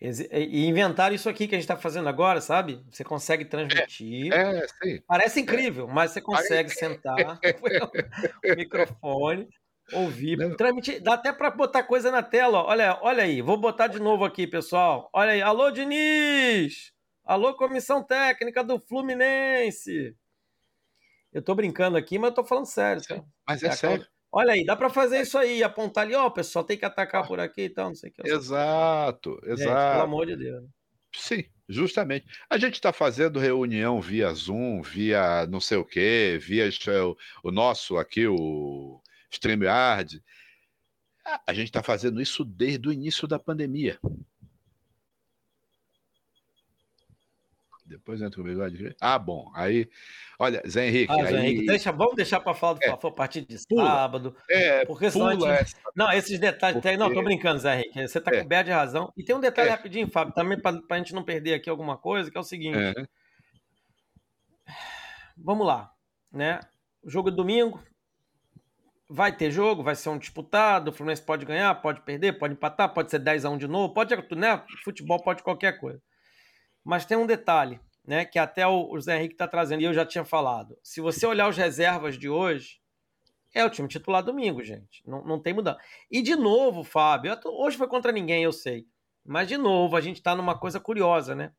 E 0.00 0.66
inventaram 0.66 1.14
isso 1.14 1.28
aqui 1.28 1.46
que 1.46 1.54
a 1.54 1.58
gente 1.58 1.64
está 1.64 1.76
fazendo 1.76 2.08
agora, 2.08 2.40
sabe? 2.40 2.82
Você 2.90 3.04
consegue 3.04 3.44
transmitir. 3.44 4.32
É, 4.32 4.64
é. 4.86 5.00
Parece 5.06 5.40
incrível, 5.40 5.86
é. 5.86 5.92
mas 5.92 6.12
você 6.12 6.22
consegue 6.22 6.70
sentar, 6.70 7.16
o 8.42 8.56
microfone, 8.56 9.46
ouvir, 9.92 10.38
Não. 10.38 10.56
transmitir. 10.56 11.02
Dá 11.02 11.14
até 11.14 11.34
para 11.34 11.50
botar 11.50 11.82
coisa 11.82 12.10
na 12.10 12.22
tela. 12.22 12.64
Olha, 12.64 12.98
olha 13.02 13.24
aí, 13.24 13.42
vou 13.42 13.58
botar 13.58 13.88
de 13.88 14.00
novo 14.00 14.24
aqui, 14.24 14.46
pessoal. 14.46 15.10
Olha 15.12 15.32
aí, 15.32 15.42
alô 15.42 15.70
Diniz! 15.70 16.92
Alô 17.22 17.54
comissão 17.54 18.02
técnica 18.02 18.64
do 18.64 18.80
Fluminense! 18.80 20.16
Eu 21.30 21.42
tô 21.42 21.54
brincando 21.54 21.98
aqui, 21.98 22.18
mas 22.18 22.32
tô 22.32 22.42
falando 22.42 22.66
sério. 22.66 23.02
Tá? 23.02 23.22
Mas 23.46 23.62
é, 23.62 23.66
é 23.66 23.72
sério. 23.72 24.06
Olha 24.32 24.52
aí, 24.52 24.64
dá 24.64 24.76
para 24.76 24.88
fazer 24.88 25.20
isso 25.22 25.36
aí, 25.36 25.62
apontar 25.62 26.04
ali, 26.04 26.14
ó, 26.14 26.26
o 26.26 26.30
pessoal 26.30 26.64
tem 26.64 26.78
que 26.78 26.84
atacar 26.84 27.26
por 27.26 27.40
aqui 27.40 27.62
e 27.62 27.70
tal, 27.70 27.88
não 27.88 27.94
sei 27.94 28.10
o 28.10 28.12
que. 28.12 28.28
Exato, 28.28 29.40
exato. 29.42 29.58
Gente, 29.58 29.92
pelo 29.92 30.02
amor 30.02 30.26
de 30.26 30.36
Deus. 30.36 30.64
Sim, 31.12 31.44
justamente. 31.68 32.26
A 32.48 32.56
gente 32.56 32.74
está 32.74 32.92
fazendo 32.92 33.40
reunião 33.40 34.00
via 34.00 34.32
Zoom, 34.32 34.82
via 34.82 35.46
não 35.46 35.60
sei 35.60 35.78
o 35.78 35.84
quê, 35.84 36.38
via 36.40 36.68
o, 37.04 37.16
o 37.42 37.50
nosso 37.50 37.96
aqui, 37.96 38.26
o 38.28 39.00
StreamYard. 39.30 40.22
A 41.46 41.52
gente 41.52 41.66
está 41.66 41.82
fazendo 41.82 42.20
isso 42.20 42.44
desde 42.44 42.88
o 42.88 42.92
início 42.92 43.26
da 43.26 43.38
pandemia. 43.38 43.98
Depois 47.90 48.22
entra 48.22 48.40
o 48.40 48.44
bigode. 48.44 48.94
Ah, 49.00 49.18
bom. 49.18 49.50
Aí, 49.52 49.90
olha, 50.38 50.62
Zé 50.64 50.86
Henrique. 50.86 51.12
Ah, 51.12 51.24
Zé 51.24 51.38
aí... 51.38 51.46
Henrique 51.46 51.66
deixa, 51.66 51.90
vamos 51.90 52.14
deixar 52.14 52.38
para 52.38 52.54
falar 52.54 52.74
do 52.74 52.84
é, 52.84 52.88
a 52.88 52.96
partir 52.96 53.40
de 53.40 53.58
sábado. 53.58 54.36
É, 54.48 54.86
porque 54.86 55.10
senão 55.10 55.32
gente... 55.32 55.44
essa. 55.44 55.76
Não, 55.96 56.12
esses 56.12 56.38
detalhes. 56.38 56.80
Porque... 56.80 56.96
Não, 56.96 57.12
tô 57.12 57.20
brincando, 57.20 57.58
Zé 57.58 57.80
Henrique. 57.80 58.06
Você 58.06 58.18
está 58.18 58.30
é. 58.32 58.42
coberto 58.42 58.66
de 58.66 58.72
razão. 58.72 59.12
E 59.16 59.24
tem 59.24 59.34
um 59.34 59.40
detalhe 59.40 59.70
é. 59.70 59.72
rapidinho, 59.72 60.08
Fábio, 60.08 60.32
também 60.32 60.56
para 60.60 60.80
a 60.88 60.96
gente 60.98 61.12
não 61.12 61.24
perder 61.24 61.54
aqui 61.54 61.68
alguma 61.68 61.98
coisa, 61.98 62.30
que 62.30 62.38
é 62.38 62.40
o 62.40 62.44
seguinte. 62.44 62.78
É. 62.78 62.94
Vamos 65.36 65.66
lá. 65.66 65.90
Né? 66.32 66.60
O 67.02 67.10
jogo 67.10 67.28
é 67.28 67.32
domingo. 67.32 67.82
Vai 69.08 69.36
ter 69.36 69.50
jogo, 69.50 69.82
vai 69.82 69.96
ser 69.96 70.10
um 70.10 70.18
disputado. 70.18 70.90
O 70.90 70.92
Fluminense 70.92 71.22
pode 71.22 71.44
ganhar, 71.44 71.74
pode 71.82 72.02
perder, 72.02 72.38
pode 72.38 72.54
empatar, 72.54 72.94
pode 72.94 73.10
ser 73.10 73.18
10 73.18 73.44
a 73.44 73.50
1 73.50 73.58
de 73.58 73.66
novo, 73.66 73.92
pode, 73.92 74.14
né? 74.36 74.62
Futebol 74.84 75.20
pode 75.20 75.42
qualquer 75.42 75.80
coisa. 75.80 76.00
Mas 76.84 77.04
tem 77.04 77.16
um 77.16 77.26
detalhe, 77.26 77.80
né, 78.06 78.24
que 78.24 78.38
até 78.38 78.66
o 78.66 78.98
Zé 79.00 79.18
Henrique 79.18 79.34
está 79.34 79.46
trazendo, 79.46 79.82
e 79.82 79.84
eu 79.84 79.94
já 79.94 80.04
tinha 80.04 80.24
falado. 80.24 80.78
Se 80.82 81.00
você 81.00 81.26
olhar 81.26 81.48
os 81.48 81.56
reservas 81.56 82.18
de 82.18 82.28
hoje, 82.28 82.80
é 83.54 83.64
o 83.64 83.70
time 83.70 83.88
titular 83.88 84.22
domingo, 84.22 84.62
gente. 84.62 85.02
Não, 85.06 85.24
não 85.24 85.40
tem 85.40 85.52
mudança. 85.52 85.78
E 86.10 86.22
de 86.22 86.36
novo, 86.36 86.82
Fábio, 86.82 87.38
hoje 87.44 87.76
foi 87.76 87.88
contra 87.88 88.12
ninguém, 88.12 88.42
eu 88.42 88.52
sei. 88.52 88.86
Mas, 89.24 89.48
de 89.48 89.56
novo, 89.56 89.96
a 89.96 90.00
gente 90.00 90.16
está 90.16 90.34
numa 90.34 90.58
coisa 90.58 90.80
curiosa, 90.80 91.34
né? 91.34 91.52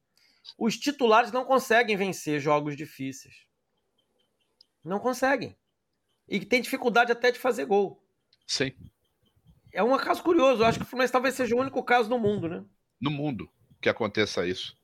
Os 0.58 0.78
titulares 0.78 1.32
não 1.32 1.46
conseguem 1.46 1.96
vencer 1.96 2.40
jogos 2.40 2.76
difíceis. 2.76 3.46
Não 4.84 5.00
conseguem. 5.00 5.56
E 6.28 6.44
tem 6.44 6.62
dificuldade 6.62 7.12
até 7.12 7.32
de 7.32 7.38
fazer 7.38 7.66
gol. 7.66 8.04
Sim. 8.48 8.72
É 9.72 9.84
um 9.84 9.96
caso 9.98 10.24
curioso. 10.24 10.64
Eu 10.64 10.66
acho 10.66 10.80
que 10.80 10.86
o 10.86 10.88
Fluminense 10.88 11.14
talvez 11.14 11.36
seja 11.36 11.56
o 11.56 11.60
único 11.60 11.84
caso 11.84 12.10
no 12.10 12.18
mundo, 12.18 12.50
né? 12.50 12.66
No 13.00 13.12
mundo 13.12 13.50
que 13.82 13.90
aconteça 13.90 14.46
isso. 14.46 14.78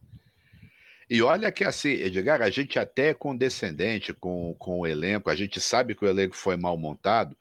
E 1.09 1.21
olha 1.21 1.51
que 1.51 1.63
assim, 1.63 1.89
Edgar, 1.89 2.41
a 2.41 2.49
gente 2.49 2.77
até 2.77 3.09
é 3.09 3.13
condescendente 3.13 4.13
com, 4.13 4.53
com 4.55 4.79
o 4.79 4.87
elenco, 4.87 5.29
a 5.29 5.35
gente 5.35 5.61
sabe 5.61 5.95
que 5.95 6.03
o 6.03 6.07
elenco 6.07 6.35
foi 6.35 6.57
mal 6.57 6.77
montado, 6.77 7.37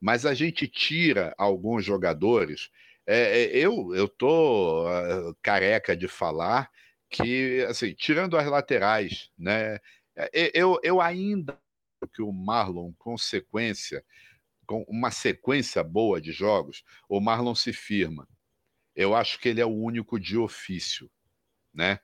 mas 0.00 0.24
a 0.24 0.34
gente 0.34 0.66
tira 0.66 1.34
alguns 1.36 1.84
jogadores. 1.84 2.70
É, 3.06 3.42
é 3.42 3.58
eu 3.58 3.94
eu 3.94 4.08
tô 4.08 4.86
uh, 4.88 5.36
careca 5.42 5.96
de 5.96 6.08
falar 6.08 6.70
que, 7.10 7.64
assim, 7.68 7.92
tirando 7.94 8.36
as 8.38 8.46
laterais, 8.46 9.30
né? 9.38 9.78
É, 10.16 10.50
eu, 10.54 10.78
eu 10.82 11.00
ainda 11.00 11.58
que 12.14 12.22
o 12.22 12.32
Marlon, 12.32 12.92
com 12.98 13.16
sequência, 13.16 14.04
com 14.66 14.84
uma 14.88 15.10
sequência 15.10 15.82
boa 15.84 16.20
de 16.20 16.32
jogos, 16.32 16.82
o 17.08 17.20
Marlon 17.20 17.54
se 17.54 17.72
firma. 17.72 18.26
Eu 18.94 19.14
acho 19.14 19.38
que 19.38 19.48
ele 19.48 19.60
é 19.60 19.66
o 19.66 19.70
único 19.70 20.18
de 20.18 20.36
ofício, 20.36 21.10
né? 21.72 22.00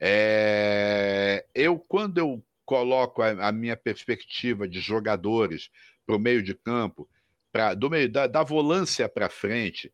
É... 0.00 1.44
Eu, 1.54 1.78
quando 1.78 2.18
eu 2.18 2.44
coloco 2.64 3.22
a, 3.22 3.48
a 3.48 3.52
minha 3.52 3.76
perspectiva 3.76 4.68
de 4.68 4.80
jogadores 4.80 5.70
para 6.06 6.16
o 6.16 6.18
meio 6.18 6.42
de 6.42 6.54
campo, 6.54 7.08
pra, 7.50 7.74
do 7.74 7.88
meio 7.90 8.10
da, 8.10 8.26
da 8.26 8.42
volância 8.42 9.08
para 9.08 9.28
frente, 9.28 9.92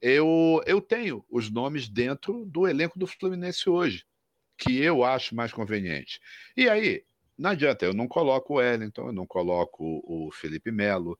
eu, 0.00 0.62
eu 0.66 0.80
tenho 0.80 1.24
os 1.30 1.50
nomes 1.50 1.88
dentro 1.88 2.44
do 2.46 2.66
elenco 2.66 2.98
do 2.98 3.06
Fluminense 3.06 3.68
hoje, 3.68 4.04
que 4.56 4.82
eu 4.82 5.04
acho 5.04 5.34
mais 5.34 5.52
conveniente. 5.52 6.20
E 6.56 6.68
aí, 6.68 7.04
não 7.36 7.50
adianta, 7.50 7.84
eu 7.84 7.94
não 7.94 8.08
coloco 8.08 8.54
o 8.54 8.56
Wellington, 8.56 9.08
eu 9.08 9.12
não 9.12 9.26
coloco 9.26 10.02
o 10.04 10.30
Felipe 10.32 10.70
Melo, 10.70 11.18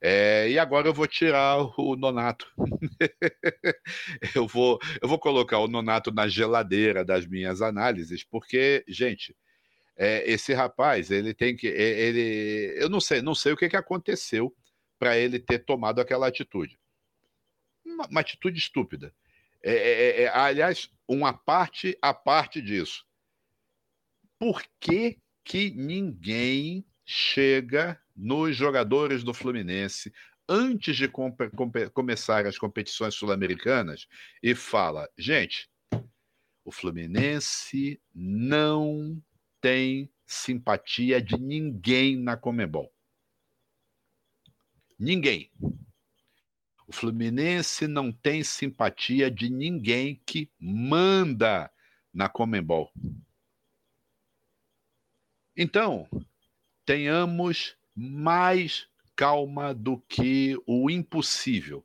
é, 0.00 0.48
e 0.48 0.58
agora 0.58 0.88
eu 0.88 0.94
vou 0.94 1.06
tirar 1.06 1.58
o 1.78 1.94
Nonato. 1.94 2.50
eu, 4.34 4.46
vou, 4.46 4.78
eu 5.00 5.06
vou 5.06 5.18
colocar 5.18 5.58
o 5.58 5.68
Nonato 5.68 6.10
na 6.10 6.26
geladeira 6.26 7.04
das 7.04 7.26
minhas 7.26 7.60
análises, 7.60 8.24
porque, 8.24 8.82
gente, 8.88 9.36
é, 9.96 10.28
esse 10.30 10.54
rapaz, 10.54 11.10
ele 11.10 11.34
tem 11.34 11.54
que. 11.54 11.68
É, 11.68 12.00
ele, 12.00 12.74
eu 12.82 12.88
não 12.88 13.00
sei, 13.00 13.20
não 13.20 13.34
sei 13.34 13.52
o 13.52 13.56
que, 13.56 13.68
que 13.68 13.76
aconteceu 13.76 14.54
para 14.98 15.18
ele 15.18 15.38
ter 15.38 15.58
tomado 15.58 16.00
aquela 16.00 16.26
atitude. 16.26 16.78
Uma, 17.84 18.06
uma 18.06 18.20
atitude 18.20 18.58
estúpida. 18.58 19.14
É, 19.62 19.72
é, 19.72 20.22
é, 20.22 20.28
aliás, 20.28 20.90
uma 21.06 21.34
parte 21.34 21.98
a 22.00 22.14
parte 22.14 22.62
disso. 22.62 23.04
Por 24.38 24.62
que, 24.80 25.18
que 25.44 25.70
ninguém 25.70 26.86
chega 27.04 28.00
nos 28.20 28.54
jogadores 28.54 29.24
do 29.24 29.32
Fluminense 29.32 30.12
antes 30.46 30.96
de 30.96 31.08
com, 31.08 31.34
com, 31.56 31.70
começar 31.94 32.46
as 32.46 32.58
competições 32.58 33.14
sul-americanas 33.14 34.06
e 34.42 34.54
fala: 34.54 35.08
gente, 35.16 35.70
o 36.62 36.70
Fluminense 36.70 38.00
não 38.14 39.20
tem 39.60 40.12
simpatia 40.26 41.20
de 41.20 41.38
ninguém 41.38 42.16
na 42.16 42.36
Comebol. 42.36 42.92
Ninguém. 44.98 45.50
O 46.86 46.92
Fluminense 46.92 47.86
não 47.86 48.12
tem 48.12 48.42
simpatia 48.44 49.30
de 49.30 49.48
ninguém 49.48 50.20
que 50.26 50.50
manda 50.58 51.72
na 52.12 52.28
Comembol. 52.28 52.92
Então, 55.56 56.08
tenhamos 56.84 57.76
mais 58.00 58.88
calma 59.14 59.74
do 59.74 59.98
que 60.08 60.56
o 60.66 60.90
impossível, 60.90 61.84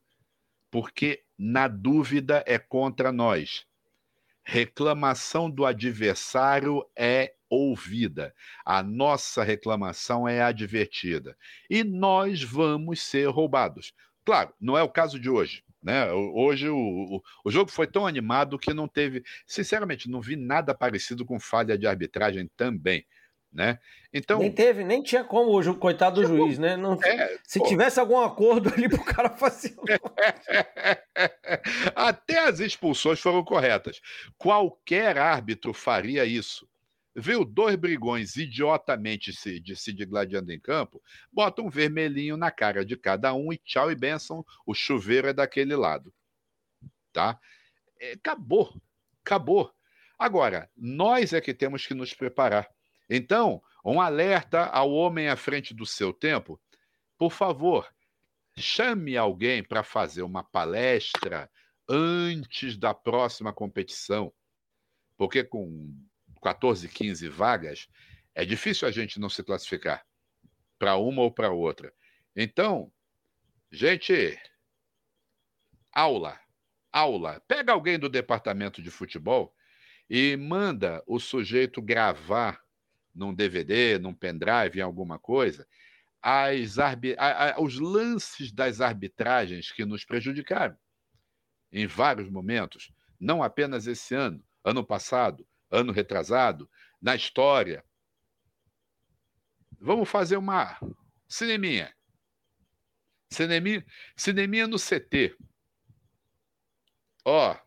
porque 0.72 1.24
na 1.38 1.68
dúvida 1.68 2.42
é 2.48 2.58
contra 2.58 3.12
nós. 3.12 3.66
Reclamação 4.42 5.50
do 5.50 5.66
adversário 5.66 6.86
é 6.96 7.34
ouvida, 7.50 8.34
a 8.66 8.82
nossa 8.82 9.44
reclamação 9.44 10.28
é 10.28 10.42
advertida 10.42 11.38
e 11.70 11.84
nós 11.84 12.42
vamos 12.42 13.02
ser 13.02 13.28
roubados. 13.28 13.94
Claro, 14.24 14.54
não 14.60 14.78
é 14.78 14.84
o 14.84 14.90
caso 14.90 15.20
de 15.20 15.30
hoje. 15.30 15.64
Né? 15.84 16.12
Hoje 16.12 16.70
o, 16.70 16.78
o, 16.78 17.22
o, 17.44 17.52
jogo 17.52 17.70
foi 17.70 17.86
tão 17.86 18.08
animado 18.08 18.58
que 18.58 18.74
não 18.74 18.88
teve. 18.88 19.24
Sinceramente, 19.46 20.10
não 20.10 20.20
vi 20.20 20.36
nada 20.36 20.74
parecido 20.74 21.26
com 21.26 21.40
falha 21.40 21.78
de 21.78 21.86
arbitragem 21.86 22.50
também 22.56 23.06
né? 23.56 23.80
Então 24.14 24.40
nem 24.40 24.52
teve, 24.52 24.84
nem 24.84 25.02
tinha 25.02 25.24
como 25.24 25.52
hoje 25.52 25.70
o 25.70 25.78
coitado 25.78 26.22
do 26.22 26.28
juiz, 26.28 26.60
né? 26.60 26.76
Não, 26.76 27.02
é, 27.02 27.40
se 27.46 27.60
pô. 27.60 27.66
tivesse 27.66 28.00
algum 28.00 28.20
acordo 28.20 28.70
ali 28.76 28.90
pro 28.90 29.04
cara 29.04 29.30
fazer. 29.30 29.74
Até 31.96 32.40
as 32.40 32.60
expulsões 32.60 33.20
foram 33.20 33.44
corretas. 33.46 34.02
Qualquer 34.38 35.18
árbitro 35.18 35.74
faria 35.74 36.26
isso. 36.26 36.68
Viu 37.16 37.46
dois 37.46 37.78
brigões 37.78 38.36
idiotamente 38.36 39.32
se, 39.32 39.58
de, 39.62 39.74
se 39.74 39.94
digladiando 39.94 40.52
em 40.52 40.60
campo, 40.60 41.02
bota 41.32 41.62
um 41.62 41.70
vermelhinho 41.70 42.36
na 42.36 42.52
cara 42.52 42.84
de 42.84 42.98
cada 42.98 43.34
um 43.34 43.54
e 43.54 43.58
tchau 43.58 43.90
e 43.90 43.96
benção, 43.96 44.46
o 44.66 44.74
chuveiro 44.74 45.30
é 45.30 45.34
daquele 45.34 45.78
lado. 45.78 46.14
Tá? 47.14 47.40
É, 48.02 48.12
acabou. 48.12 48.74
Acabou. 49.24 49.72
Agora, 50.20 50.70
nós 50.76 51.32
é 51.32 51.40
que 51.40 51.54
temos 51.54 51.88
que 51.88 51.94
nos 51.94 52.14
preparar. 52.14 52.70
Então, 53.10 53.62
um 53.84 54.02
alerta 54.02 54.66
ao 54.66 54.92
homem 54.92 55.30
à 55.30 55.36
frente 55.36 55.74
do 55.74 55.86
seu 55.86 56.12
tempo. 56.12 56.60
Por 57.18 57.32
favor, 57.32 57.88
chame 58.58 59.16
alguém 59.16 59.64
para 59.64 59.84
fazer 59.84 60.24
uma 60.24 60.44
palestra 60.44 61.50
antes 61.88 62.78
da 62.78 62.94
próxima 62.94 63.54
competição. 63.54 64.34
Porque 65.16 65.44
com 65.44 65.96
14, 66.42 66.90
15 66.90 67.30
vagas, 67.30 67.88
é 68.34 68.44
difícil 68.44 68.88
a 68.88 68.92
gente 68.92 69.20
não 69.20 69.30
se 69.30 69.44
classificar 69.44 70.06
para 70.78 70.98
uma 70.98 71.22
ou 71.22 71.32
para 71.32 71.52
outra. 71.52 71.94
Então, 72.36 72.92
gente, 73.72 74.38
aula, 75.92 76.40
aula. 76.92 77.42
Pega 77.48 77.72
alguém 77.72 78.00
do 78.00 78.10
departamento 78.10 78.82
de 78.82 78.90
futebol 78.90 79.56
e 80.10 80.36
manda 80.36 81.04
o 81.08 81.20
sujeito 81.20 81.82
gravar 81.82 82.65
num 83.16 83.34
DVD, 83.34 83.98
num 83.98 84.14
pendrive, 84.14 84.80
em 84.80 84.82
alguma 84.82 85.18
coisa, 85.18 85.66
as 86.22 86.80
arbi 86.80 87.16
a, 87.18 87.56
a, 87.56 87.62
os 87.62 87.80
lances 87.80 88.52
das 88.52 88.82
arbitragens 88.82 89.72
que 89.72 89.86
nos 89.86 90.04
prejudicaram 90.04 90.78
em 91.72 91.88
vários 91.88 92.30
momentos, 92.30 92.92
não 93.20 93.44
apenas 93.44 93.86
esse 93.86 94.16
ano, 94.16 94.44
ano 94.64 94.84
passado, 94.86 95.48
ano 95.70 95.92
retrasado, 95.92 96.70
na 97.02 97.16
história. 97.16 97.84
Vamos 99.80 100.10
fazer 100.10 100.38
uma 100.38 100.80
cineminha. 101.28 101.94
Cineminha, 103.30 103.86
cineminha 104.16 104.68
no 104.68 104.78
CT. 104.78 105.36
Ó, 107.26 107.58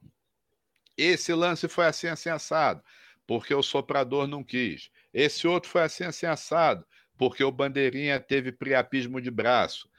esse 0.96 1.32
lance 1.34 1.68
foi 1.68 1.86
assim, 1.86 2.06
assim, 2.06 2.30
assado, 2.30 2.82
porque 3.26 3.54
o 3.54 3.62
soprador 3.62 4.26
não 4.26 4.42
quis. 4.42 4.90
Esse 5.18 5.48
outro 5.48 5.68
foi 5.68 5.82
assim, 5.82 6.04
assim, 6.04 6.26
assado, 6.26 6.86
porque 7.16 7.42
o 7.42 7.50
Bandeirinha 7.50 8.20
teve 8.20 8.52
priapismo 8.52 9.20
de 9.20 9.32
braço. 9.32 9.90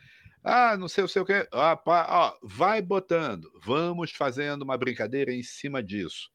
Ah, 0.42 0.78
não 0.78 0.88
sei, 0.88 1.02
não 1.02 1.10
sei 1.10 1.22
o 1.22 1.26
que. 1.26 1.46
Ah, 1.52 1.76
pá, 1.76 2.08
ó, 2.10 2.40
vai 2.42 2.82
botando. 2.82 3.52
Vamos 3.62 4.12
fazendo 4.12 4.62
uma 4.62 4.78
brincadeira 4.78 5.34
em 5.34 5.44
cima 5.44 5.84
disso. 5.84 6.32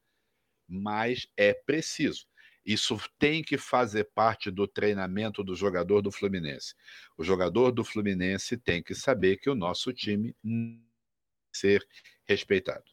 Mas 0.68 1.26
é 1.34 1.54
preciso. 1.54 2.26
Isso 2.62 3.00
tem 3.18 3.42
que 3.42 3.56
fazer 3.56 4.04
parte 4.14 4.50
do 4.50 4.68
treinamento 4.68 5.42
do 5.42 5.54
jogador 5.54 6.02
do 6.02 6.12
Fluminense. 6.12 6.74
O 7.16 7.24
jogador 7.24 7.72
do 7.72 7.84
Fluminense 7.84 8.54
tem 8.58 8.82
que 8.82 8.94
saber 8.94 9.38
que 9.38 9.48
o 9.48 9.54
nosso 9.54 9.94
time 9.94 10.36
ser 11.50 11.82
respeitado. 12.26 12.84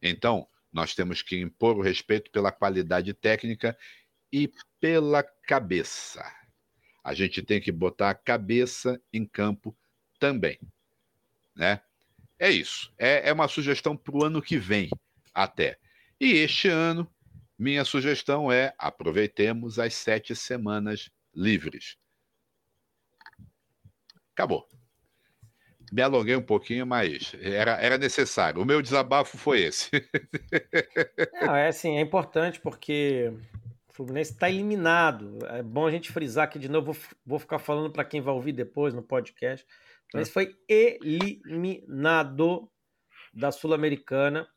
Então, 0.00 0.48
nós 0.72 0.94
temos 0.94 1.22
que 1.22 1.38
impor 1.38 1.76
o 1.76 1.82
respeito 1.82 2.30
pela 2.30 2.50
qualidade 2.50 3.12
técnica 3.12 3.78
e 4.34 4.52
pela 4.80 5.22
cabeça. 5.22 6.20
A 7.04 7.14
gente 7.14 7.40
tem 7.40 7.60
que 7.60 7.70
botar 7.70 8.10
a 8.10 8.14
cabeça 8.14 9.00
em 9.12 9.24
campo 9.24 9.76
também. 10.18 10.58
Né? 11.54 11.80
É 12.36 12.50
isso. 12.50 12.92
É, 12.98 13.28
é 13.28 13.32
uma 13.32 13.46
sugestão 13.46 13.96
para 13.96 14.16
o 14.16 14.24
ano 14.24 14.42
que 14.42 14.56
vem, 14.58 14.90
até. 15.32 15.78
E 16.20 16.32
este 16.32 16.66
ano, 16.66 17.08
minha 17.56 17.84
sugestão 17.84 18.50
é 18.50 18.74
aproveitemos 18.76 19.78
as 19.78 19.94
sete 19.94 20.34
semanas 20.34 21.08
livres. 21.32 21.96
Acabou. 24.32 24.66
Me 25.92 26.02
alonguei 26.02 26.34
um 26.34 26.42
pouquinho, 26.42 26.84
mas 26.84 27.36
era, 27.40 27.80
era 27.80 27.96
necessário. 27.96 28.60
O 28.60 28.64
meu 28.64 28.82
desabafo 28.82 29.38
foi 29.38 29.60
esse. 29.60 29.90
Não, 31.40 31.54
é 31.54 31.68
assim, 31.68 31.98
é 31.98 32.00
importante 32.00 32.58
porque 32.58 33.32
Fluminense 33.94 34.32
está 34.32 34.50
eliminado. 34.50 35.38
É 35.46 35.62
bom 35.62 35.86
a 35.86 35.90
gente 35.90 36.10
frisar 36.10 36.44
aqui 36.44 36.58
de 36.58 36.68
novo, 36.68 36.92
vou, 36.92 37.02
vou 37.24 37.38
ficar 37.38 37.60
falando 37.60 37.92
para 37.92 38.04
quem 38.04 38.20
vai 38.20 38.34
ouvir 38.34 38.52
depois 38.52 38.92
no 38.92 39.02
podcast. 39.02 39.64
O 39.64 40.10
Fluminense 40.10 40.32
foi 40.32 40.56
eliminado 40.68 42.68
da 43.32 43.52
Sul-Americana 43.52 44.48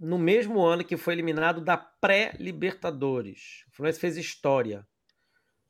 no 0.00 0.18
mesmo 0.18 0.62
ano 0.62 0.84
que 0.84 0.96
foi 0.96 1.12
eliminado 1.12 1.60
da 1.60 1.76
pré-Libertadores. 1.76 3.64
O 3.68 3.76
Fluminense 3.76 4.00
fez 4.00 4.16
história. 4.16 4.86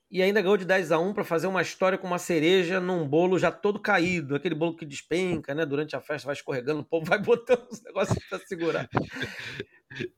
E 0.08 0.22
ainda 0.22 0.40
ganhou 0.40 0.56
de 0.56 0.64
10 0.64 0.92
a 0.92 0.98
1 0.98 1.12
para 1.12 1.24
fazer 1.24 1.48
uma 1.48 1.60
história 1.60 1.98
com 1.98 2.06
uma 2.06 2.18
cereja 2.18 2.78
num 2.78 3.06
bolo 3.06 3.38
já 3.38 3.50
todo 3.50 3.80
caído, 3.80 4.36
aquele 4.36 4.54
bolo 4.54 4.76
que 4.76 4.86
despenca, 4.86 5.52
né? 5.52 5.66
Durante 5.66 5.96
a 5.96 6.00
festa 6.00 6.26
vai 6.26 6.34
escorregando, 6.34 6.80
o 6.80 6.84
povo 6.84 7.06
vai 7.06 7.18
botando 7.22 7.66
os 7.70 7.82
negócios 7.82 8.18
para 8.28 8.38
segurar. 8.46 8.88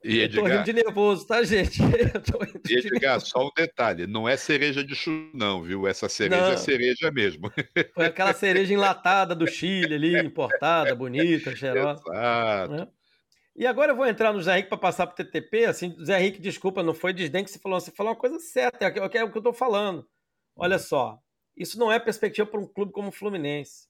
E 0.04 0.20
Edgar, 0.20 0.44
eu 0.44 0.50
tô 0.50 0.56
rindo 0.56 0.64
de 0.64 0.72
nervoso, 0.72 1.26
tá, 1.26 1.42
gente? 1.42 1.80
e 2.68 2.74
Edgar, 2.74 3.20
só 3.20 3.46
um 3.46 3.50
detalhe: 3.56 4.06
não 4.06 4.28
é 4.28 4.36
cereja 4.36 4.84
de 4.84 4.94
chu, 4.94 5.30
não, 5.32 5.62
viu? 5.62 5.86
Essa 5.86 6.08
cereja 6.08 6.42
é 6.42 6.46
não. 6.48 6.52
é 6.52 6.56
cereja 6.56 7.10
mesmo. 7.10 7.50
Foi 7.94 8.06
aquela 8.06 8.34
cereja 8.34 8.74
enlatada 8.74 9.34
do 9.34 9.46
Chile 9.46 9.94
ali, 9.94 10.18
importada, 10.18 10.94
bonita, 10.94 11.54
cheirosa. 11.56 12.02
Exato. 12.06 12.72
Né? 12.72 12.88
E 13.58 13.66
agora 13.66 13.90
eu 13.90 13.96
vou 13.96 14.06
entrar 14.06 14.32
no 14.32 14.40
Zé 14.40 14.52
Henrique 14.52 14.68
para 14.68 14.78
passar 14.78 15.04
para 15.04 15.14
o 15.14 15.16
TTP. 15.16 15.64
Assim, 15.64 15.96
Zé 16.04 16.20
Henrique, 16.20 16.40
desculpa, 16.40 16.80
não 16.80 16.94
foi 16.94 17.12
desdém 17.12 17.42
que 17.42 17.50
você 17.50 17.58
falou, 17.58 17.80
você 17.80 17.90
falou 17.90 18.12
uma 18.12 18.18
coisa 18.18 18.38
certa, 18.38 18.84
é, 18.84 18.96
é 18.96 19.02
o 19.02 19.10
que 19.10 19.18
eu 19.18 19.26
estou 19.26 19.52
falando. 19.52 20.08
Olha 20.54 20.78
só, 20.78 21.18
isso 21.56 21.76
não 21.76 21.90
é 21.90 21.98
perspectiva 21.98 22.48
para 22.48 22.60
um 22.60 22.68
clube 22.68 22.92
como 22.92 23.08
o 23.08 23.12
Fluminense. 23.12 23.88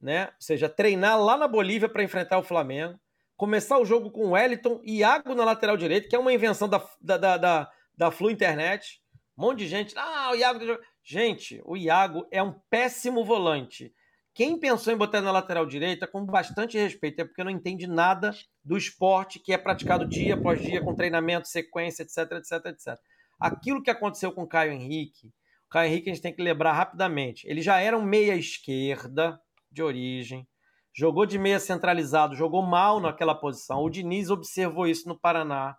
Né? 0.00 0.26
Ou 0.26 0.32
seja, 0.38 0.68
treinar 0.68 1.20
lá 1.20 1.36
na 1.36 1.48
Bolívia 1.48 1.88
para 1.88 2.04
enfrentar 2.04 2.38
o 2.38 2.44
Flamengo, 2.44 2.96
começar 3.36 3.76
o 3.76 3.84
jogo 3.84 4.08
com 4.08 4.26
o 4.26 4.30
Wellington 4.30 4.80
e 4.84 4.98
Iago 4.98 5.34
na 5.34 5.44
lateral 5.44 5.76
direita, 5.76 6.08
que 6.08 6.14
é 6.14 6.18
uma 6.18 6.32
invenção 6.32 6.68
da, 6.68 6.88
da, 7.00 7.16
da, 7.16 7.36
da, 7.36 7.70
da 7.98 8.10
Flu 8.12 8.30
Internet. 8.30 9.02
Um 9.36 9.42
monte 9.42 9.58
de 9.58 9.66
gente. 9.66 9.98
Ah, 9.98 10.30
o 10.30 10.36
Iago. 10.36 10.78
Gente, 11.02 11.60
o 11.64 11.76
Iago 11.76 12.24
é 12.30 12.40
um 12.40 12.52
péssimo 12.70 13.24
volante. 13.24 13.92
Quem 14.34 14.58
pensou 14.58 14.92
em 14.92 14.96
botar 14.96 15.20
na 15.20 15.30
lateral 15.30 15.66
direita, 15.66 16.06
com 16.06 16.24
bastante 16.24 16.78
respeito, 16.78 17.20
é 17.20 17.24
porque 17.24 17.44
não 17.44 17.50
entende 17.50 17.86
nada 17.86 18.34
do 18.64 18.78
esporte 18.78 19.38
que 19.38 19.52
é 19.52 19.58
praticado 19.58 20.08
dia 20.08 20.34
após 20.34 20.62
dia, 20.62 20.82
com 20.82 20.94
treinamento, 20.94 21.48
sequência, 21.48 22.02
etc, 22.02 22.32
etc, 22.32 22.66
etc. 22.66 22.98
Aquilo 23.38 23.82
que 23.82 23.90
aconteceu 23.90 24.32
com 24.32 24.44
o 24.44 24.48
Caio 24.48 24.72
Henrique, 24.72 25.28
o 25.66 25.68
Caio 25.68 25.90
Henrique 25.90 26.08
a 26.08 26.14
gente 26.14 26.22
tem 26.22 26.34
que 26.34 26.42
lembrar 26.42 26.72
rapidamente. 26.72 27.46
Ele 27.46 27.60
já 27.60 27.78
era 27.78 27.96
um 27.96 28.02
meia 28.02 28.34
esquerda 28.34 29.38
de 29.70 29.82
origem, 29.82 30.48
jogou 30.94 31.26
de 31.26 31.38
meia 31.38 31.60
centralizado, 31.60 32.34
jogou 32.34 32.62
mal 32.62 33.00
naquela 33.00 33.34
posição. 33.34 33.82
O 33.82 33.90
Diniz 33.90 34.30
observou 34.30 34.86
isso 34.86 35.08
no 35.08 35.18
Paraná. 35.18 35.76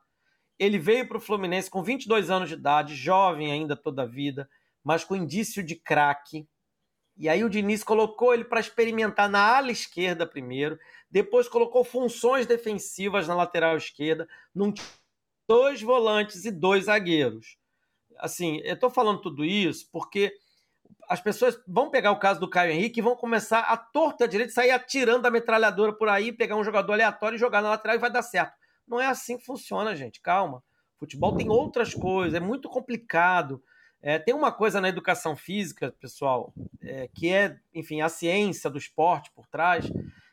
Ele 0.59 0.77
veio 0.77 1.07
para 1.07 1.17
o 1.17 1.21
Fluminense 1.21 1.71
com 1.71 1.81
22 1.81 2.29
anos 2.29 2.49
de 2.49 2.55
idade, 2.55 2.95
jovem 2.95 3.51
ainda 3.51 3.75
toda 3.75 4.03
a 4.03 4.07
vida, 4.07 4.47
mas 4.83 5.03
com 5.03 5.15
indício 5.15 5.63
de 5.63 5.75
craque 5.75 6.47
e 7.15 7.29
aí 7.29 7.43
o 7.43 7.49
Diniz 7.49 7.83
colocou 7.83 8.33
ele 8.33 8.43
para 8.43 8.59
experimentar 8.59 9.29
na 9.29 9.39
ala 9.39 9.71
esquerda 9.71 10.25
primeiro, 10.25 10.79
depois 11.09 11.47
colocou 11.47 11.83
funções 11.83 12.47
defensivas 12.47 13.27
na 13.27 13.35
lateral 13.35 13.77
esquerda, 13.77 14.27
num 14.53 14.73
dois 15.47 15.81
volantes 15.81 16.45
e 16.45 16.51
dois 16.51 16.85
zagueiros. 16.85 17.57
Assim, 18.17 18.59
eu 18.63 18.73
estou 18.73 18.89
falando 18.89 19.21
tudo 19.21 19.45
isso 19.45 19.87
porque 19.91 20.33
as 21.07 21.21
pessoas 21.21 21.59
vão 21.67 21.89
pegar 21.89 22.11
o 22.11 22.19
caso 22.19 22.39
do 22.39 22.49
Caio 22.49 22.71
Henrique 22.71 22.99
e 22.99 23.03
vão 23.03 23.15
começar 23.15 23.59
a 23.59 23.77
torta 23.77 24.27
direita, 24.27 24.53
sair 24.53 24.71
atirando 24.71 25.27
a 25.27 25.31
metralhadora 25.31 25.93
por 25.93 26.09
aí, 26.09 26.31
pegar 26.31 26.55
um 26.55 26.63
jogador 26.63 26.93
aleatório 26.93 27.35
e 27.35 27.39
jogar 27.39 27.61
na 27.61 27.69
lateral 27.69 27.95
e 27.95 27.99
vai 27.99 28.11
dar 28.11 28.23
certo. 28.23 28.53
Não 28.87 28.99
é 28.99 29.07
assim 29.07 29.37
que 29.37 29.45
funciona, 29.45 29.95
gente. 29.95 30.21
Calma. 30.21 30.63
Futebol 30.97 31.35
tem 31.35 31.49
outras 31.49 31.93
coisas, 31.93 32.33
é 32.33 32.39
muito 32.39 32.69
complicado. 32.69 33.61
É, 34.05 34.19
tem 34.19 34.35
uma 34.35 34.51
coisa 34.51 34.81
na 34.81 34.89
educação 34.89 35.33
física, 35.33 35.95
pessoal, 35.97 36.53
é, 36.81 37.07
que 37.07 37.31
é, 37.31 37.57
enfim, 37.73 38.01
a 38.01 38.09
ciência 38.09 38.69
do 38.69 38.77
esporte 38.77 39.31
por 39.31 39.47
trás, 39.47 39.89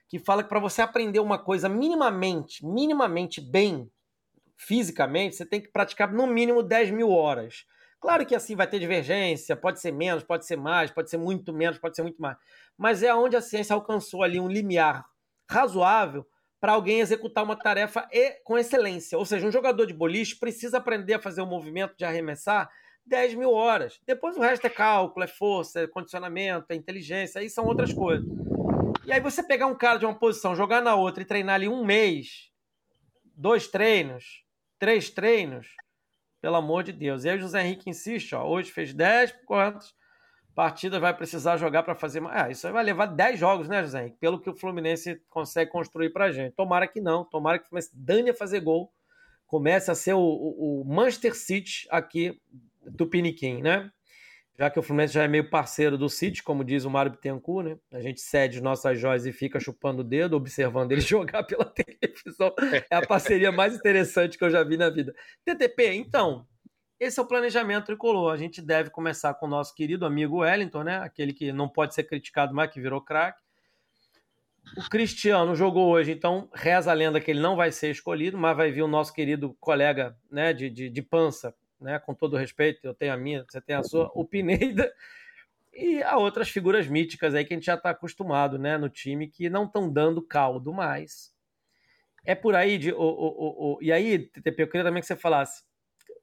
que 0.08 0.18
fala 0.18 0.42
que 0.42 0.48
para 0.48 0.58
você 0.58 0.82
aprender 0.82 1.20
uma 1.20 1.38
coisa 1.38 1.68
minimamente, 1.68 2.66
minimamente 2.66 3.40
bem, 3.40 3.88
fisicamente, 4.56 5.36
você 5.36 5.46
tem 5.46 5.60
que 5.60 5.68
praticar 5.68 6.12
no 6.12 6.26
mínimo 6.26 6.64
10 6.64 6.90
mil 6.90 7.10
horas. 7.10 7.64
Claro 8.00 8.26
que 8.26 8.34
assim 8.34 8.56
vai 8.56 8.66
ter 8.66 8.80
divergência, 8.80 9.54
pode 9.54 9.80
ser 9.80 9.92
menos, 9.92 10.24
pode 10.24 10.46
ser 10.46 10.56
mais, 10.56 10.90
pode 10.90 11.08
ser 11.08 11.18
muito 11.18 11.52
menos, 11.52 11.78
pode 11.78 11.94
ser 11.94 12.02
muito 12.02 12.20
mais. 12.20 12.36
Mas 12.76 13.04
é 13.04 13.14
onde 13.14 13.36
a 13.36 13.40
ciência 13.40 13.72
alcançou 13.72 14.24
ali 14.24 14.40
um 14.40 14.48
limiar 14.48 15.06
razoável 15.48 16.26
para 16.60 16.72
alguém 16.72 16.98
executar 16.98 17.44
uma 17.44 17.56
tarefa 17.56 18.08
com 18.42 18.58
excelência. 18.58 19.16
Ou 19.16 19.24
seja, 19.24 19.46
um 19.46 19.52
jogador 19.52 19.86
de 19.86 19.94
boliche 19.94 20.36
precisa 20.36 20.78
aprender 20.78 21.14
a 21.14 21.20
fazer 21.20 21.40
o 21.40 21.46
movimento 21.46 21.96
de 21.96 22.04
arremessar 22.04 22.68
10 23.10 23.34
mil 23.34 23.52
horas. 23.52 24.00
Depois 24.06 24.36
o 24.36 24.40
resto 24.40 24.66
é 24.66 24.70
cálculo, 24.70 25.24
é 25.24 25.28
força, 25.28 25.80
é 25.80 25.86
condicionamento, 25.86 26.70
é 26.70 26.76
inteligência, 26.76 27.40
aí 27.40 27.50
são 27.50 27.66
outras 27.66 27.92
coisas. 27.92 28.26
E 29.04 29.12
aí 29.12 29.20
você 29.20 29.42
pegar 29.42 29.66
um 29.66 29.74
cara 29.74 29.98
de 29.98 30.06
uma 30.06 30.14
posição, 30.14 30.54
jogar 30.54 30.80
na 30.80 30.94
outra 30.94 31.22
e 31.22 31.26
treinar 31.26 31.56
ali 31.56 31.68
um 31.68 31.84
mês, 31.84 32.50
dois 33.36 33.66
treinos, 33.66 34.44
três 34.78 35.10
treinos, 35.10 35.74
pelo 36.40 36.54
amor 36.54 36.84
de 36.84 36.92
Deus. 36.92 37.24
E 37.24 37.28
aí 37.28 37.36
o 37.36 37.40
José 37.40 37.62
Henrique 37.62 37.90
insiste, 37.90 38.34
ó, 38.34 38.46
hoje 38.46 38.70
fez 38.70 38.94
10, 38.94 39.34
quantos 39.44 39.94
partidas 40.54 41.00
vai 41.00 41.14
precisar 41.14 41.56
jogar 41.56 41.82
para 41.82 41.96
fazer 41.96 42.20
mais? 42.20 42.42
Ah, 42.42 42.50
isso 42.50 42.70
vai 42.70 42.84
levar 42.84 43.06
10 43.06 43.40
jogos, 43.40 43.68
né, 43.68 43.82
José 43.82 44.02
Henrique? 44.02 44.18
Pelo 44.20 44.40
que 44.40 44.48
o 44.48 44.54
Fluminense 44.54 45.20
consegue 45.28 45.70
construir 45.70 46.10
pra 46.10 46.30
gente. 46.30 46.54
Tomara 46.54 46.86
que 46.86 47.00
não, 47.00 47.24
tomara 47.24 47.58
que 47.58 47.64
o 47.64 47.68
Fluminense 47.68 47.90
dane 47.92 48.30
a 48.30 48.34
fazer 48.34 48.60
gol, 48.60 48.92
comece 49.46 49.90
a 49.90 49.96
ser 49.96 50.14
o, 50.14 50.20
o, 50.20 50.82
o 50.82 50.84
Manchester 50.84 51.34
City 51.34 51.88
aqui 51.90 52.40
Tupiniquim, 52.96 53.60
né? 53.60 53.90
Já 54.58 54.68
que 54.68 54.78
o 54.78 54.82
Fluminense 54.82 55.14
já 55.14 55.22
é 55.22 55.28
meio 55.28 55.48
parceiro 55.48 55.96
do 55.96 56.08
City, 56.10 56.42
como 56.42 56.62
diz 56.62 56.84
o 56.84 56.90
Mário 56.90 57.12
Bittencourt, 57.12 57.66
né? 57.66 57.78
A 57.92 58.00
gente 58.00 58.20
cede 58.20 58.60
nossas 58.60 59.00
joias 59.00 59.24
e 59.24 59.32
fica 59.32 59.58
chupando 59.58 60.02
o 60.02 60.04
dedo, 60.04 60.36
observando 60.36 60.92
ele 60.92 61.00
jogar 61.02 61.44
pela 61.44 61.64
televisão. 61.64 62.54
É 62.90 62.94
a 62.94 63.06
parceria 63.06 63.50
mais 63.50 63.74
interessante 63.74 64.36
que 64.36 64.44
eu 64.44 64.50
já 64.50 64.62
vi 64.62 64.76
na 64.76 64.90
vida. 64.90 65.14
TTP, 65.46 65.94
então, 65.94 66.46
esse 66.98 67.18
é 67.18 67.22
o 67.22 67.26
planejamento 67.26 67.86
tricolor. 67.86 68.30
A 68.30 68.36
gente 68.36 68.60
deve 68.60 68.90
começar 68.90 69.32
com 69.32 69.46
o 69.46 69.48
nosso 69.48 69.74
querido 69.74 70.04
amigo 70.04 70.40
Wellington, 70.40 70.82
né? 70.82 70.98
Aquele 70.98 71.32
que 71.32 71.50
não 71.52 71.66
pode 71.66 71.94
ser 71.94 72.04
criticado 72.04 72.54
mais, 72.54 72.70
que 72.70 72.82
virou 72.82 73.00
craque. 73.00 73.42
O 74.76 74.88
Cristiano 74.90 75.56
jogou 75.56 75.88
hoje, 75.88 76.12
então 76.12 76.50
reza 76.54 76.90
a 76.90 76.94
lenda 76.94 77.18
que 77.18 77.30
ele 77.30 77.40
não 77.40 77.56
vai 77.56 77.72
ser 77.72 77.90
escolhido, 77.90 78.36
mas 78.36 78.54
vai 78.54 78.70
vir 78.70 78.82
o 78.82 78.88
nosso 78.88 79.12
querido 79.12 79.56
colega 79.58 80.14
né, 80.30 80.52
de, 80.52 80.68
de, 80.68 80.90
de 80.90 81.02
pança, 81.02 81.54
né? 81.80 81.98
Com 81.98 82.14
todo 82.14 82.36
respeito, 82.36 82.84
eu 82.84 82.94
tenho 82.94 83.12
a 83.12 83.16
minha, 83.16 83.44
você 83.48 83.60
tem 83.60 83.76
a 83.76 83.82
sua, 83.82 84.10
o 84.14 84.24
Pineda 84.24 84.92
e 85.72 86.02
há 86.02 86.18
outras 86.18 86.48
figuras 86.48 86.86
míticas 86.86 87.34
aí 87.34 87.44
que 87.44 87.54
a 87.54 87.56
gente 87.56 87.66
já 87.66 87.74
está 87.74 87.90
acostumado, 87.90 88.58
né, 88.58 88.76
no 88.76 88.88
time 88.88 89.28
que 89.28 89.48
não 89.48 89.64
estão 89.64 89.90
dando 89.90 90.20
caldo 90.20 90.72
mais. 90.72 91.32
É 92.24 92.34
por 92.34 92.54
aí 92.54 92.76
de, 92.76 92.92
o, 92.92 93.00
o, 93.00 93.74
o, 93.74 93.78
e 93.80 93.90
aí, 93.92 94.18
TTP, 94.18 94.62
eu 94.62 94.68
queria 94.68 94.84
também 94.84 95.00
que 95.00 95.06
você 95.06 95.16
falasse. 95.16 95.64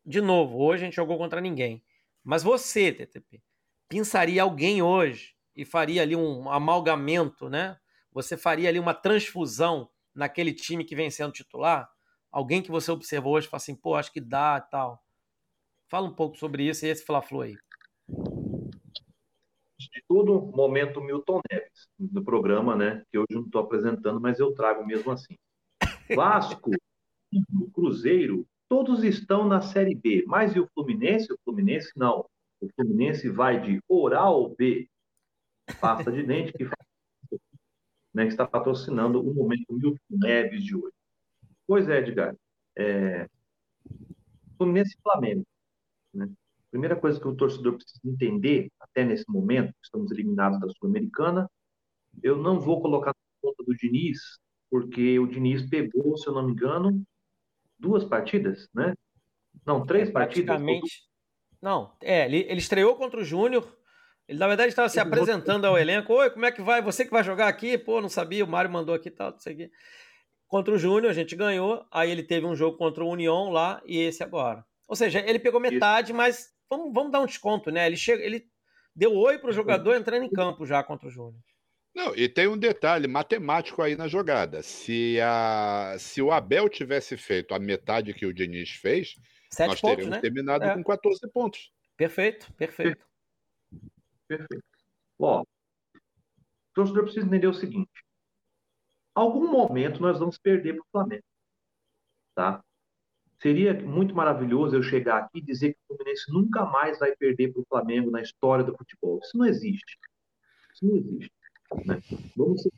De 0.05 0.22
novo, 0.22 0.60
hoje 0.60 0.84
a 0.84 0.86
gente 0.86 0.95
jogou 0.95 1.18
contra 1.18 1.41
ninguém. 1.41 1.84
Mas 2.24 2.43
você, 2.43 2.91
TTP, 2.91 3.41
pensaria 3.89 4.43
alguém 4.43 4.82
hoje 4.82 5.34
e 5.55 5.66
faria 5.66 6.01
ali 6.01 6.16
um 6.16 6.49
amalgamento, 6.51 7.49
né? 7.49 7.78
Você 8.12 8.38
faria 8.38 8.70
ali 8.70 8.79
uma 8.79 8.93
transfusão 8.93 9.89
naquele 10.13 10.54
time 10.54 10.84
que 10.84 10.96
vem 10.96 11.09
sendo 11.09 11.32
titular? 11.32 11.89
Alguém 12.32 12.62
que 12.62 12.70
você 12.70 12.92
observou 12.92 13.34
hoje 13.34 13.47
fala 13.47 13.58
assim, 13.58 13.75
pô, 13.75 13.96
acho 13.96 14.12
que 14.12 14.21
dá 14.21 14.63
e 14.63 14.70
tal. 14.70 15.04
Fala 15.89 16.08
um 16.08 16.14
pouco 16.14 16.38
sobre 16.38 16.68
isso 16.68 16.86
e 16.86 16.89
esse 16.89 17.05
Fla-Flu 17.05 17.42
aí. 17.42 17.58
De 19.80 20.04
tudo, 20.08 20.42
momento 20.54 21.01
Milton 21.01 21.39
Neves, 21.50 21.88
do 21.97 22.24
programa, 22.24 22.76
né? 22.76 23.04
Que 23.09 23.18
hoje 23.18 23.28
não 23.32 23.43
estou 23.43 23.62
apresentando, 23.62 24.20
mas 24.20 24.39
eu 24.39 24.54
trago 24.54 24.86
mesmo 24.86 25.12
assim. 25.12 25.38
Vasco, 26.16 26.72
Cruzeiro, 27.74 28.46
todos 28.68 29.04
estão 29.04 29.47
na 29.47 29.62
Série 29.62 29.96
B. 29.96 30.26
Mas 30.28 30.55
e 30.55 30.59
o 30.59 30.68
Fluminense? 30.74 31.32
O 31.32 31.38
Fluminense 31.46 31.92
não. 31.96 32.28
O 32.59 32.68
Fluminense 32.76 33.30
vai 33.30 33.62
de 33.62 33.80
Oral 33.88 34.50
B, 34.55 34.89
pasta 35.80 36.12
de 36.12 36.24
dente, 36.24 36.51
que, 36.54 36.66
né, 38.14 38.26
que 38.26 38.32
está 38.32 38.47
patrocinando 38.47 39.22
o 39.22 39.34
momento 39.34 39.74
Milton 39.74 39.97
Neves 40.09 40.64
de 40.64 40.76
hoje. 40.76 40.93
Pois 41.66 41.88
é, 41.88 42.00
Edgar. 42.00 42.36
É... 42.76 43.30
Fluminense 44.58 44.96
e 44.97 45.01
Flamengo. 45.01 45.46
Né? 46.18 46.30
Primeira 46.72 46.96
coisa 46.96 47.20
que 47.20 47.28
o 47.28 47.36
torcedor 47.36 47.76
precisa 47.76 48.02
entender, 48.04 48.70
até 48.80 49.06
nesse 49.06 49.26
momento, 49.30 49.74
estamos 49.82 50.12
eliminados 50.12 50.60
da 50.60 50.68
Sul-Americana, 50.70 51.50
eu 52.22 52.36
não 52.36 52.60
vou 52.60 52.82
colocar 52.82 53.12
na 53.12 53.42
conta 53.42 53.64
do 53.64 53.76
Diniz, 53.76 54.20
porque 54.70 55.20
o 55.20 55.28
Diniz 55.28 55.68
pegou, 55.70 56.18
se 56.18 56.28
eu 56.28 56.34
não 56.34 56.46
me 56.46 56.52
engano, 56.52 57.04
duas 57.80 58.04
partidas, 58.04 58.68
né? 58.74 58.94
Não, 59.66 59.86
três 59.86 60.10
é, 60.10 60.12
partidas. 60.12 60.56
Praticamente. 60.56 61.04
Não, 61.62 61.96
é, 62.02 62.26
ele, 62.26 62.39
ele 62.50 62.60
estreou 62.60 62.96
contra 62.96 63.20
o 63.20 63.24
Júnior, 63.24 63.68
Ele, 64.28 64.38
na 64.38 64.48
verdade, 64.48 64.70
estava 64.70 64.89
se 64.89 65.00
apresentando 65.00 65.66
ao 65.66 65.78
elenco. 65.78 66.14
Oi, 66.14 66.30
como 66.30 66.46
é 66.46 66.52
que 66.52 66.62
vai? 66.62 66.82
Você 66.82 67.06
que 67.06 67.12
vai 67.12 67.24
jogar 67.24 67.48
aqui? 67.48 67.78
Pô, 67.78 68.02
não 68.02 68.10
sabia, 68.10 68.44
o 68.44 68.48
Mário 68.48 68.70
mandou 68.70 68.94
aqui 68.94 69.08
e 69.08 69.12
tal, 69.12 69.32
não 69.32 69.39
sei 69.39 69.54
o 69.54 69.58
quê. 69.58 69.72
Contra 70.48 70.74
o 70.74 70.78
Júnior, 70.78 71.10
a 71.10 71.14
gente 71.14 71.36
ganhou. 71.36 71.86
Aí 71.92 72.12
ele 72.12 72.24
teve 72.24 72.46
um 72.46 72.56
jogo 72.56 72.78
contra 72.78 73.04
o 73.04 73.10
União 73.10 73.50
lá 73.50 73.82
e 73.86 73.98
esse 73.98 74.24
agora. 74.24 74.66
Ou 74.88 74.96
seja, 74.96 75.20
ele 75.20 75.39
pegou 75.39 75.59
metade, 75.59 76.14
mas 76.14 76.54
vamos, 76.70 76.93
vamos 76.93 77.12
dar 77.12 77.20
um 77.20 77.26
desconto, 77.26 77.70
né? 77.70 77.86
Ele, 77.86 77.97
chega, 77.97 78.24
ele 78.24 78.47
deu 78.96 79.14
oi 79.16 79.38
para 79.38 79.50
o 79.50 79.54
jogador 79.54 79.96
entrando 79.96 80.24
em 80.24 80.30
campo 80.30 80.66
já 80.66 80.84
contra 80.84 81.08
o 81.08 81.12
Júnior. 81.12 81.42
Não, 81.93 82.16
e 82.16 82.30
tem 82.30 82.47
um 82.47 82.58
detalhe 82.58 83.08
matemático 83.08 83.82
aí 83.82 83.96
na 83.96 84.08
jogada. 84.08 84.62
Se, 84.62 85.20
a, 85.20 85.96
se 85.97 86.22
o 86.22 86.32
Abel 86.32 86.70
tivesse 86.70 87.18
feito 87.18 87.55
a 87.55 87.59
metade 87.59 88.14
que 88.14 88.26
o 88.26 88.34
Diniz 88.34 88.70
fez, 88.70 89.16
Sete 89.51 89.70
nós 89.70 89.82
pontos, 89.82 89.96
teríamos 89.96 90.16
né? 90.16 90.22
terminado 90.22 90.64
é. 90.64 90.74
com 90.76 90.84
14 90.84 91.32
pontos. 91.32 91.72
Perfeito, 91.96 92.54
perfeito. 92.54 93.04
Perfeito. 94.28 94.64
Ó, 95.20 95.42
o 95.42 95.46
torcedor 96.74 97.04
precisa 97.04 97.26
entender 97.26 97.47
o 97.47 97.54
seguinte: 97.54 97.89
algum 99.16 99.50
momento 99.50 100.01
nós 100.01 100.20
vamos 100.20 100.38
perder 100.38 100.74
para 100.74 100.84
o 100.84 100.88
Flamengo. 100.92 101.24
Tá? 102.36 102.64
Seria 103.42 103.74
muito 103.74 104.16
maravilhoso 104.16 104.76
eu 104.76 104.84
chegar 104.84 105.20
aqui 105.20 105.39
e 105.39 105.42
dizer 105.42 105.74
que 105.74 105.80
o 105.89 105.96
Fluminense 105.96 106.32
nunca 106.32 106.66
mais 106.66 106.97
vai 106.97 107.16
perder 107.16 107.54
para 107.54 107.62
o 107.62 107.66
Flamengo 107.70 108.09
na 108.09 108.22
história 108.22 108.64
do 108.64 108.76
futebol. 108.76 109.20
Isso 109.24 109.38
não 109.38 109.46
existe. 109.46 109.97
Isso 110.74 110.86
não 110.86 110.96
existe. 110.96 111.32
Né? 111.86 112.01
Vamos 112.36 112.62
ser... 112.62 112.72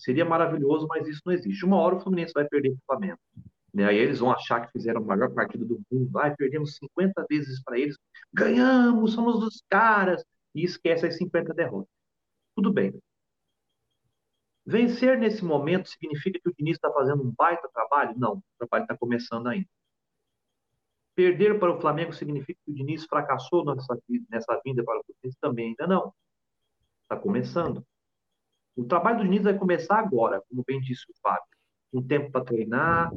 Seria 0.00 0.24
maravilhoso, 0.24 0.86
mas 0.86 1.08
isso 1.08 1.22
não 1.24 1.32
existe. 1.32 1.64
Uma 1.64 1.78
hora 1.78 1.96
o 1.96 2.00
Fluminense 2.00 2.32
vai 2.34 2.46
perder 2.46 2.70
para 2.70 2.78
o 2.78 2.86
Flamengo. 2.86 3.18
Né? 3.72 3.84
Aí 3.86 3.96
eles 3.96 4.18
vão 4.18 4.30
achar 4.30 4.66
que 4.66 4.72
fizeram 4.72 5.00
a 5.00 5.04
maior 5.04 5.30
partida 5.30 5.64
do 5.64 5.80
mundo. 5.90 6.18
Ah, 6.18 6.30
perdemos 6.30 6.76
50 6.76 7.26
vezes 7.28 7.62
para 7.62 7.78
eles. 7.78 7.96
Ganhamos, 8.32 9.12
somos 9.12 9.40
dos 9.40 9.62
caras. 9.68 10.22
E 10.54 10.64
esquece 10.64 11.06
as 11.06 11.16
50 11.16 11.54
derrotas. 11.54 11.90
Tudo 12.54 12.72
bem. 12.72 12.92
Vencer 14.68 15.18
nesse 15.18 15.42
momento 15.42 15.88
significa 15.88 16.38
que 16.38 16.50
o 16.50 16.54
Diniz 16.54 16.76
está 16.76 16.92
fazendo 16.92 17.22
um 17.22 17.32
baita 17.34 17.70
trabalho? 17.72 18.14
Não, 18.18 18.34
o 18.34 18.42
trabalho 18.58 18.82
está 18.82 18.94
começando 18.94 19.46
ainda. 19.46 19.66
Perder 21.14 21.58
para 21.58 21.74
o 21.74 21.80
Flamengo 21.80 22.12
significa 22.12 22.60
que 22.62 22.70
o 22.70 22.74
Diniz 22.74 23.06
fracassou 23.06 23.64
nessa, 23.64 23.98
nessa 24.28 24.60
vinda 24.62 24.84
para 24.84 25.00
o 25.00 25.04
Fluminense? 25.04 25.38
Também 25.40 25.68
ainda 25.68 25.86
não. 25.86 26.12
Está 27.04 27.16
começando. 27.16 27.82
O 28.76 28.84
trabalho 28.84 29.16
do 29.16 29.24
Diniz 29.24 29.42
vai 29.44 29.56
começar 29.56 29.98
agora, 30.00 30.42
como 30.50 30.62
bem 30.66 30.78
disse 30.82 31.10
o 31.10 31.14
Fábio. 31.22 31.48
Um 31.90 32.06
tempo 32.06 32.30
para 32.30 32.44
treinar, 32.44 33.10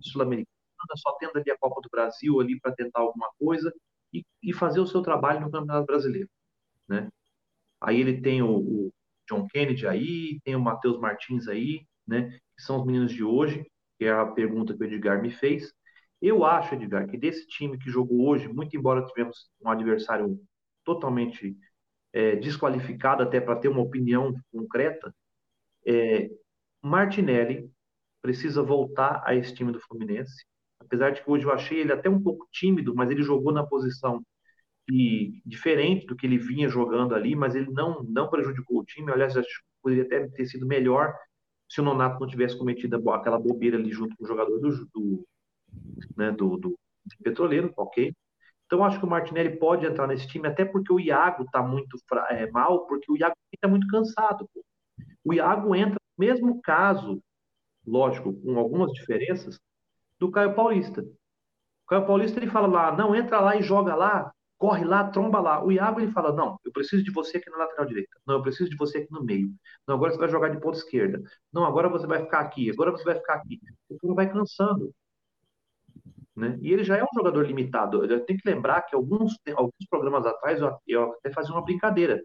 sul-americana, 0.00 0.48
só 0.96 1.12
tendo 1.20 1.38
ali 1.38 1.48
a 1.52 1.58
Copa 1.58 1.80
do 1.80 1.88
Brasil 1.88 2.40
ali 2.40 2.58
para 2.58 2.74
tentar 2.74 3.02
alguma 3.02 3.30
coisa 3.38 3.72
e, 4.12 4.24
e, 4.42 4.52
fazer 4.52 4.80
o 4.80 4.86
seu 4.86 5.00
trabalho 5.00 5.42
no 5.42 5.50
Campeonato 5.50 5.86
Brasileiro, 5.86 6.28
né? 6.88 7.08
Aí 7.80 8.00
ele 8.00 8.20
tem 8.20 8.42
o, 8.42 8.58
o 8.58 8.92
John 9.30 9.46
Kennedy 9.46 9.86
aí, 9.86 10.40
tem 10.44 10.56
o 10.56 10.60
Matheus 10.60 10.98
Martins 10.98 11.46
aí, 11.48 11.86
né? 12.06 12.30
Que 12.56 12.62
são 12.62 12.80
os 12.80 12.86
meninos 12.86 13.12
de 13.12 13.22
hoje, 13.22 13.64
que 13.98 14.04
é 14.04 14.10
a 14.10 14.26
pergunta 14.26 14.76
que 14.76 14.82
o 14.82 14.86
Edgar 14.86 15.22
me 15.22 15.30
fez. 15.30 15.72
Eu 16.20 16.44
acho, 16.44 16.74
Edgar, 16.74 17.06
que 17.08 17.16
desse 17.16 17.46
time 17.46 17.78
que 17.78 17.90
jogou 17.90 18.28
hoje, 18.28 18.48
muito 18.48 18.76
embora 18.76 19.06
tivemos 19.06 19.48
um 19.60 19.70
adversário 19.70 20.38
totalmente 20.84 21.56
é, 22.12 22.36
desqualificado 22.36 23.22
até 23.22 23.40
para 23.40 23.56
ter 23.56 23.68
uma 23.68 23.80
opinião 23.80 24.34
concreta, 24.52 25.14
é, 25.86 26.28
Martinelli 26.82 27.70
precisa 28.20 28.62
voltar 28.62 29.22
a 29.24 29.34
esse 29.34 29.54
time 29.54 29.72
do 29.72 29.80
Fluminense. 29.80 30.44
Apesar 30.78 31.10
de 31.10 31.22
que 31.22 31.30
hoje 31.30 31.44
eu 31.44 31.52
achei 31.52 31.78
ele 31.78 31.92
até 31.92 32.08
um 32.10 32.22
pouco 32.22 32.48
tímido, 32.50 32.94
mas 32.94 33.10
ele 33.10 33.22
jogou 33.22 33.52
na 33.52 33.66
posição 33.66 34.22
que, 34.90 35.42
diferente 35.46 36.06
do 36.06 36.16
que 36.16 36.26
ele 36.26 36.38
vinha 36.38 36.68
jogando 36.68 37.14
ali, 37.14 37.34
mas 37.36 37.54
ele 37.54 37.70
não, 37.70 38.02
não 38.02 38.28
prejudicou 38.28 38.80
o 38.80 38.84
time. 38.84 39.12
Aliás, 39.12 39.36
acho 39.36 39.48
que 39.48 39.64
poderia 39.82 40.04
até 40.04 40.28
ter 40.28 40.46
sido 40.46 40.66
melhor 40.66 41.14
se 41.68 41.80
o 41.80 41.84
Nonato 41.84 42.20
não 42.20 42.26
tivesse 42.26 42.58
cometido 42.58 42.96
aquela 43.10 43.38
bobeira 43.38 43.76
ali 43.76 43.92
junto 43.92 44.16
com 44.16 44.24
o 44.24 44.26
jogador 44.26 44.58
do, 44.58 44.86
do, 44.86 45.26
né, 46.16 46.32
do, 46.32 46.56
do 46.56 46.76
Petroleiro, 47.22 47.72
ok? 47.76 48.12
Então, 48.66 48.84
acho 48.84 48.98
que 48.98 49.04
o 49.04 49.08
Martinelli 49.08 49.58
pode 49.58 49.86
entrar 49.86 50.06
nesse 50.06 50.26
time, 50.26 50.46
até 50.46 50.64
porque 50.64 50.92
o 50.92 51.00
Iago 51.00 51.44
está 51.44 51.62
muito 51.62 51.96
é, 52.28 52.50
mal, 52.50 52.86
porque 52.86 53.10
o 53.10 53.16
Iago 53.16 53.34
está 53.52 53.68
muito 53.68 53.86
cansado. 53.88 54.48
Pô. 54.52 54.64
O 55.24 55.34
Iago 55.34 55.74
entra 55.74 55.98
no 56.18 56.26
mesmo 56.26 56.60
caso 56.60 57.20
lógico, 57.86 58.32
com 58.32 58.58
algumas 58.58 58.92
diferenças, 58.92 59.58
do 60.18 60.30
Caio 60.30 60.54
Paulista. 60.54 61.02
O 61.02 61.86
Caio 61.88 62.06
Paulista 62.06 62.38
ele 62.38 62.50
fala 62.50 62.66
lá, 62.66 62.96
não, 62.96 63.14
entra 63.14 63.40
lá 63.40 63.56
e 63.56 63.62
joga 63.62 63.94
lá, 63.94 64.32
corre 64.60 64.84
lá, 64.84 65.10
tromba 65.10 65.40
lá. 65.40 65.64
O 65.64 65.72
Iago 65.72 66.00
ele 66.00 66.12
fala, 66.12 66.32
não, 66.32 66.58
eu 66.62 66.70
preciso 66.70 67.02
de 67.02 67.10
você 67.10 67.38
aqui 67.38 67.48
na 67.50 67.56
lateral 67.56 67.86
direita. 67.86 68.14
Não, 68.26 68.34
eu 68.36 68.42
preciso 68.42 68.68
de 68.68 68.76
você 68.76 68.98
aqui 68.98 69.10
no 69.10 69.24
meio. 69.24 69.50
Não, 69.88 69.94
agora 69.94 70.12
você 70.12 70.18
vai 70.18 70.28
jogar 70.28 70.50
de 70.50 70.60
ponta 70.60 70.76
esquerda. 70.76 71.22
Não, 71.50 71.64
agora 71.64 71.88
você 71.88 72.06
vai 72.06 72.20
ficar 72.22 72.40
aqui. 72.40 72.70
Agora 72.70 72.90
você 72.90 73.02
vai 73.02 73.14
ficar 73.14 73.36
aqui. 73.36 73.58
O 73.88 73.96
time 73.96 74.14
vai 74.14 74.30
cansando. 74.30 74.94
Né? 76.36 76.58
E 76.60 76.72
ele 76.72 76.84
já 76.84 76.98
é 76.98 77.02
um 77.02 77.08
jogador 77.14 77.46
limitado. 77.46 78.06
Tenho 78.26 78.38
que 78.38 78.48
lembrar 78.48 78.82
que 78.82 78.94
alguns, 78.94 79.34
alguns 79.56 79.86
programas 79.88 80.26
atrás 80.26 80.60
eu, 80.60 80.76
eu 80.86 81.12
até 81.14 81.32
fazia 81.32 81.54
uma 81.54 81.64
brincadeira. 81.64 82.22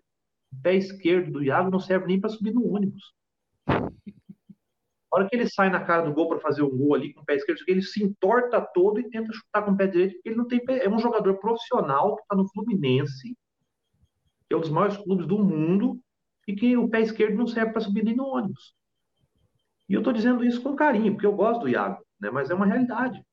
O 0.52 0.62
pé 0.62 0.76
esquerdo 0.76 1.32
do 1.32 1.44
Iago 1.44 1.72
não 1.72 1.80
serve 1.80 2.06
nem 2.06 2.20
para 2.20 2.30
subir 2.30 2.54
no 2.54 2.68
ônibus. 2.68 3.14
A 5.16 5.20
hora 5.20 5.30
que 5.30 5.36
ele 5.38 5.50
sai 5.50 5.70
na 5.70 5.82
cara 5.82 6.02
do 6.02 6.14
gol 6.14 6.28
para 6.28 6.42
fazer 6.42 6.62
um 6.62 6.70
gol 6.70 6.94
ali 6.94 7.14
com 7.14 7.22
o 7.22 7.26
pé 7.26 7.36
esquerdo, 7.36 7.62
ele 7.70 7.82
se 7.82 8.04
entorta 8.04 8.60
todo 8.60 9.00
e 9.00 9.10
tenta 9.10 9.32
chutar 9.32 9.64
com 9.64 9.72
o 9.72 9.78
pé 9.78 9.88
direito, 9.88 10.16
porque 10.16 10.28
ele 10.28 10.36
não 10.36 10.46
tem 10.46 10.60
pé. 10.60 10.84
É 10.84 10.90
um 10.90 11.00
jogador 11.00 11.38
profissional 11.38 12.18
que 12.18 12.24
está 12.24 12.36
no 12.36 12.50
Fluminense, 12.50 13.34
que 14.46 14.54
é 14.54 14.58
um 14.58 14.60
dos 14.60 14.70
maiores 14.70 14.98
clubes 14.98 15.26
do 15.26 15.40
mundo, 15.40 15.98
e 16.46 16.54
que 16.54 16.76
o 16.76 16.90
pé 16.90 17.00
esquerdo 17.00 17.38
não 17.38 17.48
serve 17.48 17.72
para 17.72 17.80
subir 17.80 18.04
nem 18.04 18.14
no 18.14 18.26
ônibus. 18.26 18.76
E 19.88 19.94
eu 19.94 20.02
estou 20.02 20.12
dizendo 20.12 20.44
isso 20.44 20.62
com 20.62 20.76
carinho, 20.76 21.14
porque 21.14 21.26
eu 21.26 21.34
gosto 21.34 21.62
do 21.62 21.70
Iago, 21.70 22.06
né? 22.20 22.30
mas 22.30 22.50
é 22.50 22.54
uma 22.54 22.66
realidade. 22.66 23.24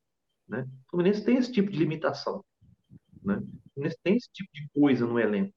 Né? 0.48 0.64
O 0.86 0.90
Fluminense 0.90 1.24
tem 1.24 1.36
esse 1.36 1.50
tipo 1.50 1.68
de 1.68 1.80
limitação. 1.80 2.44
Né? 3.24 3.38
O 3.38 3.70
Fluminense 3.74 3.98
tem 4.04 4.16
esse 4.16 4.30
tipo 4.32 4.50
de 4.54 4.68
coisa 4.72 5.04
no 5.04 5.18
elenco. 5.18 5.52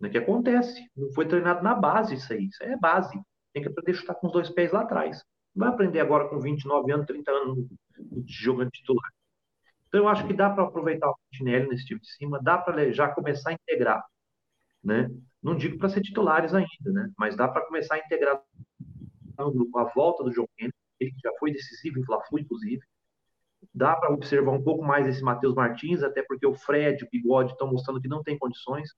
Né? 0.00 0.08
Que 0.08 0.18
acontece. 0.18 0.88
Não 0.96 1.10
foi 1.10 1.26
treinado 1.26 1.64
na 1.64 1.74
base 1.74 2.14
isso 2.14 2.32
aí. 2.32 2.44
Isso 2.44 2.62
aí 2.62 2.70
é 2.70 2.76
base. 2.76 3.20
Tem 3.52 3.60
que 3.60 3.68
aprender 3.68 3.90
a 3.90 3.94
chutar 3.94 4.14
com 4.14 4.28
os 4.28 4.32
dois 4.32 4.50
pés 4.50 4.70
lá 4.70 4.82
atrás 4.82 5.20
vai 5.54 5.68
aprender 5.68 6.00
agora 6.00 6.28
com 6.28 6.38
29 6.40 6.92
anos, 6.92 7.06
30 7.06 7.30
anos 7.30 7.66
jogando 8.26 8.70
titular. 8.70 9.10
Então 9.88 10.00
eu 10.00 10.08
acho 10.08 10.26
que 10.26 10.34
dá 10.34 10.50
para 10.50 10.64
aproveitar 10.64 11.08
o 11.08 11.14
Martinelli 11.30 11.68
nesse 11.68 11.86
tipo 11.86 12.00
de 12.00 12.10
cima, 12.10 12.40
dá 12.42 12.58
para 12.58 12.92
já 12.92 13.08
começar 13.08 13.50
a 13.50 13.52
integrar, 13.52 14.04
né? 14.82 15.08
Não 15.42 15.54
digo 15.54 15.78
para 15.78 15.88
ser 15.88 16.00
titulares 16.00 16.52
ainda, 16.54 16.92
né? 16.92 17.12
Mas 17.16 17.36
dá 17.36 17.46
para 17.46 17.64
começar 17.66 17.94
a 17.94 17.98
integrar 17.98 18.42
no 19.38 19.52
grupo 19.52 19.78
a 19.78 19.84
volta 19.84 20.24
do 20.24 20.32
João 20.32 20.48
Kennedy, 20.56 20.74
ele 20.98 21.14
já 21.22 21.30
foi 21.38 21.52
decisivo 21.52 21.98
em 21.98 22.04
Fla-Flu, 22.04 22.38
inclusive. 22.38 22.82
Dá 23.72 23.94
para 23.96 24.12
observar 24.12 24.52
um 24.52 24.62
pouco 24.62 24.84
mais 24.84 25.06
esse 25.06 25.22
Matheus 25.22 25.54
Martins, 25.54 26.02
até 26.02 26.22
porque 26.22 26.46
o 26.46 26.54
Fred, 26.54 27.04
o 27.04 27.08
Bigode 27.10 27.52
estão 27.52 27.70
mostrando 27.70 28.00
que 28.00 28.08
não 28.08 28.22
tem 28.22 28.38
condições. 28.38 28.90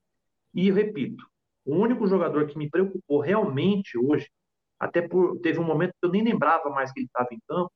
E 0.54 0.70
repito, 0.70 1.24
o 1.64 1.74
único 1.74 2.06
jogador 2.06 2.46
que 2.46 2.58
me 2.58 2.70
preocupou 2.70 3.20
realmente 3.20 3.98
hoje 3.98 4.30
até 4.78 5.06
por 5.06 5.38
teve 5.40 5.58
um 5.58 5.64
momento 5.64 5.92
que 6.00 6.06
eu 6.06 6.10
nem 6.10 6.22
lembrava 6.22 6.70
mais 6.70 6.92
que 6.92 7.00
ele 7.00 7.06
estava 7.06 7.28
em 7.32 7.38
campo, 7.48 7.72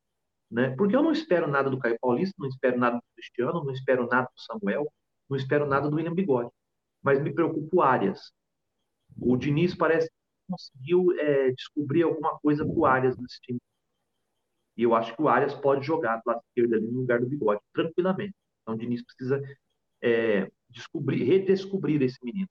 né? 0.50 0.74
Porque 0.76 0.94
eu 0.96 1.02
não 1.02 1.12
espero 1.12 1.46
nada 1.46 1.70
do 1.70 1.78
Caio 1.78 1.98
Paulista, 2.00 2.34
não 2.38 2.48
espero 2.48 2.78
nada 2.78 2.96
do 2.96 3.02
Cristiano, 3.14 3.64
não 3.64 3.72
espero 3.72 4.06
nada 4.06 4.28
do 4.34 4.40
Samuel, 4.40 4.92
não 5.28 5.36
espero 5.36 5.66
nada 5.66 5.88
do 5.88 5.96
William 5.96 6.14
Bigode, 6.14 6.50
mas 7.02 7.22
me 7.22 7.32
preocupa 7.32 7.76
o 7.76 7.82
Arias. 7.82 8.32
O 9.20 9.36
Diniz 9.36 9.74
parece 9.74 10.08
que 10.08 10.14
conseguiu 10.48 11.12
é, 11.18 11.52
descobrir 11.52 12.02
alguma 12.02 12.38
coisa 12.40 12.64
com 12.64 12.80
o 12.80 12.86
Arias 12.86 13.16
nesse 13.16 13.40
time. 13.40 13.60
E 14.76 14.82
eu 14.82 14.94
acho 14.94 15.14
que 15.14 15.22
o 15.22 15.28
Arias 15.28 15.54
pode 15.54 15.86
jogar 15.86 16.16
do 16.16 16.22
lado 16.26 16.42
esquerdo 16.48 16.74
ali 16.74 16.86
no 16.86 17.00
lugar 17.00 17.20
do 17.20 17.26
Bigode, 17.26 17.60
tranquilamente. 17.72 18.34
Então 18.62 18.74
o 18.74 18.78
Diniz 18.78 19.02
precisa 19.04 19.40
é, 20.02 20.50
descobrir, 20.68 21.24
redescobrir 21.24 22.02
esse 22.02 22.18
menino. 22.24 22.48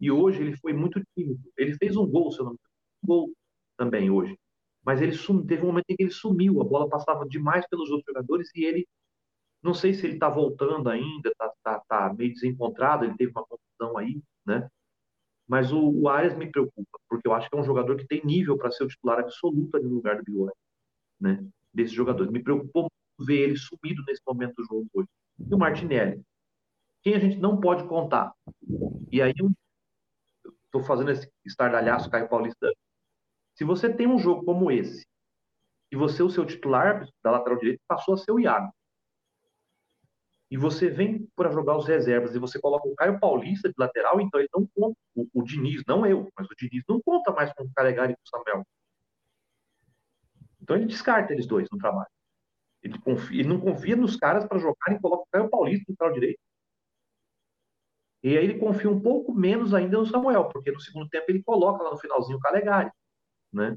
E 0.00 0.10
hoje 0.10 0.42
ele 0.42 0.56
foi 0.56 0.72
muito 0.72 1.02
tímido. 1.16 1.40
Ele 1.56 1.74
fez 1.74 1.96
um 1.96 2.06
gol, 2.06 2.30
se 2.30 2.40
eu 2.40 2.44
não 2.44 2.52
me 2.52 2.58
engano, 2.58 2.72
um 3.02 3.06
gol 3.06 3.32
também 3.76 4.10
hoje. 4.10 4.38
Mas 4.84 5.00
ele 5.00 5.16
teve 5.46 5.62
um 5.62 5.66
momento 5.66 5.84
em 5.88 5.96
que 5.96 6.02
ele 6.02 6.10
sumiu, 6.10 6.60
a 6.60 6.64
bola 6.64 6.88
passava 6.88 7.26
demais 7.26 7.66
pelos 7.68 7.90
outros 7.90 8.06
jogadores 8.06 8.50
e 8.54 8.64
ele, 8.64 8.86
não 9.62 9.74
sei 9.74 9.94
se 9.94 10.06
ele 10.06 10.14
está 10.14 10.28
voltando 10.28 10.88
ainda, 10.88 11.30
está 11.30 11.52
tá, 11.62 11.80
tá 11.88 12.14
meio 12.14 12.32
desencontrado, 12.32 13.04
ele 13.04 13.16
teve 13.16 13.30
uma 13.30 13.44
confusão 13.44 13.96
aí, 13.96 14.20
né? 14.44 14.68
Mas 15.46 15.72
o, 15.72 15.88
o 15.90 16.08
Arias 16.08 16.36
me 16.36 16.50
preocupa, 16.50 16.98
porque 17.08 17.28
eu 17.28 17.34
acho 17.34 17.48
que 17.48 17.56
é 17.56 17.60
um 17.60 17.64
jogador 17.64 17.96
que 17.96 18.06
tem 18.06 18.24
nível 18.24 18.56
para 18.56 18.70
ser 18.70 18.84
o 18.84 18.88
titular 18.88 19.20
absoluto 19.20 19.76
ali 19.76 19.86
no 19.86 19.94
lugar 19.94 20.16
do 20.16 20.24
Bigode, 20.24 20.52
né? 21.20 21.46
Desses 21.72 21.92
jogadores. 21.92 22.32
Me 22.32 22.42
preocupou 22.42 22.90
ver 23.20 23.40
ele 23.40 23.56
sumido 23.56 24.02
nesse 24.06 24.22
momento 24.26 24.54
do 24.56 24.64
jogo 24.64 24.86
hoje. 24.94 25.08
E 25.38 25.54
o 25.54 25.58
Martinelli, 25.58 26.22
quem 27.02 27.14
a 27.14 27.18
gente 27.18 27.38
não 27.38 27.60
pode 27.60 27.84
contar. 27.86 28.32
E 29.10 29.20
aí, 29.20 29.34
estou 30.64 30.82
fazendo 30.82 31.10
esse 31.10 31.30
estardalhaço 31.44 32.10
Caio 32.10 32.28
Paulista 32.28 32.72
se 33.54 33.64
você 33.64 33.92
tem 33.92 34.06
um 34.06 34.18
jogo 34.18 34.44
como 34.44 34.70
esse, 34.70 35.06
e 35.90 35.96
você, 35.96 36.22
o 36.22 36.30
seu 36.30 36.46
titular 36.46 37.06
da 37.22 37.30
lateral 37.32 37.58
direita, 37.58 37.82
passou 37.86 38.14
a 38.14 38.16
ser 38.16 38.32
o 38.32 38.40
Iago. 38.40 38.72
e 40.50 40.56
você 40.58 40.90
vem 40.90 41.26
para 41.34 41.50
jogar 41.50 41.78
os 41.78 41.86
reservas 41.86 42.34
e 42.34 42.38
você 42.38 42.60
coloca 42.60 42.86
o 42.86 42.94
Caio 42.94 43.18
Paulista 43.18 43.70
de 43.70 43.74
lateral, 43.78 44.20
então 44.20 44.38
ele 44.38 44.50
não 44.54 44.66
conta, 44.74 44.98
o, 45.14 45.26
o 45.32 45.42
Diniz, 45.42 45.82
não 45.86 46.04
eu, 46.04 46.28
mas 46.36 46.46
o 46.46 46.54
Diniz 46.54 46.84
não 46.86 47.00
conta 47.00 47.32
mais 47.32 47.50
com 47.54 47.64
o 47.64 47.72
Calegari 47.74 48.12
e 48.12 48.16
com 48.16 48.22
o 48.22 48.28
Samuel. 48.28 48.66
Então 50.60 50.76
ele 50.76 50.84
descarta 50.86 51.32
eles 51.32 51.46
dois 51.46 51.68
no 51.70 51.78
trabalho. 51.78 52.10
Ele, 52.82 52.98
confia, 52.98 53.40
ele 53.40 53.48
não 53.48 53.60
confia 53.60 53.96
nos 53.96 54.16
caras 54.16 54.46
para 54.46 54.58
jogar 54.58 54.92
e 54.92 55.00
coloca 55.00 55.22
o 55.22 55.28
Caio 55.32 55.48
Paulista 55.48 55.84
no 55.88 55.94
lateral 55.94 56.14
direito. 56.14 56.40
E 58.22 58.36
aí 58.36 58.44
ele 58.44 58.58
confia 58.58 58.90
um 58.90 59.00
pouco 59.00 59.32
menos 59.34 59.72
ainda 59.72 59.96
no 59.98 60.06
Samuel, 60.06 60.50
porque 60.50 60.70
no 60.70 60.80
segundo 60.80 61.08
tempo 61.08 61.26
ele 61.28 61.42
coloca 61.42 61.82
lá 61.82 61.90
no 61.90 61.98
finalzinho 61.98 62.36
o 62.36 62.40
Calegari, 62.40 62.90
né? 63.52 63.76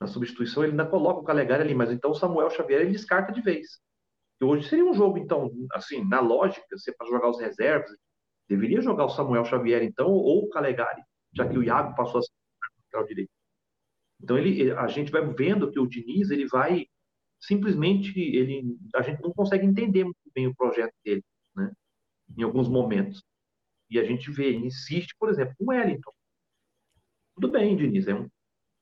Na 0.00 0.06
substituição 0.06 0.62
ele 0.62 0.72
ainda 0.72 0.86
coloca 0.86 1.20
o 1.20 1.24
Calegari 1.24 1.62
ali, 1.62 1.74
mas 1.74 1.90
então 1.90 2.10
o 2.12 2.14
Samuel 2.14 2.50
Xavier 2.50 2.82
ele 2.82 2.92
descarta 2.92 3.32
de 3.32 3.40
vez. 3.40 3.80
E 4.40 4.44
hoje 4.44 4.68
seria 4.68 4.84
um 4.84 4.94
jogo, 4.94 5.18
então, 5.18 5.50
assim, 5.72 6.04
na 6.04 6.20
lógica, 6.20 6.64
se 6.76 6.90
é 6.90 6.94
para 6.96 7.08
jogar 7.08 7.28
os 7.28 7.40
reservas, 7.40 7.90
deveria 8.48 8.80
jogar 8.80 9.06
o 9.06 9.10
Samuel 9.10 9.44
Xavier, 9.44 9.82
então, 9.82 10.08
ou 10.08 10.44
o 10.44 10.48
Calegari, 10.48 11.02
já 11.34 11.48
que 11.48 11.58
o 11.58 11.62
Iago 11.62 11.94
passou 11.96 12.20
a 12.20 12.22
ser 12.22 12.30
lateral 12.84 13.06
direito. 13.06 13.30
Então 14.22 14.38
ele, 14.38 14.72
a 14.72 14.86
gente 14.88 15.10
vai 15.10 15.24
vendo 15.34 15.70
que 15.70 15.78
o 15.78 15.86
Diniz 15.86 16.30
ele 16.30 16.46
vai 16.46 16.86
simplesmente 17.40 18.18
ele, 18.18 18.76
a 18.94 19.02
gente 19.02 19.22
não 19.22 19.32
consegue 19.32 19.64
entender 19.64 20.04
muito 20.04 20.18
bem 20.34 20.46
o 20.48 20.54
projeto 20.54 20.92
dele, 21.04 21.24
né? 21.54 21.72
Em 22.36 22.42
alguns 22.42 22.68
momentos. 22.68 23.22
E 23.90 23.98
a 23.98 24.04
gente 24.04 24.30
vê, 24.30 24.54
insiste, 24.54 25.14
por 25.18 25.28
exemplo, 25.28 25.54
com 25.56 25.64
o 25.64 25.68
Wellington. 25.68 26.12
Tudo 27.34 27.50
bem, 27.50 27.76
Diniz, 27.76 28.08
é 28.08 28.14
um 28.14 28.28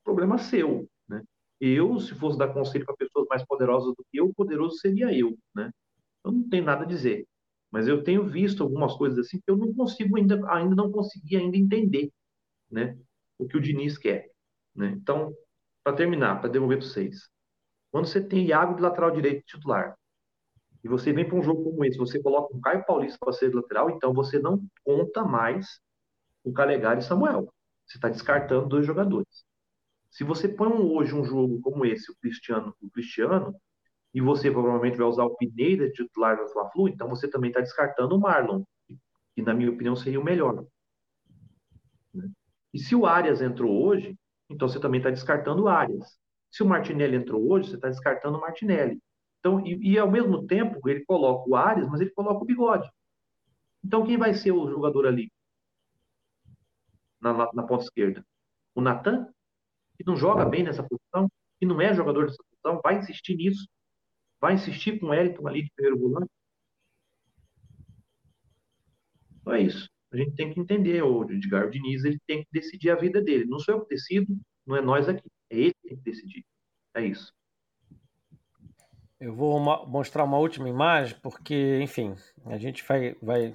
problema 0.06 0.38
seu, 0.38 0.88
né? 1.08 1.22
Eu, 1.60 1.98
se 2.00 2.14
fosse 2.14 2.38
dar 2.38 2.54
conselho 2.54 2.86
para 2.86 2.96
pessoas 2.96 3.26
mais 3.28 3.44
poderosas 3.44 3.94
do 3.96 4.04
que 4.10 4.18
eu, 4.20 4.32
poderoso 4.34 4.78
seria 4.78 5.12
eu, 5.12 5.36
né? 5.54 5.70
Eu 6.24 6.32
não 6.32 6.48
tenho 6.48 6.64
nada 6.64 6.84
a 6.84 6.86
dizer. 6.86 7.26
Mas 7.70 7.88
eu 7.88 8.02
tenho 8.04 8.24
visto 8.24 8.62
algumas 8.62 8.94
coisas 8.94 9.18
assim 9.18 9.38
que 9.38 9.50
eu 9.50 9.56
não 9.56 9.74
consigo 9.74 10.16
ainda, 10.16 10.40
ainda 10.50 10.74
não 10.74 10.90
consegui 10.90 11.36
ainda 11.36 11.56
entender, 11.56 12.10
né? 12.70 12.96
O 13.38 13.46
que 13.46 13.56
o 13.56 13.60
Diniz 13.60 13.98
quer, 13.98 14.30
né? 14.74 14.90
Então, 14.96 15.34
para 15.84 15.96
terminar, 15.96 16.40
para 16.40 16.48
devolver 16.50 16.78
para 16.78 16.86
vocês. 16.86 17.28
Quando 17.90 18.06
você 18.06 18.20
tem 18.22 18.46
Iago 18.46 18.76
de 18.76 18.82
lateral 18.82 19.10
direito 19.10 19.44
titular, 19.44 19.96
e 20.84 20.88
você 20.88 21.12
vem 21.12 21.26
para 21.26 21.36
um 21.36 21.42
jogo 21.42 21.64
como 21.64 21.84
esse, 21.84 21.98
você 21.98 22.22
coloca 22.22 22.56
um 22.56 22.60
Caio 22.60 22.84
Paulista 22.86 23.18
para 23.20 23.32
ser 23.32 23.52
lateral, 23.52 23.90
então 23.90 24.12
você 24.12 24.38
não 24.38 24.64
conta 24.84 25.24
mais 25.24 25.80
o 26.44 26.52
Calegari 26.52 27.00
e 27.00 27.02
Samuel. 27.02 27.52
Você 27.86 27.98
está 27.98 28.08
descartando 28.08 28.68
dois 28.68 28.86
jogadores. 28.86 29.45
Se 30.16 30.24
você 30.24 30.48
põe 30.48 30.72
hoje 30.72 31.14
um 31.14 31.22
jogo 31.22 31.60
como 31.60 31.84
esse, 31.84 32.10
o 32.10 32.16
Cristiano, 32.16 32.74
o 32.80 32.88
Cristiano, 32.88 33.54
e 34.14 34.20
você 34.22 34.50
provavelmente 34.50 34.96
vai 34.96 35.06
usar 35.06 35.24
o 35.24 35.36
Pineda 35.36 35.90
titular 35.90 36.38
no 36.38 36.48
Fla-Flu, 36.48 36.88
então 36.88 37.06
você 37.06 37.28
também 37.28 37.50
está 37.50 37.60
descartando 37.60 38.16
o 38.16 38.18
Marlon, 38.18 38.64
que 39.34 39.42
na 39.42 39.52
minha 39.52 39.70
opinião 39.70 39.94
seria 39.94 40.18
o 40.18 40.24
melhor. 40.24 40.64
Né? 42.14 42.30
E 42.72 42.78
se 42.78 42.94
o 42.94 43.04
Arias 43.04 43.42
entrou 43.42 43.86
hoje, 43.86 44.18
então 44.48 44.66
você 44.66 44.80
também 44.80 45.00
está 45.00 45.10
descartando 45.10 45.64
o 45.64 45.68
Arias. 45.68 46.18
Se 46.50 46.62
o 46.62 46.66
Martinelli 46.66 47.16
entrou 47.16 47.52
hoje, 47.52 47.68
você 47.68 47.76
está 47.76 47.90
descartando 47.90 48.38
o 48.38 48.40
Martinelli. 48.40 48.98
Então, 49.40 49.66
e, 49.66 49.92
e, 49.92 49.98
ao 49.98 50.10
mesmo 50.10 50.46
tempo, 50.46 50.88
ele 50.88 51.04
coloca 51.04 51.46
o 51.46 51.54
Arias, 51.54 51.90
mas 51.90 52.00
ele 52.00 52.10
coloca 52.12 52.42
o 52.42 52.46
bigode. 52.46 52.90
Então, 53.84 54.06
quem 54.06 54.16
vai 54.16 54.32
ser 54.32 54.52
o 54.52 54.66
jogador 54.70 55.06
ali? 55.06 55.30
Na, 57.20 57.34
na, 57.34 57.50
na 57.52 57.62
ponta 57.64 57.84
esquerda? 57.84 58.24
O 58.74 58.80
Natan? 58.80 59.30
Que 59.96 60.04
não 60.06 60.16
joga 60.16 60.44
bem 60.44 60.62
nessa 60.62 60.82
posição, 60.82 61.28
que 61.58 61.66
não 61.66 61.80
é 61.80 61.94
jogador 61.94 62.26
dessa 62.26 62.42
posição, 62.42 62.80
vai 62.82 62.98
insistir 62.98 63.36
nisso, 63.36 63.66
vai 64.40 64.54
insistir 64.54 64.98
com 65.00 65.06
o 65.06 65.14
Elton 65.14 65.46
ali 65.48 65.62
de 65.64 65.70
primeiro 65.74 65.98
volante. 65.98 66.30
Então 69.40 69.54
é 69.54 69.62
isso. 69.62 69.88
A 70.12 70.16
gente 70.16 70.34
tem 70.34 70.52
que 70.52 70.60
entender, 70.60 71.02
o 71.02 71.30
Edgar 71.30 71.68
Diniz, 71.68 72.04
ele 72.04 72.18
tem 72.26 72.42
que 72.42 72.48
decidir 72.52 72.90
a 72.90 72.96
vida 72.96 73.20
dele. 73.20 73.44
Não 73.44 73.58
sou 73.58 73.74
eu 73.74 73.80
que 73.82 73.94
decido, 73.94 74.36
não 74.66 74.76
é 74.76 74.80
nós 74.80 75.08
aqui. 75.08 75.28
É 75.50 75.58
ele 75.58 75.74
que 75.74 75.88
tem 75.88 75.96
que 75.98 76.04
decidir. 76.04 76.44
É 76.94 77.04
isso. 77.04 77.32
Eu 79.18 79.34
vou 79.34 79.58
mostrar 79.86 80.24
uma 80.24 80.38
última 80.38 80.68
imagem, 80.68 81.18
porque, 81.22 81.80
enfim, 81.80 82.14
a 82.44 82.58
gente 82.58 82.84
vai, 82.86 83.14
vai 83.22 83.54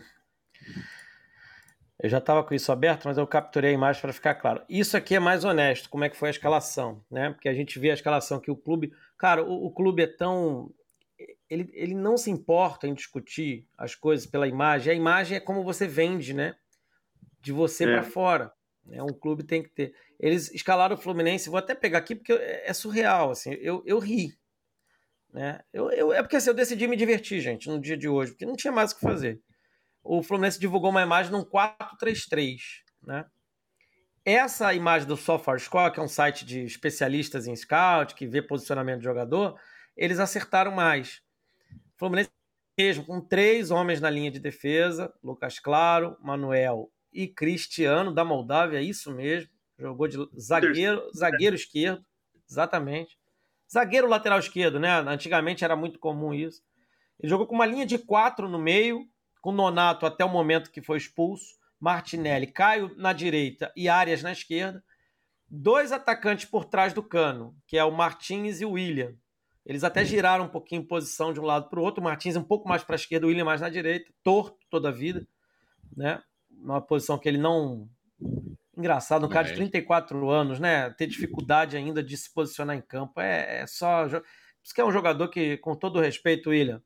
eu 2.02 2.10
já 2.10 2.18
estava 2.18 2.44
com 2.44 2.56
isso 2.56 2.72
aberto, 2.72 3.06
mas 3.06 3.19
eu 3.19 3.28
capturei 3.28 3.69
a 3.69 3.73
imagem 3.73 4.02
para 4.02 4.11
ficar 4.11 4.34
claro. 4.34 4.64
Isso 4.68 4.98
aqui 4.98 5.14
é 5.14 5.19
mais 5.19 5.44
honesto, 5.44 5.88
como 5.88 6.03
é 6.03 6.10
que 6.10 6.18
foi 6.18 6.30
a 6.30 6.32
escalação, 6.32 7.06
né? 7.11 7.30
Porque 7.30 7.48
a 7.48 7.53
gente 7.53 7.78
vê 7.78 7.91
a 7.91 7.94
escalação 7.94 8.40
que 8.40 8.49
o 8.49 8.56
clube. 8.56 8.91
Cara, 9.19 9.44
o, 9.44 9.68
o 9.68 9.72
clube 9.72 10.02
é 10.02 10.07
tão. 10.07 10.73
Ele, 11.48 11.69
ele 11.73 11.94
não 11.94 12.18
se 12.18 12.32
importa 12.32 12.88
em 12.88 12.95
discutir 12.95 13.68
as 13.78 13.94
coisas 13.94 14.26
pela 14.26 14.48
imagem. 14.48 14.91
A 14.91 14.95
imagem 14.95 15.38
é 15.38 15.40
como 15.40 15.64
você 15.64 15.88
vende, 15.88 16.34
né? 16.34 16.56
De 17.40 17.52
você 17.52 17.84
é. 17.84 17.88
para 17.88 18.02
fora. 18.02 18.52
Né? 18.84 19.03
Um 19.03 19.14
clube 19.14 19.44
tem 19.44 19.61
que 19.61 19.69
ter. 19.69 19.94
Eles 20.19 20.52
escalaram 20.56 20.95
o 20.95 20.99
Fluminense, 20.99 21.52
vou 21.52 21.60
até 21.60 21.76
pegar 21.76 21.99
aqui 21.99 22.15
porque 22.15 22.34
é 22.34 22.73
surreal. 22.73 23.30
Assim, 23.30 23.52
eu, 23.61 23.84
eu 23.86 23.99
ri. 23.99 24.34
Né? 25.32 25.60
Eu, 25.72 25.91
eu, 25.91 26.11
é 26.11 26.23
porque 26.23 26.38
assim, 26.38 26.49
eu 26.49 26.56
decidi 26.56 26.88
me 26.88 26.98
divertir, 26.98 27.41
gente, 27.41 27.69
no 27.69 27.80
dia 27.80 27.95
de 27.95 28.10
hoje, 28.10 28.32
porque 28.32 28.45
não 28.45 28.56
tinha 28.56 28.73
mais 28.73 28.91
o 28.91 28.95
que 28.95 29.02
fazer 29.02 29.40
o 30.03 30.23
Fluminense 30.23 30.60
divulgou 30.60 30.90
uma 30.90 31.02
imagem 31.02 31.32
num 31.32 31.44
4-3-3, 31.44 32.57
né? 33.02 33.26
Essa 34.23 34.73
imagem 34.73 35.07
do 35.07 35.18
SofaScore, 35.18 35.91
que 35.91 35.99
é 35.99 36.03
um 36.03 36.07
site 36.07 36.45
de 36.45 36.64
especialistas 36.64 37.48
em 37.48 37.56
scout, 37.56 38.14
que 38.14 38.28
vê 38.28 38.41
posicionamento 38.41 38.99
de 38.99 39.06
jogador, 39.06 39.60
eles 39.98 40.19
acertaram 40.19 40.72
mais. 40.72 41.22
O 41.95 41.98
Fluminense 41.98 42.30
mesmo, 42.78 43.03
com 43.06 43.19
três 43.19 43.72
homens 43.72 43.99
na 43.99 44.10
linha 44.10 44.32
de 44.32 44.40
defesa, 44.40 45.14
Lucas 45.23 45.60
Claro, 45.60 46.18
Manuel 46.22 46.91
e 47.11 47.28
Cristiano, 47.28 48.14
da 48.14 48.23
Moldávia, 48.23 48.80
é 48.80 48.84
isso 48.84 49.11
mesmo, 49.11 49.52
jogou 49.78 50.07
de 50.07 50.18
zagueiro, 50.40 51.10
zagueiro 51.15 51.56
esquerdo, 51.56 52.06
exatamente. 52.49 53.18
Zagueiro 53.72 54.07
lateral 54.07 54.40
esquerdo, 54.40 54.80
né? 54.80 54.90
Antigamente 54.99 55.64
era 55.64 55.76
muito 55.76 55.99
comum 55.99 56.34
isso. 56.34 56.61
Ele 57.19 57.30
jogou 57.30 57.48
com 57.48 57.56
uma 57.56 57.65
linha 57.65 57.86
de 57.86 57.98
quatro 57.98 58.49
no 58.49 58.60
meio, 58.60 59.07
com 59.42 59.52
Nonato 59.52 60.06
até 60.06 60.24
o 60.24 60.30
momento 60.30 60.72
que 60.72 60.82
foi 60.82 60.98
expulso, 60.98 61.60
Martinelli, 61.80 62.48
Caio 62.48 62.96
na 62.96 63.12
direita 63.12 63.74
e 63.76 63.90
Arias 63.90 64.22
na 64.22 64.32
esquerda. 64.32 64.84
Dois 65.50 65.92
atacantes 65.92 66.46
por 66.46 66.64
trás 66.64 66.94
do 66.94 67.04
cano, 67.04 67.56
que 67.68 67.78
é 67.78 67.84
o 67.84 67.92
Martins 67.92 68.62
e 68.62 68.66
o 68.66 68.72
William. 68.72 69.16
Eles 69.66 69.84
até 69.84 70.06
giraram 70.06 70.46
um 70.46 70.50
pouquinho 70.50 70.82
em 70.82 70.86
posição 70.86 71.34
de 71.34 71.40
um 71.40 71.44
lado 71.44 71.70
para 71.70 71.80
o 71.80 71.84
outro. 71.84 72.00
O 72.00 72.04
Martins 72.04 72.36
um 72.36 72.44
pouco 72.44 72.70
mais 72.70 72.84
para 72.84 72.96
a 72.96 72.98
esquerda, 72.98 73.26
o 73.26 73.30
William 73.30 73.46
mais 73.46 73.62
na 73.62 73.70
direita, 73.70 74.12
torto 74.24 74.58
toda 74.70 74.90
a 74.90 74.92
vida, 74.92 75.28
né? 75.96 76.22
Uma 76.50 76.80
posição 76.80 77.18
que 77.18 77.28
ele 77.28 77.38
não. 77.38 77.90
Engraçado, 78.78 79.26
um 79.26 79.30
cara 79.30 79.48
de 79.48 79.56
34 79.56 80.30
anos, 80.30 80.60
né? 80.60 80.90
Ter 80.92 81.08
dificuldade 81.08 81.76
ainda 81.76 82.02
de 82.02 82.16
se 82.16 82.32
posicionar 82.34 82.76
em 82.76 82.82
campo. 82.82 83.20
É, 83.20 83.62
é 83.62 83.68
só. 83.68 84.08
Por 84.08 84.24
isso 84.64 84.74
que 84.74 84.82
é 84.82 84.86
um 84.86 84.92
jogador 84.92 85.28
que, 85.28 85.58
com 85.58 85.76
todo 85.76 85.98
o 85.98 86.02
respeito, 86.02 86.52
William, 86.52 86.82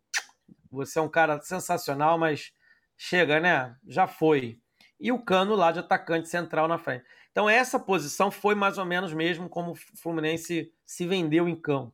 você 0.71 0.99
é 0.99 1.01
um 1.01 1.09
cara 1.09 1.41
sensacional, 1.41 2.17
mas 2.17 2.51
chega, 2.97 3.39
né? 3.39 3.75
Já 3.87 4.07
foi. 4.07 4.59
E 4.99 5.11
o 5.11 5.19
Cano 5.19 5.55
lá 5.55 5.71
de 5.71 5.79
atacante 5.79 6.29
central 6.29 6.67
na 6.67 6.77
frente. 6.77 7.05
Então 7.31 7.49
essa 7.49 7.79
posição 7.79 8.31
foi 8.31 8.55
mais 8.55 8.77
ou 8.77 8.85
menos 8.85 9.13
mesmo 9.13 9.49
como 9.49 9.71
o 9.71 9.75
Fluminense 9.75 10.71
se 10.85 11.05
vendeu 11.05 11.49
em 11.49 11.55
campo. 11.55 11.93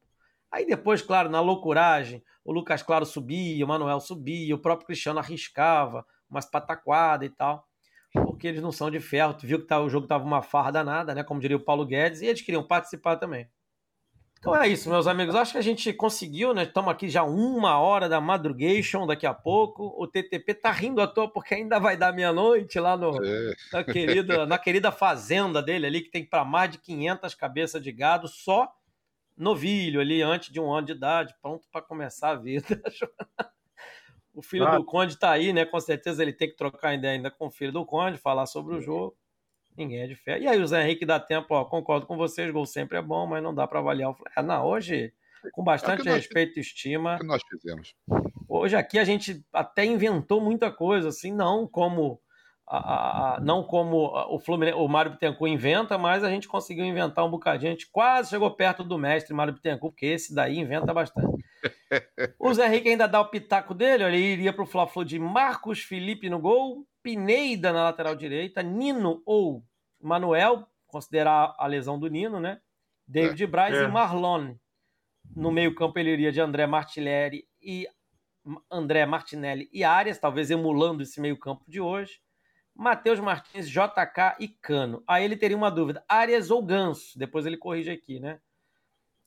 Aí 0.52 0.66
depois, 0.66 1.02
claro, 1.02 1.30
na 1.30 1.40
loucuragem, 1.40 2.24
o 2.44 2.52
Lucas 2.52 2.84
Claro 2.84 3.06
subia, 3.06 3.64
o 3.64 3.68
Manuel 3.68 4.00
subia, 4.00 4.54
o 4.54 4.60
próprio 4.60 4.88
Cristiano 4.88 5.20
arriscava 5.20 6.06
umas 6.30 6.46
pataquadas 6.46 7.28
e 7.28 7.32
tal, 7.32 7.66
porque 8.14 8.48
eles 8.48 8.62
não 8.62 8.72
são 8.72 8.92
de 8.92 9.00
ferro. 9.00 9.34
Tu 9.34 9.48
viu 9.48 9.60
que 9.60 9.68
tá, 9.68 9.80
o 9.80 9.90
jogo 9.90 10.08
tava 10.08 10.24
uma 10.24 10.42
farra 10.42 10.72
danada, 10.72 11.16
né? 11.16 11.24
Como 11.24 11.40
diria 11.40 11.58
o 11.58 11.64
Paulo 11.64 11.86
Guedes, 11.86 12.22
e 12.22 12.26
eles 12.28 12.42
queriam 12.42 12.66
participar 12.66 13.16
também. 13.16 13.50
Então 14.42 14.56
é 14.56 14.68
isso, 14.68 14.90
meus 14.90 15.06
amigos. 15.06 15.36
Acho 15.36 15.52
que 15.52 15.60
a 15.60 15.62
gente 15.62 15.94
conseguiu, 15.94 16.52
né? 16.52 16.64
Estamos 16.64 16.92
aqui 16.92 17.08
já 17.08 17.22
uma 17.22 17.78
hora 17.78 18.10
da 18.10 18.20
madrugation 18.20 19.06
daqui 19.06 19.28
a 19.28 19.36
pouco. 19.36 19.94
O 19.96 20.08
TTP 20.08 20.56
tá 20.56 20.72
rindo 20.72 21.00
à 21.00 21.06
toa 21.06 21.32
porque 21.32 21.54
ainda 21.54 21.78
vai 21.80 21.96
dar 21.96 22.12
meia-noite 22.12 22.80
lá 22.80 22.98
no, 22.98 23.24
é. 23.24 23.54
na, 23.72 23.84
querida, 23.84 24.46
na 24.48 24.58
querida 24.58 24.92
fazenda 24.92 25.62
dele 25.62 25.86
ali, 25.86 26.02
que 26.02 26.10
tem 26.10 26.26
para 26.26 26.44
mais 26.44 26.72
de 26.72 26.80
500 26.80 27.36
cabeças 27.36 27.84
de 27.84 27.92
gado 27.92 28.28
só 28.28 28.68
novilho 29.38 30.02
ali, 30.02 30.24
antes 30.24 30.52
de 30.52 30.60
um 30.60 30.74
ano 30.74 30.88
de 30.88 30.94
idade, 30.94 31.36
pronto 31.40 31.68
para 31.72 31.84
começar 31.84 32.32
a 32.32 32.36
vida. 32.36 32.66
o 34.34 34.42
filho 34.42 34.66
ah. 34.66 34.76
do 34.76 34.84
Conde 34.84 35.20
tá 35.20 35.30
aí, 35.30 35.54
né? 35.54 35.66
Com 35.66 35.80
certeza 35.80 36.24
ele 36.24 36.34
tem 36.34 36.50
que 36.50 36.58
trocar 36.58 36.96
ideia 36.96 37.14
ainda 37.14 37.30
com 37.30 37.46
o 37.46 37.52
filho 37.52 37.72
do 37.72 37.86
Conde, 37.86 38.18
falar 38.18 38.48
sobre 38.48 38.76
o 38.76 38.82
jogo. 38.82 39.16
Ninguém 39.82 40.02
é 40.02 40.08
de 40.08 40.16
fé. 40.16 40.40
E 40.40 40.48
aí 40.48 40.62
o 40.62 40.68
Zé 40.68 40.84
Henrique 40.84 41.06
dá 41.06 41.20
tempo, 41.20 41.54
ó, 41.56 41.66
concordo 41.66 42.06
com 42.06 42.16
vocês, 42.16 42.52
gol 42.52 42.66
sempre 42.66 42.98
é 42.98 43.02
bom, 43.02 43.26
mas 43.26 43.42
não 43.42 43.54
dá 43.54 43.68
para 43.68 43.80
avaliar 43.80 44.12
o 44.12 44.16
é, 44.38 44.42
Não, 44.42 44.66
hoje, 44.66 45.12
com 45.54 45.64
bastante 45.64 46.08
é 46.08 46.14
respeito 46.14 46.58
e 46.58 46.62
estima. 46.62 47.16
É 47.16 47.18
que 47.18 47.26
nós 47.26 47.42
fizemos. 47.50 47.96
Hoje 48.48 48.76
aqui 48.76 49.00
a 49.00 49.04
gente 49.04 49.44
até 49.52 49.84
inventou 49.86 50.40
muita 50.40 50.72
coisa, 50.72 51.10
assim, 51.10 51.32
não 51.32 51.68
como 51.68 52.22
a, 52.68 53.36
a, 53.36 53.40
não 53.42 53.64
como 53.64 54.14
o 54.30 54.40
Fluminense, 54.40 54.78
o 54.78 54.88
Mário 54.88 55.12
Bittencourt 55.12 55.52
inventa, 55.52 55.98
mas 55.98 56.24
a 56.24 56.30
gente 56.30 56.48
conseguiu 56.48 56.86
inventar 56.86 57.26
um 57.26 57.32
bocadinho. 57.32 57.72
A 57.72 57.74
gente 57.74 57.90
quase 57.92 58.30
chegou 58.30 58.50
perto 58.52 58.84
do 58.84 58.98
mestre 58.98 59.34
Mário 59.34 59.54
Bittencourt, 59.54 59.94
porque 59.94 60.06
esse 60.06 60.34
daí 60.34 60.60
inventa 60.60 60.94
bastante. 60.94 61.44
o 62.40 62.54
Zé 62.54 62.68
Henrique 62.68 62.90
ainda 62.90 63.08
dá 63.08 63.20
o 63.20 63.30
pitaco 63.30 63.74
dele, 63.74 64.04
ele 64.04 64.18
iria 64.18 64.54
para 64.54 64.64
o 64.64 64.68
Fla-Flu 64.68 65.04
de 65.04 65.20
Marcos 65.20 65.82
Felipe 65.82 66.30
no 66.30 66.40
gol, 66.40 66.86
Pineida 67.04 67.74
na 67.74 67.84
lateral 67.84 68.16
direita, 68.16 68.62
Nino 68.62 69.22
ou 69.26 69.64
Manuel, 70.02 70.68
considerar 70.88 71.56
a 71.58 71.68
lesão 71.68 72.00
do 72.00 72.08
Nino, 72.08 72.40
né? 72.40 72.60
David 73.08 73.44
é, 73.44 73.48
Braz 73.48 73.76
é. 73.76 73.84
e 73.84 73.88
Marlon. 73.88 74.56
No 75.36 75.52
meio-campo 75.52 75.98
ele 76.00 76.12
iria 76.12 76.32
de 76.32 76.42
André 76.42 76.66
Martinelli 76.66 77.48
e 77.62 77.88
André 78.70 79.06
Martinelli 79.06 79.70
e 79.72 79.84
Arias, 79.84 80.18
talvez 80.18 80.50
emulando 80.50 81.04
esse 81.04 81.22
meio-campo 81.22 81.64
de 81.68 81.80
hoje. 81.80 82.20
Matheus 82.74 83.20
Martins, 83.20 83.70
JK 83.70 84.38
e 84.40 84.48
Cano. 84.48 85.04
Aí 85.08 85.24
ele 85.24 85.38
teria 85.38 85.58
uma 85.58 85.70
dúvida: 85.70 86.04
Arias 86.08 86.50
ou 86.50 86.64
Ganso? 86.64 87.18
Depois 87.18 87.46
ele 87.46 87.58
corrige 87.58 87.92
aqui, 87.92 88.20
né? 88.20 88.40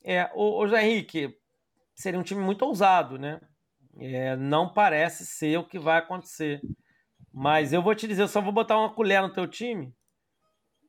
É, 0.02 0.30
o, 0.34 0.59
o 0.59 0.66
José 0.66 0.84
Henrique 0.84 1.38
seria 1.94 2.18
um 2.18 2.22
time 2.24 2.40
muito 2.40 2.64
ousado, 2.64 3.18
né? 3.18 3.40
É, 3.98 4.34
não 4.36 4.72
parece 4.72 5.24
ser 5.24 5.59
o 5.59 5.64
que 5.64 5.78
vai 5.78 5.98
acontecer. 5.98 6.60
Mas 7.32 7.72
eu 7.72 7.82
vou 7.82 7.94
te 7.94 8.06
dizer, 8.06 8.22
eu 8.22 8.28
só 8.28 8.40
vou 8.40 8.52
botar 8.52 8.78
uma 8.78 8.92
colher 8.92 9.22
no 9.22 9.32
teu 9.32 9.46
time, 9.46 9.94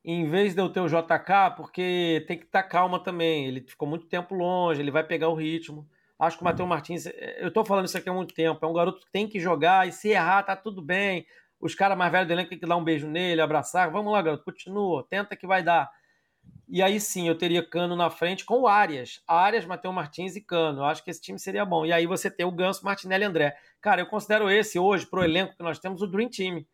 em 0.06 0.24
vez 0.30 0.54
de 0.54 0.62
eu 0.62 0.70
ter 0.70 0.80
o 0.80 0.88
JK, 0.88 1.56
porque 1.56 2.24
tem 2.26 2.38
que 2.38 2.46
estar 2.46 2.62
calma 2.62 2.98
também. 2.98 3.46
Ele 3.46 3.60
ficou 3.60 3.86
muito 3.86 4.06
tempo 4.06 4.34
longe, 4.34 4.80
ele 4.80 4.90
vai 4.90 5.04
pegar 5.04 5.28
o 5.28 5.34
ritmo. 5.34 5.86
Acho 6.18 6.38
que 6.38 6.42
o 6.42 6.44
Matheus 6.46 6.68
Martins, 6.68 7.04
eu 7.38 7.52
tô 7.52 7.62
falando 7.62 7.86
isso 7.86 7.98
aqui 7.98 8.08
há 8.08 8.12
muito 8.12 8.32
tempo, 8.32 8.64
é 8.64 8.68
um 8.68 8.72
garoto 8.72 9.00
que 9.00 9.12
tem 9.12 9.28
que 9.28 9.38
jogar 9.38 9.86
e 9.86 9.92
se 9.92 10.08
errar, 10.08 10.44
tá 10.44 10.56
tudo 10.56 10.80
bem 10.80 11.26
os 11.60 11.74
caras 11.74 11.96
mais 11.96 12.12
velhos 12.12 12.28
do 12.28 12.32
elenco 12.32 12.50
têm 12.50 12.58
que 12.58 12.66
dar 12.66 12.76
um 12.76 12.84
beijo 12.84 13.06
nele, 13.06 13.40
abraçar. 13.40 13.90
Vamos 13.90 14.12
lá, 14.12 14.20
garoto, 14.22 14.44
continua, 14.44 15.06
tenta 15.08 15.36
que 15.36 15.46
vai 15.46 15.62
dar. 15.62 15.90
E 16.68 16.82
aí 16.82 17.00
sim, 17.00 17.28
eu 17.28 17.36
teria 17.36 17.66
Cano 17.66 17.96
na 17.96 18.10
frente 18.10 18.44
com 18.44 18.60
o 18.60 18.68
Arias. 18.68 19.22
Arias, 19.26 19.64
Matheus 19.64 19.94
Martins 19.94 20.36
e 20.36 20.40
Cano. 20.40 20.80
Eu 20.80 20.84
acho 20.84 21.02
que 21.02 21.10
esse 21.10 21.20
time 21.20 21.38
seria 21.38 21.64
bom. 21.64 21.86
E 21.86 21.92
aí 21.92 22.06
você 22.06 22.30
tem 22.30 22.44
o 22.44 22.52
Ganso, 22.52 22.84
Martinelli 22.84 23.24
e 23.24 23.26
André. 23.26 23.56
Cara, 23.80 24.00
eu 24.00 24.06
considero 24.06 24.50
esse 24.50 24.78
hoje, 24.78 25.06
pro 25.06 25.24
elenco 25.24 25.56
que 25.56 25.62
nós 25.62 25.78
temos, 25.78 26.02
o 26.02 26.06
Dream 26.06 26.28
Team. 26.28 26.64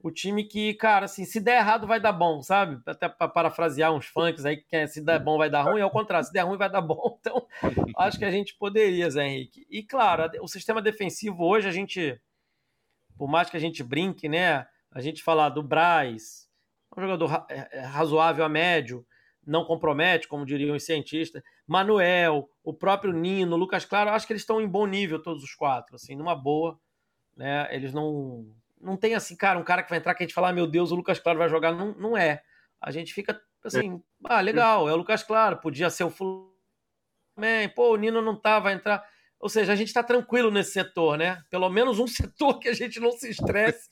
O 0.00 0.10
time 0.12 0.44
que, 0.44 0.74
cara, 0.74 1.06
assim, 1.06 1.24
se 1.24 1.40
der 1.40 1.58
errado 1.58 1.86
vai 1.86 1.98
dar 1.98 2.12
bom, 2.12 2.40
sabe? 2.40 2.80
Até 2.86 3.08
para 3.08 3.28
parafrasear 3.28 3.92
uns 3.92 4.06
funks 4.06 4.44
aí, 4.44 4.56
que 4.56 4.76
é, 4.76 4.86
se 4.86 5.04
der 5.04 5.18
bom 5.18 5.36
vai 5.36 5.50
dar 5.50 5.62
ruim, 5.62 5.80
ao 5.80 5.90
contrário, 5.90 6.24
se 6.24 6.32
der 6.32 6.42
ruim 6.42 6.56
vai 6.56 6.70
dar 6.70 6.80
bom. 6.80 7.18
Então, 7.20 7.46
acho 7.96 8.18
que 8.18 8.24
a 8.24 8.30
gente 8.30 8.54
poderia, 8.56 9.10
Zé 9.10 9.26
Henrique. 9.26 9.66
E 9.68 9.82
claro, 9.82 10.30
o 10.40 10.46
sistema 10.46 10.80
defensivo 10.80 11.44
hoje 11.44 11.68
a 11.68 11.72
gente 11.72 12.20
por 13.18 13.28
mais 13.28 13.50
que 13.50 13.56
a 13.56 13.60
gente 13.60 13.82
brinque, 13.82 14.28
né? 14.28 14.66
A 14.92 15.00
gente 15.00 15.22
falar 15.22 15.48
do 15.48 15.62
Braz, 15.62 16.48
um 16.96 17.02
jogador 17.02 17.44
é, 17.50 17.68
é, 17.72 17.80
razoável 17.80 18.44
a 18.44 18.48
médio, 18.48 19.04
não 19.44 19.64
compromete, 19.64 20.28
como 20.28 20.46
diriam 20.46 20.76
os 20.76 20.84
cientistas. 20.84 21.42
Manuel, 21.66 22.48
o 22.62 22.72
próprio 22.72 23.12
Nino, 23.12 23.56
Lucas 23.56 23.84
Claro, 23.84 24.10
acho 24.10 24.26
que 24.26 24.32
eles 24.32 24.42
estão 24.42 24.60
em 24.60 24.68
bom 24.68 24.86
nível 24.86 25.20
todos 25.20 25.42
os 25.42 25.54
quatro, 25.54 25.96
assim, 25.96 26.14
numa 26.14 26.34
boa, 26.34 26.78
né? 27.36 27.68
Eles 27.74 27.92
não 27.92 28.46
não 28.80 28.96
tem 28.96 29.14
assim, 29.14 29.36
cara, 29.36 29.58
um 29.58 29.64
cara 29.64 29.82
que 29.82 29.90
vai 29.90 29.98
entrar 29.98 30.14
que 30.14 30.22
a 30.22 30.26
gente 30.26 30.34
fala, 30.34 30.48
ah, 30.48 30.52
meu 30.52 30.66
Deus, 30.66 30.90
o 30.90 30.94
Lucas 30.94 31.18
Claro 31.18 31.38
vai 31.38 31.48
jogar, 31.48 31.72
não, 31.72 31.92
não 31.94 32.16
é. 32.16 32.42
A 32.80 32.90
gente 32.90 33.12
fica 33.12 33.40
assim, 33.64 34.02
ah, 34.24 34.40
legal, 34.40 34.88
é 34.88 34.92
o 34.92 34.96
Lucas 34.96 35.22
Claro, 35.22 35.58
podia 35.58 35.90
ser 35.90 36.04
o 36.04 36.10
Fulano 36.10 36.48
pô, 37.74 37.92
o 37.92 37.96
Nino 37.96 38.20
não 38.20 38.36
tá, 38.36 38.58
vai 38.58 38.74
entrar. 38.74 39.04
Ou 39.40 39.48
seja, 39.48 39.72
a 39.72 39.76
gente 39.76 39.88
está 39.88 40.02
tranquilo 40.02 40.50
nesse 40.50 40.72
setor, 40.72 41.16
né? 41.16 41.42
Pelo 41.50 41.68
menos 41.68 41.98
um 41.98 42.06
setor 42.08 42.58
que 42.58 42.68
a 42.68 42.74
gente 42.74 42.98
não 42.98 43.12
se 43.12 43.30
estresse 43.30 43.88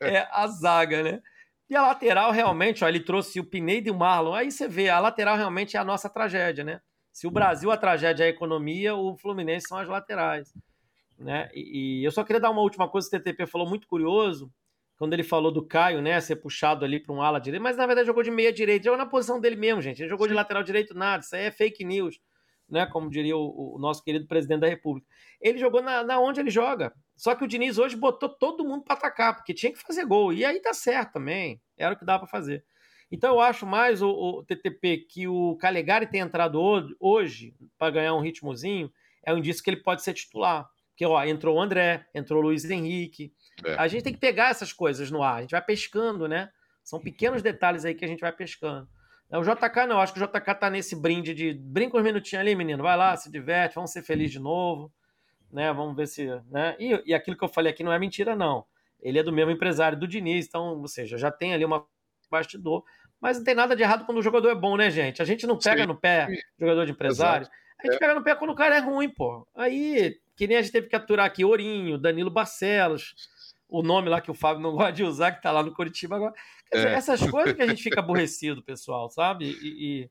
é 0.00 0.26
a 0.30 0.46
zaga, 0.48 1.02
né? 1.02 1.20
E 1.68 1.76
a 1.76 1.82
lateral, 1.82 2.32
realmente, 2.32 2.82
ó, 2.82 2.88
ele 2.88 2.98
trouxe 2.98 3.38
o 3.38 3.44
Pineda 3.44 3.88
e 3.88 3.92
o 3.92 3.94
Marlon. 3.94 4.34
Aí 4.34 4.50
você 4.50 4.66
vê, 4.66 4.88
a 4.88 4.98
lateral 4.98 5.36
realmente 5.36 5.76
é 5.76 5.80
a 5.80 5.84
nossa 5.84 6.10
tragédia, 6.10 6.64
né? 6.64 6.80
Se 7.12 7.28
o 7.28 7.30
Brasil, 7.30 7.70
a 7.70 7.76
tragédia 7.76 8.24
é 8.24 8.26
a 8.26 8.30
economia, 8.30 8.94
o 8.94 9.16
Fluminense 9.16 9.68
são 9.68 9.78
as 9.78 9.88
laterais. 9.88 10.52
Né? 11.20 11.48
E, 11.54 12.00
e 12.00 12.04
eu 12.04 12.10
só 12.10 12.24
queria 12.24 12.40
dar 12.40 12.50
uma 12.50 12.62
última 12.62 12.88
coisa, 12.88 13.06
o 13.06 13.10
TTP 13.10 13.46
falou 13.46 13.68
muito 13.68 13.86
curioso, 13.86 14.50
quando 14.96 15.12
ele 15.12 15.22
falou 15.22 15.52
do 15.52 15.64
Caio, 15.64 16.02
né, 16.02 16.20
ser 16.20 16.36
puxado 16.36 16.84
ali 16.84 16.98
para 16.98 17.14
um 17.14 17.22
ala 17.22 17.38
direito, 17.38 17.62
mas 17.62 17.76
na 17.76 17.86
verdade 17.86 18.06
jogou 18.06 18.22
de 18.22 18.30
meia 18.30 18.52
direita, 18.52 18.84
jogou 18.84 18.98
na 18.98 19.06
posição 19.06 19.40
dele 19.40 19.56
mesmo, 19.56 19.80
gente. 19.80 20.02
Ele 20.02 20.08
jogou 20.08 20.26
de 20.26 20.34
lateral 20.34 20.62
direito, 20.62 20.94
nada, 20.94 21.22
isso 21.22 21.36
aí 21.36 21.44
é 21.44 21.50
fake 21.50 21.84
news 21.84 22.20
né, 22.70 22.86
como 22.86 23.10
diria 23.10 23.36
o, 23.36 23.74
o, 23.74 23.78
nosso 23.78 24.02
querido 24.02 24.26
presidente 24.26 24.60
da 24.60 24.68
República. 24.68 25.06
Ele 25.40 25.58
jogou 25.58 25.82
na, 25.82 26.04
na, 26.04 26.20
onde 26.20 26.40
ele 26.40 26.50
joga. 26.50 26.94
Só 27.16 27.34
que 27.34 27.44
o 27.44 27.48
Diniz 27.48 27.76
hoje 27.76 27.96
botou 27.96 28.28
todo 28.28 28.64
mundo 28.64 28.84
para 28.84 28.94
atacar, 28.94 29.34
porque 29.34 29.52
tinha 29.52 29.72
que 29.72 29.78
fazer 29.78 30.06
gol. 30.06 30.32
E 30.32 30.44
aí 30.44 30.60
tá 30.60 30.72
certo 30.72 31.14
também. 31.14 31.60
Era 31.76 31.94
o 31.94 31.98
que 31.98 32.04
dava 32.04 32.20
para 32.20 32.28
fazer. 32.28 32.64
Então 33.10 33.34
eu 33.34 33.40
acho 33.40 33.66
mais 33.66 34.00
o, 34.00 34.08
o, 34.08 34.44
TTP 34.44 34.98
que 34.98 35.26
o 35.26 35.56
Calegari 35.56 36.06
tem 36.06 36.20
entrado 36.20 36.60
hoje 37.00 37.54
para 37.76 37.90
ganhar 37.90 38.14
um 38.14 38.20
ritmozinho 38.20 38.90
é 39.22 39.34
um 39.34 39.38
indício 39.38 39.62
que 39.62 39.68
ele 39.68 39.82
pode 39.82 40.02
ser 40.02 40.14
titular. 40.14 40.68
Porque 41.00 41.06
ó, 41.06 41.24
entrou 41.24 41.56
o 41.56 41.60
André, 41.62 42.04
entrou 42.14 42.40
o 42.40 42.42
Luiz 42.42 42.68
Henrique. 42.68 43.32
É. 43.64 43.74
A 43.76 43.88
gente 43.88 44.02
tem 44.02 44.12
que 44.12 44.18
pegar 44.18 44.50
essas 44.50 44.70
coisas 44.70 45.10
no 45.10 45.22
ar. 45.22 45.36
A 45.36 45.40
gente 45.40 45.52
vai 45.52 45.62
pescando, 45.62 46.28
né? 46.28 46.50
São 46.84 47.00
pequenos 47.00 47.40
detalhes 47.40 47.86
aí 47.86 47.94
que 47.94 48.04
a 48.04 48.08
gente 48.08 48.20
vai 48.20 48.30
pescando. 48.30 48.86
É, 49.30 49.38
o 49.38 49.42
JK 49.42 49.86
não, 49.88 49.98
acho 49.98 50.12
que 50.12 50.22
o 50.22 50.26
JK 50.26 50.54
tá 50.56 50.68
nesse 50.68 50.94
brinde 50.94 51.32
de 51.32 51.54
brinca 51.54 51.96
uns 51.96 52.02
minutinhos 52.02 52.42
ali, 52.42 52.54
menino, 52.54 52.82
vai 52.82 52.98
lá, 52.98 53.16
se 53.16 53.30
diverte, 53.30 53.76
vamos 53.76 53.92
ser 53.92 54.02
felizes 54.02 54.32
de 54.32 54.38
novo, 54.40 54.92
né? 55.50 55.72
Vamos 55.72 55.96
ver 55.96 56.06
se. 56.06 56.26
Né? 56.50 56.76
E, 56.78 57.02
e 57.06 57.14
aquilo 57.14 57.34
que 57.34 57.44
eu 57.44 57.48
falei 57.48 57.72
aqui 57.72 57.82
não 57.82 57.92
é 57.92 57.98
mentira, 57.98 58.36
não. 58.36 58.66
Ele 59.00 59.18
é 59.18 59.22
do 59.22 59.32
mesmo 59.32 59.52
empresário 59.52 59.98
do 59.98 60.06
Diniz, 60.06 60.48
então, 60.48 60.80
ou 60.80 60.88
seja, 60.88 61.16
já 61.16 61.30
tem 61.30 61.54
ali 61.54 61.64
uma 61.64 61.86
bastidor. 62.30 62.84
Mas 63.18 63.38
não 63.38 63.44
tem 63.44 63.54
nada 63.54 63.74
de 63.74 63.82
errado 63.82 64.04
quando 64.04 64.18
o 64.18 64.22
jogador 64.22 64.50
é 64.50 64.54
bom, 64.54 64.76
né, 64.76 64.90
gente? 64.90 65.22
A 65.22 65.24
gente 65.24 65.46
não 65.46 65.56
pega 65.56 65.80
Sim. 65.80 65.88
no 65.88 65.96
pé 65.96 66.28
jogador 66.58 66.84
de 66.84 66.92
empresário. 66.92 67.44
Exato. 67.44 67.56
A 67.78 67.86
gente 67.86 67.96
é. 67.96 67.98
pega 67.98 68.14
no 68.14 68.22
pé 68.22 68.34
quando 68.34 68.50
o 68.50 68.54
cara 68.54 68.76
é 68.76 68.80
ruim, 68.80 69.08
pô. 69.08 69.46
Aí, 69.54 70.20
que 70.40 70.46
nem 70.46 70.56
a 70.56 70.62
gente 70.62 70.72
teve 70.72 70.88
que 70.88 70.96
aturar 70.96 71.26
aqui, 71.26 71.44
Ourinho, 71.44 71.98
Danilo 71.98 72.30
Barcelos, 72.30 73.14
o 73.68 73.82
nome 73.82 74.08
lá 74.08 74.22
que 74.22 74.30
o 74.30 74.34
Fábio 74.34 74.62
não 74.62 74.72
gosta 74.72 74.92
de 74.92 75.04
usar, 75.04 75.32
que 75.32 75.42
tá 75.42 75.52
lá 75.52 75.62
no 75.62 75.74
Curitiba 75.74 76.16
agora. 76.16 76.32
Dizer, 76.72 76.88
é. 76.88 76.94
Essas 76.94 77.30
coisas 77.30 77.52
que 77.52 77.60
a 77.60 77.66
gente 77.66 77.82
fica 77.82 78.00
aborrecido, 78.00 78.62
pessoal, 78.62 79.10
sabe? 79.10 79.50
E, 79.60 79.66
e, 80.04 80.10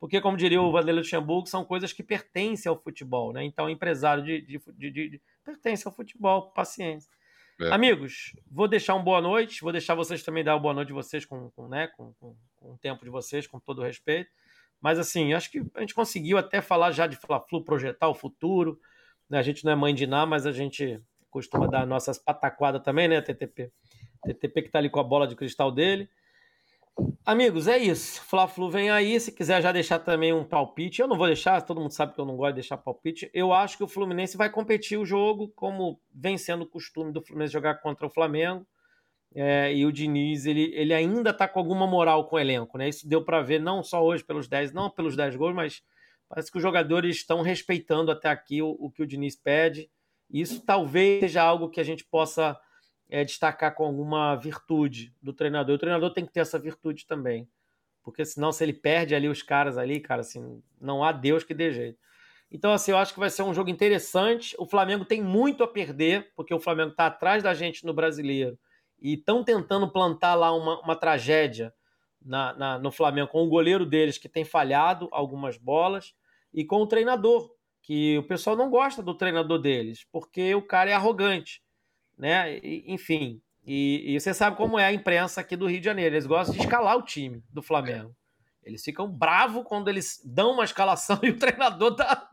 porque, 0.00 0.22
como 0.22 0.38
diria 0.38 0.62
o 0.62 0.72
Vanderlei 0.72 1.02
Luxemburgo, 1.02 1.46
são 1.46 1.66
coisas 1.66 1.92
que 1.92 2.02
pertencem 2.02 2.70
ao 2.70 2.80
futebol, 2.80 3.30
né? 3.30 3.44
Então, 3.44 3.68
empresário 3.68 4.24
de, 4.24 4.40
de, 4.40 4.58
de, 4.74 4.90
de 4.90 5.22
pertence 5.44 5.86
ao 5.86 5.92
futebol, 5.92 6.50
paciência. 6.52 7.10
É. 7.60 7.70
Amigos, 7.70 8.34
vou 8.50 8.68
deixar 8.68 8.94
um 8.94 9.04
boa 9.04 9.20
noite, 9.20 9.60
vou 9.60 9.72
deixar 9.72 9.94
vocês 9.94 10.22
também 10.22 10.42
dar 10.42 10.54
uma 10.54 10.62
boa 10.62 10.72
noite 10.72 10.88
de 10.88 10.94
vocês 10.94 11.26
com, 11.26 11.50
com, 11.50 11.68
né, 11.68 11.88
com, 11.88 12.14
com, 12.14 12.34
com 12.56 12.72
o 12.72 12.78
tempo 12.78 13.04
de 13.04 13.10
vocês, 13.10 13.46
com 13.46 13.60
todo 13.60 13.80
o 13.80 13.84
respeito. 13.84 14.30
Mas 14.80 14.98
assim, 14.98 15.34
acho 15.34 15.50
que 15.50 15.62
a 15.74 15.80
gente 15.80 15.92
conseguiu 15.92 16.38
até 16.38 16.62
falar 16.62 16.90
já 16.90 17.06
de 17.06 17.16
Fla-Flu, 17.16 17.62
projetar 17.62 18.08
o 18.08 18.14
futuro. 18.14 18.80
Né? 19.28 19.38
A 19.38 19.42
gente 19.42 19.64
não 19.64 19.72
é 19.72 19.76
mãe 19.76 19.94
de 19.94 20.06
nada, 20.06 20.26
mas 20.26 20.46
a 20.46 20.52
gente 20.52 21.00
costuma 21.30 21.66
dar 21.66 21.86
nossas 21.86 22.18
pataquadas 22.18 22.82
também, 22.82 23.08
né, 23.08 23.20
TTP? 23.20 23.70
TTP 24.24 24.62
que 24.62 24.70
tá 24.70 24.78
ali 24.78 24.90
com 24.90 25.00
a 25.00 25.04
bola 25.04 25.26
de 25.26 25.36
cristal 25.36 25.70
dele. 25.70 26.08
Amigos, 27.24 27.68
é 27.68 27.78
isso. 27.78 28.20
Fla-Flu 28.22 28.70
vem 28.70 28.90
aí. 28.90 29.20
Se 29.20 29.30
quiser 29.30 29.62
já 29.62 29.70
deixar 29.70 30.00
também 30.00 30.32
um 30.32 30.42
palpite, 30.42 31.00
eu 31.00 31.06
não 31.06 31.16
vou 31.16 31.26
deixar, 31.26 31.60
todo 31.62 31.80
mundo 31.80 31.92
sabe 31.92 32.12
que 32.12 32.20
eu 32.20 32.24
não 32.24 32.36
gosto 32.36 32.54
de 32.54 32.60
deixar 32.60 32.76
palpite. 32.76 33.30
Eu 33.32 33.52
acho 33.52 33.76
que 33.76 33.84
o 33.84 33.88
Fluminense 33.88 34.36
vai 34.36 34.50
competir 34.50 34.98
o 34.98 35.04
jogo, 35.04 35.48
como 35.54 36.00
vem 36.12 36.36
sendo 36.36 36.62
o 36.62 36.66
costume 36.66 37.12
do 37.12 37.22
Fluminense 37.22 37.52
jogar 37.52 37.76
contra 37.76 38.06
o 38.06 38.10
Flamengo. 38.10 38.66
É, 39.34 39.72
e 39.72 39.84
o 39.84 39.92
Diniz, 39.92 40.46
ele, 40.46 40.72
ele 40.74 40.92
ainda 40.92 41.32
tá 41.32 41.46
com 41.46 41.58
alguma 41.58 41.86
moral 41.86 42.24
com 42.24 42.36
o 42.36 42.38
elenco, 42.38 42.78
né? 42.78 42.88
Isso 42.88 43.06
deu 43.06 43.22
para 43.22 43.42
ver 43.42 43.60
não 43.60 43.82
só 43.82 44.02
hoje 44.02 44.24
pelos 44.24 44.48
10, 44.48 44.72
não 44.72 44.90
pelos 44.90 45.14
10 45.14 45.36
gols, 45.36 45.54
mas 45.54 45.82
parece 46.28 46.50
que 46.50 46.58
os 46.58 46.62
jogadores 46.62 47.16
estão 47.16 47.42
respeitando 47.42 48.10
até 48.10 48.28
aqui 48.28 48.60
o, 48.60 48.76
o 48.78 48.90
que 48.90 49.02
o 49.02 49.06
Diniz 49.06 49.34
pede. 49.36 49.90
Isso 50.30 50.60
talvez 50.64 51.20
seja 51.20 51.42
algo 51.42 51.70
que 51.70 51.80
a 51.80 51.84
gente 51.84 52.04
possa 52.04 52.58
é, 53.08 53.24
destacar 53.24 53.74
com 53.74 53.84
alguma 53.84 54.36
virtude 54.36 55.14
do 55.22 55.32
treinador. 55.32 55.76
O 55.76 55.78
treinador 55.78 56.12
tem 56.12 56.26
que 56.26 56.32
ter 56.32 56.40
essa 56.40 56.58
virtude 56.58 57.06
também. 57.06 57.48
Porque 58.02 58.24
senão, 58.24 58.52
se 58.52 58.64
ele 58.64 58.72
perde 58.72 59.14
ali 59.14 59.28
os 59.28 59.42
caras 59.42 59.76
ali, 59.76 60.00
cara, 60.00 60.20
assim, 60.20 60.62
não 60.80 61.02
há 61.02 61.12
Deus 61.12 61.44
que 61.44 61.54
dê 61.54 61.72
jeito. 61.72 61.98
Então, 62.50 62.72
assim, 62.72 62.90
eu 62.90 62.96
acho 62.96 63.12
que 63.12 63.20
vai 63.20 63.28
ser 63.28 63.42
um 63.42 63.52
jogo 63.52 63.68
interessante. 63.68 64.54
O 64.58 64.66
Flamengo 64.66 65.04
tem 65.04 65.22
muito 65.22 65.62
a 65.62 65.68
perder, 65.68 66.32
porque 66.34 66.54
o 66.54 66.60
Flamengo 66.60 66.90
está 66.90 67.06
atrás 67.06 67.42
da 67.42 67.52
gente 67.52 67.84
no 67.84 67.92
brasileiro. 67.92 68.58
E 69.00 69.14
estão 69.14 69.44
tentando 69.44 69.90
plantar 69.90 70.34
lá 70.34 70.54
uma, 70.54 70.80
uma 70.80 70.96
tragédia 70.96 71.72
na, 72.24 72.54
na, 72.54 72.78
no 72.78 72.90
Flamengo 72.90 73.28
com 73.28 73.44
o 73.44 73.48
goleiro 73.48 73.84
deles, 73.84 74.18
que 74.18 74.28
tem 74.28 74.44
falhado 74.44 75.08
algumas 75.12 75.56
bolas, 75.56 76.14
e 76.52 76.64
com 76.64 76.76
o 76.76 76.86
treinador, 76.86 77.50
que 77.82 78.18
o 78.18 78.22
pessoal 78.22 78.56
não 78.56 78.70
gosta 78.70 79.02
do 79.02 79.14
treinador 79.14 79.58
deles, 79.58 80.04
porque 80.12 80.54
o 80.54 80.62
cara 80.62 80.90
é 80.90 80.92
arrogante, 80.92 81.62
né? 82.16 82.58
E, 82.58 82.84
enfim, 82.86 83.40
e, 83.64 84.14
e, 84.14 84.20
você 84.20 84.32
sabe 84.32 84.56
como 84.56 84.78
é 84.78 84.84
a 84.84 84.92
imprensa 84.92 85.40
aqui 85.40 85.56
do 85.56 85.66
Rio 85.66 85.78
de 85.78 85.84
Janeiro, 85.84 86.14
eles 86.14 86.26
gostam 86.26 86.54
de 86.54 86.60
escalar 86.62 86.96
o 86.96 87.02
time 87.02 87.42
do 87.50 87.62
Flamengo. 87.62 88.14
Eles 88.62 88.84
ficam 88.84 89.10
bravos 89.10 89.64
quando 89.64 89.88
eles 89.88 90.20
dão 90.24 90.52
uma 90.52 90.64
escalação 90.64 91.18
e 91.24 91.30
o 91.30 91.38
treinador 91.38 91.94
dá. 91.94 92.28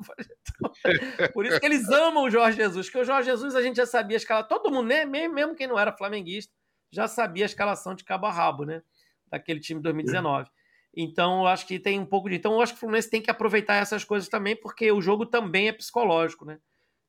Por 1.33 1.45
isso 1.45 1.59
que 1.59 1.65
eles 1.65 1.87
amam 1.89 2.23
o 2.23 2.29
Jorge 2.29 2.57
Jesus, 2.57 2.89
que 2.89 2.97
o 2.97 3.05
Jorge 3.05 3.29
Jesus 3.29 3.55
a 3.55 3.61
gente 3.61 3.77
já 3.77 3.85
sabia 3.85 4.17
escalar. 4.17 4.47
Todo 4.47 4.71
mundo, 4.71 4.87
né? 4.87 5.05
mesmo 5.05 5.55
quem 5.55 5.67
não 5.67 5.79
era 5.79 5.95
flamenguista, 5.95 6.53
já 6.91 7.07
sabia 7.07 7.45
a 7.45 7.47
escalação 7.47 7.95
de 7.95 8.03
cabo 8.03 8.25
a 8.25 8.31
rabo, 8.31 8.65
né? 8.65 8.81
Daquele 9.29 9.59
time 9.59 9.79
de 9.79 9.83
2019. 9.83 10.49
Então, 10.95 11.41
eu 11.41 11.47
acho 11.47 11.67
que 11.67 11.77
tem 11.77 11.99
um 11.99 12.05
pouco 12.05 12.29
de. 12.29 12.35
Então, 12.35 12.53
eu 12.53 12.61
acho 12.61 12.73
que 12.73 12.77
o 12.77 12.79
Fluminense 12.79 13.09
tem 13.09 13.21
que 13.21 13.29
aproveitar 13.29 13.75
essas 13.75 14.03
coisas 14.03 14.29
também, 14.29 14.55
porque 14.55 14.91
o 14.91 15.01
jogo 15.01 15.25
também 15.25 15.67
é 15.67 15.73
psicológico, 15.73 16.45
né? 16.45 16.59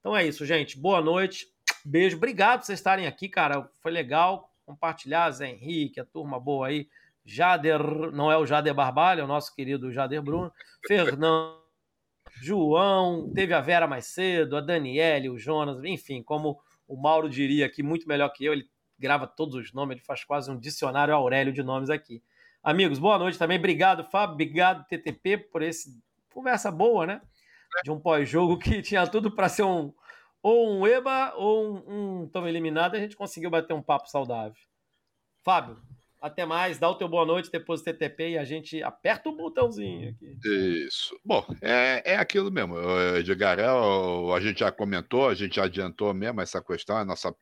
Então 0.01 0.17
é 0.17 0.27
isso, 0.27 0.47
gente. 0.47 0.79
Boa 0.79 1.01
noite. 1.01 1.47
Beijo. 1.85 2.17
Obrigado 2.17 2.61
por 2.61 2.67
vocês 2.67 2.79
estarem 2.79 3.07
aqui, 3.07 3.29
cara. 3.29 3.69
Foi 3.83 3.91
legal 3.91 4.53
compartilhar, 4.65 5.31
Zé 5.31 5.49
Henrique, 5.49 6.01
a 6.01 6.05
turma 6.05 6.41
boa 6.41 6.67
aí. 6.67 6.89
Jader, 7.25 7.81
não 8.13 8.31
é 8.31 8.37
o 8.37 8.47
Jader 8.47 8.75
Barbalho, 8.75 9.21
é 9.21 9.25
o 9.25 9.29
nosso 9.29 9.55
querido 9.55 9.93
Jader 9.93 10.23
Bruno. 10.23 10.53
Fernando, 10.87 11.61
João, 12.41 13.33
teve 13.33 13.53
a 13.53 13.61
Vera 13.61 13.87
mais 13.87 14.07
cedo, 14.07 14.57
a 14.57 14.61
Daniele, 14.61 15.29
o 15.29 15.39
Jonas, 15.39 15.83
enfim, 15.85 16.23
como 16.23 16.61
o 16.87 16.97
Mauro 16.97 17.29
diria 17.29 17.67
aqui, 17.67 17.83
muito 17.83 18.07
melhor 18.07 18.29
que 18.29 18.45
eu, 18.45 18.53
ele 18.53 18.69
grava 18.99 19.27
todos 19.27 19.55
os 19.57 19.73
nomes, 19.73 19.97
ele 19.97 20.05
faz 20.05 20.23
quase 20.25 20.51
um 20.51 20.59
dicionário 20.59 21.15
Aurélio 21.15 21.53
de 21.53 21.63
nomes 21.63 21.91
aqui. 21.91 22.23
Amigos, 22.67 22.99
boa 22.99 23.17
noite 23.17 23.39
também. 23.39 23.59
Obrigado, 23.59 24.03
Fábio. 24.03 24.35
Obrigado, 24.35 24.85
TTP, 24.89 25.39
por 25.39 25.63
esse 25.63 26.03
conversa 26.35 26.69
boa, 26.69 27.07
né? 27.07 27.21
De 27.85 27.93
um 27.93 28.01
pós-jogo 28.01 28.59
que 28.59 28.83
tinha 28.83 29.07
tudo 29.07 29.31
para 29.31 29.49
ser 29.49 29.63
um 29.63 29.95
ou 30.43 30.73
um 30.73 30.85
EBA 30.85 31.33
ou 31.37 31.65
um, 31.65 32.23
um 32.23 32.29
toma 32.29 32.49
eliminado. 32.49 32.97
A 32.97 32.99
gente 32.99 33.15
conseguiu 33.15 33.51
bater 33.51 33.73
um 33.73 33.81
papo 33.81 34.11
saudável. 34.11 34.61
Fábio, 35.45 35.81
até 36.21 36.45
mais. 36.45 36.77
Dá 36.77 36.91
o 36.91 36.97
teu 36.97 37.09
boa 37.09 37.25
noite 37.25 37.53
depois 37.53 37.83
do 37.83 37.85
TTP 37.85 38.31
e 38.31 38.39
a 38.39 38.45
gente 38.45 38.83
aperta 38.83 39.29
o 39.29 39.37
botãozinho 39.37 40.11
aqui. 40.11 40.37
Isso. 40.45 41.17
Bom, 41.25 41.47
é, 41.63 42.15
é 42.15 42.17
aquilo 42.17 42.51
mesmo. 42.51 42.75
Edgar, 43.17 43.61
é, 43.61 43.65
a 43.65 44.41
gente 44.41 44.59
já 44.59 44.73
comentou, 44.73 45.29
a 45.29 45.35
gente 45.35 45.55
já 45.55 45.67
adiantou 45.67 46.13
mesmo 46.13 46.41
essa 46.41 46.61
questão, 46.61 46.97
a 46.97 47.05
nossa 47.05 47.33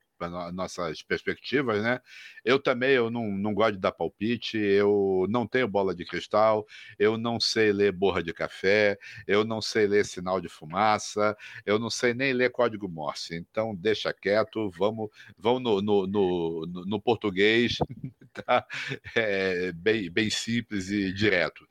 nossas 0.52 1.02
perspectivas, 1.02 1.82
né? 1.82 2.00
Eu 2.44 2.58
também 2.60 2.90
eu 2.90 3.10
não, 3.10 3.30
não 3.30 3.54
gosto 3.54 3.74
de 3.74 3.80
dar 3.80 3.92
palpite, 3.92 4.56
eu 4.58 5.26
não 5.28 5.46
tenho 5.46 5.68
bola 5.68 5.94
de 5.94 6.04
cristal, 6.04 6.66
eu 6.98 7.16
não 7.18 7.40
sei 7.40 7.72
ler 7.72 7.92
borra 7.92 8.22
de 8.22 8.32
café, 8.32 8.98
eu 9.26 9.44
não 9.44 9.60
sei 9.60 9.86
ler 9.86 10.04
sinal 10.04 10.40
de 10.40 10.48
fumaça, 10.48 11.36
eu 11.64 11.78
não 11.78 11.90
sei 11.90 12.14
nem 12.14 12.32
ler 12.32 12.50
código 12.50 12.88
Morse. 12.88 13.34
Então 13.36 13.74
deixa 13.74 14.12
quieto, 14.12 14.70
vamos, 14.70 15.10
vamos 15.36 15.62
no, 15.62 15.82
no, 15.82 16.06
no, 16.06 16.66
no 16.66 17.00
português, 17.00 17.76
tá? 18.46 18.66
É, 19.14 19.72
bem, 19.72 20.10
bem 20.10 20.30
simples 20.30 20.90
e 20.90 21.12
direto. 21.12 21.66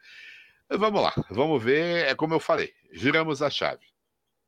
Vamos 0.70 1.02
lá, 1.02 1.14
vamos 1.30 1.64
ver. 1.64 2.08
É 2.08 2.16
como 2.16 2.34
eu 2.34 2.40
falei, 2.40 2.74
giramos 2.92 3.42
a 3.42 3.50
chave, 3.50 3.86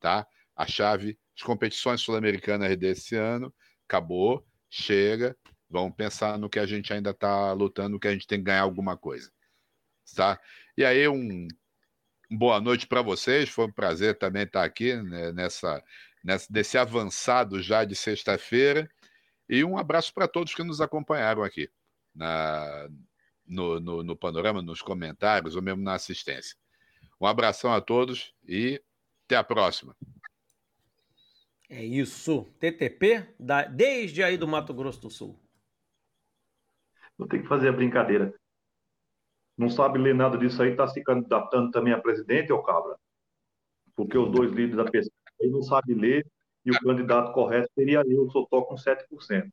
tá? 0.00 0.26
A 0.56 0.66
chave, 0.66 1.18
as 1.36 1.42
competições 1.42 2.00
sul-americanas 2.00 2.76
desse 2.76 3.14
ano 3.14 3.54
acabou, 3.86 4.46
chega, 4.68 5.36
vamos 5.70 5.94
pensar 5.96 6.38
no 6.38 6.50
que 6.50 6.58
a 6.58 6.66
gente 6.66 6.92
ainda 6.92 7.10
está 7.10 7.52
lutando, 7.52 7.98
que 7.98 8.08
a 8.08 8.12
gente 8.12 8.26
tem 8.26 8.38
que 8.38 8.44
ganhar 8.44 8.62
alguma 8.62 8.96
coisa. 8.96 9.30
Tá? 10.14 10.38
E 10.76 10.84
aí, 10.84 11.08
um, 11.08 11.48
boa 12.30 12.60
noite 12.60 12.86
para 12.86 13.02
vocês, 13.02 13.48
foi 13.48 13.66
um 13.66 13.72
prazer 13.72 14.18
também 14.18 14.42
estar 14.42 14.64
aqui 14.64 14.94
né, 14.94 15.32
nessa, 15.32 15.82
nessa, 16.22 16.46
nesse 16.50 16.76
avançado 16.76 17.62
já 17.62 17.84
de 17.84 17.94
sexta-feira. 17.94 18.88
E 19.48 19.64
um 19.64 19.78
abraço 19.78 20.12
para 20.12 20.28
todos 20.28 20.54
que 20.54 20.64
nos 20.64 20.80
acompanharam 20.80 21.42
aqui 21.42 21.70
na, 22.14 22.88
no, 23.46 23.78
no, 23.80 24.02
no 24.02 24.16
panorama, 24.16 24.60
nos 24.60 24.82
comentários 24.82 25.54
ou 25.54 25.62
mesmo 25.62 25.82
na 25.82 25.94
assistência. 25.94 26.56
Um 27.20 27.26
abração 27.26 27.72
a 27.72 27.80
todos 27.80 28.34
e 28.46 28.82
até 29.24 29.36
a 29.36 29.44
próxima. 29.44 29.96
É 31.68 31.84
isso. 31.84 32.44
TTP, 32.60 33.34
da, 33.38 33.64
desde 33.64 34.22
aí 34.22 34.36
do 34.36 34.46
Mato 34.46 34.72
Grosso 34.72 35.00
do 35.00 35.10
Sul. 35.10 35.38
Vou 37.18 37.26
ter 37.26 37.40
que 37.40 37.48
fazer 37.48 37.68
a 37.68 37.72
brincadeira. 37.72 38.34
Não 39.56 39.70
sabe 39.70 39.98
ler 39.98 40.14
nada 40.14 40.36
disso 40.36 40.62
aí, 40.62 40.70
está 40.70 40.86
se 40.86 41.02
candidatando 41.02 41.70
também 41.70 41.92
a 41.92 42.00
presidente, 42.00 42.52
ou 42.52 42.62
cabra? 42.62 42.96
Porque 43.94 44.18
os 44.18 44.30
dois 44.30 44.50
líderes 44.50 44.76
da 44.76 44.84
pesquisa 44.84 45.10
aí 45.40 45.48
não 45.48 45.62
sabem 45.62 45.96
ler 45.96 46.26
e 46.64 46.70
o 46.70 46.78
candidato 46.80 47.32
correto 47.32 47.70
seria 47.74 48.02
eu, 48.06 48.30
só 48.30 48.42
estou 48.42 48.66
com 48.66 48.74
7%. 48.74 49.50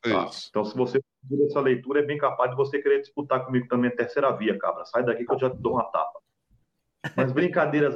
Tá? 0.00 0.30
Então, 0.50 0.64
se 0.64 0.76
você 0.76 1.00
fizer 1.28 1.44
essa 1.44 1.60
leitura, 1.60 2.00
é 2.00 2.02
bem 2.02 2.18
capaz 2.18 2.50
de 2.50 2.56
você 2.56 2.82
querer 2.82 3.00
disputar 3.00 3.44
comigo 3.44 3.68
também 3.68 3.90
a 3.90 3.96
terceira 3.96 4.36
via, 4.36 4.58
cabra. 4.58 4.84
Sai 4.84 5.04
daqui 5.04 5.24
que 5.24 5.32
eu 5.32 5.38
já 5.38 5.48
te 5.48 5.56
dou 5.56 5.74
uma 5.74 5.84
tapa. 5.84 6.20
Mas 7.16 7.32
brincadeiras. 7.32 7.94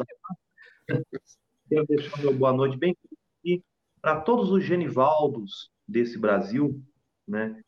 Quero 1.69 1.86
deixar 1.86 2.16
meu 2.19 2.32
boa 2.32 2.53
noite 2.53 2.78
bem 2.78 2.97
e 3.44 3.62
para 4.01 4.20
todos 4.20 4.51
os 4.51 4.65
Genivaldos 4.65 5.70
desse 5.86 6.19
Brasil, 6.19 6.82
né, 7.27 7.62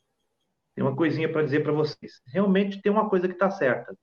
tem 0.75 0.85
uma 0.85 0.97
coisinha 0.97 1.31
para 1.31 1.43
dizer 1.43 1.63
para 1.63 1.73
vocês. 1.73 2.21
Realmente 2.27 2.81
tem 2.81 2.91
uma 2.91 3.09
coisa 3.09 3.29
que 3.29 3.35
está 3.35 3.51
certa. 3.51 3.97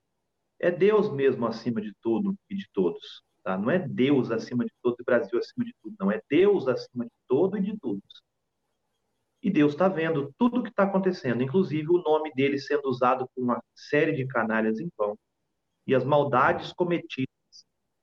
É 0.60 0.72
Deus 0.72 1.11
mesmo 1.11 1.45
acima 1.45 1.81
de 1.81 1.94
tudo 2.02 2.35
e 2.49 2.56
de 2.56 2.68
todos. 2.73 3.23
Tá? 3.44 3.57
Não 3.57 3.72
é 3.72 3.80
Deus 3.80 4.31
acima 4.31 4.65
de 4.65 4.72
todo 4.81 4.98
e 4.99 5.03
Brasil 5.03 5.39
acima 5.39 5.65
de 5.65 5.73
tudo. 5.81 5.95
Não, 5.99 6.11
é 6.11 6.22
Deus 6.30 6.68
acima 6.68 7.06
de 7.06 7.11
todo 7.27 7.57
e 7.57 7.61
de 7.61 7.77
todos. 7.80 8.22
E 9.41 9.49
Deus 9.49 9.73
está 9.73 9.88
vendo 9.88 10.34
tudo 10.38 10.60
o 10.60 10.64
que 10.64 10.69
está 10.69 10.84
acontecendo, 10.84 11.41
inclusive 11.41 11.88
o 11.89 12.02
nome 12.02 12.31
dele 12.34 12.57
sendo 12.60 12.89
usado 12.89 13.30
por 13.34 13.41
uma 13.41 13.61
série 13.73 14.11
de 14.11 14.27
canalhas 14.27 14.80
em 14.80 14.89
vão. 14.98 15.18
E 15.85 15.95
as 15.95 16.03
maldades 16.03 16.73
cometidas 16.73 17.27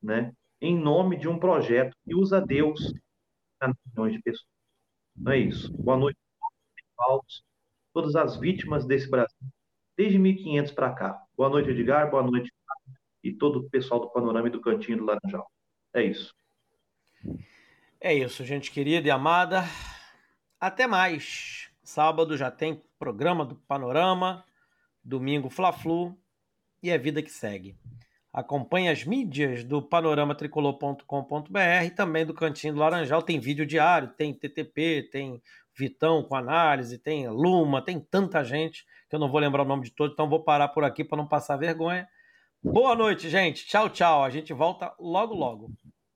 né, 0.03 0.33
em 0.61 0.79
nome 0.79 1.17
de 1.17 1.29
um 1.29 1.39
projeto 1.39 1.97
que 2.05 2.15
usa 2.15 2.41
Deus 2.41 2.95
milhões 3.87 4.13
de 4.15 4.23
pessoas. 4.23 4.49
Não 5.17 5.33
é 5.33 5.39
isso. 5.39 5.73
Boa 5.73 5.97
noite 5.97 6.19
todos, 6.97 7.45
todas 7.93 8.17
as 8.17 8.37
vítimas 8.37 8.85
desse 8.87 9.09
Brasil, 9.09 9.37
desde 9.97 10.19
1500 10.19 10.73
para 10.73 10.93
cá. 10.93 11.23
Boa 11.37 11.49
noite, 11.49 11.71
Edgar. 11.71 12.11
Boa 12.11 12.23
noite, 12.23 12.53
e 13.23 13.33
todo 13.33 13.61
o 13.61 13.71
pessoal 13.71 14.01
do 14.01 14.11
Panorama 14.11 14.49
e 14.49 14.51
do 14.51 14.61
Cantinho 14.61 14.99
do 14.99 15.05
Laranjal. 15.05 15.51
É 15.95 16.03
isso. 16.03 16.35
É 18.01 18.13
isso, 18.13 18.45
gente 18.45 18.71
querida 18.71 19.09
e 19.09 19.11
amada. 19.11 19.65
Até 20.61 20.87
mais. 20.87 21.71
Sábado 21.83 22.37
já 22.37 22.51
tem 22.51 22.83
programa 22.99 23.45
do 23.45 23.57
Panorama, 23.57 24.45
domingo 25.03 25.51
Fla-Flu 25.51 26.19
e 26.83 26.91
é 26.91 26.99
vida 26.99 27.23
que 27.23 27.31
segue. 27.31 27.79
Acompanhe 28.35 28.89
as 28.89 29.05
mídias 29.05 29.63
do 29.63 29.81
panoramatricolor.com.br 29.81 31.85
e 31.87 31.91
também 31.91 32.27
do 32.27 32.35
Cantinho 32.35 32.75
do 32.75 32.81
Laranjal. 32.81 33.23
Tem 33.23 33.39
vídeo 33.39 33.65
diário, 33.65 34.09
tem 34.09 34.35
TTP, 34.35 35.09
tem 35.13 35.41
Vitão 35.73 36.21
com 36.25 36.35
análise, 36.35 36.99
tem 36.99 37.29
Luma, 37.29 37.81
tem 37.81 38.01
tanta 38.01 38.43
gente 38.43 38.85
que 39.09 39.15
eu 39.15 39.21
não 39.21 39.31
vou 39.31 39.41
lembrar 39.41 39.63
o 39.63 39.65
nome 39.65 39.85
de 39.85 39.93
todos, 39.93 40.15
então 40.15 40.29
vou 40.29 40.43
parar 40.43 40.67
por 40.67 40.83
aqui 40.83 41.05
para 41.05 41.17
não 41.17 41.29
passar 41.29 41.57
vergonha. 41.57 42.09
Boa 42.61 42.97
noite, 42.97 43.31
gente. 43.31 43.65
Tchau, 43.67 43.89
tchau. 43.89 44.25
A 44.25 44.31
gente 44.31 44.53
volta 44.53 44.93
logo, 44.99 45.33
logo. 45.33 45.71